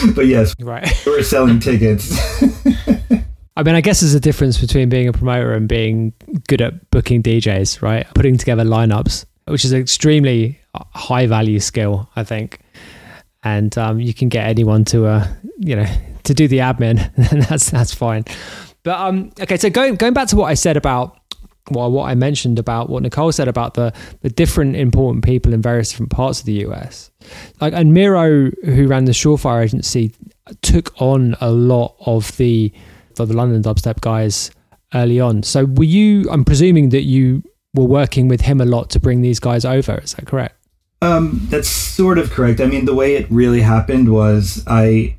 but 0.15 0.25
yes, 0.27 0.55
Right. 0.59 0.89
we 1.05 1.11
were 1.11 1.23
selling 1.23 1.59
tickets. 1.59 2.17
I 3.57 3.63
mean, 3.63 3.73
I 3.73 3.81
guess 3.81 4.01
there's 4.01 4.13
a 4.13 4.19
difference 4.19 4.59
between 4.59 4.87
being 4.87 5.07
a 5.07 5.13
promoter 5.13 5.53
and 5.53 5.67
being 5.67 6.13
good 6.47 6.61
at 6.61 6.91
booking 6.91 7.23
DJs, 7.23 7.81
right? 7.81 8.05
Putting 8.13 8.37
together 8.37 8.63
lineups, 8.63 9.25
which 9.47 9.65
is 9.65 9.71
an 9.71 9.81
extremely 9.81 10.59
high 10.75 11.25
value 11.25 11.59
skill, 11.59 12.07
I 12.15 12.23
think. 12.23 12.59
And 13.43 13.75
um, 13.79 13.99
you 13.99 14.13
can 14.13 14.29
get 14.29 14.47
anyone 14.47 14.85
to, 14.85 15.07
uh, 15.07 15.27
you 15.57 15.75
know, 15.75 15.87
to 16.25 16.35
do 16.35 16.47
the 16.47 16.59
admin, 16.59 17.11
and 17.31 17.41
that's 17.43 17.71
that's 17.71 17.95
fine. 17.95 18.25
But 18.83 18.99
um, 18.99 19.31
okay, 19.41 19.57
so 19.57 19.71
going 19.71 19.95
going 19.95 20.13
back 20.13 20.27
to 20.27 20.35
what 20.35 20.51
I 20.51 20.53
said 20.53 20.77
about 20.77 21.19
well, 21.71 21.91
what 21.91 22.09
I 22.09 22.13
mentioned 22.13 22.59
about 22.59 22.89
what 22.89 23.01
Nicole 23.01 23.31
said 23.31 23.47
about 23.47 23.73
the 23.73 23.91
the 24.21 24.29
different 24.29 24.75
important 24.75 25.25
people 25.25 25.51
in 25.51 25.63
various 25.63 25.89
different 25.89 26.11
parts 26.11 26.41
of 26.41 26.45
the 26.45 26.65
US. 26.67 27.09
Like 27.59 27.73
and 27.73 27.91
Miro, 27.91 28.51
who 28.65 28.87
ran 28.87 29.05
the 29.05 29.13
Surefire 29.13 29.63
agency, 29.63 30.13
took 30.61 31.01
on 31.01 31.35
a 31.41 31.49
lot 31.49 31.95
of 32.05 32.37
the 32.37 32.71
of 33.19 33.29
the 33.29 33.35
London 33.35 33.61
dubstep 33.61 34.01
guys 34.01 34.51
early 34.93 35.19
on. 35.19 35.43
So 35.43 35.65
were 35.65 35.83
you? 35.83 36.29
I'm 36.29 36.45
presuming 36.45 36.89
that 36.89 37.03
you 37.03 37.43
were 37.73 37.85
working 37.85 38.27
with 38.27 38.41
him 38.41 38.61
a 38.61 38.65
lot 38.65 38.89
to 38.91 38.99
bring 38.99 39.21
these 39.21 39.39
guys 39.39 39.65
over. 39.65 39.99
Is 39.99 40.13
that 40.13 40.25
correct? 40.25 40.55
Um, 41.01 41.41
that's 41.49 41.69
sort 41.69 42.17
of 42.17 42.31
correct. 42.31 42.59
I 42.59 42.65
mean, 42.65 42.85
the 42.85 42.95
way 42.95 43.15
it 43.15 43.27
really 43.29 43.61
happened 43.61 44.11
was 44.11 44.63
I 44.65 45.15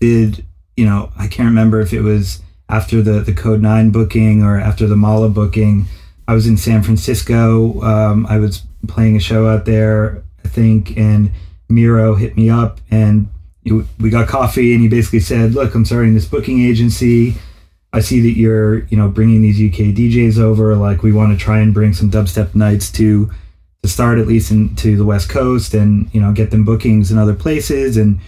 did, 0.00 0.44
you 0.76 0.86
know, 0.86 1.12
I 1.18 1.26
can't 1.28 1.48
remember 1.48 1.80
if 1.80 1.92
it 1.92 2.00
was 2.00 2.40
after 2.68 3.02
the 3.02 3.20
the 3.20 3.32
Kode9 3.32 3.92
booking 3.92 4.42
or 4.42 4.58
after 4.58 4.86
the 4.86 4.96
Mala 4.96 5.28
booking. 5.28 5.86
I 6.26 6.34
was 6.34 6.46
in 6.46 6.56
San 6.56 6.82
Francisco. 6.82 7.82
Um, 7.82 8.26
I 8.26 8.38
was 8.38 8.62
playing 8.88 9.16
a 9.16 9.20
show 9.20 9.48
out 9.48 9.66
there, 9.66 10.22
I 10.44 10.48
think, 10.48 10.96
and 10.96 11.30
Miro 11.68 12.14
hit 12.14 12.36
me 12.36 12.48
up 12.48 12.80
and 12.90 13.28
we 13.64 14.10
got 14.10 14.28
coffee 14.28 14.72
and 14.72 14.82
he 14.82 14.88
basically 14.88 15.20
said, 15.20 15.54
"Look, 15.54 15.74
I'm 15.74 15.84
starting 15.84 16.14
this 16.14 16.26
booking 16.26 16.60
agency. 16.60 17.36
I 17.92 18.00
see 18.00 18.20
that 18.20 18.38
you're, 18.38 18.84
you 18.86 18.96
know, 18.96 19.08
bringing 19.08 19.42
these 19.42 19.60
UK 19.60 19.94
DJs 19.94 20.38
over. 20.38 20.74
Like, 20.76 21.02
we 21.02 21.12
want 21.12 21.38
to 21.38 21.42
try 21.42 21.60
and 21.60 21.74
bring 21.74 21.92
some 21.92 22.10
dubstep 22.10 22.54
nights 22.54 22.90
to 22.92 23.30
to 23.82 23.88
start 23.88 24.18
at 24.18 24.28
least 24.28 24.50
into 24.50 24.96
the 24.96 25.04
West 25.04 25.28
Coast 25.28 25.74
and 25.74 26.08
you 26.14 26.20
know 26.20 26.32
get 26.32 26.50
them 26.50 26.64
bookings 26.64 27.10
in 27.10 27.18
other 27.18 27.34
places 27.34 27.96
and 27.96 28.20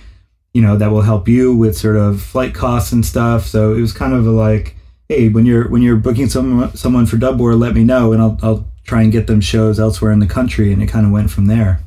you 0.52 0.60
know 0.60 0.76
that 0.76 0.90
will 0.90 1.02
help 1.02 1.28
you 1.28 1.54
with 1.54 1.76
sort 1.76 1.96
of 1.96 2.22
flight 2.22 2.54
costs 2.54 2.92
and 2.92 3.04
stuff. 3.04 3.46
So 3.46 3.74
it 3.74 3.80
was 3.80 3.92
kind 3.92 4.14
of 4.14 4.26
a 4.26 4.30
like, 4.30 4.76
hey, 5.08 5.28
when 5.28 5.46
you're 5.46 5.68
when 5.68 5.82
you're 5.82 5.96
booking 5.96 6.28
someone 6.28 6.76
someone 6.76 7.06
for 7.06 7.16
Dub 7.16 7.38
War, 7.38 7.54
let 7.54 7.74
me 7.74 7.84
know 7.84 8.12
and 8.12 8.22
I'll 8.22 8.38
I'll 8.42 8.68
try 8.84 9.02
and 9.02 9.10
get 9.10 9.26
them 9.26 9.40
shows 9.40 9.80
elsewhere 9.80 10.12
in 10.12 10.20
the 10.20 10.26
country. 10.26 10.72
And 10.72 10.82
it 10.82 10.86
kind 10.86 11.06
of 11.06 11.12
went 11.12 11.30
from 11.30 11.46
there. 11.46 11.80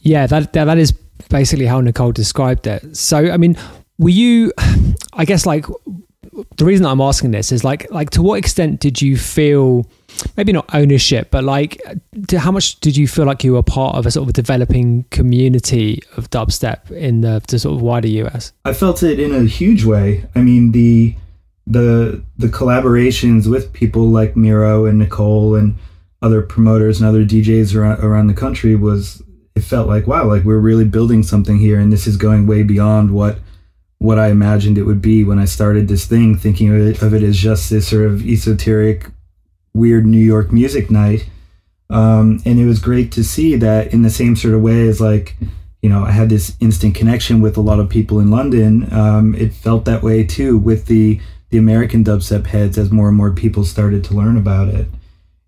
Yeah, 0.00 0.26
that 0.26 0.52
that, 0.52 0.64
that 0.64 0.78
is 0.78 0.92
basically 1.28 1.66
how 1.66 1.80
Nicole 1.80 2.12
described 2.12 2.66
it. 2.66 2.96
So, 2.96 3.30
I 3.30 3.36
mean, 3.36 3.56
were 3.98 4.10
you? 4.10 4.52
I 5.14 5.24
guess 5.24 5.46
like 5.46 5.66
the 6.56 6.64
reason 6.64 6.86
I'm 6.86 7.00
asking 7.00 7.32
this 7.32 7.52
is 7.52 7.62
like 7.62 7.90
like 7.90 8.10
to 8.10 8.22
what 8.22 8.38
extent 8.38 8.80
did 8.80 9.02
you 9.02 9.16
feel 9.16 9.86
maybe 10.36 10.52
not 10.52 10.68
ownership, 10.74 11.30
but 11.30 11.44
like 11.44 11.82
to 12.28 12.38
how 12.38 12.50
much 12.50 12.80
did 12.80 12.96
you 12.96 13.06
feel 13.06 13.26
like 13.26 13.44
you 13.44 13.52
were 13.52 13.62
part 13.62 13.96
of 13.96 14.06
a 14.06 14.10
sort 14.10 14.28
of 14.28 14.32
developing 14.32 15.04
community 15.10 16.02
of 16.16 16.30
dubstep 16.30 16.90
in 16.90 17.20
the, 17.20 17.42
the 17.48 17.58
sort 17.58 17.76
of 17.76 17.82
wider 17.82 18.08
US? 18.08 18.52
I 18.64 18.72
felt 18.72 19.02
it 19.02 19.20
in 19.20 19.34
a 19.34 19.44
huge 19.44 19.84
way. 19.84 20.24
I 20.34 20.40
mean 20.40 20.72
the 20.72 21.14
the 21.66 22.22
the 22.38 22.48
collaborations 22.48 23.46
with 23.46 23.72
people 23.72 24.08
like 24.08 24.36
Miro 24.36 24.86
and 24.86 24.98
Nicole 24.98 25.54
and 25.54 25.76
other 26.22 26.40
promoters 26.40 27.00
and 27.00 27.08
other 27.08 27.24
DJs 27.24 27.74
around, 27.74 28.02
around 28.02 28.28
the 28.28 28.34
country 28.34 28.74
was 28.74 29.22
it 29.54 29.60
felt 29.60 29.88
like 29.88 30.06
wow 30.06 30.26
like 30.26 30.44
we're 30.44 30.58
really 30.58 30.84
building 30.84 31.22
something 31.22 31.58
here 31.58 31.78
and 31.78 31.92
this 31.92 32.06
is 32.06 32.16
going 32.16 32.46
way 32.46 32.62
beyond 32.62 33.12
what 33.12 33.38
what 33.98 34.18
I 34.18 34.28
imagined 34.28 34.78
it 34.78 34.82
would 34.82 35.00
be 35.00 35.22
when 35.22 35.38
I 35.38 35.44
started 35.44 35.86
this 35.86 36.06
thing 36.06 36.36
thinking 36.36 36.74
of 36.74 36.80
it, 36.80 37.02
of 37.02 37.14
it 37.14 37.22
as 37.22 37.36
just 37.36 37.70
this 37.70 37.88
sort 37.88 38.06
of 38.06 38.26
esoteric 38.26 39.06
weird 39.74 40.06
New 40.06 40.18
York 40.18 40.52
music 40.52 40.90
night 40.90 41.28
um, 41.90 42.40
and 42.44 42.58
it 42.58 42.66
was 42.66 42.78
great 42.78 43.12
to 43.12 43.24
see 43.24 43.56
that 43.56 43.92
in 43.92 44.02
the 44.02 44.10
same 44.10 44.34
sort 44.36 44.54
of 44.54 44.62
way 44.62 44.88
as 44.88 45.00
like 45.00 45.36
you 45.82 45.88
know, 45.88 46.04
I 46.04 46.12
had 46.12 46.28
this 46.28 46.56
instant 46.60 46.94
connection 46.94 47.42
with 47.42 47.56
a 47.56 47.60
lot 47.60 47.80
of 47.80 47.88
people 47.88 48.20
in 48.20 48.30
London. 48.30 48.90
Um, 48.92 49.34
it 49.34 49.52
felt 49.52 49.84
that 49.84 50.02
way 50.02 50.24
too 50.24 50.56
with 50.56 50.86
the 50.86 51.20
the 51.50 51.58
American 51.58 52.02
dubstep 52.02 52.46
heads 52.46 52.78
as 52.78 52.90
more 52.90 53.08
and 53.08 53.16
more 53.16 53.30
people 53.30 53.64
started 53.64 54.02
to 54.04 54.14
learn 54.14 54.38
about 54.38 54.68
it. 54.68 54.86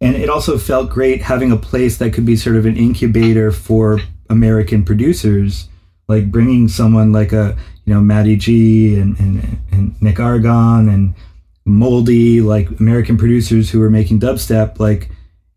And 0.05 0.17
it 0.17 0.29
also 0.29 0.59
felt 0.59 0.91
great 0.91 1.23
having 1.23 1.51
a 1.51 1.57
place 1.57 1.97
that 1.99 2.13
could 2.13 2.27
be 2.27 2.37
sort 2.37 2.57
of 2.57 2.67
an 2.67 2.77
incubator 2.77 3.51
for 3.51 4.01
American 4.29 4.85
producers, 4.85 5.69
like 6.09 6.31
bringing 6.31 6.69
someone 6.69 7.13
like 7.13 7.33
a 7.33 7.57
you 7.85 7.95
know 7.95 8.01
Matty 8.01 8.37
G 8.37 8.99
and 8.99 9.19
and, 9.19 9.59
and 9.73 10.03
Nick 10.03 10.21
Argon 10.21 10.89
and 10.89 11.15
Moldy, 11.65 12.41
like 12.41 12.69
American 12.81 13.17
producers 13.17 13.71
who 13.71 13.81
were 13.81 13.91
making 13.91 14.21
dubstep, 14.21 14.79
like 14.79 15.11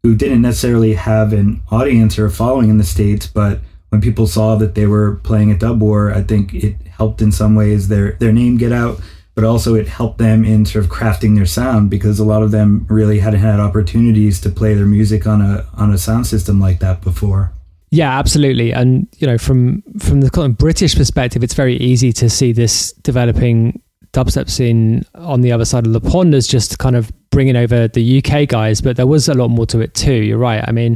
who 0.04 0.16
didn't 0.16 0.42
necessarily 0.42 0.94
have 0.94 1.34
an 1.34 1.62
audience 1.70 2.18
or 2.18 2.26
a 2.26 2.32
following 2.32 2.70
in 2.70 2.78
the 2.78 2.84
states, 2.84 3.28
but 3.28 3.60
when 3.90 4.02
people 4.02 4.28
saw 4.28 4.56
that 4.56 4.76
they 4.76 4.86
were 4.86 5.16
playing 5.24 5.52
at 5.52 5.60
Dub 5.60 5.82
War, 5.82 6.14
I 6.14 6.22
think 6.22 6.54
it 6.54 6.76
helped 6.88 7.22
in 7.22 7.32
some 7.32 7.56
ways 7.56 7.88
their 7.88 8.14
their 8.14 8.32
name 8.32 8.58
get 8.58 8.72
out, 8.72 9.00
but 9.38 9.44
also 9.44 9.76
it 9.76 9.88
helped 9.88 10.18
them 10.18 10.44
in 10.44 10.66
sort 10.66 10.84
of 10.84 10.90
crafting 10.90 11.36
their 11.36 11.46
sound 11.46 11.92
because 11.92 12.18
a 12.18 12.24
lot 12.24 12.42
of 12.42 12.50
them 12.50 12.88
really 12.90 13.20
hadn't 13.20 13.40
had 13.40 13.60
opportunities 13.60 14.42
to 14.42 14.50
play 14.50 14.74
their 14.74 14.88
music 14.88 15.28
on 15.28 15.42
a 15.42 15.64
on 15.76 15.94
a 15.94 15.98
sound 16.00 16.26
system 16.26 16.60
like 16.60 16.80
that 16.80 17.02
before. 17.02 17.54
Yeah, 17.92 18.18
absolutely. 18.18 18.72
And 18.74 19.08
you 19.20 19.28
know, 19.28 19.38
from 19.38 19.84
from 20.00 20.22
the 20.22 20.32
kind 20.32 20.52
of 20.52 20.58
British 20.58 20.96
perspective, 20.96 21.44
it's 21.44 21.54
very 21.54 21.78
easy 21.78 22.12
to 22.14 22.32
see 22.32 22.52
this 22.52 22.94
developing 23.04 23.80
dubstep 24.12 24.50
scene 24.50 25.06
on 25.14 25.42
the 25.42 25.52
other 25.52 25.66
side 25.66 25.86
of 25.86 25.94
the 25.94 26.02
pond 26.02 26.34
as 26.34 26.48
just 26.48 26.80
kind 26.80 26.96
of 26.96 27.12
bringing 27.30 27.56
over 27.56 27.88
the 27.88 28.18
UK 28.18 28.48
guys, 28.48 28.82
but 28.82 28.96
there 28.96 29.06
was 29.06 29.30
a 29.30 29.36
lot 29.36 29.50
more 29.50 29.68
to 29.68 29.80
it 29.82 29.94
too. 29.94 30.14
You're 30.14 30.40
right. 30.40 30.64
I 30.68 30.72
mean, 30.72 30.96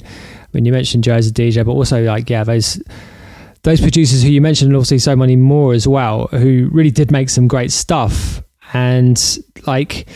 when 0.50 0.66
you 0.66 0.72
mentioned 0.72 1.04
Joe 1.04 1.14
as 1.14 1.28
a 1.28 1.32
DJ, 1.32 1.64
but 1.64 1.74
also 1.74 2.02
like 2.02 2.28
yeah, 2.28 2.44
those 2.44 2.82
those 3.64 3.82
producers 3.82 4.24
who 4.24 4.30
you 4.30 4.42
mentioned, 4.42 4.70
and 4.70 4.76
obviously 4.76 5.00
so 5.00 5.16
many 5.16 5.36
more 5.36 5.74
as 5.74 5.88
well, 5.88 6.28
who 6.28 6.70
really 6.72 6.92
did 6.92 7.12
make 7.12 7.30
some 7.30 7.48
great 7.48 7.72
stuff. 7.72 8.42
And 8.74 9.22
like, 9.68 10.08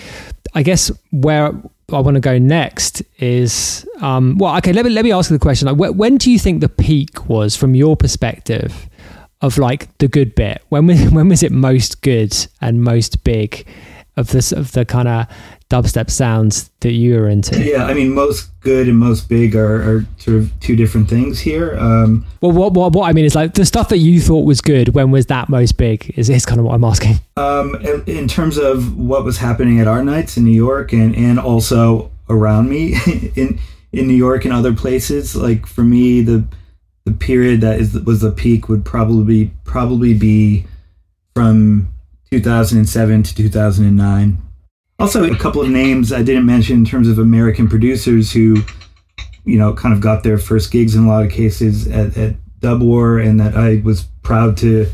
I 0.53 0.63
guess 0.63 0.91
where 1.11 1.51
I 1.91 1.99
want 1.99 2.15
to 2.15 2.21
go 2.21 2.37
next 2.37 3.03
is 3.19 3.87
um, 4.01 4.37
well, 4.37 4.57
okay. 4.57 4.73
Let 4.73 4.85
me 4.85 4.91
let 4.91 5.05
me 5.05 5.11
ask 5.11 5.29
you 5.29 5.37
the 5.37 5.41
question: 5.41 5.67
like, 5.67 5.77
wh- 5.77 5.97
when 5.97 6.17
do 6.17 6.31
you 6.31 6.39
think 6.39 6.61
the 6.61 6.69
peak 6.69 7.29
was, 7.29 7.55
from 7.55 7.75
your 7.75 7.95
perspective, 7.95 8.89
of 9.41 9.57
like 9.57 9.95
the 9.99 10.07
good 10.07 10.33
bit? 10.33 10.63
When 10.69 10.87
was, 10.87 11.01
when 11.11 11.29
was 11.29 11.43
it 11.43 11.51
most 11.51 12.01
good 12.01 12.35
and 12.61 12.83
most 12.83 13.23
big 13.23 13.67
of 14.17 14.29
this 14.29 14.51
of 14.51 14.71
the 14.71 14.85
kind 14.85 15.07
of 15.07 15.27
dubstep 15.69 16.09
sounds 16.09 16.69
that 16.81 16.91
you 16.91 17.17
are 17.17 17.27
into? 17.27 17.61
Yeah, 17.63 17.85
I 17.85 17.93
mean, 17.93 18.13
most 18.13 18.49
good 18.61 18.87
and 18.87 18.97
most 18.97 19.27
big 19.27 19.55
are, 19.55 19.97
are 19.97 20.05
sort 20.17 20.37
of 20.37 20.59
two 20.59 20.75
different 20.75 21.09
things 21.09 21.39
here. 21.39 21.75
Um, 21.77 22.25
well, 22.41 22.51
what, 22.51 22.73
what 22.73 22.93
what 22.93 23.09
I 23.09 23.13
mean 23.13 23.25
is 23.25 23.35
like 23.35 23.53
the 23.53 23.65
stuff 23.65 23.89
that 23.89 23.97
you 23.97 24.21
thought 24.21 24.45
was 24.45 24.61
good. 24.61 24.89
When 24.89 25.11
was 25.11 25.25
that 25.27 25.49
most 25.49 25.77
big? 25.77 26.13
Is 26.17 26.29
is 26.29 26.45
kind 26.45 26.59
of 26.59 26.65
what 26.65 26.75
I'm 26.75 26.83
asking. 26.83 27.19
Um, 27.37 27.75
in, 27.75 28.03
in 28.05 28.27
terms 28.27 28.57
of 28.57 28.97
what 28.97 29.23
was 29.23 29.37
happening 29.37 29.79
at 29.79 29.87
our 29.87 30.03
Nights 30.03 30.37
in 30.37 30.43
New 30.43 30.55
York 30.55 30.93
and 30.93 31.15
and 31.15 31.39
also 31.39 32.11
around 32.29 32.69
me 32.69 32.95
in 33.35 33.59
in 33.91 34.07
New 34.07 34.15
York 34.15 34.45
and 34.45 34.53
other 34.53 34.73
places, 34.73 35.35
like 35.35 35.65
for 35.65 35.83
me 35.83 36.21
the 36.21 36.45
the 37.05 37.11
period 37.11 37.61
that 37.61 37.79
is 37.79 37.93
was 38.01 38.21
the 38.21 38.31
peak 38.31 38.69
would 38.69 38.85
probably 38.85 39.51
probably 39.63 40.13
be 40.13 40.65
from 41.33 41.87
2007 42.31 43.23
to 43.23 43.35
2009 43.35 44.44
also, 44.99 45.23
a 45.29 45.37
couple 45.37 45.61
of 45.61 45.69
names 45.69 46.13
I 46.13 46.23
didn't 46.23 46.45
mention 46.45 46.77
in 46.77 46.85
terms 46.85 47.09
of 47.09 47.19
American 47.19 47.67
producers 47.67 48.31
who, 48.31 48.63
you 49.43 49.57
know, 49.57 49.73
kind 49.73 49.93
of 49.93 49.99
got 49.99 50.23
their 50.23 50.37
first 50.37 50.71
gigs 50.71 50.95
in 50.95 51.03
a 51.03 51.07
lot 51.07 51.25
of 51.25 51.31
cases 51.31 51.87
at, 51.87 52.17
at 52.17 52.35
Dub 52.61 52.81
War, 52.81 53.19
and 53.19 53.39
that 53.39 53.55
I 53.55 53.81
was 53.83 54.03
proud 54.23 54.57
to 54.57 54.87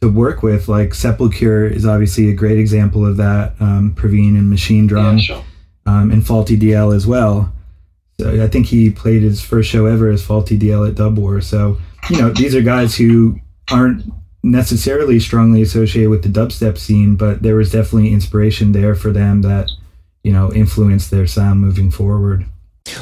to 0.00 0.08
work 0.10 0.42
with. 0.42 0.68
Like 0.68 0.90
Sepalcure 0.90 1.70
is 1.70 1.84
obviously 1.84 2.30
a 2.30 2.34
great 2.34 2.58
example 2.58 3.06
of 3.06 3.16
that. 3.18 3.54
Um, 3.60 3.94
Praveen 3.94 4.38
and 4.38 4.52
Machinedrum, 4.52 5.18
yeah, 5.18 5.34
sure. 5.36 5.44
um, 5.86 6.10
and 6.10 6.22
FaltyDL 6.22 6.94
as 6.94 7.06
well. 7.06 7.52
So 8.18 8.42
I 8.42 8.46
think 8.46 8.66
he 8.66 8.90
played 8.90 9.22
his 9.22 9.42
first 9.42 9.68
show 9.68 9.86
ever 9.86 10.08
as 10.08 10.24
FaltyDL 10.24 10.88
at 10.88 10.94
Dub 10.94 11.18
War. 11.18 11.40
So 11.40 11.78
you 12.10 12.20
know, 12.20 12.30
these 12.30 12.54
are 12.54 12.62
guys 12.62 12.96
who 12.96 13.38
aren't 13.70 14.04
necessarily 14.44 15.18
strongly 15.18 15.62
associated 15.62 16.10
with 16.10 16.22
the 16.22 16.28
dubstep 16.28 16.78
scene, 16.78 17.16
but 17.16 17.42
there 17.42 17.56
was 17.56 17.72
definitely 17.72 18.12
inspiration 18.12 18.72
there 18.72 18.94
for 18.94 19.10
them 19.10 19.42
that, 19.42 19.70
you 20.22 20.32
know, 20.32 20.52
influenced 20.52 21.10
their 21.10 21.26
sound 21.26 21.60
moving 21.60 21.90
forward. 21.90 22.44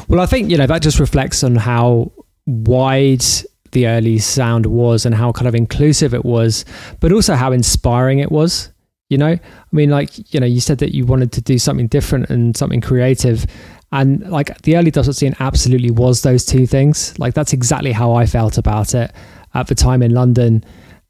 Well, 0.09 0.21
I 0.21 0.27
think, 0.27 0.51
you 0.51 0.57
know, 0.57 0.67
that 0.67 0.83
just 0.83 1.01
reflects 1.01 1.43
on 1.43 1.57
how 1.57 2.13
wide 2.47 3.25
the 3.73 3.89
early 3.89 4.19
sound 4.19 4.67
was 4.67 5.05
and 5.05 5.15
how 5.15 5.33
kind 5.33 5.49
of 5.49 5.55
inclusive 5.55 6.15
it 6.15 6.25
was, 6.25 6.65
but 7.01 7.13
also 7.13 7.35
how 7.35 7.53
inspiring 7.53 8.21
it 8.21 8.31
was. 8.31 8.71
You 9.09 9.19
know, 9.19 9.33
I 9.33 9.41
mean, 9.73 9.91
like, 9.91 10.33
you 10.33 10.41
know, 10.41 10.47
you 10.47 10.61
said 10.61 10.79
that 10.79 10.95
you 10.95 11.05
wanted 11.05 11.33
to 11.33 11.43
do 11.43 11.59
something 11.59 11.89
different 11.89 12.31
and 12.31 12.57
something 12.57 12.81
creative. 12.81 13.45
And 13.91 14.31
like 14.31 14.57
the 14.63 14.77
early 14.77 14.91
dubstep 14.91 15.17
scene 15.17 15.35
absolutely 15.39 15.91
was 15.91 16.23
those 16.23 16.47
two 16.47 16.67
things. 16.67 17.19
Like, 17.19 17.35
that's 17.35 17.53
exactly 17.53 17.93
how 17.93 18.13
I 18.13 18.25
felt 18.25 18.57
about 18.57 18.95
it 18.95 19.13
at 19.55 19.67
the 19.67 19.75
time 19.75 20.03
in 20.03 20.13
London 20.13 20.65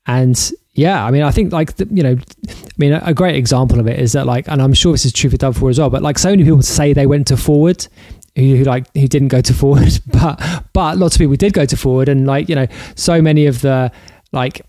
and 0.07 0.53
yeah, 0.75 1.05
I 1.05 1.11
mean, 1.11 1.23
I 1.23 1.31
think 1.31 1.53
like 1.53 1.77
the, 1.77 1.87
you 1.91 2.03
know, 2.03 2.17
I 2.49 2.55
mean, 2.79 2.93
a, 2.93 3.13
great 3.13 3.37
example 3.37 3.79
of 3.79 3.87
it 3.87 3.99
is 3.99 4.13
that 4.13 4.27
like, 4.27 4.49
and 4.49 4.63
I'm 4.63 4.73
sure 4.73 4.93
this 4.93 5.05
is 5.05 5.13
true 5.13 5.29
for 5.29 5.37
Dub 5.37 5.57
War 5.59 5.71
as 5.71 5.79
well. 5.79 5.91
But 5.91 6.03
like, 6.03 6.19
so 6.19 6.31
many 6.31 6.45
people 6.45 6.63
say 6.63 6.93
they 6.93 7.07
went 7.07 7.27
to 7.27 7.37
forward, 7.37 7.87
who, 8.35 8.57
who 8.57 8.65
like 8.65 8.87
who 8.95 9.07
didn't 9.07 9.29
go 9.29 9.41
to 9.43 9.53
forward, 9.53 10.01
but 10.07 10.65
but 10.73 10.97
lots 10.97 11.17
of 11.17 11.19
people 11.19 11.37
did 11.37 11.53
go 11.53 11.67
to 11.67 11.77
forward, 11.77 12.09
and 12.09 12.27
like 12.27 12.49
you 12.49 12.55
know, 12.55 12.67
so 12.97 13.21
many 13.21 13.47
of 13.47 13.61
the 13.61 13.93
like, 14.33 14.63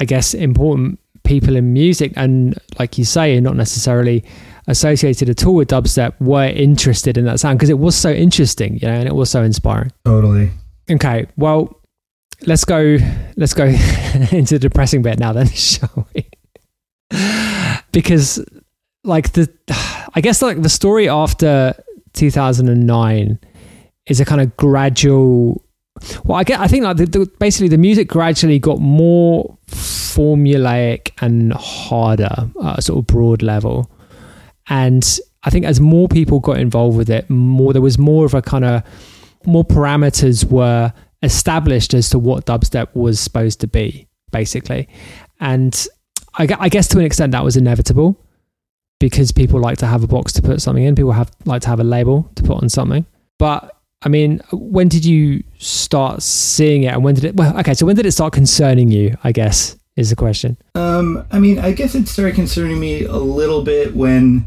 I 0.00 0.04
guess 0.04 0.34
important 0.34 0.98
people 1.22 1.56
in 1.56 1.72
music, 1.72 2.12
and 2.16 2.58
like 2.78 2.98
you 2.98 3.04
say, 3.04 3.38
not 3.40 3.54
necessarily 3.54 4.24
associated 4.66 5.28
at 5.28 5.46
all 5.46 5.54
with 5.54 5.68
dubstep, 5.68 6.20
were 6.20 6.46
interested 6.46 7.16
in 7.16 7.26
that 7.26 7.38
sound 7.38 7.58
because 7.58 7.70
it 7.70 7.78
was 7.78 7.94
so 7.94 8.10
interesting, 8.10 8.78
you 8.78 8.88
know, 8.88 8.94
and 8.94 9.06
it 9.06 9.14
was 9.14 9.30
so 9.30 9.42
inspiring. 9.42 9.92
Totally. 10.04 10.50
Okay, 10.90 11.26
well 11.36 11.80
let's 12.46 12.64
go 12.64 12.98
let's 13.36 13.54
go 13.54 13.64
into 14.30 14.54
the 14.54 14.58
depressing 14.58 15.02
bit 15.02 15.18
now 15.18 15.32
then 15.32 15.48
shall 15.54 16.08
we? 16.14 16.26
Because 17.92 18.44
like 19.04 19.32
the 19.32 19.48
i 20.14 20.20
guess 20.20 20.42
like 20.42 20.62
the 20.62 20.68
story 20.68 21.08
after 21.08 21.74
2009 22.14 23.38
is 24.06 24.20
a 24.20 24.24
kind 24.24 24.40
of 24.40 24.56
gradual 24.56 25.62
well 26.24 26.38
i 26.38 26.44
get 26.44 26.58
i 26.58 26.66
think 26.66 26.84
like 26.84 26.96
the, 26.96 27.06
the, 27.06 27.30
basically 27.38 27.68
the 27.68 27.78
music 27.78 28.08
gradually 28.08 28.58
got 28.58 28.80
more 28.80 29.56
formulaic 29.68 31.10
and 31.20 31.52
harder 31.52 32.50
a 32.62 32.80
sort 32.80 32.98
of 32.98 33.06
broad 33.06 33.42
level. 33.42 33.90
And 34.68 35.04
i 35.42 35.50
think 35.50 35.66
as 35.66 35.80
more 35.80 36.08
people 36.08 36.40
got 36.40 36.58
involved 36.58 36.96
with 36.96 37.10
it 37.10 37.28
more 37.28 37.72
there 37.74 37.82
was 37.82 37.98
more 37.98 38.24
of 38.24 38.32
a 38.32 38.40
kind 38.40 38.64
of 38.64 38.82
more 39.46 39.64
parameters 39.64 40.44
were 40.44 40.92
established 41.24 41.94
as 41.94 42.10
to 42.10 42.18
what 42.18 42.46
dubstep 42.46 42.94
was 42.94 43.18
supposed 43.18 43.60
to 43.60 43.66
be, 43.66 44.06
basically. 44.30 44.88
And 45.40 45.86
I, 46.34 46.48
I, 46.58 46.68
guess 46.68 46.88
to 46.88 46.98
an 46.98 47.04
extent 47.04 47.32
that 47.32 47.44
was 47.44 47.56
inevitable 47.56 48.20
because 49.00 49.32
people 49.32 49.60
like 49.60 49.78
to 49.78 49.86
have 49.86 50.02
a 50.02 50.06
box 50.06 50.32
to 50.34 50.42
put 50.42 50.62
something 50.62 50.84
in. 50.84 50.94
People 50.94 51.12
have 51.12 51.30
like 51.44 51.62
to 51.62 51.68
have 51.68 51.80
a 51.80 51.84
label 51.84 52.30
to 52.36 52.42
put 52.42 52.62
on 52.62 52.68
something. 52.68 53.04
But 53.38 53.76
I 54.02 54.08
mean, 54.08 54.40
when 54.52 54.88
did 54.88 55.04
you 55.04 55.42
start 55.58 56.22
seeing 56.22 56.84
it, 56.84 56.92
and 56.92 57.02
when 57.02 57.14
did 57.14 57.24
it? 57.24 57.36
Well, 57.36 57.58
okay, 57.60 57.74
so 57.74 57.86
when 57.86 57.96
did 57.96 58.06
it 58.06 58.12
start 58.12 58.32
concerning 58.32 58.90
you? 58.90 59.16
I 59.24 59.32
guess 59.32 59.76
is 59.96 60.10
the 60.10 60.16
question. 60.16 60.56
Um, 60.74 61.24
I 61.30 61.38
mean, 61.38 61.58
I 61.58 61.72
guess 61.72 61.94
it 61.94 62.08
started 62.08 62.34
concerning 62.34 62.80
me 62.80 63.04
a 63.04 63.16
little 63.16 63.62
bit 63.62 63.94
when, 63.94 64.46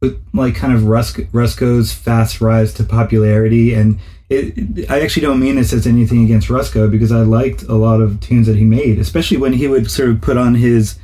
with 0.00 0.22
like 0.32 0.54
kind 0.54 0.72
of 0.72 0.86
Rusk, 0.86 1.18
Rusko's 1.32 1.92
fast 1.92 2.40
rise 2.40 2.72
to 2.74 2.84
popularity 2.84 3.74
and 3.74 3.98
it, 4.28 4.90
I 4.90 5.00
actually 5.00 5.22
don't 5.22 5.40
mean 5.40 5.56
this 5.56 5.72
as 5.72 5.86
anything 5.86 6.24
against 6.24 6.48
Rusko 6.48 6.90
because 6.90 7.12
I 7.12 7.20
liked 7.20 7.62
a 7.64 7.74
lot 7.74 8.00
of 8.00 8.20
tunes 8.20 8.46
that 8.48 8.56
he 8.56 8.64
made, 8.64 8.98
especially 8.98 9.36
when 9.36 9.52
he 9.52 9.68
would 9.68 9.90
sort 9.90 10.10
of 10.10 10.20
put 10.20 10.36
on 10.36 10.54
his 10.54 10.98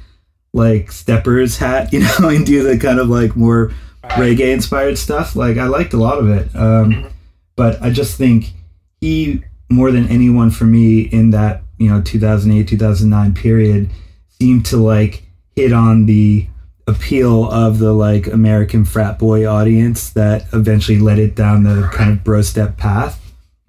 like 0.52 0.90
steppers 0.90 1.56
hat, 1.58 1.92
you 1.92 2.00
know, 2.00 2.28
and 2.28 2.44
do 2.44 2.62
the 2.62 2.78
kind 2.78 2.98
of 2.98 3.08
like 3.08 3.36
more 3.36 3.72
reggae 4.02 4.52
inspired 4.52 4.98
stuff. 4.98 5.36
Like 5.36 5.56
I 5.56 5.66
liked 5.66 5.92
a 5.92 5.98
lot 5.98 6.18
of 6.18 6.28
it, 6.28 6.54
um, 6.56 6.92
mm-hmm. 6.92 7.08
but 7.56 7.80
I 7.80 7.90
just 7.90 8.16
think 8.16 8.52
he 9.00 9.42
more 9.70 9.90
than 9.90 10.08
anyone 10.08 10.50
for 10.50 10.64
me 10.64 11.00
in 11.00 11.30
that 11.30 11.62
you 11.78 11.88
know 11.88 12.02
2008 12.02 12.68
2009 12.68 13.34
period 13.34 13.90
seemed 14.28 14.66
to 14.66 14.76
like 14.76 15.22
hit 15.56 15.72
on 15.72 16.06
the 16.06 16.46
appeal 16.86 17.50
of 17.50 17.78
the 17.78 17.92
like 17.92 18.26
American 18.26 18.84
frat 18.84 19.18
boy 19.18 19.46
audience 19.46 20.10
that 20.10 20.46
eventually 20.52 20.98
led 20.98 21.18
it 21.18 21.34
down 21.34 21.62
the 21.62 21.88
kind 21.92 22.12
of 22.12 22.24
bro 22.24 22.42
step 22.42 22.76
path. 22.76 23.18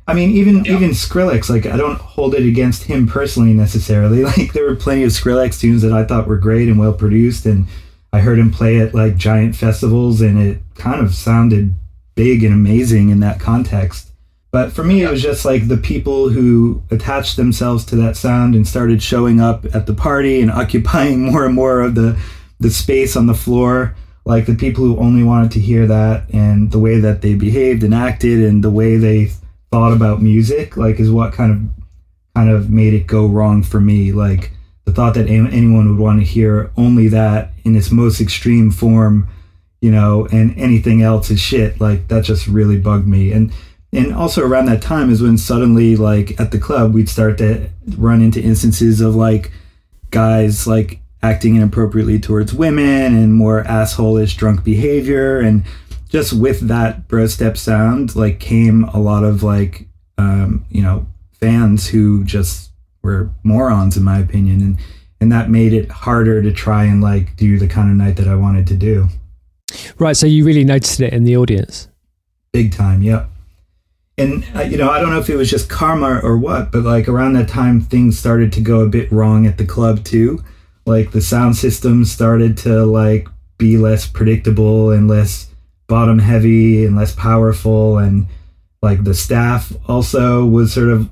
I 0.08 0.14
mean, 0.14 0.32
even 0.32 0.66
yeah. 0.66 0.74
even 0.74 0.90
Skrillex, 0.90 1.50
like 1.50 1.66
I 1.66 1.78
don't 1.78 2.00
hold 2.00 2.36
it 2.36 2.46
against 2.46 2.84
him 2.84 3.08
personally 3.08 3.54
necessarily. 3.54 4.24
Like 4.38 4.54
there 4.54 4.66
were 4.66 4.76
plenty 4.76 5.04
of 5.04 5.12
Skrillex 5.12 5.60
tunes 5.60 5.82
that 5.82 5.94
I 5.94 6.04
thought 6.04 6.28
were 6.28 6.38
great 6.38 6.68
and 6.68 6.80
well 6.80 6.94
produced, 6.94 7.46
and 7.46 7.68
I 8.12 8.20
heard 8.20 8.40
him 8.40 8.52
play 8.52 8.80
at 8.80 8.94
like 8.94 9.16
giant 9.16 9.56
festivals, 9.56 10.22
and 10.22 10.42
it 10.42 10.60
kind 10.76 11.02
of 11.02 11.16
sounded 11.16 11.76
big 12.16 12.44
and 12.44 12.54
amazing 12.54 13.10
in 13.10 13.20
that 13.22 13.40
context. 13.40 14.10
But 14.52 14.72
for 14.72 14.84
me, 14.84 15.02
it 15.02 15.10
was 15.10 15.22
just 15.22 15.46
like 15.46 15.68
the 15.68 15.78
people 15.78 16.30
who 16.30 16.84
attached 16.92 17.38
themselves 17.38 17.84
to 17.86 17.96
that 17.96 18.16
sound 18.16 18.54
and 18.54 18.68
started 18.68 19.02
showing 19.02 19.42
up 19.42 19.66
at 19.74 19.88
the 19.88 19.96
party 19.96 20.42
and 20.42 20.52
occupying 20.62 21.32
more 21.32 21.46
and 21.46 21.56
more 21.56 21.82
of 21.82 21.96
the 21.96 22.20
the 22.64 22.72
space 22.72 23.16
on 23.16 23.28
the 23.28 23.34
floor 23.34 23.96
like 24.26 24.46
the 24.46 24.56
people 24.56 24.86
who 24.86 24.98
only 24.98 25.24
wanted 25.24 25.52
to 25.52 25.60
hear 25.60 25.86
that 25.88 26.30
and 26.34 26.72
the 26.72 26.80
way 26.80 27.00
that 27.00 27.22
they 27.22 27.36
behaved 27.36 27.84
and 27.84 27.94
acted 27.94 28.40
and 28.40 28.64
the 28.64 28.70
way 28.70 28.96
they 28.96 29.30
thought 29.72 29.92
about 29.92 30.22
music 30.22 30.78
like 30.78 31.00
is 31.00 31.12
what 31.12 31.34
kind 31.34 31.52
of 31.52 31.86
kind 32.36 32.50
of 32.50 32.70
made 32.70 32.94
it 32.94 33.06
go 33.06 33.28
wrong 33.28 33.62
for 33.64 33.80
me. 33.80 34.12
Like 34.12 34.52
the 34.86 34.92
thought 34.92 35.14
that 35.16 35.28
anyone 35.28 35.90
would 35.90 36.00
want 36.00 36.20
to 36.20 36.26
hear 36.26 36.72
only 36.78 37.08
that 37.10 37.52
in 37.64 37.76
its 37.76 37.92
most 37.92 38.20
extreme 38.20 38.72
form 38.72 39.28
you 39.82 39.92
know 39.92 40.26
and 40.32 40.58
anything 40.58 41.02
else 41.02 41.30
is 41.30 41.42
shit. 41.42 41.82
Like 41.82 42.08
that 42.08 42.24
just 42.24 42.48
really 42.48 42.78
bugged 42.78 43.08
me. 43.08 43.34
And 43.34 43.52
and 43.92 44.14
also 44.14 44.42
around 44.42 44.68
that 44.68 44.82
time 44.82 45.10
is 45.10 45.22
when 45.22 45.38
suddenly 45.38 45.98
like 45.98 46.40
at 46.40 46.52
the 46.52 46.60
club 46.60 46.94
we'd 46.94 47.10
start 47.10 47.38
to 47.40 47.70
run 47.98 48.22
into 48.22 48.42
instances 48.42 49.02
of 49.02 49.16
like 49.16 49.52
guys 50.12 50.66
like 50.66 51.02
acting 51.24 51.56
inappropriately 51.56 52.20
towards 52.20 52.54
women 52.54 53.16
and 53.16 53.34
more 53.34 53.64
assholish 53.64 54.36
drunk 54.38 54.64
behavior 54.64 55.40
and 55.40 55.64
just 56.10 56.34
with 56.34 56.68
that 56.68 57.08
bro 57.08 57.26
step 57.26 57.58
sound 57.58 58.16
like 58.16 58.40
came 58.40 58.84
a 58.86 59.00
lot 59.00 59.24
of 59.24 59.42
like 59.42 59.88
um, 60.20 60.64
you 60.70 60.82
know 60.82 61.08
fans 61.32 61.88
who 61.88 62.24
just 62.24 62.70
were 63.02 63.32
morons 63.44 63.98
in 63.98 64.04
my 64.04 64.20
opinion 64.20 64.62
and 64.62 64.78
and 65.24 65.32
that 65.32 65.50
made 65.50 65.72
it 65.72 65.90
harder 65.90 66.44
to 66.44 66.52
try 66.52 66.84
and 66.84 67.02
like 67.02 67.38
do 67.38 67.58
the 67.58 67.68
kind 67.68 67.90
of 67.90 67.96
night 67.96 68.18
that 68.18 68.28
I 68.28 68.36
wanted 68.36 68.68
to 68.68 68.76
do. 68.76 69.08
Right, 69.98 70.18
so 70.18 70.28
you 70.28 70.44
really 70.44 70.66
noticed 70.66 71.00
it 71.00 71.14
in 71.14 71.24
the 71.24 71.38
audience. 71.38 71.88
Big 72.52 72.74
time, 72.74 73.02
yep. 73.02 73.30
And 74.18 74.46
uh, 74.54 74.64
you 74.64 74.76
know, 74.76 74.90
I 74.90 75.00
don't 75.00 75.12
know 75.12 75.20
if 75.20 75.30
it 75.30 75.38
was 75.38 75.50
just 75.50 75.70
karma 75.70 76.20
or 76.22 76.38
what, 76.38 76.74
but 76.74 76.84
like 76.84 77.08
around 77.08 77.34
that 77.34 77.48
time 77.48 77.80
things 77.80 78.20
started 78.20 78.52
to 78.54 78.62
go 78.62 78.82
a 78.82 78.90
bit 78.90 79.10
wrong 79.14 79.48
at 79.48 79.58
the 79.58 79.66
club 79.66 80.04
too. 80.04 80.44
Like 80.86 81.12
the 81.12 81.22
sound 81.22 81.56
system 81.56 82.06
started 82.06 82.58
to 82.60 82.86
like 82.86 83.28
be 83.58 83.78
less 83.78 84.08
predictable 84.08 84.92
and 84.92 85.08
less 85.08 85.50
bottom 85.88 86.20
heavy 86.20 86.86
and 86.86 86.96
less 86.96 87.14
powerful 87.14 87.98
and 87.98 88.26
like 88.82 89.04
the 89.04 89.14
staff 89.14 89.72
also 89.88 90.46
was 90.46 90.74
sort 90.74 90.90
of 90.90 91.10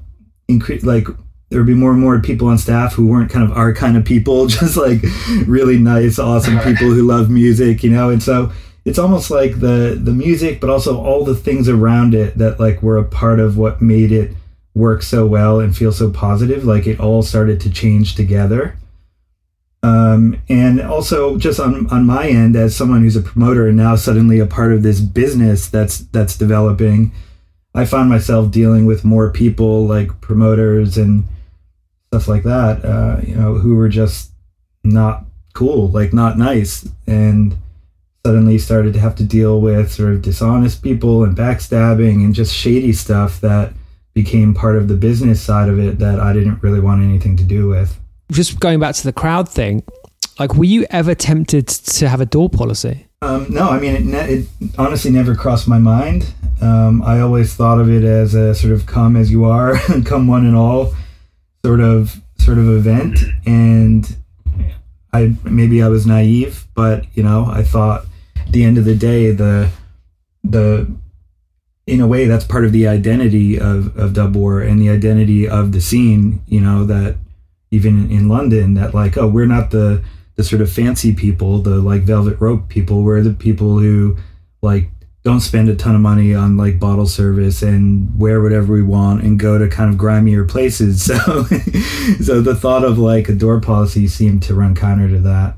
incre- 0.49 0.83
like 0.83 1.07
there 1.49 1.59
would 1.59 1.67
be 1.67 1.73
more 1.73 1.91
and 1.91 1.99
more 1.99 2.19
people 2.19 2.47
on 2.47 2.57
staff 2.57 2.93
who 2.93 3.07
weren't 3.07 3.29
kind 3.29 3.49
of 3.49 3.55
our 3.57 3.73
kind 3.73 3.97
of 3.97 4.05
people, 4.05 4.47
just 4.47 4.77
like 4.77 5.01
really 5.45 5.77
nice, 5.77 6.17
awesome 6.17 6.59
people 6.59 6.87
who 6.87 7.03
love 7.03 7.29
music, 7.29 7.83
you 7.83 7.89
know. 7.89 8.09
And 8.09 8.21
so 8.21 8.51
it's 8.85 8.99
almost 8.99 9.29
like 9.31 9.59
the 9.59 9.99
the 10.01 10.13
music, 10.13 10.59
but 10.59 10.69
also 10.69 10.99
all 10.99 11.23
the 11.23 11.35
things 11.35 11.69
around 11.69 12.13
it 12.13 12.37
that 12.37 12.59
like 12.59 12.81
were 12.81 12.97
a 12.97 13.03
part 13.03 13.39
of 13.39 13.57
what 13.57 13.81
made 13.81 14.11
it 14.11 14.31
work 14.73 15.03
so 15.03 15.25
well 15.25 15.59
and 15.59 15.75
feel 15.75 15.91
so 15.91 16.09
positive. 16.09 16.63
Like 16.63 16.87
it 16.87 16.99
all 16.99 17.21
started 17.21 17.59
to 17.61 17.69
change 17.69 18.15
together. 18.15 18.77
Um, 19.83 20.39
and 20.47 20.79
also 20.79 21.37
just 21.37 21.59
on 21.59 21.87
on 21.87 22.05
my 22.05 22.27
end, 22.27 22.55
as 22.55 22.75
someone 22.75 23.01
who's 23.01 23.15
a 23.15 23.21
promoter 23.21 23.67
and 23.67 23.77
now 23.77 23.95
suddenly 23.95 24.39
a 24.39 24.45
part 24.45 24.73
of 24.73 24.83
this 24.83 24.99
business 25.01 25.67
that's 25.67 25.99
that's 25.99 26.37
developing. 26.37 27.11
I 27.73 27.85
found 27.85 28.09
myself 28.09 28.51
dealing 28.51 28.85
with 28.85 29.05
more 29.05 29.31
people 29.31 29.87
like 29.87 30.19
promoters 30.21 30.97
and 30.97 31.23
stuff 32.07 32.27
like 32.27 32.43
that, 32.43 32.83
uh, 32.83 33.21
you 33.25 33.35
know, 33.35 33.55
who 33.55 33.75
were 33.75 33.89
just 33.89 34.31
not 34.83 35.23
cool, 35.53 35.87
like 35.87 36.13
not 36.13 36.37
nice, 36.37 36.87
and 37.07 37.57
suddenly 38.25 38.57
started 38.57 38.93
to 38.93 38.99
have 38.99 39.15
to 39.15 39.23
deal 39.23 39.61
with 39.61 39.91
sort 39.91 40.13
of 40.13 40.21
dishonest 40.21 40.83
people 40.83 41.23
and 41.23 41.35
backstabbing 41.35 42.23
and 42.23 42.35
just 42.35 42.53
shady 42.53 42.93
stuff 42.93 43.41
that 43.41 43.73
became 44.13 44.53
part 44.53 44.75
of 44.75 44.87
the 44.87 44.95
business 44.95 45.41
side 45.41 45.69
of 45.69 45.79
it 45.79 45.97
that 45.99 46.19
I 46.19 46.33
didn't 46.33 46.61
really 46.61 46.79
want 46.79 47.01
anything 47.01 47.37
to 47.37 47.43
do 47.43 47.67
with. 47.67 47.97
Just 48.31 48.59
going 48.59 48.79
back 48.79 48.95
to 48.95 49.03
the 49.03 49.13
crowd 49.13 49.47
thing, 49.47 49.83
like, 50.39 50.55
were 50.55 50.63
you 50.63 50.85
ever 50.89 51.13
tempted 51.13 51.67
to 51.67 52.09
have 52.09 52.21
a 52.21 52.25
door 52.25 52.49
policy? 52.49 53.05
Um, 53.21 53.45
no, 53.49 53.69
I 53.69 53.79
mean, 53.79 53.93
it, 53.93 54.03
ne- 54.03 54.33
it, 54.33 54.47
honestly 54.79 55.11
never 55.11 55.35
crossed 55.35 55.67
my 55.67 55.77
mind. 55.77 56.33
Um, 56.61 57.03
I 57.03 57.19
always 57.19 57.53
thought 57.53 57.79
of 57.79 57.89
it 57.89 58.03
as 58.03 58.33
a 58.33 58.55
sort 58.55 58.73
of 58.73 58.87
come 58.87 59.15
as 59.15 59.29
you 59.29 59.45
are, 59.45 59.75
come 60.05 60.27
one 60.27 60.45
and 60.45 60.55
all 60.55 60.95
sort 61.63 61.79
of 61.79 62.19
sort 62.37 62.57
of 62.57 62.67
event 62.67 63.19
and 63.45 64.15
I 65.13 65.35
maybe 65.43 65.83
I 65.83 65.89
was 65.89 66.07
naive, 66.07 66.65
but 66.73 67.05
you 67.13 67.23
know, 67.23 67.45
I 67.45 67.63
thought 67.63 68.05
at 68.35 68.51
the 68.51 68.63
end 68.63 68.77
of 68.77 68.85
the 68.85 68.95
day 68.95 69.31
the 69.31 69.69
the 70.43 70.91
in 71.85 71.99
a 71.99 72.07
way 72.07 72.25
that's 72.25 72.45
part 72.45 72.63
of 72.63 72.71
the 72.71 72.87
identity 72.87 73.59
of, 73.59 73.97
of 73.97 74.13
dub 74.13 74.35
war 74.35 74.61
and 74.61 74.79
the 74.79 74.89
identity 74.89 75.47
of 75.47 75.71
the 75.71 75.81
scene, 75.81 76.41
you 76.47 76.61
know, 76.61 76.85
that 76.85 77.17
even 77.71 78.11
in 78.11 78.27
London 78.27 78.73
that 78.75 78.93
like, 78.93 79.17
oh, 79.17 79.27
we're 79.27 79.45
not 79.45 79.71
the 79.71 80.03
the 80.35 80.43
sort 80.43 80.61
of 80.61 80.71
fancy 80.71 81.13
people, 81.13 81.59
the 81.59 81.77
like 81.77 82.03
velvet 82.03 82.39
rope 82.39 82.69
people, 82.69 83.03
we're 83.03 83.21
the 83.21 83.33
people 83.33 83.79
who 83.79 84.17
like 84.61 84.89
don't 85.23 85.41
spend 85.41 85.69
a 85.69 85.75
ton 85.75 85.93
of 85.93 86.01
money 86.01 86.33
on 86.33 86.57
like 86.57 86.79
bottle 86.79 87.05
service 87.05 87.61
and 87.61 88.09
wear 88.19 88.41
whatever 88.41 88.73
we 88.73 88.81
want 88.81 89.23
and 89.23 89.39
go 89.39 89.57
to 89.57 89.67
kind 89.67 89.89
of 89.89 89.97
grimier 89.97 90.47
places. 90.47 91.11
So, 91.21 91.43
so 92.21 92.41
the 92.41 92.55
thought 92.55 92.83
of 92.83 92.97
like 92.97 93.29
a 93.29 93.33
door 93.33 93.59
policy 93.59 94.07
seemed 94.07 94.43
to 94.43 94.55
run 94.55 94.73
counter 94.75 95.07
to 95.09 95.19
that. 95.19 95.55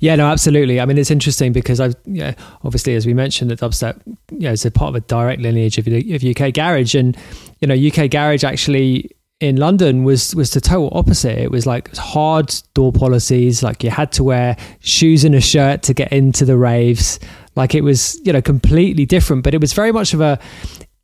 Yeah, 0.00 0.16
no, 0.16 0.26
absolutely. 0.26 0.80
I 0.80 0.86
mean, 0.86 0.98
it's 0.98 1.10
interesting 1.10 1.52
because 1.52 1.80
I've, 1.80 1.94
yeah, 2.04 2.34
obviously, 2.64 2.94
as 2.94 3.06
we 3.06 3.14
mentioned, 3.14 3.50
that 3.50 3.60
dubstep, 3.60 4.00
you 4.06 4.40
know, 4.40 4.52
it's 4.52 4.64
a 4.64 4.70
part 4.70 4.90
of 4.90 4.94
a 4.96 5.00
direct 5.00 5.40
lineage 5.40 5.78
of, 5.78 5.86
of 5.86 6.24
UK 6.24 6.54
garage, 6.54 6.94
and 6.94 7.16
you 7.60 7.68
know, 7.68 7.74
UK 7.74 8.10
garage 8.10 8.44
actually 8.44 9.10
in 9.40 9.56
London 9.56 10.02
was 10.02 10.34
was 10.34 10.50
the 10.50 10.60
total 10.60 10.90
opposite. 10.92 11.38
It 11.38 11.50
was 11.50 11.66
like 11.66 11.94
hard 11.96 12.54
door 12.74 12.92
policies, 12.92 13.62
like 13.62 13.84
you 13.84 13.90
had 13.90 14.10
to 14.12 14.24
wear 14.24 14.56
shoes 14.80 15.24
and 15.24 15.34
a 15.34 15.40
shirt 15.40 15.82
to 15.84 15.94
get 15.94 16.12
into 16.12 16.44
the 16.44 16.56
raves. 16.56 17.20
Like 17.54 17.74
it 17.74 17.82
was, 17.82 18.20
you 18.24 18.32
know, 18.32 18.42
completely 18.42 19.06
different. 19.06 19.44
But 19.44 19.54
it 19.54 19.60
was 19.60 19.72
very 19.72 19.92
much 19.92 20.12
of 20.12 20.20
a, 20.20 20.38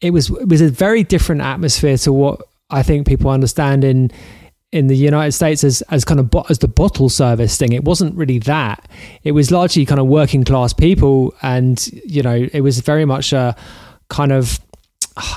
it 0.01 0.11
was 0.11 0.31
it 0.31 0.49
was 0.49 0.61
a 0.61 0.69
very 0.69 1.05
different 1.05 1.43
atmosphere 1.43 1.97
to 1.99 2.13
what 2.13 2.41
I 2.71 2.83
think 2.83 3.07
people 3.07 3.31
understand 3.31 3.85
in 3.85 4.11
in 4.73 4.89
the 4.89 4.97
United 4.97 5.33
States 5.33 5.63
as 5.63 5.83
as 5.83 6.05
kind 6.05 6.19
of 6.19 6.31
bo- 6.31 6.47
as 6.51 6.59
the 6.59 6.69
bottle 6.69 7.09
service 7.09 7.57
thing. 7.57 7.73
It 7.73 7.85
wasn't 7.85 8.17
really 8.17 8.41
that. 8.41 8.89
It 9.23 9.33
was 9.33 9.53
largely 9.53 9.87
kind 9.87 10.01
of 10.01 10.09
working 10.09 10.43
class 10.43 10.73
people, 10.73 11.33
and 11.43 11.87
you 12.05 12.23
know, 12.23 12.49
it 12.53 12.63
was 12.63 12.81
very 12.81 13.05
much 13.05 13.33
a 13.33 13.55
kind 14.09 14.33
of 14.33 14.59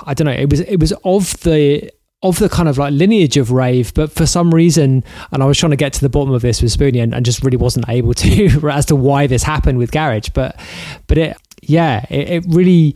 I 0.07 0.15
don't 0.15 0.25
know. 0.25 0.31
It 0.31 0.49
was 0.49 0.61
it 0.61 0.79
was 0.79 0.93
of 1.03 1.39
the 1.41 1.91
of 2.23 2.39
the 2.39 2.49
kind 2.49 2.67
of 2.67 2.77
like 2.77 2.93
lineage 2.93 3.37
of 3.37 3.51
rave, 3.51 3.93
but 3.93 4.11
for 4.11 4.25
some 4.25 4.53
reason, 4.53 5.03
and 5.31 5.43
I 5.43 5.45
was 5.45 5.57
trying 5.57 5.69
to 5.71 5.77
get 5.77 5.93
to 5.93 6.01
the 6.01 6.09
bottom 6.09 6.33
of 6.33 6.41
this 6.41 6.61
with 6.61 6.71
Spoony 6.71 6.99
and, 6.99 7.13
and 7.13 7.25
just 7.25 7.43
really 7.43 7.57
wasn't 7.57 7.87
able 7.89 8.13
to 8.15 8.69
as 8.71 8.85
to 8.87 8.95
why 8.95 9.27
this 9.27 9.43
happened 9.43 9.77
with 9.77 9.91
Garage. 9.91 10.29
But, 10.29 10.59
but 11.05 11.17
it, 11.17 11.37
yeah, 11.61 12.05
it, 12.09 12.29
it 12.29 12.45
really 12.47 12.95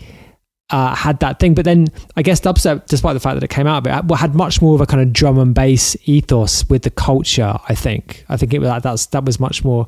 uh, 0.72 0.96
had 0.96 1.20
that 1.20 1.40
thing. 1.40 1.54
But 1.54 1.66
then 1.66 1.88
I 2.16 2.24
guess 2.24 2.42
dubstep, 2.42 2.88
despite 2.88 3.14
the 3.14 3.20
fact 3.20 3.36
that 3.36 3.44
it 3.44 3.50
came 3.50 3.68
out 3.68 3.86
it, 3.86 4.18
had 4.18 4.34
much 4.34 4.62
more 4.62 4.74
of 4.74 4.82
a 4.82 4.86
kind 4.86 5.04
of 5.04 5.14
drum 5.14 5.38
and 5.38 5.54
bass 5.54 5.96
ethos 6.06 6.68
with 6.70 6.84
the 6.84 6.90
culture. 6.90 7.58
I 7.70 7.76
think. 7.76 8.26
I 8.30 8.38
think 8.38 8.54
it 8.54 8.60
was 8.60 8.70
like 8.70 8.84
that's 8.84 9.06
that 9.08 9.26
was 9.26 9.40
much 9.40 9.64
more. 9.64 9.88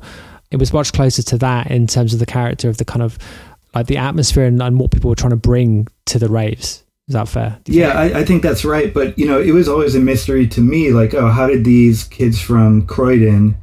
It 0.50 0.58
was 0.58 0.72
much 0.72 0.92
closer 0.92 1.22
to 1.22 1.38
that 1.38 1.70
in 1.70 1.88
terms 1.88 2.12
of 2.12 2.20
the 2.20 2.26
character 2.26 2.68
of 2.68 2.76
the 2.76 2.84
kind 2.84 3.02
of 3.02 3.18
like 3.74 3.88
the 3.88 3.96
atmosphere 3.96 4.44
and, 4.44 4.62
and 4.62 4.78
what 4.78 4.92
people 4.92 5.10
were 5.10 5.16
trying 5.16 5.30
to 5.30 5.36
bring 5.36 5.88
to 6.06 6.18
the 6.18 6.28
raves. 6.28 6.83
Is 7.08 7.12
that 7.12 7.28
fair? 7.28 7.58
Yeah, 7.66 7.88
I, 7.88 8.20
I, 8.20 8.24
think 8.24 8.42
that's 8.42 8.64
right. 8.64 8.92
But 8.92 9.18
you 9.18 9.26
know, 9.26 9.38
it 9.38 9.52
was 9.52 9.68
always 9.68 9.94
a 9.94 10.00
mystery 10.00 10.46
to 10.48 10.60
me. 10.62 10.90
Like, 10.90 11.12
oh, 11.12 11.28
how 11.28 11.46
did 11.46 11.64
these 11.64 12.04
kids 12.04 12.40
from 12.40 12.86
Croydon, 12.86 13.56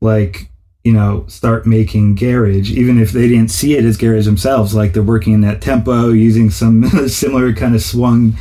like, 0.00 0.50
you 0.82 0.92
know, 0.92 1.24
start 1.28 1.66
making 1.66 2.16
garage, 2.16 2.70
even 2.72 3.00
if 3.00 3.12
they 3.12 3.28
didn't 3.28 3.52
see 3.52 3.76
it 3.76 3.84
as 3.84 3.96
garage 3.96 4.24
themselves? 4.24 4.74
Like, 4.74 4.92
they're 4.92 5.04
working 5.04 5.34
in 5.34 5.42
that 5.42 5.62
tempo, 5.62 6.08
using 6.08 6.50
some 6.50 6.84
similar 7.08 7.52
kind 7.52 7.76
of 7.76 7.82
swung 7.82 8.36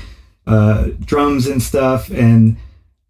uh, 0.48 0.90
drums 1.06 1.46
and 1.46 1.62
stuff. 1.62 2.10
And 2.10 2.58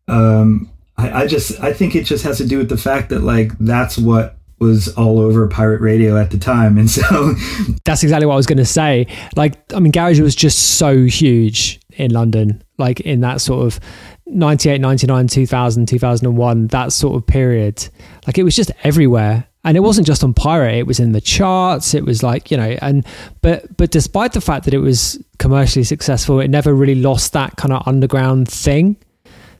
um, 0.10 0.70
I, 0.98 1.24
I 1.24 1.28
just, 1.28 1.58
I 1.62 1.72
think 1.72 1.96
it 1.96 2.04
just 2.04 2.26
has 2.26 2.38
to 2.40 2.46
do 2.46 2.58
with 2.58 2.68
the 2.68 2.78
fact 2.78 3.10
that 3.10 3.22
like 3.22 3.58
that's 3.60 3.98
what 3.98 4.39
was 4.60 4.90
all 4.96 5.20
over 5.20 5.48
pirate 5.48 5.82
radio 5.82 6.18
at 6.18 6.32
the 6.32 6.38
time. 6.38 6.78
And 6.78 6.90
so 6.90 7.34
that's 7.86 8.04
exactly 8.04 8.26
what 8.26 8.34
I 8.34 8.38
was 8.38 8.46
going 8.46 8.58
to 8.58 8.66
say. 8.66 9.08
Like, 9.36 9.74
I 9.74 9.80
mean, 9.80 9.92
Garage 9.92 10.20
was 10.20 10.36
just 10.36 10.78
so 10.78 11.06
huge 11.06 11.80
in 11.92 12.12
London, 12.12 12.64
like 12.78 13.00
in 13.02 13.22
that 13.22 13.42
sort 13.42 13.66
of 13.66 13.80
98, 14.26 14.80
99, 14.80 15.28
2000, 15.28 15.86
2001, 15.88 16.68
that 16.68 16.92
sort 16.94 17.16
of 17.16 17.26
period. 17.26 17.88
Like, 18.28 18.38
it 18.38 18.44
was 18.44 18.56
just 18.56 18.72
everywhere. 18.84 19.46
And 19.66 19.76
it 19.76 19.82
wasn't 19.82 20.08
just 20.08 20.24
on 20.24 20.34
pirate, 20.34 20.78
it 20.78 20.88
was 20.88 21.02
in 21.02 21.12
the 21.12 21.20
charts. 21.20 21.94
It 21.94 22.06
was 22.06 22.24
like, 22.24 22.50
you 22.50 22.56
know, 22.56 22.78
and 22.82 23.06
but 23.42 23.76
but 23.76 23.92
despite 23.92 24.32
the 24.32 24.40
fact 24.40 24.64
that 24.64 24.74
it 24.74 24.80
was 24.80 25.22
commercially 25.38 25.84
successful, 25.84 26.40
it 26.40 26.48
never 26.48 26.74
really 26.74 26.96
lost 26.96 27.34
that 27.34 27.58
kind 27.58 27.74
of 27.74 27.86
underground 27.86 28.48
thing. 28.50 28.96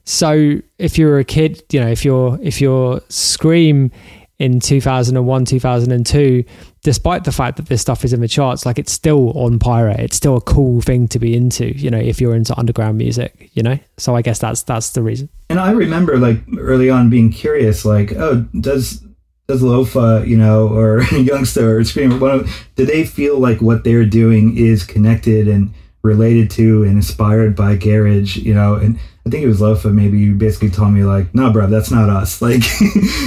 So 0.04 0.60
if 0.78 0.96
you're 0.96 1.18
a 1.18 1.24
kid, 1.24 1.62
you 1.70 1.80
know, 1.80 1.88
if 1.88 2.02
you're 2.02 2.38
if 2.42 2.62
you're 2.62 3.00
Skream 3.10 3.92
in 4.40 4.58
2001, 4.58 5.44
2002, 5.44 6.44
despite 6.82 7.24
the 7.24 7.30
fact 7.30 7.58
that 7.58 7.66
this 7.66 7.82
stuff 7.82 8.06
is 8.06 8.14
in 8.14 8.22
the 8.22 8.26
charts, 8.26 8.64
like 8.64 8.78
it's 8.78 8.90
still 8.90 9.38
on 9.38 9.58
Pirate. 9.58 10.00
It's 10.00 10.16
still 10.16 10.34
a 10.34 10.40
cool 10.40 10.80
thing 10.80 11.08
to 11.08 11.18
be 11.18 11.36
into, 11.36 11.76
you 11.76 11.90
know, 11.90 11.98
if 11.98 12.22
you're 12.22 12.34
into 12.34 12.58
underground 12.58 12.96
music, 12.96 13.50
you 13.52 13.62
know? 13.62 13.78
So 13.98 14.16
I 14.16 14.22
guess 14.22 14.38
that's 14.38 14.62
that's 14.62 14.90
the 14.90 15.02
reason. 15.02 15.28
And 15.50 15.60
I 15.60 15.72
remember 15.72 16.16
like 16.16 16.38
early 16.58 16.88
on 16.88 17.10
being 17.10 17.30
curious, 17.30 17.84
like, 17.84 18.12
oh, 18.12 18.46
does 18.58 19.04
does 19.46 19.60
Loefah, 19.60 20.26
you 20.26 20.38
know, 20.38 20.68
or 20.68 21.00
Youngsta 21.10 21.62
or 21.62 21.84
Screamer, 21.84 22.44
do 22.76 22.86
they 22.86 23.04
feel 23.04 23.38
like 23.38 23.60
what 23.60 23.84
they're 23.84 24.06
doing 24.06 24.56
is 24.56 24.84
connected 24.84 25.48
and 25.48 25.74
related 26.02 26.50
to 26.50 26.82
and 26.82 26.92
inspired 26.92 27.54
by 27.54 27.76
Garage, 27.76 28.36
you 28.38 28.54
know? 28.54 28.74
And 28.74 28.98
I 29.26 29.30
think 29.30 29.44
it 29.44 29.48
was 29.48 29.60
Loefah. 29.60 29.92
Maybe 29.92 30.18
you 30.18 30.34
basically 30.34 30.70
told 30.70 30.92
me 30.92 31.04
like, 31.04 31.34
no, 31.34 31.52
bro, 31.52 31.66
that's 31.66 31.90
not 31.90 32.08
us. 32.08 32.40
Like, 32.50 32.62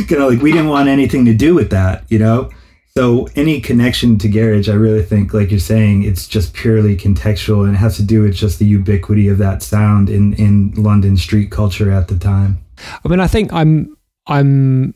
you 0.09 0.17
know, 0.17 0.27
like 0.27 0.41
we 0.41 0.51
didn't 0.51 0.69
want 0.69 0.89
anything 0.89 1.25
to 1.25 1.33
do 1.33 1.53
with 1.55 1.69
that, 1.69 2.03
you 2.09 2.19
know. 2.19 2.49
So 2.95 3.27
any 3.35 3.59
connection 3.59 4.19
to 4.19 4.27
garage, 4.27 4.69
I 4.69 4.73
really 4.73 5.01
think, 5.01 5.33
like 5.33 5.49
you're 5.49 5.59
saying, 5.59 6.03
it's 6.03 6.27
just 6.27 6.53
purely 6.53 6.95
contextual 6.95 7.65
and 7.65 7.73
it 7.73 7.77
has 7.77 7.95
to 7.97 8.03
do 8.03 8.21
with 8.21 8.35
just 8.35 8.59
the 8.59 8.65
ubiquity 8.65 9.27
of 9.29 9.39
that 9.39 9.63
sound 9.63 10.09
in 10.09 10.33
in 10.33 10.71
London 10.75 11.17
street 11.17 11.49
culture 11.49 11.91
at 11.91 12.07
the 12.07 12.17
time. 12.17 12.63
I 13.03 13.07
mean, 13.07 13.19
I 13.19 13.27
think 13.27 13.51
I'm 13.51 13.97
I'm 14.27 14.93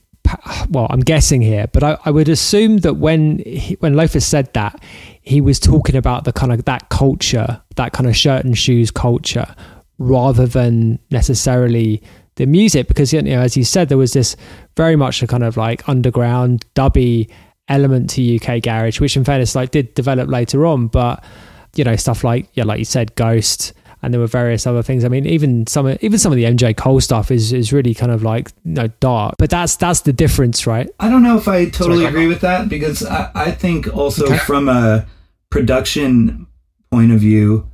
well, 0.70 0.88
I'm 0.90 1.00
guessing 1.00 1.42
here, 1.42 1.68
but 1.72 1.84
I, 1.84 1.98
I 2.06 2.12
would 2.12 2.30
assume 2.30 2.80
that 2.80 2.96
when 2.96 3.40
he, 3.40 3.76
when 3.76 3.96
Loafers 3.96 4.26
said 4.26 4.54
that, 4.54 4.82
he 5.28 5.42
was 5.42 5.60
talking 5.60 5.96
about 5.96 6.24
the 6.24 6.32
kind 6.32 6.54
of 6.54 6.64
that 6.66 6.88
culture, 6.90 7.62
that 7.76 7.92
kind 7.92 8.08
of 8.08 8.16
shirt 8.16 8.46
and 8.46 8.58
shoes 8.58 8.90
culture, 8.92 9.54
rather 9.98 10.48
than 10.48 11.00
necessarily 11.12 12.02
the 12.36 12.46
music, 12.46 12.88
because 12.88 13.12
you 13.12 13.22
know, 13.22 13.42
as 13.42 13.58
you 13.58 13.66
said, 13.66 13.90
there 13.90 13.98
was 13.98 14.14
this 14.14 14.38
very 14.78 14.96
much 14.96 15.22
a 15.22 15.28
kind 15.28 15.44
of 15.44 15.58
like 15.58 15.88
underground 15.90 16.66
dubby 16.76 17.30
element 17.68 18.10
to 18.12 18.36
UK 18.38 18.64
garage, 18.64 19.02
which 19.02 19.18
in 19.18 19.26
fairness 19.26 19.54
like 19.54 19.72
did 19.72 19.94
develop 19.96 20.30
later 20.30 20.66
on, 20.66 20.88
but 20.88 21.24
you 21.76 21.84
know 21.84 21.96
stuff 21.98 22.24
like 22.24 22.48
yeah, 22.54 22.64
like 22.64 22.80
you 22.80 22.86
said, 22.86 23.14
Ghost, 23.16 23.74
and 24.02 24.14
there 24.14 24.22
were 24.22 24.28
various 24.28 24.66
other 24.66 24.82
things. 24.82 25.04
I 25.04 25.10
mean, 25.10 25.26
even 25.26 25.68
some 25.68 25.98
even 26.00 26.20
some 26.20 26.32
of 26.32 26.38
the 26.38 26.46
MJ 26.46 26.76
Cole 26.78 27.02
stuff 27.02 27.32
is 27.32 27.52
is 27.52 27.74
really 27.74 27.94
kind 27.94 28.14
of 28.14 28.24
like 28.24 28.52
you 28.64 28.74
know 28.74 28.88
dark, 29.02 29.36
but 29.38 29.50
that's 29.50 29.76
that's 29.76 30.02
the 30.02 30.14
difference, 30.14 30.66
right? 30.66 30.90
I 31.02 31.10
don't 31.10 31.24
know 31.24 31.38
if 31.38 31.50
I 31.50 31.66
totally 31.66 32.04
Sorry, 32.04 32.06
agree 32.06 32.28
with 32.28 32.42
that 32.42 32.70
because 32.70 33.06
I, 33.06 33.30
I 33.36 33.52
think 33.52 33.94
also 33.94 34.26
okay. 34.26 34.38
from 34.38 34.70
a 34.70 35.06
production 35.50 36.48
point 36.92 37.12
of 37.12 37.20
view. 37.20 37.70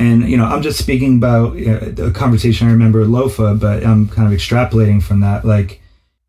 And 0.00 0.28
you 0.28 0.36
know, 0.36 0.44
I'm 0.44 0.62
just 0.62 0.78
speaking 0.78 1.16
about 1.16 1.56
a 1.56 2.12
conversation 2.14 2.68
I 2.68 2.72
remember 2.72 3.00
with 3.00 3.08
Loefah, 3.08 3.58
but 3.60 3.84
I'm 3.84 4.08
kind 4.08 4.32
of 4.32 4.38
extrapolating 4.38 5.02
from 5.02 5.20
that. 5.20 5.44
Like, 5.44 5.80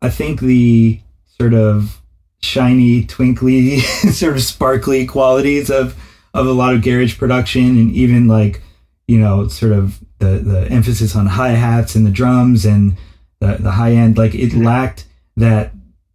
I 0.02 0.10
think 0.10 0.40
the 0.40 1.00
sort 1.38 1.54
of 1.54 2.00
shiny, 2.42 3.04
twinkly, 3.04 3.78
sort 4.12 4.36
of 4.36 4.42
sparkly 4.42 5.06
qualities 5.06 5.70
of 5.70 5.96
of 6.34 6.46
a 6.46 6.52
lot 6.52 6.74
of 6.74 6.82
garage 6.82 7.18
production, 7.18 7.78
and 7.78 7.92
even 7.92 8.26
like 8.26 8.62
you 9.10 9.18
know, 9.18 9.48
sort 9.48 9.72
of 9.72 9.98
the 10.18 10.38
the 10.38 10.68
emphasis 10.70 11.16
on 11.16 11.26
hi 11.26 11.48
hats 11.48 11.96
and 11.96 12.06
the 12.06 12.10
drums 12.10 12.64
and 12.64 12.96
the 13.40 13.56
the 13.58 13.72
high 13.72 13.92
end. 13.92 14.16
Like 14.16 14.34
it 14.34 14.54
lacked 14.54 15.06
that 15.36 15.72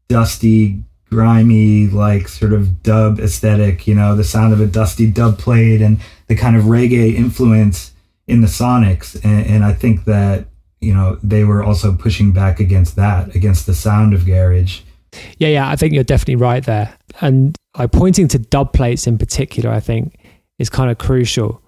dusty, 0.08 0.82
grimy, 1.10 1.88
like 1.88 2.28
sort 2.28 2.54
of 2.54 2.84
dub 2.84 3.20
aesthetic. 3.20 3.88
You 3.88 3.96
know, 3.96 4.16
the 4.16 4.24
sound 4.24 4.54
of 4.54 4.62
a 4.62 4.68
dusty 4.68 5.10
dub 5.10 5.38
plate 5.38 5.82
and 5.82 6.00
the 6.28 6.36
kind 6.36 6.56
of 6.56 6.66
reggae 6.66 7.16
influence 7.16 7.94
in 8.28 8.42
the 8.42 8.48
Sonics, 8.48 9.16
and, 9.24 9.46
and 9.46 9.66
I 9.66 9.74
think 9.74 10.06
that 10.06 10.48
you 10.82 10.94
know 10.94 11.20
they 11.24 11.44
were 11.44 11.64
also 11.64 11.96
pushing 11.96 12.32
back 12.32 12.60
against 12.60 12.96
that, 12.96 13.36
against 13.36 13.66
the 13.66 13.74
sound 13.74 14.14
of 14.14 14.26
garage 14.26 14.82
yeah, 15.38 15.50
yeah, 15.50 15.70
I 15.70 15.76
think 15.76 15.94
you're 15.94 16.04
definitely 16.04 16.38
right 16.38 16.64
there. 16.64 16.94
And 17.22 17.56
like 17.78 17.92
pointing 17.92 18.28
to 18.30 18.40
dub 18.40 18.74
plates 18.74 19.08
in 19.08 19.18
particular, 19.18 19.70
I 19.70 19.80
think 19.80 20.20
is 20.60 20.70
kind 20.70 20.90
of 20.90 20.98
crucial 20.98 21.62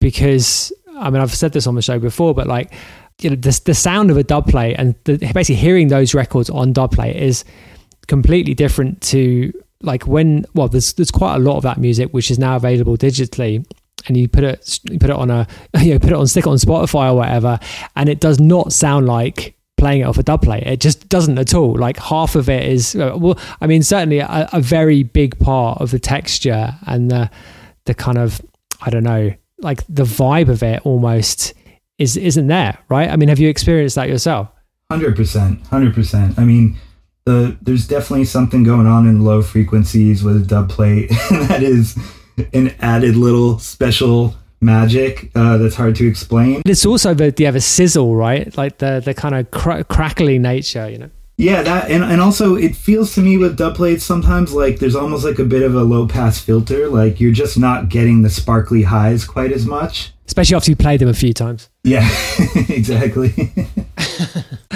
because 0.00 0.72
I 0.96 1.10
mean 1.10 1.20
I've 1.20 1.34
said 1.34 1.52
this 1.52 1.66
on 1.66 1.74
the 1.74 1.82
show 1.82 1.98
before, 1.98 2.34
but 2.34 2.46
like 2.46 2.72
you 3.20 3.30
know 3.30 3.36
the 3.36 3.60
the 3.64 3.74
sound 3.74 4.10
of 4.10 4.16
a 4.16 4.24
dub 4.24 4.46
plate 4.46 4.76
and 4.78 4.94
the, 5.04 5.16
basically 5.16 5.56
hearing 5.56 5.88
those 5.88 6.14
records 6.14 6.50
on 6.50 6.72
dub 6.72 6.92
plate 6.92 7.16
is 7.16 7.44
completely 8.08 8.54
different 8.54 9.00
to 9.00 9.52
like 9.82 10.06
when 10.06 10.44
well 10.54 10.68
there's 10.68 10.94
there's 10.94 11.10
quite 11.10 11.36
a 11.36 11.38
lot 11.38 11.56
of 11.56 11.62
that 11.62 11.78
music 11.78 12.10
which 12.10 12.30
is 12.30 12.38
now 12.38 12.56
available 12.56 12.96
digitally 12.96 13.64
and 14.06 14.16
you 14.16 14.26
put 14.26 14.42
it 14.42 14.80
you 14.90 14.98
put 14.98 15.10
it 15.10 15.16
on 15.16 15.30
a 15.30 15.46
you 15.80 15.92
know 15.92 15.98
put 15.98 16.10
it 16.10 16.16
on 16.16 16.26
stick 16.26 16.46
it 16.46 16.50
on 16.50 16.56
Spotify 16.56 17.12
or 17.12 17.14
whatever 17.14 17.60
and 17.94 18.08
it 18.08 18.18
does 18.18 18.40
not 18.40 18.72
sound 18.72 19.06
like 19.06 19.54
playing 19.78 20.02
it 20.02 20.04
off 20.04 20.18
a 20.18 20.22
dub 20.22 20.42
plate. 20.42 20.64
It 20.64 20.80
just 20.80 21.08
doesn't 21.08 21.38
at 21.38 21.54
all. 21.54 21.74
Like 21.74 21.96
half 21.98 22.34
of 22.34 22.50
it 22.50 22.66
is 22.66 22.94
uh, 22.94 23.16
well, 23.16 23.38
I 23.62 23.66
mean, 23.66 23.82
certainly 23.82 24.18
a, 24.18 24.48
a, 24.52 24.60
very 24.60 25.04
big 25.04 25.38
part 25.38 25.80
of 25.80 25.92
the 25.92 25.98
texture 25.98 26.74
and 26.86 27.10
the 27.10 27.30
the 27.86 27.94
kind 27.94 28.18
of 28.18 28.42
I 28.82 28.90
don't 28.90 29.04
know, 29.04 29.32
like 29.58 29.84
the 29.88 30.02
vibe 30.02 30.48
of 30.48 30.62
it 30.62 30.82
almost 30.84 31.54
is 31.96 32.16
isn't 32.16 32.48
there, 32.48 32.78
right? 32.90 33.08
I 33.08 33.16
mean, 33.16 33.30
have 33.30 33.38
you 33.38 33.48
experienced 33.48 33.94
that 33.94 34.08
yourself? 34.08 34.48
Hundred 34.90 35.16
percent, 35.16 35.66
hundred 35.68 35.94
percent. 35.94 36.38
I 36.38 36.44
mean, 36.44 36.76
the 37.28 37.56
there's 37.60 37.86
definitely 37.86 38.24
something 38.24 38.64
going 38.64 38.86
on 38.86 39.06
in 39.06 39.24
low 39.24 39.42
frequencies 39.42 40.24
with 40.24 40.36
a 40.36 40.44
dub 40.44 40.70
plate 40.70 41.08
that 41.30 41.62
is 41.62 41.96
an 42.54 42.74
added 42.80 43.16
little 43.16 43.58
special 43.58 44.34
magic 44.60 45.30
uh, 45.34 45.58
that's 45.58 45.74
hard 45.74 45.94
to 45.96 46.06
explain. 46.06 46.62
It's 46.64 46.86
also 46.86 47.14
the 47.14 47.30
the 47.30 47.44
a 47.44 47.60
sizzle, 47.60 48.16
right? 48.16 48.56
Like 48.56 48.78
the 48.78 49.00
the 49.04 49.14
kind 49.14 49.34
of 49.34 49.50
cr- 49.50 49.82
crackly 49.82 50.38
nature, 50.38 50.88
you 50.88 50.98
know. 50.98 51.10
Yeah, 51.36 51.62
that 51.62 51.90
and, 51.90 52.02
and 52.02 52.20
also 52.20 52.56
it 52.56 52.74
feels 52.74 53.14
to 53.14 53.20
me 53.20 53.36
with 53.36 53.56
dub 53.56 53.76
plates 53.76 54.04
sometimes 54.04 54.52
like 54.52 54.80
there's 54.80 54.96
almost 54.96 55.24
like 55.24 55.38
a 55.38 55.44
bit 55.44 55.62
of 55.62 55.74
a 55.74 55.82
low 55.82 56.08
pass 56.08 56.40
filter. 56.40 56.88
Like 56.88 57.20
you're 57.20 57.32
just 57.32 57.58
not 57.58 57.90
getting 57.90 58.22
the 58.22 58.30
sparkly 58.30 58.82
highs 58.82 59.24
quite 59.24 59.52
as 59.52 59.66
much. 59.66 60.12
Especially 60.26 60.56
after 60.56 60.70
you 60.70 60.76
played 60.76 61.00
them 61.00 61.08
a 61.08 61.14
few 61.14 61.32
times. 61.32 61.68
Yeah, 61.84 62.08
exactly. 62.68 63.32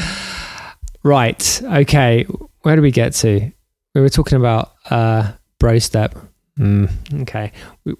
right. 1.02 1.62
Okay. 1.62 2.26
Where 2.62 2.76
do 2.76 2.82
we 2.82 2.90
get 2.90 3.12
to? 3.14 3.50
We 3.94 4.00
were 4.00 4.08
talking 4.08 4.36
about 4.36 4.72
uh, 4.90 5.32
bro 5.58 5.78
step. 5.78 6.16
Mm, 6.58 7.22
okay, 7.22 7.50
we, 7.84 7.94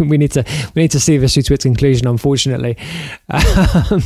we, 0.06 0.18
need 0.18 0.32
to 0.32 0.44
we 0.74 0.82
need 0.82 0.90
to 0.90 1.00
see 1.00 1.16
this 1.16 1.32
to 1.32 1.54
its 1.54 1.64
conclusion. 1.64 2.06
Unfortunately, 2.06 2.76
um, 3.30 4.02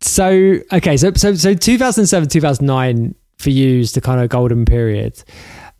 so 0.00 0.58
okay, 0.72 0.96
so 0.98 1.12
so 1.14 1.34
so 1.34 1.54
2007 1.54 2.28
2009 2.28 3.14
for 3.38 3.50
you 3.50 3.80
is 3.80 3.92
the 3.92 4.02
kind 4.02 4.20
of 4.20 4.28
golden 4.28 4.66
period, 4.66 5.22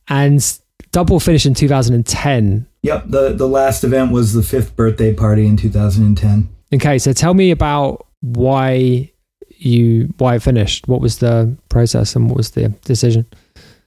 and 0.08 0.58
Dub 0.92 1.10
War 1.10 1.20
finish 1.20 1.44
in 1.44 1.52
2010. 1.52 2.66
Yep 2.82 3.04
the 3.08 3.32
the 3.34 3.48
last 3.48 3.84
event 3.84 4.10
was 4.10 4.32
the 4.32 4.42
fifth 4.42 4.74
birthday 4.74 5.12
party 5.12 5.46
in 5.46 5.56
2010. 5.58 6.48
Okay, 6.74 6.98
so 6.98 7.12
tell 7.12 7.34
me 7.34 7.50
about 7.50 8.06
why 8.20 9.12
you 9.58 10.12
why 10.18 10.36
it 10.36 10.42
finished. 10.42 10.88
What 10.88 11.00
was 11.00 11.18
the 11.18 11.56
process 11.68 12.14
and 12.14 12.28
what 12.28 12.36
was 12.36 12.50
the 12.50 12.68
decision? 12.84 13.26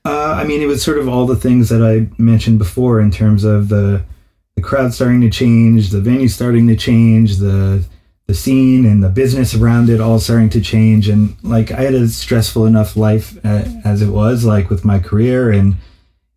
Uh, 0.05 0.33
I 0.37 0.43
mean, 0.43 0.61
it 0.61 0.65
was 0.65 0.83
sort 0.83 0.97
of 0.97 1.07
all 1.07 1.25
the 1.25 1.35
things 1.35 1.69
that 1.69 1.81
I 1.83 2.09
mentioned 2.21 2.57
before 2.57 2.99
in 2.99 3.11
terms 3.11 3.43
of 3.43 3.69
the 3.69 4.03
the 4.55 4.61
crowd 4.61 4.93
starting 4.93 5.21
to 5.21 5.29
change, 5.29 5.89
the 5.89 6.01
venue 6.01 6.27
starting 6.27 6.67
to 6.67 6.75
change, 6.75 7.37
the 7.37 7.85
the 8.27 8.33
scene 8.33 8.85
and 8.85 9.03
the 9.03 9.09
business 9.09 9.55
around 9.55 9.89
it 9.89 9.99
all 9.99 10.19
starting 10.19 10.49
to 10.49 10.61
change. 10.61 11.09
And 11.09 11.35
like 11.43 11.71
I 11.71 11.81
had 11.81 11.95
a 11.95 12.07
stressful 12.07 12.65
enough 12.65 12.95
life 12.95 13.37
uh, 13.43 13.63
as 13.83 14.01
it 14.01 14.09
was, 14.09 14.45
like 14.45 14.69
with 14.69 14.85
my 14.85 14.99
career, 14.99 15.51
and 15.51 15.75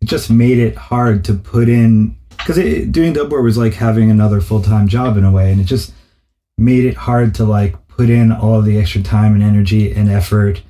it 0.01 0.05
just 0.05 0.29
made 0.29 0.57
it 0.57 0.75
hard 0.75 1.23
to 1.25 1.33
put 1.33 1.69
in 1.69 2.17
because 2.37 2.57
doing 2.91 3.13
Dub 3.13 3.31
War 3.31 3.41
was 3.41 3.57
like 3.57 3.73
having 3.73 4.11
another 4.11 4.41
full 4.41 4.61
time 4.61 4.87
job 4.87 5.17
in 5.17 5.23
a 5.23 5.31
way, 5.31 5.51
and 5.51 5.61
it 5.61 5.65
just 5.65 5.93
made 6.57 6.85
it 6.85 6.95
hard 6.95 7.35
to 7.35 7.45
like 7.45 7.75
put 7.95 8.09
in 8.09 8.31
all 8.31 8.61
the 8.61 8.79
extra 8.79 9.01
time 9.01 9.33
and 9.33 9.43
energy 9.43 9.91
and 9.91 10.09
effort 10.09 10.61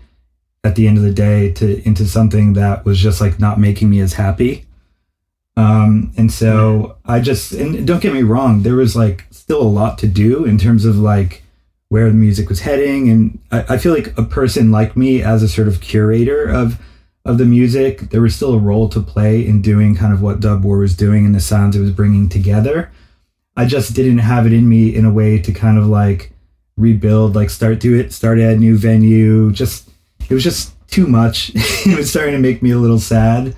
at 0.64 0.76
the 0.76 0.88
end 0.88 0.98
of 0.98 1.04
the 1.04 1.14
day 1.14 1.52
to 1.54 1.86
into 1.88 2.06
something 2.06 2.54
that 2.54 2.86
was 2.86 3.00
just 3.00 3.20
like 3.20 3.40
not 3.40 3.60
making 3.60 3.90
me 3.90 4.00
as 4.00 4.14
happy. 4.14 4.66
Um, 5.56 6.12
and 6.18 6.32
so 6.32 6.98
I 7.06 7.20
just 7.20 7.52
and 7.52 7.86
don't 7.86 8.02
get 8.02 8.14
me 8.14 8.24
wrong, 8.24 8.64
there 8.64 8.76
was 8.76 8.96
like 8.96 9.28
still 9.32 9.62
a 9.62 9.64
lot 9.64 9.98
to 10.00 10.08
do 10.08 10.46
in 10.46 10.58
terms 10.58 10.86
of 10.86 10.98
like 10.98 11.44
where 11.90 12.08
the 12.08 12.16
music 12.16 12.50
was 12.50 12.62
heading, 12.62 13.10
and 13.10 13.40
I, 13.52 13.76
I 13.76 13.78
feel 13.78 13.94
like 13.94 14.18
a 14.18 14.24
person 14.24 14.72
like 14.72 14.98
me 14.98 15.22
as 15.22 15.44
a 15.44 15.48
sort 15.48 15.68
of 15.68 15.80
curator 15.80 16.50
of 16.50 16.80
of 17.26 17.38
the 17.38 17.46
music, 17.46 18.10
there 18.10 18.22
was 18.22 18.36
still 18.36 18.54
a 18.54 18.60
role 18.60 18.90
to 18.90 19.00
play 19.00 19.46
in 19.46 19.62
doing 19.62 19.96
kind 19.96 20.12
of 20.12 20.22
what 20.22 20.40
Dub 20.40 20.64
War 20.64 20.80
was 20.80 20.96
doing 20.96 21.26
and 21.26 21.34
the 21.34 21.40
sounds 21.40 21.76
it 21.76 21.80
was 21.80 21.92
bringing 21.92 22.28
together. 22.28 22.92
I 23.56 23.66
just 23.66 23.94
didn't 23.94 24.18
have 24.18 24.46
it 24.46 24.54
in 24.54 24.68
me 24.68 24.94
in 24.94 25.06
a 25.06 25.14
way 25.14 25.40
to 25.40 25.54
kind 25.54 25.78
of 25.78 25.86
like 25.86 26.33
rebuild, 26.78 27.36
like 27.36 27.50
start 27.50 27.80
do 27.80 27.98
it, 28.00 28.14
start 28.14 28.40
at 28.40 28.54
a 28.54 28.58
new 28.58 28.78
venue, 28.78 29.52
just 29.52 29.90
it 30.30 30.34
was 30.34 30.44
just 30.44 30.74
too 30.90 31.08
much. 31.08 31.52
it 31.56 31.98
was 31.98 32.10
starting 32.10 32.34
to 32.34 32.40
make 32.40 32.62
me 32.62 32.72
a 32.72 32.78
little 32.78 33.00
sad. 33.00 33.56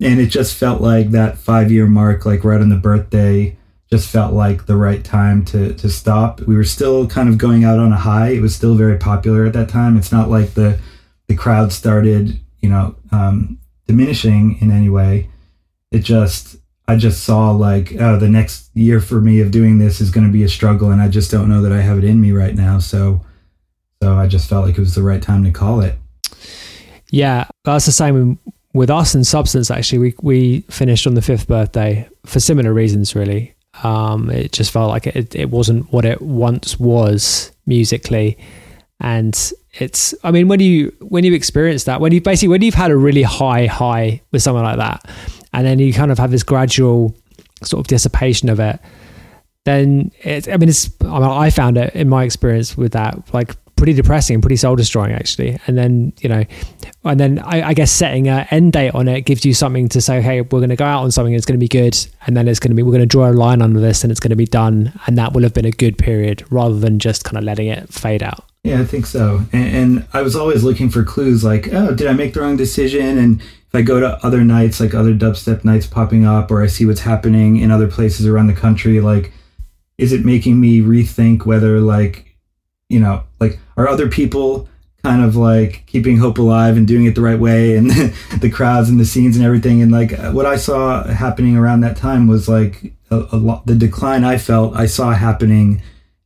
And 0.00 0.20
it 0.20 0.26
just 0.26 0.54
felt 0.54 0.80
like 0.80 1.10
that 1.10 1.38
five 1.38 1.72
year 1.72 1.86
mark, 1.86 2.24
like 2.24 2.44
right 2.44 2.60
on 2.60 2.68
the 2.68 2.76
birthday, 2.76 3.56
just 3.90 4.08
felt 4.08 4.34
like 4.34 4.66
the 4.66 4.76
right 4.76 5.02
time 5.02 5.44
to 5.46 5.74
to 5.74 5.88
stop. 5.88 6.40
We 6.42 6.54
were 6.54 6.64
still 6.64 7.06
kind 7.06 7.28
of 7.28 7.38
going 7.38 7.64
out 7.64 7.78
on 7.78 7.92
a 7.92 7.96
high. 7.96 8.28
It 8.28 8.42
was 8.42 8.54
still 8.54 8.74
very 8.74 8.98
popular 8.98 9.46
at 9.46 9.54
that 9.54 9.68
time. 9.68 9.96
It's 9.96 10.12
not 10.12 10.28
like 10.28 10.54
the 10.54 10.78
the 11.26 11.34
crowd 11.34 11.72
started, 11.72 12.38
you 12.60 12.68
know, 12.68 12.94
um, 13.10 13.58
diminishing 13.86 14.58
in 14.60 14.70
any 14.70 14.88
way. 14.88 15.30
It 15.90 16.00
just 16.00 16.57
I 16.88 16.96
just 16.96 17.24
saw 17.24 17.50
like, 17.50 17.94
oh, 18.00 18.18
the 18.18 18.30
next 18.30 18.70
year 18.74 18.98
for 18.98 19.20
me 19.20 19.40
of 19.40 19.50
doing 19.50 19.78
this 19.78 20.00
is 20.00 20.10
going 20.10 20.26
to 20.26 20.32
be 20.32 20.42
a 20.42 20.48
struggle, 20.48 20.90
and 20.90 21.02
I 21.02 21.08
just 21.08 21.30
don't 21.30 21.48
know 21.48 21.60
that 21.60 21.70
I 21.70 21.82
have 21.82 21.98
it 21.98 22.04
in 22.04 22.18
me 22.18 22.32
right 22.32 22.54
now. 22.54 22.78
So 22.78 23.24
so 24.02 24.14
I 24.14 24.26
just 24.26 24.48
felt 24.48 24.66
like 24.66 24.78
it 24.78 24.80
was 24.80 24.94
the 24.94 25.02
right 25.02 25.22
time 25.22 25.44
to 25.44 25.50
call 25.50 25.80
it. 25.80 25.98
Yeah, 27.10 27.46
that's 27.64 27.84
the 27.84 27.92
same 27.92 28.38
with 28.72 28.90
us 28.90 29.14
and 29.14 29.26
Substance. 29.26 29.70
Actually, 29.70 29.98
we 29.98 30.14
we 30.22 30.60
finished 30.62 31.06
on 31.06 31.12
the 31.12 31.22
fifth 31.22 31.46
birthday 31.46 32.08
for 32.24 32.40
similar 32.40 32.72
reasons. 32.72 33.14
Really, 33.14 33.54
um, 33.82 34.30
it 34.30 34.52
just 34.52 34.70
felt 34.70 34.88
like 34.88 35.06
it, 35.06 35.34
it 35.34 35.50
wasn't 35.50 35.92
what 35.92 36.06
it 36.06 36.22
once 36.22 36.80
was 36.80 37.52
musically, 37.66 38.38
and 38.98 39.52
it's 39.74 40.14
i 40.24 40.30
mean 40.30 40.48
when 40.48 40.60
you 40.60 40.92
when 41.00 41.24
you 41.24 41.34
experience 41.34 41.84
that 41.84 42.00
when 42.00 42.10
you 42.10 42.20
basically 42.20 42.48
when 42.48 42.62
you've 42.62 42.74
had 42.74 42.90
a 42.90 42.96
really 42.96 43.22
high 43.22 43.66
high 43.66 44.20
with 44.32 44.42
someone 44.42 44.64
like 44.64 44.78
that 44.78 45.08
and 45.52 45.66
then 45.66 45.78
you 45.78 45.92
kind 45.92 46.10
of 46.10 46.18
have 46.18 46.30
this 46.30 46.42
gradual 46.42 47.14
sort 47.62 47.80
of 47.80 47.86
dissipation 47.86 48.48
of 48.48 48.60
it 48.60 48.78
then 49.64 50.10
it 50.22 50.48
i 50.48 50.56
mean 50.56 50.68
it's 50.68 50.90
I, 51.02 51.18
mean, 51.18 51.22
I 51.24 51.50
found 51.50 51.76
it 51.76 51.94
in 51.94 52.08
my 52.08 52.24
experience 52.24 52.76
with 52.76 52.92
that 52.92 53.32
like 53.34 53.56
pretty 53.76 53.92
depressing 53.92 54.40
pretty 54.40 54.56
soul 54.56 54.74
destroying 54.74 55.12
actually 55.12 55.58
and 55.66 55.78
then 55.78 56.12
you 56.20 56.28
know 56.28 56.44
and 57.04 57.20
then 57.20 57.38
I, 57.38 57.68
I 57.68 57.74
guess 57.74 57.92
setting 57.92 58.26
an 58.26 58.46
end 58.50 58.72
date 58.72 58.92
on 58.92 59.06
it 59.06 59.20
gives 59.20 59.44
you 59.44 59.54
something 59.54 59.88
to 59.90 60.00
say 60.00 60.20
hey 60.20 60.40
we're 60.40 60.58
going 60.58 60.70
to 60.70 60.76
go 60.76 60.84
out 60.84 61.04
on 61.04 61.12
something 61.12 61.32
it's 61.32 61.46
going 61.46 61.58
to 61.58 61.64
be 61.64 61.68
good 61.68 61.96
and 62.26 62.36
then 62.36 62.48
it's 62.48 62.58
going 62.58 62.70
to 62.70 62.74
be 62.74 62.82
we're 62.82 62.90
going 62.90 63.00
to 63.00 63.06
draw 63.06 63.30
a 63.30 63.32
line 63.32 63.62
under 63.62 63.78
this 63.78 64.02
and 64.02 64.10
it's 64.10 64.18
going 64.18 64.30
to 64.30 64.36
be 64.36 64.46
done 64.46 64.92
and 65.06 65.16
that 65.16 65.32
will 65.32 65.42
have 65.42 65.54
been 65.54 65.64
a 65.64 65.70
good 65.70 65.96
period 65.96 66.44
rather 66.50 66.78
than 66.78 66.98
just 66.98 67.22
kind 67.22 67.38
of 67.38 67.44
letting 67.44 67.68
it 67.68 67.88
fade 67.88 68.22
out 68.22 68.44
yeah, 68.64 68.80
I 68.80 68.84
think 68.84 69.06
so. 69.06 69.42
And, 69.52 69.76
and, 69.76 70.06
I 70.12 70.20
was 70.20 70.34
always 70.34 70.62
looking 70.64 70.90
for 70.90 71.02
clues 71.04 71.44
like, 71.44 71.72
oh, 71.72 71.94
did 71.94 72.06
I 72.06 72.12
make 72.12 72.34
the 72.34 72.40
wrong 72.40 72.56
decision? 72.56 73.16
And 73.16 73.40
if 73.68 73.74
I 73.74 73.82
go 73.82 74.00
to 74.00 74.24
other 74.24 74.42
nights, 74.44 74.80
like 74.80 74.94
other 74.94 75.14
dubstep 75.14 75.64
nights 75.64 75.86
popping 75.86 76.24
up, 76.24 76.50
or 76.50 76.62
I 76.62 76.66
see 76.66 76.86
what's 76.86 77.00
happening 77.00 77.58
in 77.58 77.70
other 77.70 77.88
places 77.88 78.26
around 78.26 78.46
the 78.46 78.54
country, 78.54 79.00
like, 79.00 79.32
is 79.98 80.12
it 80.12 80.24
making 80.24 80.60
me 80.60 80.80
rethink 80.80 81.44
whether, 81.44 81.80
like, 81.80 82.36
you 82.88 82.98
know, 82.98 83.24
like, 83.40 83.58
are 83.76 83.88
other 83.88 84.08
people 84.08 84.68
kind 85.04 85.22
of 85.22 85.36
like 85.36 85.84
keeping 85.86 86.16
hope 86.16 86.38
alive 86.38 86.76
and 86.76 86.88
doing 86.88 87.04
it 87.04 87.14
the 87.14 87.20
right 87.20 87.38
way 87.38 87.76
and 87.76 87.90
the 88.40 88.50
crowds 88.50 88.88
and 88.88 88.98
the 88.98 89.04
scenes 89.04 89.36
and 89.36 89.44
everything? 89.44 89.82
And 89.82 89.92
like, 89.92 90.12
what 90.32 90.46
I 90.46 90.56
saw 90.56 91.04
happening 91.04 91.56
around 91.56 91.80
that 91.80 91.96
time 91.96 92.26
was 92.26 92.48
like 92.48 92.94
a, 93.10 93.26
a 93.32 93.36
lot, 93.36 93.66
the 93.66 93.74
decline 93.74 94.24
I 94.24 94.38
felt 94.38 94.76
I 94.76 94.86
saw 94.86 95.12
happening 95.12 95.82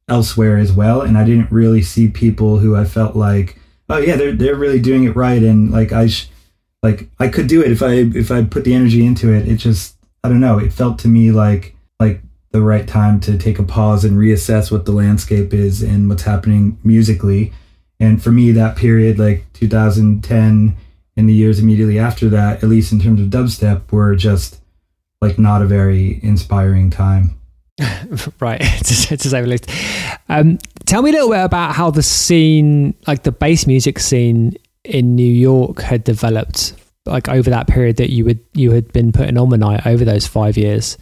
elsewhere 0.08 0.58
as 0.58 0.72
well. 0.72 1.00
And 1.00 1.18
I 1.18 1.24
didn't 1.24 1.50
really 1.50 1.82
see 1.82 2.08
people 2.08 2.58
who 2.58 2.76
I 2.76 2.84
felt 2.84 3.16
like, 3.16 3.58
oh 3.88 3.98
yeah, 3.98 4.16
they're 4.16 4.32
they're 4.32 4.56
really 4.56 4.80
doing 4.80 5.04
it 5.04 5.16
right, 5.16 5.42
and 5.42 5.70
like 5.70 5.92
I, 5.92 6.06
sh- 6.06 6.28
like 6.82 7.08
I 7.18 7.28
could 7.28 7.46
do 7.46 7.62
it 7.62 7.70
if 7.70 7.82
I 7.82 7.92
if 7.92 8.30
I 8.30 8.44
put 8.44 8.64
the 8.64 8.74
energy 8.74 9.04
into 9.04 9.32
it. 9.32 9.48
It 9.48 9.56
just 9.56 9.96
I 10.24 10.28
don't 10.28 10.40
know. 10.40 10.58
It 10.58 10.72
felt 10.72 10.98
to 11.00 11.08
me 11.08 11.30
like 11.30 11.74
like 12.00 12.20
the 12.50 12.62
right 12.62 12.86
time 12.86 13.18
to 13.20 13.38
take 13.38 13.58
a 13.58 13.62
pause 13.62 14.04
and 14.04 14.18
reassess 14.18 14.70
what 14.70 14.84
the 14.84 14.92
landscape 14.92 15.54
is 15.54 15.82
and 15.82 16.08
what's 16.08 16.22
happening 16.22 16.78
musically. 16.84 17.52
And 17.98 18.22
for 18.22 18.30
me, 18.30 18.52
that 18.52 18.76
period, 18.76 19.18
like 19.18 19.44
2010 19.54 20.76
and 21.16 21.28
the 21.28 21.32
years 21.32 21.58
immediately 21.58 21.98
after 21.98 22.28
that, 22.30 22.62
at 22.62 22.68
least 22.68 22.92
in 22.92 23.00
terms 23.00 23.20
of 23.20 23.28
dubstep, 23.28 23.90
were 23.92 24.16
just 24.16 24.60
like 25.20 25.38
not 25.38 25.62
a 25.62 25.66
very 25.66 26.20
inspiring 26.22 26.90
time. 26.90 27.38
right, 28.40 28.60
to, 28.60 28.94
say 28.94 29.16
the 29.16 29.46
least. 29.46 29.70
Um, 30.28 30.58
tell 30.84 31.00
me 31.00 31.10
a 31.10 31.12
little 31.14 31.30
bit 31.30 31.44
about 31.44 31.74
how 31.74 31.90
the 31.90 32.02
scene, 32.02 32.94
like 33.06 33.22
the 33.22 33.32
bass 33.32 33.66
music 33.66 33.98
scene 33.98 34.56
in 34.84 35.14
New 35.14 35.32
York, 35.32 35.80
had 35.80 36.04
developed, 36.04 36.74
like 37.06 37.28
over 37.28 37.50
that 37.50 37.66
period 37.66 37.96
that 37.96 38.10
you 38.10 38.24
would 38.24 38.40
you 38.54 38.70
had 38.70 38.92
been 38.92 39.12
putting 39.12 39.38
on 39.38 39.48
the 39.50 39.56
night 39.56 39.86
over 39.86 40.04
those 40.04 40.26
five 40.26 40.56
years, 40.56 40.98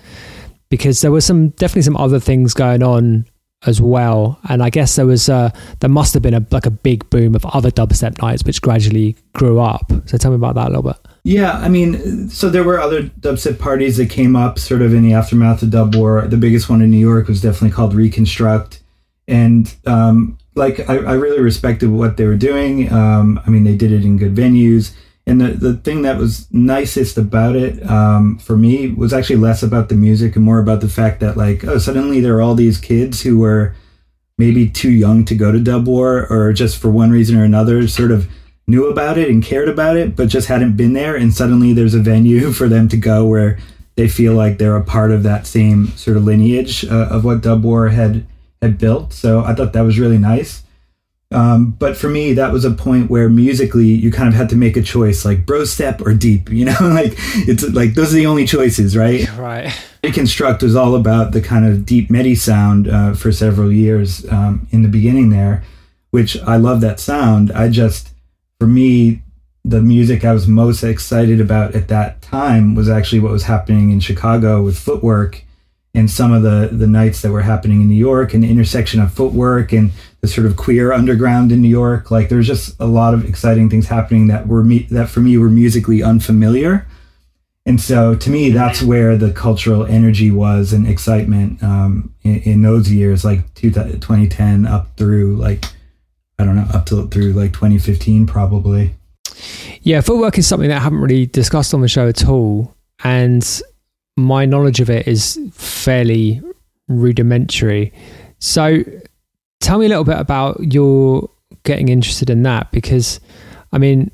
because 0.68 1.00
there 1.00 1.12
were 1.12 1.20
some 1.20 1.50
definitely 1.50 1.82
some 1.82 1.96
other 1.96 2.20
things 2.20 2.54
going 2.54 2.82
on 2.82 3.26
as 3.66 3.80
well, 3.80 4.40
and 4.48 4.62
I 4.62 4.70
guess 4.70 4.96
there 4.96 5.06
was 5.06 5.28
uh, 5.28 5.50
there 5.80 5.90
must 5.90 6.14
have 6.14 6.22
been 6.22 6.34
a 6.34 6.46
like 6.50 6.66
a 6.66 6.70
big 6.70 7.08
boom 7.10 7.34
of 7.34 7.44
other 7.46 7.70
dubstep 7.70 8.20
nights 8.22 8.42
which 8.44 8.62
gradually 8.62 9.16
grew 9.34 9.60
up. 9.60 9.92
So 10.06 10.16
tell 10.16 10.30
me 10.30 10.36
about 10.36 10.54
that 10.54 10.68
a 10.68 10.70
little 10.70 10.82
bit. 10.82 10.96
Yeah, 11.22 11.52
I 11.52 11.68
mean, 11.68 12.30
so 12.30 12.48
there 12.48 12.64
were 12.64 12.80
other 12.80 13.02
dubstep 13.02 13.58
parties 13.58 13.98
that 13.98 14.08
came 14.08 14.34
up 14.34 14.58
sort 14.58 14.80
of 14.80 14.94
in 14.94 15.02
the 15.02 15.12
aftermath 15.12 15.62
of 15.62 15.70
dub 15.70 15.94
war. 15.94 16.26
The 16.26 16.38
biggest 16.38 16.70
one 16.70 16.80
in 16.80 16.90
New 16.90 16.96
York 16.96 17.28
was 17.28 17.42
definitely 17.42 17.72
called 17.72 17.92
Reconstruct. 17.92 18.82
And 19.28 19.72
um, 19.86 20.38
like, 20.60 20.88
I, 20.88 20.98
I, 20.98 21.14
really 21.14 21.40
respected 21.40 21.90
what 21.90 22.16
they 22.16 22.24
were 22.24 22.36
doing. 22.36 22.92
Um, 22.92 23.40
I 23.44 23.50
mean, 23.50 23.64
they 23.64 23.74
did 23.74 23.90
it 23.90 24.04
in 24.04 24.16
good 24.16 24.34
venues. 24.34 24.94
And 25.26 25.40
the, 25.40 25.48
the 25.48 25.74
thing 25.74 26.02
that 26.02 26.18
was 26.18 26.46
nicest 26.52 27.18
about 27.18 27.56
it 27.56 27.84
um, 27.90 28.38
for 28.38 28.56
me 28.56 28.88
was 28.88 29.12
actually 29.12 29.36
less 29.36 29.62
about 29.62 29.88
the 29.88 29.94
music 29.94 30.36
and 30.36 30.44
more 30.44 30.60
about 30.60 30.80
the 30.80 30.88
fact 30.88 31.20
that, 31.20 31.36
like, 31.36 31.64
oh, 31.64 31.78
suddenly 31.78 32.20
there 32.20 32.36
are 32.36 32.42
all 32.42 32.54
these 32.54 32.78
kids 32.78 33.22
who 33.22 33.38
were 33.38 33.74
maybe 34.38 34.68
too 34.68 34.90
young 34.90 35.24
to 35.24 35.34
go 35.34 35.50
to 35.50 35.60
dub 35.60 35.86
war 35.86 36.26
or 36.30 36.52
just 36.52 36.78
for 36.78 36.90
one 36.90 37.10
reason 37.10 37.36
or 37.36 37.44
another 37.44 37.86
sort 37.88 38.10
of 38.10 38.28
knew 38.66 38.86
about 38.86 39.18
it 39.18 39.28
and 39.28 39.42
cared 39.42 39.68
about 39.68 39.96
it, 39.96 40.14
but 40.14 40.28
just 40.28 40.48
hadn't 40.48 40.76
been 40.76 40.92
there. 40.92 41.16
And 41.16 41.34
suddenly 41.34 41.72
there's 41.72 41.94
a 41.94 42.00
venue 42.00 42.52
for 42.58 42.68
them 42.68 42.88
to 42.88 42.96
go 42.96 43.24
where 43.24 43.58
they 43.96 44.08
feel 44.08 44.34
like 44.34 44.58
they're 44.58 44.76
a 44.76 44.84
part 44.84 45.10
of 45.10 45.22
that 45.24 45.46
same 45.46 45.88
sort 45.88 46.16
of 46.16 46.24
lineage 46.24 46.84
uh, 46.84 47.08
of 47.10 47.24
what 47.24 47.42
Dub 47.42 47.62
War 47.64 47.88
had 47.88 48.26
had 48.62 48.78
built. 48.78 49.12
So 49.12 49.42
I 49.44 49.54
thought 49.54 49.72
that 49.72 49.82
was 49.82 49.98
really 49.98 50.18
nice. 50.18 50.62
Um, 51.32 51.76
but 51.78 51.96
for 51.96 52.08
me, 52.08 52.32
that 52.32 52.52
was 52.52 52.64
a 52.64 52.72
point 52.72 53.08
where 53.08 53.28
musically 53.28 53.86
you 53.86 54.10
kind 54.10 54.28
of 54.28 54.34
had 54.34 54.48
to 54.48 54.56
make 54.56 54.76
a 54.76 54.82
choice, 54.82 55.24
like 55.24 55.46
bro 55.46 55.64
step 55.64 56.00
or 56.00 56.12
deep. 56.12 56.50
You 56.60 56.66
know, 56.66 56.76
like 56.80 57.14
it's 57.48 57.62
like 57.70 57.94
those 57.94 58.12
are 58.12 58.16
the 58.16 58.26
only 58.26 58.46
choices, 58.46 58.96
right? 58.96 59.28
Right. 59.38 59.72
Reconstruct 60.02 60.62
was 60.62 60.74
all 60.74 60.94
about 60.94 61.32
the 61.32 61.40
kind 61.40 61.66
of 61.66 61.84
Deep 61.86 62.10
Medi 62.10 62.34
sound 62.34 62.88
uh, 62.88 63.14
for 63.14 63.30
several 63.32 63.70
years 63.70 64.26
um, 64.30 64.66
in 64.70 64.82
the 64.82 64.88
beginning 64.88 65.30
there, 65.30 65.62
which 66.10 66.40
I 66.40 66.56
love 66.56 66.80
that 66.80 66.98
sound. 67.00 67.52
I 67.52 67.68
just 67.68 68.10
for 68.58 68.66
me, 68.66 69.22
the 69.64 69.80
music 69.82 70.24
I 70.24 70.32
was 70.32 70.48
most 70.48 70.82
excited 70.82 71.40
about 71.40 71.74
at 71.74 71.88
that 71.88 72.22
time 72.22 72.74
was 72.74 72.88
actually 72.88 73.20
what 73.20 73.32
was 73.32 73.44
happening 73.44 73.90
in 73.90 74.00
Chicago 74.00 74.62
with 74.62 74.78
footwork 74.78 75.44
and 75.94 76.10
some 76.10 76.32
of 76.32 76.42
the 76.42 76.68
the 76.72 76.86
nights 76.86 77.22
that 77.22 77.32
were 77.32 77.42
happening 77.42 77.80
in 77.80 77.88
New 77.88 77.94
York 77.94 78.32
and 78.32 78.42
the 78.42 78.50
intersection 78.50 79.00
of 79.00 79.12
footwork 79.12 79.72
and 79.72 79.92
the 80.20 80.28
sort 80.28 80.46
of 80.46 80.56
queer 80.56 80.92
underground 80.92 81.50
in 81.50 81.60
New 81.60 81.68
York. 81.68 82.10
Like 82.10 82.28
there's 82.28 82.46
just 82.46 82.78
a 82.78 82.86
lot 82.86 83.14
of 83.14 83.24
exciting 83.24 83.70
things 83.70 83.86
happening 83.86 84.28
that 84.28 84.46
were 84.46 84.62
me 84.62 84.86
that 84.90 85.08
for 85.08 85.20
me 85.20 85.36
were 85.38 85.50
musically 85.50 86.02
unfamiliar. 86.02 86.86
And 87.66 87.80
so 87.80 88.14
to 88.14 88.30
me, 88.30 88.50
that's 88.50 88.82
where 88.82 89.16
the 89.16 89.32
cultural 89.32 89.84
energy 89.84 90.30
was 90.30 90.72
and 90.72 90.88
excitement 90.88 91.62
um, 91.62 92.14
in, 92.22 92.40
in, 92.40 92.62
those 92.62 92.90
years, 92.90 93.22
like 93.22 93.52
2010 93.54 94.66
up 94.66 94.96
through 94.96 95.36
like 95.36 95.66
I 96.38 96.44
don't 96.44 96.56
know, 96.56 96.66
up 96.72 96.86
to 96.86 97.06
through 97.08 97.32
like 97.32 97.52
2015, 97.52 98.26
probably. 98.26 98.94
Yeah, 99.82 100.00
footwork 100.00 100.38
is 100.38 100.46
something 100.46 100.68
that 100.68 100.78
I 100.78 100.82
haven't 100.82 101.00
really 101.00 101.26
discussed 101.26 101.74
on 101.74 101.80
the 101.80 101.88
show 101.88 102.08
at 102.08 102.26
all. 102.26 102.74
And 103.04 103.44
my 104.16 104.44
knowledge 104.44 104.80
of 104.80 104.90
it 104.90 105.06
is 105.06 105.38
fairly 105.52 106.42
rudimentary. 106.88 107.92
So 108.38 108.82
tell 109.60 109.78
me 109.78 109.86
a 109.86 109.88
little 109.88 110.04
bit 110.04 110.18
about 110.18 110.72
your 110.72 111.28
getting 111.64 111.88
interested 111.88 112.30
in 112.30 112.42
that 112.42 112.70
because, 112.70 113.20
I 113.72 113.78
mean, 113.78 114.10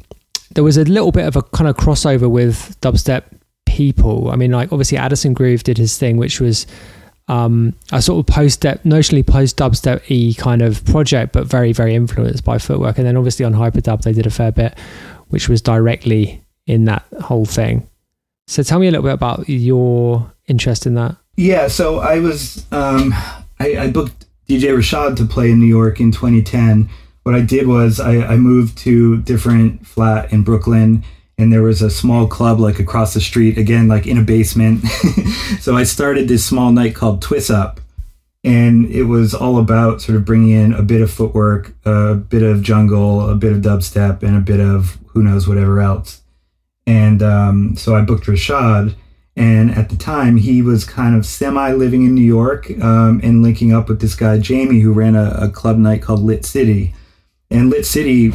there 0.55 0.65
was 0.65 0.77
a 0.77 0.85
little 0.85 1.13
bit 1.13 1.27
of 1.27 1.37
a 1.37 1.43
kind 1.43 1.69
of 1.69 1.77
crossover 1.77 2.31
with 2.31 2.79
dubstep 2.81 3.25
people. 3.67 4.31
I 4.31 4.37
mean, 4.37 4.53
like 4.53 4.73
obviously 4.73 4.99
Addison 4.99 5.35
Groove 5.35 5.63
did 5.63 5.79
his 5.79 5.99
thing, 5.99 6.17
which 6.17 6.41
was 6.41 6.67
um, 7.29 7.75
a 7.93 8.01
sort 8.01 8.21
of 8.21 8.35
post 8.35 8.63
notionally 8.63 9.27
post 9.27 9.57
dubstep 9.57 10.03
e 10.11 10.35
kind 10.35 10.63
of 10.63 10.85
project, 10.85 11.33
but 11.33 11.47
very 11.47 11.73
very 11.73 11.95
influenced 11.95 12.45
by 12.45 12.59
footwork. 12.59 12.99
And 12.99 13.07
then 13.07 13.17
obviously 13.17 13.45
on 13.45 13.53
Hyperdub 13.53 14.03
they 14.03 14.13
did 14.13 14.27
a 14.27 14.31
fair 14.31 14.53
bit, 14.53 14.79
which 15.29 15.49
was 15.49 15.61
directly 15.61 16.43
in 16.67 16.85
that 16.87 17.05
whole 17.21 17.45
thing. 17.45 17.89
So 18.47 18.63
tell 18.63 18.79
me 18.79 18.87
a 18.87 18.91
little 18.91 19.05
bit 19.05 19.15
about 19.15 19.49
your 19.49 20.33
interest 20.47 20.87
in 20.87 20.95
that. 20.95 21.17
Yeah, 21.37 21.69
so 21.69 21.99
I 21.99 22.21
was 22.21 22.65
um, 22.73 23.13
I, 23.59 23.77
I 23.79 23.91
booked 23.91 24.27
DJ 24.49 24.77
Rashad 24.77 25.17
to 25.17 25.25
play 25.25 25.51
in 25.51 25.61
New 25.61 25.67
York 25.67 26.01
in 26.01 26.13
2010. 26.13 26.89
What 27.25 27.35
I 27.35 27.41
did 27.41 27.67
was 27.67 27.99
I, 27.99 28.19
I 28.19 28.37
moved 28.37 28.79
to 28.79 29.21
different 29.23 29.87
flat 29.87 30.33
in 30.33 30.43
Brooklyn 30.43 31.05
and 31.39 31.53
there 31.53 31.63
was 31.63 31.83
a 31.83 31.91
small 31.91 32.27
club 32.27 32.59
like 32.61 32.79
across 32.79 33.15
the 33.15 33.21
street 33.21 33.59
again 33.59 33.89
like 33.89 34.07
in 34.07 34.19
a 34.19 34.23
basement 34.23 34.85
so 35.61 35.77
i 35.77 35.83
started 35.83 36.29
this 36.29 36.45
small 36.45 36.73
night 36.73 36.95
called 36.95 37.23
twist 37.23 37.51
up 37.51 37.81
and 38.45 38.87
it 38.87 39.05
was 39.05 39.35
all 39.35 39.59
about 39.59 40.01
sort 40.01 40.17
of 40.17 40.25
bringing 40.25 40.51
in 40.51 40.73
a 40.73 40.83
bit 40.83 41.01
of 41.01 41.11
footwork 41.11 41.75
a 41.85 42.15
bit 42.15 42.43
of 42.43 42.63
jungle 42.63 43.29
a 43.29 43.35
bit 43.35 43.53
of 43.53 43.59
dubstep 43.59 44.23
and 44.23 44.37
a 44.37 44.41
bit 44.41 44.61
of 44.61 44.99
who 45.09 45.23
knows 45.23 45.49
whatever 45.49 45.81
else 45.81 46.23
and 46.87 47.23
um, 47.23 47.77
so 47.77 47.95
i 47.95 48.01
booked 48.01 48.27
rashad 48.27 48.95
and 49.39 49.71
at 49.73 49.91
the 49.91 49.97
time 49.97 50.37
he 50.37 50.63
was 50.63 50.85
kind 50.85 51.15
of 51.15 51.27
semi 51.27 51.73
living 51.73 52.05
in 52.05 52.15
new 52.15 52.21
york 52.21 52.71
um, 52.83 53.21
and 53.23 53.43
linking 53.43 53.73
up 53.73 53.89
with 53.89 54.01
this 54.01 54.15
guy 54.15 54.39
jamie 54.39 54.81
who 54.81 54.93
ran 54.93 55.15
a, 55.15 55.31
a 55.41 55.51
club 55.51 55.79
night 55.79 56.03
called 56.03 56.23
lit 56.23 56.45
city 56.45 56.95
and 57.51 57.71
lit 57.71 57.87
city 57.87 58.33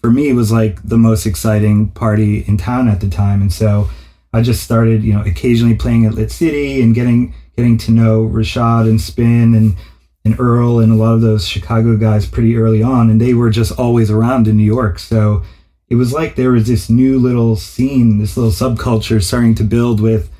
for 0.00 0.10
me 0.10 0.32
was 0.32 0.50
like 0.50 0.82
the 0.82 0.96
most 0.96 1.26
exciting 1.26 1.88
party 1.90 2.40
in 2.46 2.56
town 2.56 2.88
at 2.88 3.00
the 3.00 3.08
time. 3.08 3.42
And 3.42 3.52
so 3.52 3.88
I 4.32 4.42
just 4.42 4.62
started, 4.62 5.02
you 5.02 5.12
know, 5.12 5.22
occasionally 5.22 5.74
playing 5.74 6.06
at 6.06 6.14
Lit 6.14 6.30
City 6.30 6.80
and 6.80 6.94
getting 6.94 7.34
getting 7.56 7.76
to 7.78 7.90
know 7.90 8.22
Rashad 8.26 8.88
and 8.88 9.00
Spinn 9.00 9.54
and 9.54 9.76
and 10.24 10.38
Earl 10.38 10.80
and 10.80 10.92
a 10.92 10.96
lot 10.96 11.14
of 11.14 11.20
those 11.20 11.46
Chicago 11.46 11.96
guys 11.96 12.26
pretty 12.26 12.56
early 12.56 12.82
on, 12.82 13.10
and 13.10 13.20
they 13.20 13.34
were 13.34 13.50
just 13.50 13.78
always 13.78 14.10
around 14.10 14.48
in 14.48 14.56
New 14.56 14.64
York. 14.64 14.98
So 14.98 15.42
it 15.90 15.96
was 15.96 16.12
like 16.12 16.36
there 16.36 16.52
was 16.52 16.68
this 16.68 16.88
new 16.88 17.18
little 17.18 17.56
scene, 17.56 18.18
this 18.18 18.36
little 18.36 18.52
subculture 18.52 19.22
starting 19.22 19.56
to 19.56 19.64
build 19.64 20.00
with 20.00 20.30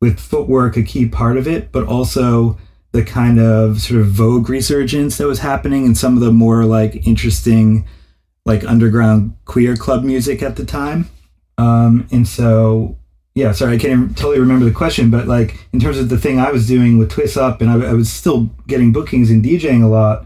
with 0.00 0.18
footwork 0.18 0.76
a 0.76 0.82
key 0.82 1.06
part 1.06 1.36
of 1.36 1.46
it, 1.46 1.70
but 1.72 1.86
also 1.86 2.56
the 2.92 3.04
kind 3.04 3.38
of 3.38 3.80
sort 3.80 4.00
of 4.00 4.06
Vogue 4.06 4.48
resurgence 4.48 5.18
that 5.18 5.26
was 5.26 5.40
happening 5.40 5.84
and 5.84 5.98
some 5.98 6.14
of 6.14 6.20
the 6.20 6.32
more 6.32 6.64
like 6.64 7.06
interesting, 7.06 7.86
like 8.46 8.64
underground 8.64 9.36
queer 9.44 9.76
club 9.76 10.04
music 10.04 10.42
at 10.42 10.56
the 10.56 10.64
time. 10.64 11.10
Um, 11.58 12.06
and 12.10 12.26
so, 12.26 12.96
yeah, 13.34 13.52
sorry, 13.52 13.74
I 13.74 13.78
can't 13.78 14.16
totally 14.16 14.38
remember 14.38 14.64
the 14.64 14.70
question, 14.70 15.10
but 15.10 15.26
like 15.26 15.66
in 15.72 15.80
terms 15.80 15.98
of 15.98 16.08
the 16.08 16.18
thing 16.18 16.38
I 16.38 16.52
was 16.52 16.66
doing 16.66 16.96
with 16.96 17.10
Twist 17.10 17.36
Up, 17.36 17.60
and 17.60 17.68
I, 17.68 17.90
I 17.90 17.92
was 17.92 18.10
still 18.10 18.48
getting 18.66 18.92
bookings 18.92 19.30
and 19.30 19.44
DJing 19.44 19.82
a 19.82 19.88
lot. 19.88 20.24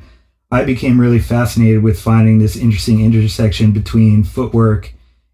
I 0.53 0.65
became 0.65 1.01
really 1.01 1.19
fascinated 1.19 1.83
with 1.83 1.99
finding 1.99 2.39
this 2.39 2.57
interesting 2.57 3.03
intersection 3.03 3.73
between 3.73 4.23
footwork 4.23 4.93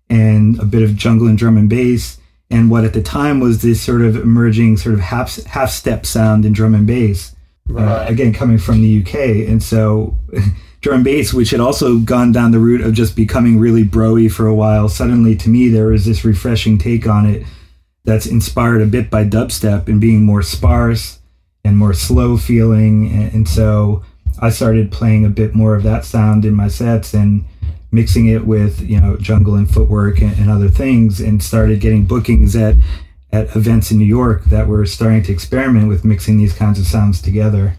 and 0.09 0.59
a 0.61 0.65
bit 0.65 0.83
of 0.83 0.95
jungle 0.95 1.27
and 1.27 1.37
drum 1.37 1.59
and 1.59 1.69
bass 1.69 2.19
and 2.51 2.71
what 2.71 2.85
at 2.85 2.93
the 2.93 3.03
time 3.03 3.41
was 3.41 3.61
this 3.61 3.83
sort 3.83 4.01
of 4.01 4.17
emerging 4.17 4.77
sort 4.77 4.95
of 4.95 5.01
half 5.01 5.43
half 5.45 5.71
step 5.71 6.07
sound 6.07 6.45
in 6.45 6.53
drum 6.53 6.75
and 6.75 6.87
bass. 6.87 7.35
Uh, 7.69 7.75
right. 7.75 7.85
Uh, 7.85 8.07
again, 8.09 8.33
coming 8.33 8.59
from 8.59 8.81
the 8.81 9.03
UK, 9.03 9.49
and 9.49 9.63
so 9.63 10.17
drum 10.81 10.97
and 10.97 11.05
bass, 11.05 11.35
which 11.35 11.51
had 11.51 11.61
also 11.61 11.99
gone 11.99 12.33
down 12.33 12.53
the 12.53 12.59
route 12.59 12.81
of 12.81 12.95
just 12.95 13.15
becoming 13.15 13.59
really 13.59 13.85
broy 13.85 14.31
for 14.31 14.47
a 14.47 14.55
while, 14.55 14.89
suddenly 14.89 15.37
to 15.37 15.51
me 15.51 15.69
there 15.69 15.89
was 15.89 16.07
this 16.07 16.25
refreshing 16.25 16.79
take 16.79 17.07
on 17.07 17.27
it 17.27 17.45
that's 18.05 18.25
inspired 18.25 18.81
a 18.81 18.87
bit 18.87 19.11
by 19.11 19.25
dubstep 19.25 19.89
and 19.89 20.01
being 20.01 20.25
more 20.25 20.43
sparse 20.43 21.19
and 21.65 21.77
more 21.77 21.93
slow 21.93 22.39
feeling, 22.39 23.13
and, 23.13 23.35
and 23.35 23.49
so 23.49 24.03
I 24.41 24.51
started 24.51 24.93
playing 24.93 25.25
a 25.25 25.31
bit 25.31 25.55
more 25.55 25.75
of 25.75 25.83
that 25.83 26.05
sound 26.05 26.45
in 26.45 26.55
my 26.55 26.69
sets 26.69 27.15
and 27.15 27.45
mixing 27.91 28.27
it 28.27 28.47
with 28.47 28.81
you 28.81 29.01
know 29.01 29.17
jungle 29.17 29.55
and 29.55 29.71
footwork 29.71 30.21
and, 30.21 30.37
and, 30.39 30.51
other 30.51 30.69
things 30.69 31.21
and 31.21 31.43
started 31.43 31.81
getting 31.81 32.05
bookings 32.05 32.55
at 32.55 32.75
at 33.33 33.55
events 33.57 33.91
in 33.91 33.99
New 33.99 34.05
York 34.05 34.45
that 34.47 34.67
were 34.67 34.85
starting 34.87 35.23
to 35.23 35.33
experiment 35.33 35.89
with 35.89 36.05
mixing 36.05 36.39
these 36.39 36.53
kinds 36.53 36.79
of 36.79 36.87
sounds 36.87 37.21
together. 37.21 37.77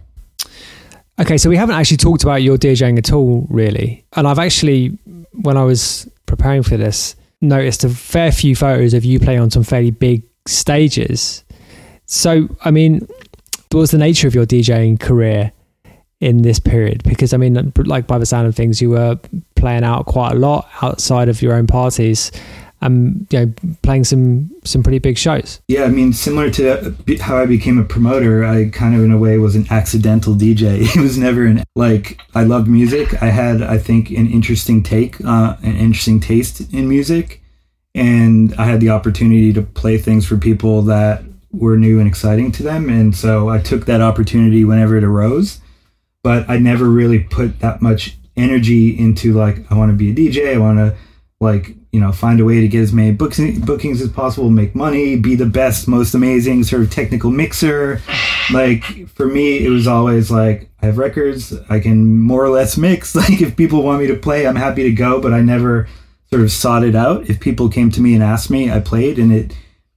Okay, 1.20 1.38
so 1.38 1.50
we 1.50 1.58
haven't 1.58 1.76
actually 1.76 1.98
talked 1.98 2.24
about 2.24 2.42
your 2.44 2.58
DJing 2.58 2.98
at 2.98 3.12
all, 3.12 3.46
really. 3.50 4.06
And 4.14 4.28
I've 4.28 4.40
actually, 4.40 4.98
when 5.34 5.58
I 5.58 5.64
was 5.64 6.10
preparing 6.28 6.64
for 6.64 6.78
this, 6.78 7.16
noticed 7.42 7.84
a 7.84 7.90
fair 7.90 8.32
few 8.32 8.56
photos 8.56 8.94
of 8.94 9.04
you 9.04 9.20
playing 9.20 9.40
on 9.40 9.52
some 9.52 9.64
fairly 9.64 9.92
big 9.92 10.24
stages. 10.48 11.44
So, 12.06 12.48
I 12.64 12.72
mean, 12.72 13.08
what 13.72 13.82
was 13.82 13.92
the 13.92 13.98
nature 13.98 14.28
of 14.28 14.36
your 14.36 14.46
DJing 14.46 15.00
career? 15.00 15.52
In 16.20 16.42
this 16.42 16.60
period? 16.60 17.04
Because 17.04 17.34
I 17.34 17.38
mean, 17.38 17.74
like 17.78 18.08
by 18.08 18.18
the 18.18 18.26
sound 18.26 18.48
of 18.48 18.56
things, 18.56 18.82
you 18.82 18.92
were 18.92 19.20
playing 19.56 19.84
out 19.84 20.06
quite 20.06 20.34
a 20.34 20.36
lot 20.36 20.70
outside 20.82 21.30
of 21.30 21.42
your 21.42 21.54
own 21.54 21.68
parties 21.68 22.32
and 22.82 23.28
you 23.30 23.40
know 23.40 23.54
playing 23.82 24.04
some 24.04 24.50
some 24.64 24.84
pretty 24.84 25.00
big 25.00 25.18
shows. 25.18 25.62
Yeah 25.68 25.84
i 25.84 25.90
mean 25.90 26.14
similar 26.14 26.50
to 26.52 26.96
how 27.22 27.38
i 27.38 27.46
became 27.46 27.78
a 27.78 27.84
promoter 27.84 28.46
i 28.46 28.70
kind 28.70 28.96
of 28.96 29.04
in 29.04 29.12
a 29.12 29.18
way 29.18 29.38
was 29.38 29.56
an 29.56 29.68
accidental 29.70 30.34
dj 30.34 30.62
it 30.96 31.02
was 31.02 31.18
never 31.18 31.46
an 31.46 31.64
like 31.76 32.22
i 32.36 32.44
loved 32.44 32.68
music. 32.68 33.22
I 33.22 33.28
had 33.28 33.62
i 33.62 33.78
think 33.78 34.10
an 34.12 34.30
interesting 34.30 34.84
take 34.84 35.20
uh, 35.26 35.58
an 35.62 35.76
interesting 35.76 36.20
taste 36.20 36.62
in 36.74 36.88
music. 36.88 37.42
And 37.96 38.54
i 38.56 38.66
had 38.66 38.80
the 38.80 38.90
opportunity 38.90 39.52
to 39.54 39.62
play 39.62 39.98
things 39.98 40.26
for 40.26 40.38
people 40.38 40.82
that 40.84 41.24
were 41.52 41.78
new 41.78 42.00
and 42.00 42.08
exciting 42.08 42.52
to 42.54 42.64
them. 42.64 42.90
And 42.90 43.16
so 43.16 43.50
i 43.50 43.60
took 43.60 43.86
that 43.86 44.02
opportunity 44.02 44.64
whenever 44.64 44.96
it 44.98 45.04
arose 45.04 45.59
but 46.24 46.50
I 46.50 46.58
never 46.58 46.86
really 46.86 47.20
put 47.20 47.60
that 47.60 47.82
much 47.82 48.18
energy 48.36 48.98
into 48.98 49.34
like 49.34 49.70
I 49.72 49.76
want 49.76 49.92
to 49.92 49.98
be 49.98 50.12
a 50.12 50.16
DJ. 50.16 50.56
I 50.56 50.58
want 50.58 50.78
to 50.80 50.96
like 51.40 51.76
you 51.92 52.00
know 52.00 52.12
find 52.12 52.40
a 52.40 52.46
way 52.46 52.60
to 52.62 52.68
get 52.68 52.82
as 52.82 52.94
many 52.94 53.12
books, 53.12 53.40
bookings 53.60 54.02
as 54.02 54.10
possible, 54.10 54.50
make 54.50 54.76
money, 54.76 55.16
be 55.16 55.36
the 55.36 55.46
best, 55.46 55.88
most 55.88 56.14
amazing 56.14 56.64
sort 56.64 56.84
of 56.84 56.92
technical 56.92 57.32
mixer. 57.32 58.02
Like 58.52 59.08
for 59.10 59.26
me, 59.26 59.66
it 59.66 59.70
was 59.70 59.88
always 59.88 60.32
like 60.32 60.70
I 60.82 60.88
have 60.88 60.98
records, 60.98 61.54
I 61.70 61.80
can 61.80 62.20
more 62.20 62.44
or 62.44 62.50
less 62.50 62.78
mix. 62.78 63.16
Like 63.20 63.42
if 63.42 63.56
people 63.58 63.84
want 63.84 64.02
me 64.02 64.08
to 64.08 64.16
play, 64.16 64.48
I'm 64.48 64.56
happy 64.56 64.84
to 64.84 64.92
go, 64.92 65.22
but 65.22 65.34
I 65.34 65.42
never 65.42 65.88
sort 66.30 66.42
of 66.42 66.52
sought 66.52 66.84
it 66.84 66.96
out. 66.96 67.30
If 67.30 67.40
people 67.40 67.70
came 67.70 67.92
to 67.92 68.02
me 68.02 68.14
and 68.14 68.24
asked 68.24 68.50
me, 68.50 68.72
I 68.72 68.80
played, 68.80 69.20
and 69.20 69.32
it 69.32 69.56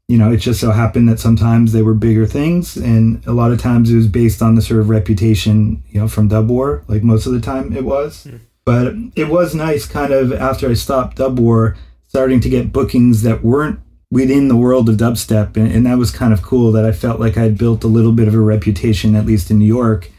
you 0.09 0.19
know, 0.19 0.33
it 0.33 0.39
just 0.39 0.61
so 0.61 0.73
happened 0.73 1.09
that 1.09 1.21
sometimes 1.21 1.73
they 1.73 1.83
were 1.83 1.95
bigger 1.95 2.27
things, 2.27 2.77
and 2.77 3.25
a 3.27 3.33
lot 3.33 3.53
of 3.53 3.61
times 3.61 3.91
it 3.91 3.97
was 3.97 4.09
based 4.09 4.43
on 4.43 4.55
the 4.55 4.63
sort 4.63 4.81
of 4.81 4.89
reputation, 4.89 5.83
you 5.89 6.01
know, 6.01 6.09
from 6.09 6.29
Dub 6.29 6.49
War. 6.49 6.85
Like 6.89 7.03
most 7.03 7.27
of 7.27 7.33
the 7.33 7.41
time, 7.41 7.75
it 7.77 7.85
was. 7.85 8.25
Mm. 8.25 8.41
But 8.65 8.95
it 9.17 9.29
was 9.29 9.55
nice, 9.55 9.87
kind 9.87 10.13
of 10.13 10.33
after 10.33 10.69
I 10.69 10.75
stopped 10.75 11.17
Dub 11.17 11.39
War, 11.39 11.77
starting 12.07 12.41
to 12.41 12.49
get 12.49 12.73
bookings 12.73 13.23
that 13.23 13.43
weren't 13.43 13.81
within 14.11 14.49
the 14.49 14.57
world 14.57 14.89
of 14.89 14.97
dubstep, 14.97 15.57
and, 15.57 15.73
and 15.73 15.87
that 15.87 15.99
was 15.99 16.11
kind 16.11 16.33
of 16.33 16.43
cool. 16.43 16.73
That 16.73 16.85
I 16.85 16.93
felt 16.93 17.19
like 17.19 17.39
I'd 17.39 17.57
built 17.57 17.83
a 17.83 17.89
little 17.89 18.13
bit 18.13 18.29
of 18.29 18.35
a 18.35 18.41
reputation, 18.41 19.17
at 19.17 19.27
least 19.27 19.51
in 19.51 19.59
New 19.59 19.65
York, 19.65 20.11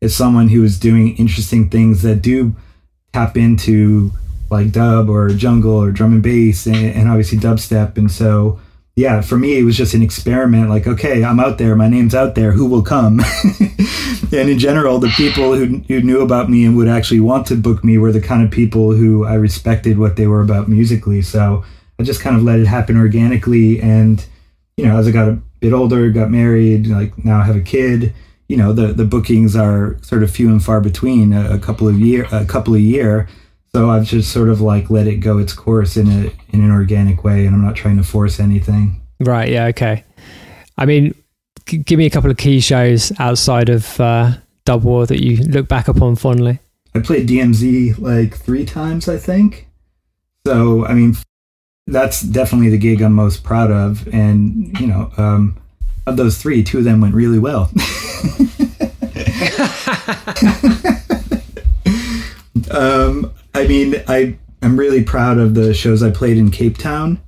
as 0.00 0.16
someone 0.16 0.48
who 0.48 0.62
was 0.62 0.78
doing 0.78 1.16
interesting 1.16 1.68
things 1.68 2.02
that 2.02 2.22
do 2.22 2.56
tap 3.12 3.36
into 3.36 4.10
like 4.50 4.72
dub 4.72 5.08
or 5.08 5.28
jungle 5.30 5.74
or 5.76 5.90
drum 5.90 6.14
and 6.14 6.22
bass, 6.22 6.66
and, 6.66 6.76
and 6.76 7.08
obviously 7.08 7.36
dubstep, 7.36 7.98
and 7.98 8.10
so 8.10 8.58
yeah, 8.96 9.22
for 9.22 9.36
me, 9.36 9.58
it 9.58 9.64
was 9.64 9.76
just 9.76 9.94
an 9.94 10.02
experiment. 10.02 10.70
Like, 10.70 10.86
okay, 10.86 11.24
I'm 11.24 11.40
out 11.40 11.58
there, 11.58 11.74
my 11.74 11.88
name's 11.88 12.14
out 12.14 12.36
there, 12.36 12.52
who 12.52 12.66
will 12.66 12.82
come? 12.82 13.20
and 14.32 14.48
in 14.48 14.58
general, 14.58 15.00
the 15.00 15.12
people 15.16 15.54
who, 15.54 15.78
who 15.88 16.00
knew 16.00 16.20
about 16.20 16.48
me 16.48 16.64
and 16.64 16.76
would 16.76 16.86
actually 16.86 17.18
want 17.18 17.48
to 17.48 17.56
book 17.56 17.82
me 17.82 17.98
were 17.98 18.12
the 18.12 18.20
kind 18.20 18.44
of 18.44 18.52
people 18.52 18.92
who 18.92 19.24
I 19.24 19.34
respected 19.34 19.98
what 19.98 20.14
they 20.14 20.28
were 20.28 20.42
about 20.42 20.68
musically. 20.68 21.22
So 21.22 21.64
I 21.98 22.04
just 22.04 22.20
kind 22.20 22.36
of 22.36 22.44
let 22.44 22.60
it 22.60 22.66
happen 22.68 22.96
organically. 22.96 23.80
And, 23.80 24.24
you 24.76 24.86
know, 24.86 24.96
as 24.96 25.08
I 25.08 25.10
got 25.10 25.28
a 25.28 25.40
bit 25.58 25.72
older, 25.72 26.08
got 26.10 26.30
married, 26.30 26.86
like 26.86 27.24
now 27.24 27.40
I 27.40 27.44
have 27.44 27.56
a 27.56 27.60
kid, 27.60 28.14
you 28.48 28.56
know, 28.56 28.72
the, 28.72 28.88
the 28.88 29.04
bookings 29.04 29.56
are 29.56 29.96
sort 30.02 30.22
of 30.22 30.30
few 30.30 30.48
and 30.50 30.62
far 30.62 30.80
between 30.80 31.32
a, 31.32 31.54
a 31.54 31.58
couple 31.58 31.88
of 31.88 31.98
year, 31.98 32.28
a 32.30 32.44
couple 32.44 32.74
of 32.74 32.80
year. 32.80 33.28
So 33.74 33.90
I've 33.90 34.04
just 34.04 34.30
sort 34.30 34.50
of 34.50 34.60
like 34.60 34.88
let 34.88 35.08
it 35.08 35.16
go 35.16 35.38
its 35.38 35.52
course 35.52 35.96
in 35.96 36.06
a 36.06 36.30
in 36.54 36.62
an 36.62 36.70
organic 36.70 37.24
way, 37.24 37.44
and 37.44 37.56
I'm 37.56 37.64
not 37.64 37.74
trying 37.74 37.96
to 37.96 38.04
force 38.04 38.38
anything. 38.38 39.00
Right. 39.18 39.50
Yeah. 39.50 39.66
Okay. 39.66 40.04
I 40.78 40.86
mean, 40.86 41.12
g- 41.66 41.78
give 41.78 41.98
me 41.98 42.06
a 42.06 42.10
couple 42.10 42.30
of 42.30 42.36
key 42.36 42.60
shows 42.60 43.10
outside 43.18 43.68
of 43.68 43.98
uh, 43.98 44.34
Dub 44.64 44.84
War 44.84 45.06
that 45.06 45.24
you 45.24 45.38
look 45.38 45.66
back 45.66 45.88
upon 45.88 46.14
fondly. 46.14 46.60
I 46.94 47.00
played 47.00 47.28
DMZ 47.28 47.98
like 47.98 48.36
three 48.36 48.64
times, 48.64 49.08
I 49.08 49.18
think. 49.18 49.66
So 50.46 50.86
I 50.86 50.94
mean, 50.94 51.16
that's 51.88 52.20
definitely 52.20 52.70
the 52.70 52.78
gig 52.78 53.02
I'm 53.02 53.12
most 53.12 53.42
proud 53.42 53.72
of, 53.72 54.06
and 54.14 54.78
you 54.78 54.86
know, 54.86 55.10
um, 55.16 55.56
of 56.06 56.16
those 56.16 56.40
three, 56.40 56.62
two 56.62 56.78
of 56.78 56.84
them 56.84 57.00
went 57.00 57.16
really 57.16 57.40
well. 57.40 57.72
um, 62.70 63.34
I 63.54 63.66
mean, 63.66 64.02
I 64.08 64.36
I'm 64.62 64.78
really 64.78 65.04
proud 65.04 65.38
of 65.38 65.54
the 65.54 65.72
shows 65.74 66.02
I 66.02 66.10
played 66.10 66.36
in 66.36 66.50
Cape 66.50 66.78
Town. 66.78 67.20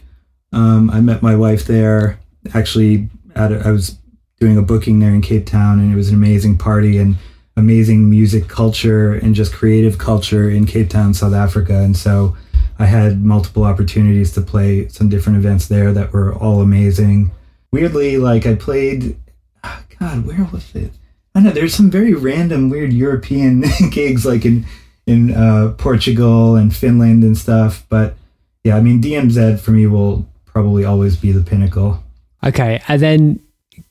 Um, 0.53 0.91
I 0.91 1.01
met 1.01 1.23
my 1.23 1.37
wife 1.37 1.67
there. 1.67 2.19
Actually, 2.55 3.09
at 3.35 3.53
a, 3.53 3.67
I 3.67 3.71
was 3.71 3.99
doing 4.41 4.57
a 4.57 4.63
booking 4.63 4.99
there 4.99 5.15
in 5.15 5.23
Cape 5.23 5.47
Town, 5.47 5.79
and 5.79 5.93
it 5.93 5.97
was 5.97 6.09
an 6.09 6.15
amazing 6.15 6.59
party 6.59 6.99
and 6.99 7.17
amazing 7.57 8.11
music 8.11 8.49
culture 8.49 9.15
and 9.15 9.35
just 9.35 9.53
creative 9.53 9.99
culture 9.99 10.51
in 10.51 10.67
Cape 10.67 10.91
Town, 10.91 11.15
South 11.15 11.33
Africa. 11.33 11.75
And 11.75 11.97
so 11.97 12.37
I 12.79 12.87
had 12.87 13.25
multiple 13.25 13.65
opportunities 13.65 14.33
to 14.33 14.41
play 14.41 14.89
some 14.89 15.09
different 15.09 15.39
events 15.39 15.69
there 15.69 15.93
that 15.93 16.13
were 16.13 16.35
all 16.35 16.61
amazing. 16.61 17.31
Weirdly, 17.73 18.19
like 18.19 18.47
I 18.47 18.55
played, 18.55 19.17
oh 19.65 19.83
God, 19.99 20.27
where 20.27 20.45
was 20.53 20.75
it? 20.75 20.93
I 21.35 21.41
know. 21.41 21.51
There's 21.51 21.75
some 21.75 21.91
very 21.91 22.15
random, 22.15 22.71
weird 22.71 22.93
European 22.93 23.65
gigs, 23.91 24.27
like 24.27 24.45
in 24.45 24.67
in 25.07 25.33
uh, 25.35 25.75
Portugal 25.79 26.57
and 26.57 26.75
Finland 26.75 27.23
and 27.25 27.37
stuff. 27.37 27.85
But 27.89 28.17
yeah, 28.65 28.77
I 28.77 28.81
mean, 28.81 29.01
DMZ 29.01 29.61
for 29.61 29.71
me 29.71 29.87
will 29.87 30.27
probably 30.45 30.85
always 30.85 31.17
be 31.17 31.33
the 31.33 31.43
pinnacle. 31.43 32.03
Okay, 32.45 32.83
and 32.89 33.01
then 33.01 33.41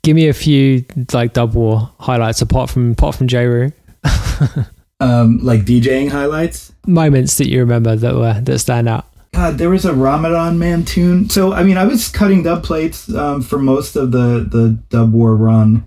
give 0.04 0.16
me 0.16 0.28
a 0.28 0.34
few 0.34 0.86
like 1.14 1.34
Dub 1.34 1.54
War 1.54 1.92
highlights 2.00 2.42
apart 2.42 2.70
from 2.70 2.92
apart 2.92 3.16
from 3.16 3.28
Jeru. 3.28 3.72
um, 5.00 5.40
like 5.42 5.62
DJing 5.62 6.10
highlights, 6.10 6.72
moments 6.86 7.38
that 7.38 7.48
you 7.48 7.60
remember 7.60 7.96
that 7.96 8.16
were 8.16 8.40
that 8.42 8.60
stand 8.60 8.90
out. 8.90 9.06
God, 9.34 9.58
there 9.58 9.70
was 9.70 9.84
a 9.84 9.94
Ramadan 9.94 10.58
Man 10.60 10.86
tune. 10.86 11.30
So 11.30 11.54
I 11.54 11.64
mean, 11.64 11.78
I 11.78 11.86
was 11.86 12.10
cutting 12.10 12.44
dub 12.44 12.64
plates 12.64 13.14
um, 13.14 13.42
for 13.42 13.60
most 13.60 13.96
of 13.96 14.12
the 14.12 14.48
the 14.50 14.78
Dub 14.90 15.12
War 15.12 15.36
run, 15.36 15.86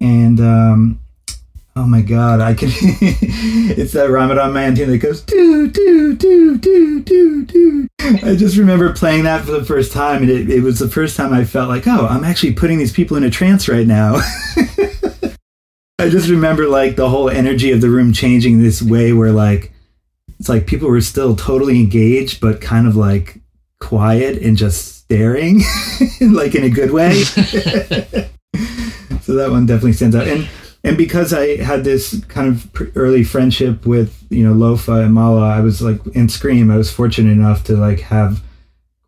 and 0.00 0.40
um, 0.40 1.00
Oh 1.78 1.84
my 1.84 2.00
god, 2.00 2.40
I 2.40 2.54
can 2.54 2.70
it's 2.72 3.92
that 3.92 4.08
Ramadan 4.08 4.54
man 4.54 4.74
tune 4.74 4.90
that 4.90 4.96
goes 4.96 5.20
do 5.20 5.68
do 5.68 6.16
do 6.16 6.56
do 6.56 7.00
do 7.02 7.44
do. 7.44 7.86
I 8.00 8.34
just 8.34 8.56
remember 8.56 8.94
playing 8.94 9.24
that 9.24 9.44
for 9.44 9.50
the 9.50 9.64
first 9.64 9.92
time 9.92 10.22
and 10.22 10.30
it, 10.30 10.48
it 10.48 10.62
was 10.62 10.78
the 10.78 10.88
first 10.88 11.18
time 11.18 11.34
I 11.34 11.44
felt 11.44 11.68
like, 11.68 11.86
oh, 11.86 12.06
I'm 12.06 12.24
actually 12.24 12.54
putting 12.54 12.78
these 12.78 12.94
people 12.94 13.18
in 13.18 13.24
a 13.24 13.30
trance 13.30 13.68
right 13.68 13.86
now. 13.86 14.14
I 15.98 16.08
just 16.08 16.30
remember 16.30 16.66
like 16.66 16.96
the 16.96 17.10
whole 17.10 17.28
energy 17.28 17.72
of 17.72 17.82
the 17.82 17.90
room 17.90 18.14
changing 18.14 18.62
this 18.62 18.80
way 18.80 19.12
where 19.12 19.32
like 19.32 19.74
it's 20.38 20.48
like 20.48 20.66
people 20.66 20.88
were 20.88 21.02
still 21.02 21.36
totally 21.36 21.78
engaged 21.78 22.40
but 22.40 22.62
kind 22.62 22.86
of 22.88 22.96
like 22.96 23.40
quiet 23.80 24.38
and 24.38 24.56
just 24.56 24.96
staring 25.00 25.60
like 26.22 26.54
in 26.54 26.64
a 26.64 26.70
good 26.70 26.90
way. 26.90 27.22
so 27.22 27.34
that 29.34 29.50
one 29.50 29.66
definitely 29.66 29.92
stands 29.92 30.16
out. 30.16 30.26
And 30.26 30.48
and 30.86 30.96
because 30.96 31.32
I 31.32 31.56
had 31.56 31.82
this 31.82 32.24
kind 32.28 32.48
of 32.48 32.96
early 32.96 33.24
friendship 33.24 33.84
with 33.84 34.24
you 34.30 34.46
know 34.46 34.54
Loefah 34.54 35.04
and 35.04 35.12
Mala, 35.12 35.48
I 35.48 35.60
was 35.60 35.82
like 35.82 36.04
in 36.08 36.28
Skream. 36.28 36.72
I 36.72 36.76
was 36.76 36.92
fortunate 36.92 37.32
enough 37.32 37.64
to 37.64 37.76
like 37.76 38.00
have 38.00 38.42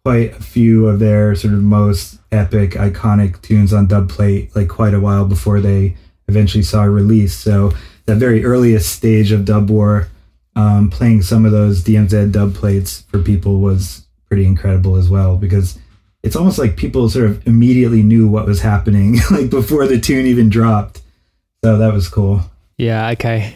quite 0.05 0.33
a 0.33 0.43
few 0.43 0.89
of 0.89 0.99
their 0.99 1.35
sort 1.37 1.55
of 1.55 1.63
most 1.63 2.19
epic, 2.33 2.73
iconic 2.73 3.41
tunes 3.43 3.73
on 3.73 3.87
dub 3.87 4.09
plate, 4.09 4.55
like 4.57 4.69
quite 4.69 4.93
a 4.93 5.01
while 5.01 5.25
before 5.25 5.61
they 5.61 5.97
eventually 6.27 6.65
saw 6.65 6.83
release. 6.83 7.35
So 7.35 7.73
that 8.07 8.17
very 8.17 8.45
earliest 8.45 8.93
stage 8.93 9.33
of 9.33 9.45
Dub 9.45 9.71
War, 9.71 10.09
um, 10.57 10.91
playing 10.91 11.23
some 11.23 11.45
of 11.45 11.53
those 11.53 11.85
DMZ 11.85 12.33
dub 12.33 12.55
plates 12.55 13.03
for 13.03 13.21
people 13.23 13.61
was 13.61 14.07
pretty 14.27 14.47
incredible 14.47 14.97
as 14.97 15.09
well 15.09 15.37
because 15.37 15.79
it's 16.23 16.37
almost 16.37 16.59
like 16.59 16.77
people 16.77 17.09
sort 17.09 17.27
of 17.27 17.47
immediately 17.47 18.03
knew 18.03 18.27
what 18.27 18.47
was 18.47 18.61
happening 18.61 19.19
like 19.31 19.49
before 19.49 19.87
the 19.87 20.01
tune 20.01 20.27
even 20.27 20.49
dropped. 20.49 21.03
So 21.65 21.77
that 21.79 21.93
was 21.93 22.09
cool. 22.09 22.43
Yeah. 22.77 23.11
Okay. 23.11 23.55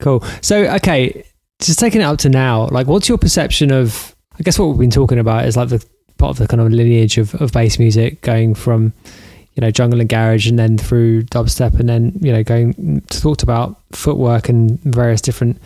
Cool. 0.00 0.24
So 0.42 0.64
okay, 0.74 1.24
just 1.60 1.78
taking 1.78 2.00
it 2.00 2.04
up 2.04 2.18
to 2.18 2.28
now, 2.28 2.66
like, 2.68 2.86
what's 2.86 3.08
your 3.08 3.18
perception 3.18 3.72
of? 3.72 4.14
I 4.38 4.42
guess 4.42 4.58
what 4.58 4.66
we've 4.66 4.78
been 4.78 4.90
talking 4.90 5.18
about 5.18 5.44
is 5.46 5.56
like 5.56 5.68
the 5.68 5.84
part 6.18 6.30
of 6.30 6.38
the 6.38 6.48
kind 6.48 6.60
of 6.60 6.72
lineage 6.72 7.18
of, 7.18 7.34
of 7.36 7.52
bass 7.52 7.78
music 7.78 8.20
going 8.20 8.54
from 8.54 8.92
you 9.54 9.60
know 9.60 9.70
jungle 9.70 10.00
and 10.00 10.08
garage 10.08 10.48
and 10.48 10.58
then 10.58 10.76
through 10.76 11.22
dubstep 11.24 11.78
and 11.78 11.88
then 11.88 12.12
you 12.20 12.32
know 12.32 12.42
going 12.42 13.00
talked 13.10 13.42
about 13.42 13.80
footwork 13.92 14.48
and 14.48 14.80
various 14.80 15.20
different 15.20 15.60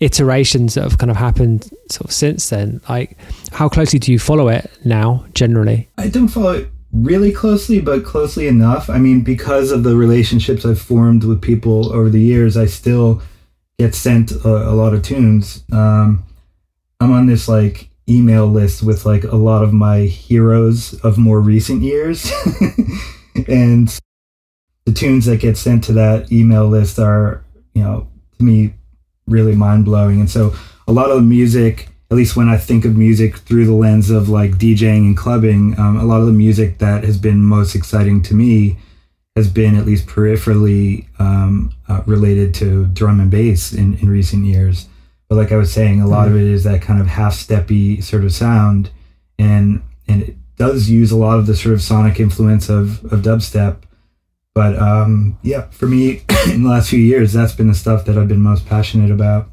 iterations 0.00 0.74
that 0.74 0.82
have 0.82 0.98
kind 0.98 1.10
of 1.10 1.16
happened 1.16 1.70
sort 1.90 2.06
of 2.06 2.12
since 2.12 2.48
then 2.50 2.80
like 2.88 3.16
how 3.52 3.68
closely 3.68 3.98
do 3.98 4.12
you 4.12 4.18
follow 4.18 4.48
it 4.48 4.70
now 4.84 5.24
generally 5.34 5.88
i 5.98 6.08
don't 6.08 6.28
follow 6.28 6.52
it 6.52 6.68
really 6.92 7.32
closely 7.32 7.80
but 7.80 8.04
closely 8.04 8.46
enough. 8.48 8.88
I 8.88 8.98
mean 8.98 9.22
because 9.22 9.70
of 9.70 9.82
the 9.82 9.96
relationships 9.96 10.64
i've 10.64 10.80
formed 10.80 11.24
with 11.24 11.42
people 11.42 11.92
over 11.92 12.08
the 12.08 12.20
years 12.20 12.56
i 12.56 12.66
still 12.66 13.22
get 13.78 13.94
sent 13.94 14.32
a, 14.32 14.48
a 14.48 14.74
lot 14.74 14.94
of 14.94 15.02
tunes. 15.02 15.64
Um, 15.72 16.24
i'm 17.00 17.12
on 17.12 17.26
this 17.26 17.48
like 17.48 17.90
email 18.08 18.46
list 18.46 18.82
with 18.82 19.04
like 19.04 19.24
a 19.24 19.36
lot 19.36 19.62
of 19.62 19.72
my 19.72 20.00
heroes 20.00 20.94
of 21.04 21.18
more 21.18 21.40
recent 21.40 21.82
years. 21.82 22.30
And 23.46 23.96
the 24.84 24.92
tunes 24.92 25.26
that 25.26 25.40
get 25.40 25.56
sent 25.56 25.84
to 25.84 25.92
that 25.92 26.32
email 26.32 26.66
list 26.66 26.98
are 26.98 27.44
you 27.74 27.82
know 27.82 28.08
to 28.38 28.44
me 28.44 28.74
really 29.26 29.54
mind 29.54 29.84
blowing. 29.84 30.20
And 30.20 30.30
so 30.30 30.54
a 30.86 30.92
lot 30.92 31.10
of 31.10 31.16
the 31.16 31.22
music, 31.22 31.88
at 32.10 32.16
least 32.16 32.36
when 32.36 32.48
I 32.48 32.56
think 32.56 32.84
of 32.84 32.96
music 32.96 33.38
through 33.38 33.66
the 33.66 33.74
lens 33.74 34.10
of 34.10 34.28
like 34.28 34.52
DJing 34.52 35.06
and 35.06 35.16
clubbing, 35.16 35.78
um, 35.78 35.96
a 35.96 36.04
lot 36.04 36.20
of 36.20 36.26
the 36.26 36.32
music 36.32 36.78
that 36.78 37.04
has 37.04 37.18
been 37.18 37.42
most 37.42 37.74
exciting 37.74 38.22
to 38.22 38.34
me 38.34 38.78
has 39.36 39.48
been 39.48 39.76
at 39.76 39.86
least 39.86 40.06
peripherally 40.06 41.06
um, 41.20 41.72
uh, 41.88 42.02
related 42.06 42.54
to 42.54 42.86
drum 42.86 43.20
and 43.20 43.30
bass 43.30 43.72
in, 43.72 43.98
in 43.98 44.08
recent 44.08 44.44
years. 44.44 44.88
But 45.28 45.36
like 45.36 45.52
I 45.52 45.56
was 45.56 45.72
saying, 45.72 46.00
a 46.00 46.06
lot 46.06 46.26
mm-hmm. 46.26 46.36
of 46.36 46.42
it 46.42 46.46
is 46.48 46.64
that 46.64 46.82
kind 46.82 47.00
of 47.00 47.06
half 47.06 47.34
steppy 47.34 48.02
sort 48.02 48.24
of 48.24 48.32
sound, 48.32 48.90
and 49.38 49.82
and 50.08 50.22
it 50.22 50.36
does 50.56 50.88
use 50.88 51.12
a 51.12 51.16
lot 51.16 51.38
of 51.38 51.46
the 51.46 51.54
sort 51.54 51.74
of 51.74 51.82
sonic 51.82 52.18
influence 52.18 52.70
of 52.70 53.04
of 53.12 53.20
dubstep 53.20 53.82
but 54.58 54.76
um, 54.76 55.38
yeah, 55.42 55.68
for 55.70 55.86
me, 55.86 56.22
in 56.52 56.64
the 56.64 56.68
last 56.68 56.90
few 56.90 56.98
years, 56.98 57.32
that's 57.32 57.52
been 57.52 57.68
the 57.68 57.76
stuff 57.76 58.04
that 58.06 58.18
I've 58.18 58.26
been 58.26 58.42
most 58.42 58.66
passionate 58.66 59.12
about. 59.12 59.48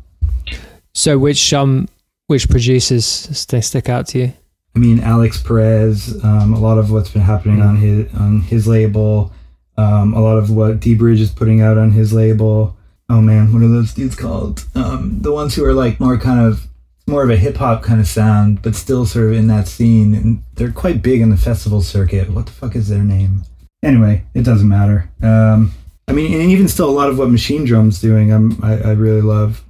So, 0.95 1.19
which 1.19 1.53
um, 1.53 1.88
which 2.27 2.49
producers 2.49 3.06
stick 3.06 3.89
out 3.89 4.07
to 4.07 4.19
you? 4.19 4.34
I 4.76 4.80
mean, 4.80 4.99
Alix 4.99 5.41
Perez. 5.41 6.23
Um, 6.23 6.53
a 6.53 6.60
lot 6.60 6.77
of 6.77 6.91
what's 6.91 7.10
been 7.10 7.22
happening 7.22 7.57
mm. 7.57 7.68
on 7.68 7.76
his 7.77 8.14
on 8.15 8.41
his 8.41 8.68
label. 8.68 9.31
Um, 9.77 10.14
a 10.14 10.22
lot 10.22 10.38
of 10.38 10.49
what 10.49 10.80
dBridge 10.80 11.19
is 11.19 11.31
putting 11.31 11.61
out 11.61 11.77
on 11.77 11.91
his 11.91 12.14
label. 12.14 12.76
Oh 13.10 13.22
man, 13.22 13.53
what 13.53 13.61
are 13.61 13.68
those 13.68 13.93
dudes 13.93 14.15
called? 14.15 14.65
Um, 14.76 15.22
the 15.22 15.31
ones 15.31 15.56
who 15.56 15.64
are 15.64 15.73
like 15.73 15.99
more 15.99 16.18
kind 16.18 16.39
of 16.39 16.68
more 17.07 17.23
of 17.23 17.30
a 17.30 17.38
hip 17.38 17.57
hop 17.57 17.84
kind 17.84 17.99
of 17.99 18.07
sound, 18.07 18.61
but 18.61 18.76
still 18.76 19.06
sort 19.06 19.27
of 19.27 19.34
in 19.34 19.47
that 19.47 19.68
scene. 19.68 20.15
And 20.15 20.43
they're 20.56 20.72
quite 20.72 21.02
big 21.02 21.22
in 21.22 21.30
the 21.30 21.38
festival 21.38 21.81
circuit. 21.81 22.31
What 22.31 22.47
the 22.47 22.52
fuck 22.52 22.76
is 22.76 22.89
their 22.89 23.03
name? 23.03 23.43
anyway, 23.85 24.26
it 24.34 24.43
doesn't 24.43 24.68
matter. 24.68 25.10
Um, 25.22 25.72
I 26.07 26.11
mean, 26.11 26.34
and 26.34 26.52
even 26.52 26.68
still, 26.68 26.89
a 26.89 26.91
lot 26.91 27.10
of 27.10 27.18
what 27.18 27.30
Machinedrum's 27.30 28.02
doing, 28.02 28.31
I'm, 28.31 28.64
I, 28.64 28.73
I 28.73 28.91
really 28.91 29.22
love. 29.22 29.64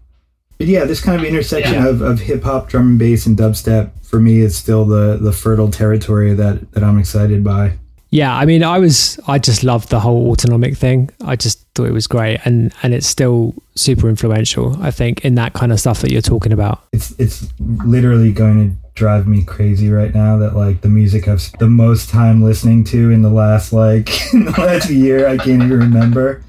But 0.58 0.68
yeah, 0.68 0.86
this 0.86 1.02
kind 1.02 1.20
of 1.20 1.28
intersection 1.28 1.74
yeah. 1.74 1.88
of, 1.88 2.02
of 2.02 2.20
hip 2.20 2.44
hop, 2.44 2.70
drum 2.70 2.88
and 2.90 3.00
bass, 3.00 3.26
and 3.26 3.38
dubstep 3.38 3.92
for 4.04 4.20
me 4.20 4.40
is 4.40 4.56
still 4.56 4.86
the 4.86 5.18
the 5.18 5.32
fertile 5.32 5.72
territory 5.72 6.34
that 6.34 6.72
that 6.72 6.84
I'm 6.84 6.98
excited 6.98 7.44
by. 7.44 7.78
Yeah, 8.12 8.34
I 8.34 8.46
mean, 8.46 8.64
I 8.64 8.80
was, 8.80 9.20
I 9.28 9.40
just 9.40 9.66
loved 9.66 9.90
the 9.90 10.00
whole 10.00 10.32
autonomic 10.32 10.78
thing. 10.78 11.10
I 11.26 11.36
just 11.36 11.60
thought 11.76 11.88
it 11.88 11.92
was 11.92 12.08
great, 12.08 12.40
and 12.46 12.74
and 12.82 12.94
it's 12.94 13.08
still 13.08 13.54
super 13.76 14.08
influential. 14.08 14.82
I 14.82 14.92
think 14.92 15.26
in 15.26 15.36
that 15.36 15.52
kind 15.52 15.74
of 15.74 15.82
stuff 15.82 16.00
that 16.00 16.12
you're 16.12 16.22
talking 16.22 16.54
about. 16.54 16.82
It's 16.94 17.12
it's 17.20 17.48
literally 17.60 18.32
going 18.32 18.70
to 18.70 18.76
drive 18.94 19.28
me 19.28 19.44
crazy 19.44 19.90
right 19.90 20.16
now 20.16 20.38
that 20.38 20.56
like 20.56 20.80
the 20.80 20.88
music 20.88 21.28
I've 21.28 21.52
the 21.60 21.68
most 21.68 22.10
time 22.10 22.42
listening 22.42 22.86
to 22.86 23.12
in 23.12 23.22
the 23.22 23.30
last 23.30 23.74
like 23.74 24.08
in 24.34 24.46
the 24.46 24.52
last 24.52 24.90
year 24.90 25.28
I 25.28 25.36
can't 25.36 25.64
even 25.64 25.80
remember. 25.80 26.42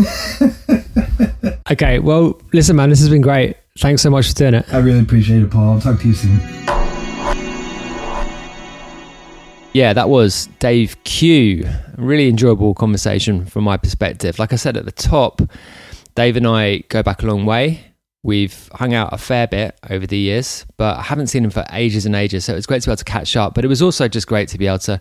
okay, 1.72 1.98
well, 1.98 2.40
listen, 2.52 2.76
man, 2.76 2.90
this 2.90 3.00
has 3.00 3.08
been 3.08 3.22
great. 3.22 3.56
Thanks 3.78 4.02
so 4.02 4.10
much 4.10 4.28
for 4.28 4.34
doing 4.34 4.54
it. 4.54 4.72
I 4.72 4.78
really 4.78 5.00
appreciate 5.00 5.42
it, 5.42 5.50
Paul. 5.50 5.74
I'll 5.74 5.80
talk 5.80 6.00
to 6.00 6.08
you 6.08 6.14
soon. 6.14 6.38
Yeah, 9.72 9.94
that 9.94 10.10
was 10.10 10.48
Dave 10.58 11.02
Q. 11.04 11.66
Really 11.96 12.28
enjoyable 12.28 12.74
conversation 12.74 13.46
from 13.46 13.64
my 13.64 13.78
perspective. 13.78 14.38
Like 14.38 14.52
I 14.52 14.56
said 14.56 14.76
at 14.76 14.84
the 14.84 14.92
top, 14.92 15.40
Dave 16.14 16.36
and 16.36 16.46
I 16.46 16.78
go 16.88 17.02
back 17.02 17.22
a 17.22 17.26
long 17.26 17.46
way. 17.46 17.80
We've 18.22 18.68
hung 18.74 18.92
out 18.92 19.14
a 19.14 19.18
fair 19.18 19.46
bit 19.46 19.76
over 19.88 20.06
the 20.06 20.18
years, 20.18 20.66
but 20.76 20.98
I 20.98 21.02
haven't 21.02 21.28
seen 21.28 21.42
him 21.42 21.50
for 21.50 21.64
ages 21.72 22.04
and 22.04 22.14
ages. 22.14 22.44
So 22.44 22.54
it's 22.54 22.66
great 22.66 22.82
to 22.82 22.88
be 22.88 22.92
able 22.92 22.98
to 22.98 23.04
catch 23.04 23.34
up. 23.34 23.54
But 23.54 23.64
it 23.64 23.68
was 23.68 23.80
also 23.80 24.08
just 24.08 24.26
great 24.26 24.48
to 24.50 24.58
be 24.58 24.66
able 24.66 24.78
to 24.80 25.00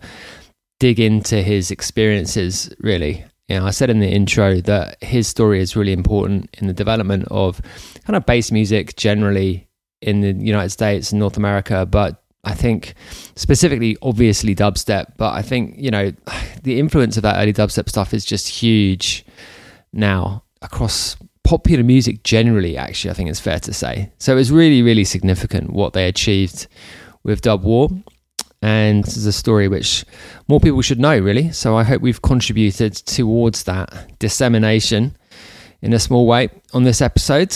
dig 0.80 1.00
into 1.02 1.44
his 1.44 1.70
experiences, 1.70 2.74
really. 2.80 3.26
You 3.52 3.60
know, 3.60 3.66
I 3.66 3.72
said 3.72 3.90
in 3.90 4.00
the 4.00 4.08
intro 4.08 4.62
that 4.62 5.04
his 5.04 5.28
story 5.28 5.60
is 5.60 5.76
really 5.76 5.92
important 5.92 6.50
in 6.60 6.68
the 6.68 6.74
development 6.74 7.28
of 7.30 7.62
kind 8.06 8.16
of 8.16 8.26
bass 8.26 8.50
music 8.50 8.96
generally 8.96 9.68
in 10.02 10.22
the 10.22 10.32
United 10.32 10.70
States 10.70 11.12
and 11.12 11.20
North 11.20 11.36
America, 11.36 11.86
but 11.86 12.24
I 12.46 12.54
think 12.54 12.94
specifically, 13.36 13.98
obviously, 14.02 14.56
dubstep. 14.56 15.18
But 15.18 15.34
I 15.34 15.42
think, 15.42 15.76
you 15.78 15.92
know, 15.92 16.14
the 16.64 16.80
influence 16.80 17.18
of 17.18 17.24
that 17.24 17.42
early 17.42 17.52
dubstep 17.52 17.90
stuff 17.90 18.14
is 18.14 18.24
just 18.24 18.48
huge 18.48 19.26
now 19.92 20.44
across 20.62 21.18
popular 21.44 21.84
music 21.84 22.24
generally, 22.24 22.78
actually, 22.78 23.12
I 23.12 23.16
think 23.16 23.30
it's 23.30 23.42
fair 23.42 23.60
to 23.60 23.74
say. 23.74 24.14
So 24.18 24.32
it 24.32 24.36
was 24.36 24.50
really, 24.50 24.82
really 24.82 25.04
significant 25.04 25.72
what 25.72 25.92
they 25.92 26.08
achieved 26.08 26.68
with 27.24 27.42
Dub 27.42 27.64
War. 27.66 27.90
And 28.62 29.04
this 29.04 29.18
is 29.18 29.26
a 29.26 29.32
story 29.32 29.68
which 29.68 30.06
more 30.48 30.60
people 30.60 30.82
should 30.82 31.00
know, 31.00 31.18
really. 31.18 31.52
So 31.52 31.76
I 31.76 31.84
hope 31.84 32.02
we've 32.02 32.22
contributed 32.22 32.94
towards 32.94 33.64
that 33.64 34.20
dissemination 34.20 35.18
in 35.82 35.94
a 35.94 36.00
small 36.00 36.28
way 36.28 36.50
on 36.74 36.84
this 36.84 37.02
episode. 37.02 37.56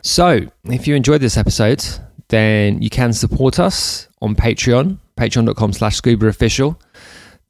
So 0.00 0.46
if 0.64 0.86
you 0.86 0.94
enjoyed 0.94 1.20
this 1.20 1.36
episode, 1.36 1.84
then 2.28 2.80
you 2.80 2.88
can 2.88 3.12
support 3.12 3.58
us 3.60 4.08
on 4.22 4.34
Patreon, 4.34 4.98
patreon.com 5.16 5.72
slash 5.74 6.00
official. 6.04 6.80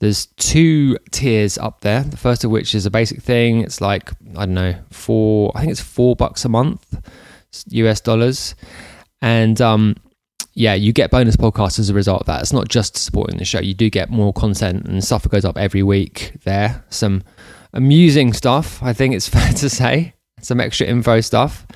There's 0.00 0.26
two 0.26 0.98
tiers 1.12 1.58
up 1.58 1.82
there. 1.82 2.02
The 2.02 2.16
first 2.16 2.42
of 2.42 2.50
which 2.50 2.74
is 2.74 2.86
a 2.86 2.90
basic 2.90 3.22
thing. 3.22 3.60
It's 3.60 3.80
like, 3.80 4.10
I 4.36 4.46
don't 4.46 4.54
know, 4.54 4.74
four, 4.90 5.52
I 5.54 5.60
think 5.60 5.70
it's 5.70 5.80
four 5.80 6.16
bucks 6.16 6.44
a 6.44 6.48
month, 6.48 6.84
US 7.68 8.00
dollars. 8.00 8.56
And 9.20 9.60
um, 9.60 9.94
yeah, 10.54 10.74
you 10.74 10.92
get 10.92 11.10
bonus 11.10 11.36
podcasts 11.36 11.78
as 11.78 11.88
a 11.90 11.94
result 11.94 12.20
of 12.20 12.26
that. 12.26 12.40
It's 12.40 12.52
not 12.52 12.68
just 12.68 12.96
supporting 12.96 13.38
the 13.38 13.44
show. 13.44 13.60
You 13.60 13.74
do 13.74 13.90
get 13.90 14.10
more 14.10 14.32
content 14.32 14.86
and 14.86 15.02
stuff 15.02 15.22
that 15.22 15.30
goes 15.30 15.44
up 15.44 15.56
every 15.56 15.82
week 15.82 16.34
there. 16.44 16.84
Some 16.90 17.22
amusing 17.72 18.32
stuff, 18.32 18.82
I 18.82 18.92
think 18.92 19.14
it's 19.14 19.28
fair 19.36 19.52
to 19.52 19.68
say. 19.68 20.14
Some 20.40 20.60
extra 20.60 20.86
info 20.86 21.20
stuff. 21.20 21.66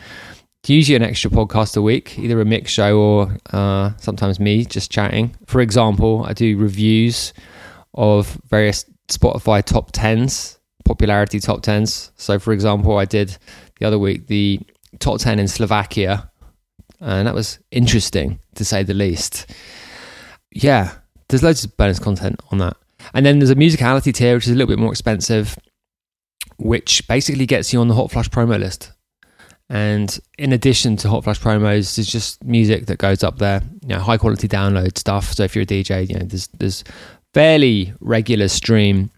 Usually 0.66 0.96
an 0.96 1.02
extra 1.02 1.30
podcast 1.30 1.76
a 1.76 1.82
week, 1.82 2.18
either 2.18 2.40
a 2.40 2.44
mix 2.44 2.72
show 2.72 2.98
or 2.98 3.36
uh, 3.52 3.92
sometimes 3.98 4.40
me 4.40 4.64
just 4.64 4.90
chatting. 4.90 5.36
For 5.46 5.60
example, 5.60 6.24
I 6.26 6.32
do 6.32 6.58
reviews 6.58 7.32
of 7.94 8.40
various 8.48 8.84
Spotify 9.08 9.64
top 9.64 9.92
10s, 9.92 10.58
popularity 10.84 11.38
top 11.38 11.62
10s. 11.62 12.10
So, 12.16 12.40
for 12.40 12.52
example, 12.52 12.98
I 12.98 13.04
did 13.04 13.36
the 13.78 13.86
other 13.86 13.98
week 13.98 14.26
the 14.26 14.60
top 14.98 15.20
10 15.20 15.38
in 15.38 15.46
Slovakia, 15.46 16.30
and 17.00 17.26
that 17.26 17.34
was 17.34 17.58
interesting 17.70 18.40
to 18.54 18.64
say 18.64 18.82
the 18.82 18.94
least. 18.94 19.50
Yeah, 20.52 20.94
there's 21.28 21.42
loads 21.42 21.64
of 21.64 21.76
bonus 21.76 21.98
content 21.98 22.40
on 22.50 22.58
that. 22.58 22.76
And 23.14 23.24
then 23.24 23.38
there's 23.38 23.50
a 23.50 23.56
musicality 23.56 24.12
tier, 24.12 24.34
which 24.34 24.46
is 24.46 24.52
a 24.52 24.54
little 24.54 24.68
bit 24.68 24.78
more 24.78 24.90
expensive, 24.90 25.56
which 26.56 27.06
basically 27.06 27.46
gets 27.46 27.72
you 27.72 27.80
on 27.80 27.88
the 27.88 27.94
Hotflush 27.94 28.28
promo 28.28 28.58
list. 28.58 28.92
And 29.68 30.18
in 30.38 30.52
addition 30.52 30.96
to 30.98 31.08
Hotflush 31.08 31.40
promos, 31.40 31.96
there's 31.96 32.06
just 32.06 32.44
music 32.44 32.86
that 32.86 32.98
goes 32.98 33.24
up 33.24 33.38
there, 33.38 33.62
you 33.82 33.88
know, 33.88 33.98
high 33.98 34.16
quality 34.16 34.46
download 34.46 34.96
stuff. 34.96 35.32
So 35.32 35.42
if 35.42 35.56
you're 35.56 35.64
a 35.64 35.66
DJ, 35.66 36.08
you 36.08 36.14
know, 36.14 36.24
there's 36.24 36.46
there's 36.48 36.84
fairly 37.34 37.92
regular 38.00 38.48
stream 38.48 39.10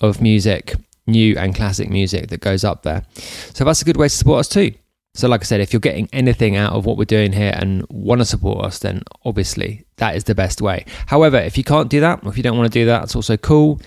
of 0.00 0.22
music 0.22 0.74
new 1.08 1.36
and 1.36 1.54
classic 1.54 1.90
music 1.90 2.28
that 2.28 2.40
goes 2.40 2.62
up 2.64 2.82
there. 2.82 3.02
So 3.54 3.64
that's 3.64 3.82
a 3.82 3.84
good 3.84 3.96
way 3.96 4.06
to 4.06 4.14
support 4.14 4.40
us 4.40 4.48
too. 4.48 4.72
So, 5.18 5.26
like 5.26 5.40
I 5.40 5.44
said, 5.46 5.60
if 5.60 5.72
you're 5.72 5.80
getting 5.80 6.08
anything 6.12 6.54
out 6.54 6.74
of 6.74 6.86
what 6.86 6.96
we're 6.96 7.04
doing 7.04 7.32
here 7.32 7.52
and 7.52 7.84
want 7.90 8.20
to 8.20 8.24
support 8.24 8.64
us, 8.64 8.78
then 8.78 9.02
obviously 9.24 9.84
that 9.96 10.14
is 10.14 10.22
the 10.22 10.34
best 10.36 10.62
way. 10.62 10.84
However, 11.06 11.38
if 11.38 11.58
you 11.58 11.64
can't 11.64 11.90
do 11.90 11.98
that, 11.98 12.20
or 12.22 12.30
if 12.30 12.36
you 12.36 12.44
don't 12.44 12.56
want 12.56 12.72
to 12.72 12.78
do 12.78 12.86
that, 12.86 13.02
it's 13.02 13.16
also 13.16 13.36
cool. 13.36 13.80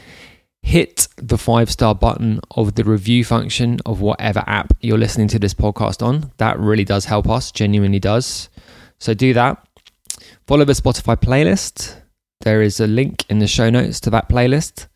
Hit 0.61 1.07
the 1.15 1.37
five 1.37 1.71
star 1.71 1.95
button 1.95 2.41
of 2.57 2.75
the 2.75 2.83
review 2.83 3.23
function 3.23 3.79
of 3.85 4.01
whatever 4.01 4.43
app 4.45 4.73
you're 4.81 4.97
listening 4.97 5.29
to 5.29 5.39
this 5.39 5.53
podcast 5.53 6.05
on. 6.05 6.33
That 6.35 6.59
really 6.59 6.83
does 6.83 7.05
help 7.05 7.29
us, 7.29 7.49
genuinely 7.49 7.99
does. 7.99 8.49
So, 8.99 9.13
do 9.13 9.33
that. 9.33 9.65
Follow 10.47 10.65
the 10.65 10.73
Spotify 10.73 11.15
playlist. 11.15 11.95
There 12.41 12.61
is 12.61 12.81
a 12.81 12.87
link 12.87 13.23
in 13.29 13.39
the 13.39 13.47
show 13.47 13.69
notes 13.69 14.01
to 14.01 14.09
that 14.09 14.27
playlist 14.27 14.87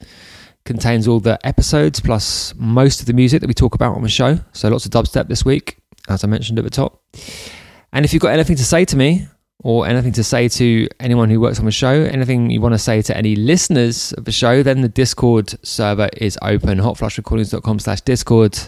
contains 0.66 1.08
all 1.08 1.22
the 1.22 1.40
episodes 1.48 2.02
plus 2.02 2.54
most 2.58 3.00
of 3.00 3.06
the 3.06 3.14
music 3.14 3.40
that 3.40 3.48
we 3.48 3.54
talk 3.54 3.74
about 3.74 3.96
on 3.96 4.02
the 4.02 4.10
show. 4.10 4.40
So 4.52 4.68
lots 4.68 4.86
of 4.86 4.92
dubstep 4.92 5.30
this 5.30 5.46
week 5.46 5.78
as 6.10 6.24
I 6.24 6.28
mentioned 6.28 6.60
at 6.60 6.66
the 6.66 6.72
top. 6.72 7.04
And 7.94 8.06
if 8.06 8.14
you've 8.14 8.22
got 8.22 8.34
anything 8.34 8.56
to 8.58 8.66
say 8.66 8.86
to 8.86 8.98
me, 8.98 9.28
or 9.66 9.88
anything 9.88 10.12
to 10.14 10.24
say 10.24 10.48
to 10.48 10.88
anyone 11.00 11.30
who 11.30 11.40
works 11.40 11.58
on 11.58 11.66
the 11.66 11.72
show, 11.72 12.04
anything 12.04 12.52
you 12.52 12.62
want 12.62 12.74
to 12.74 12.80
say 12.80 13.02
to 13.02 13.18
any 13.18 13.36
listeners 13.36 14.14
of 14.14 14.26
the 14.26 14.32
show, 14.32 14.62
then 14.62 14.82
the 14.82 14.90
Discord 14.90 15.56
server 15.66 16.10
is 16.18 16.38
open, 16.44 16.78
hotflushrecordings.com 16.78 17.80
slash 17.80 18.02
Discord. 18.02 18.60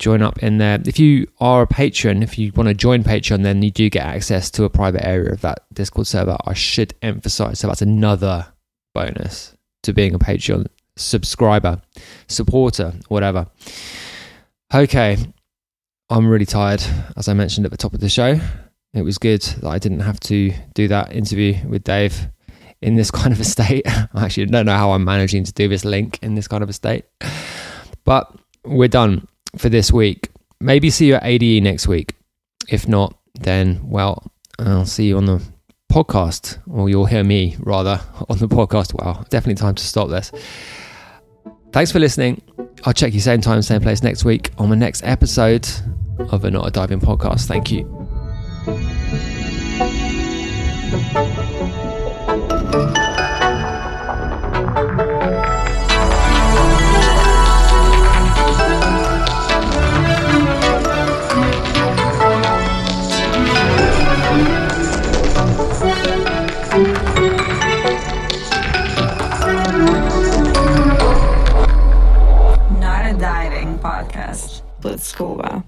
Join 0.00 0.22
up 0.22 0.42
in 0.42 0.58
there. 0.58 0.80
If 0.84 0.98
you 0.98 1.28
are 1.40 1.62
a 1.62 1.66
patron, 1.66 2.22
if 2.22 2.38
you 2.38 2.52
want 2.54 2.68
to 2.68 2.74
join 2.74 3.04
Patreon, 3.04 3.42
then 3.42 3.62
you 3.62 3.70
do 3.70 3.90
get 3.90 4.04
access 4.04 4.50
to 4.52 4.64
a 4.64 4.70
private 4.70 5.04
area 5.04 5.32
of 5.32 5.40
that 5.42 5.64
Discord 5.72 6.06
server. 6.06 6.36
I 6.44 6.54
should 6.54 6.94
emphasize. 7.02 7.60
So 7.60 7.66
that's 7.66 7.82
another 7.82 8.46
bonus 8.94 9.56
to 9.82 9.92
being 9.92 10.14
a 10.14 10.18
Patreon 10.18 10.66
subscriber, 10.96 11.80
supporter, 12.26 12.94
whatever. 13.08 13.46
Okay, 14.72 15.16
I'm 16.10 16.26
really 16.26 16.46
tired, 16.46 16.82
as 17.16 17.28
I 17.28 17.34
mentioned 17.34 17.66
at 17.66 17.70
the 17.70 17.76
top 17.76 17.92
of 17.92 18.00
the 18.00 18.08
show. 18.08 18.40
It 18.94 19.02
was 19.02 19.18
good 19.18 19.42
that 19.42 19.68
I 19.68 19.78
didn't 19.78 20.00
have 20.00 20.18
to 20.20 20.52
do 20.72 20.88
that 20.88 21.12
interview 21.12 21.54
with 21.68 21.84
Dave 21.84 22.28
in 22.80 22.96
this 22.96 23.10
kind 23.20 23.32
of 23.32 23.40
a 23.40 23.44
state. 23.44 23.86
I 23.86 24.24
actually 24.24 24.46
don't 24.46 24.64
know 24.64 24.76
how 24.76 24.92
I'm 24.92 25.04
managing 25.04 25.44
to 25.44 25.52
do 25.52 25.68
this 25.68 25.84
link 25.84 26.18
in 26.22 26.34
this 26.34 26.48
kind 26.48 26.62
of 26.62 26.70
a 26.70 26.72
state. 26.72 27.04
But 28.04 28.34
we're 28.64 28.88
done 28.88 29.28
for 29.58 29.68
this 29.68 29.92
week. 29.92 30.30
Maybe 30.60 30.88
see 30.88 31.08
you 31.08 31.14
at 31.16 31.24
ADE 31.24 31.62
next 31.62 31.86
week. 31.86 32.14
If 32.68 32.88
not, 32.88 33.14
then, 33.34 33.80
well, 33.88 34.32
I'll 34.58 34.86
see 34.86 35.08
you 35.08 35.18
on 35.18 35.26
the 35.26 35.42
podcast, 35.92 36.58
or 36.70 36.88
you'll 36.88 37.06
hear 37.06 37.24
me 37.24 37.56
rather 37.60 38.00
on 38.30 38.38
the 38.38 38.48
podcast. 38.48 38.94
Well, 38.94 39.26
definitely 39.28 39.56
time 39.56 39.74
to 39.74 39.84
stop 39.84 40.08
this. 40.08 40.32
Thanks 41.72 41.92
for 41.92 41.98
listening. 41.98 42.42
I'll 42.84 42.92
check 42.92 43.12
you 43.12 43.20
same 43.20 43.40
time, 43.40 43.60
same 43.62 43.80
place 43.80 44.02
next 44.02 44.24
week 44.24 44.50
on 44.58 44.70
the 44.70 44.76
next 44.76 45.02
episode 45.04 45.68
of 46.30 46.44
a 46.44 46.50
Not 46.50 46.66
a 46.66 46.70
Diving 46.70 47.00
podcast. 47.00 47.46
Thank 47.46 47.70
you. 47.70 47.94
Let's 75.20 75.42
go. 75.42 75.67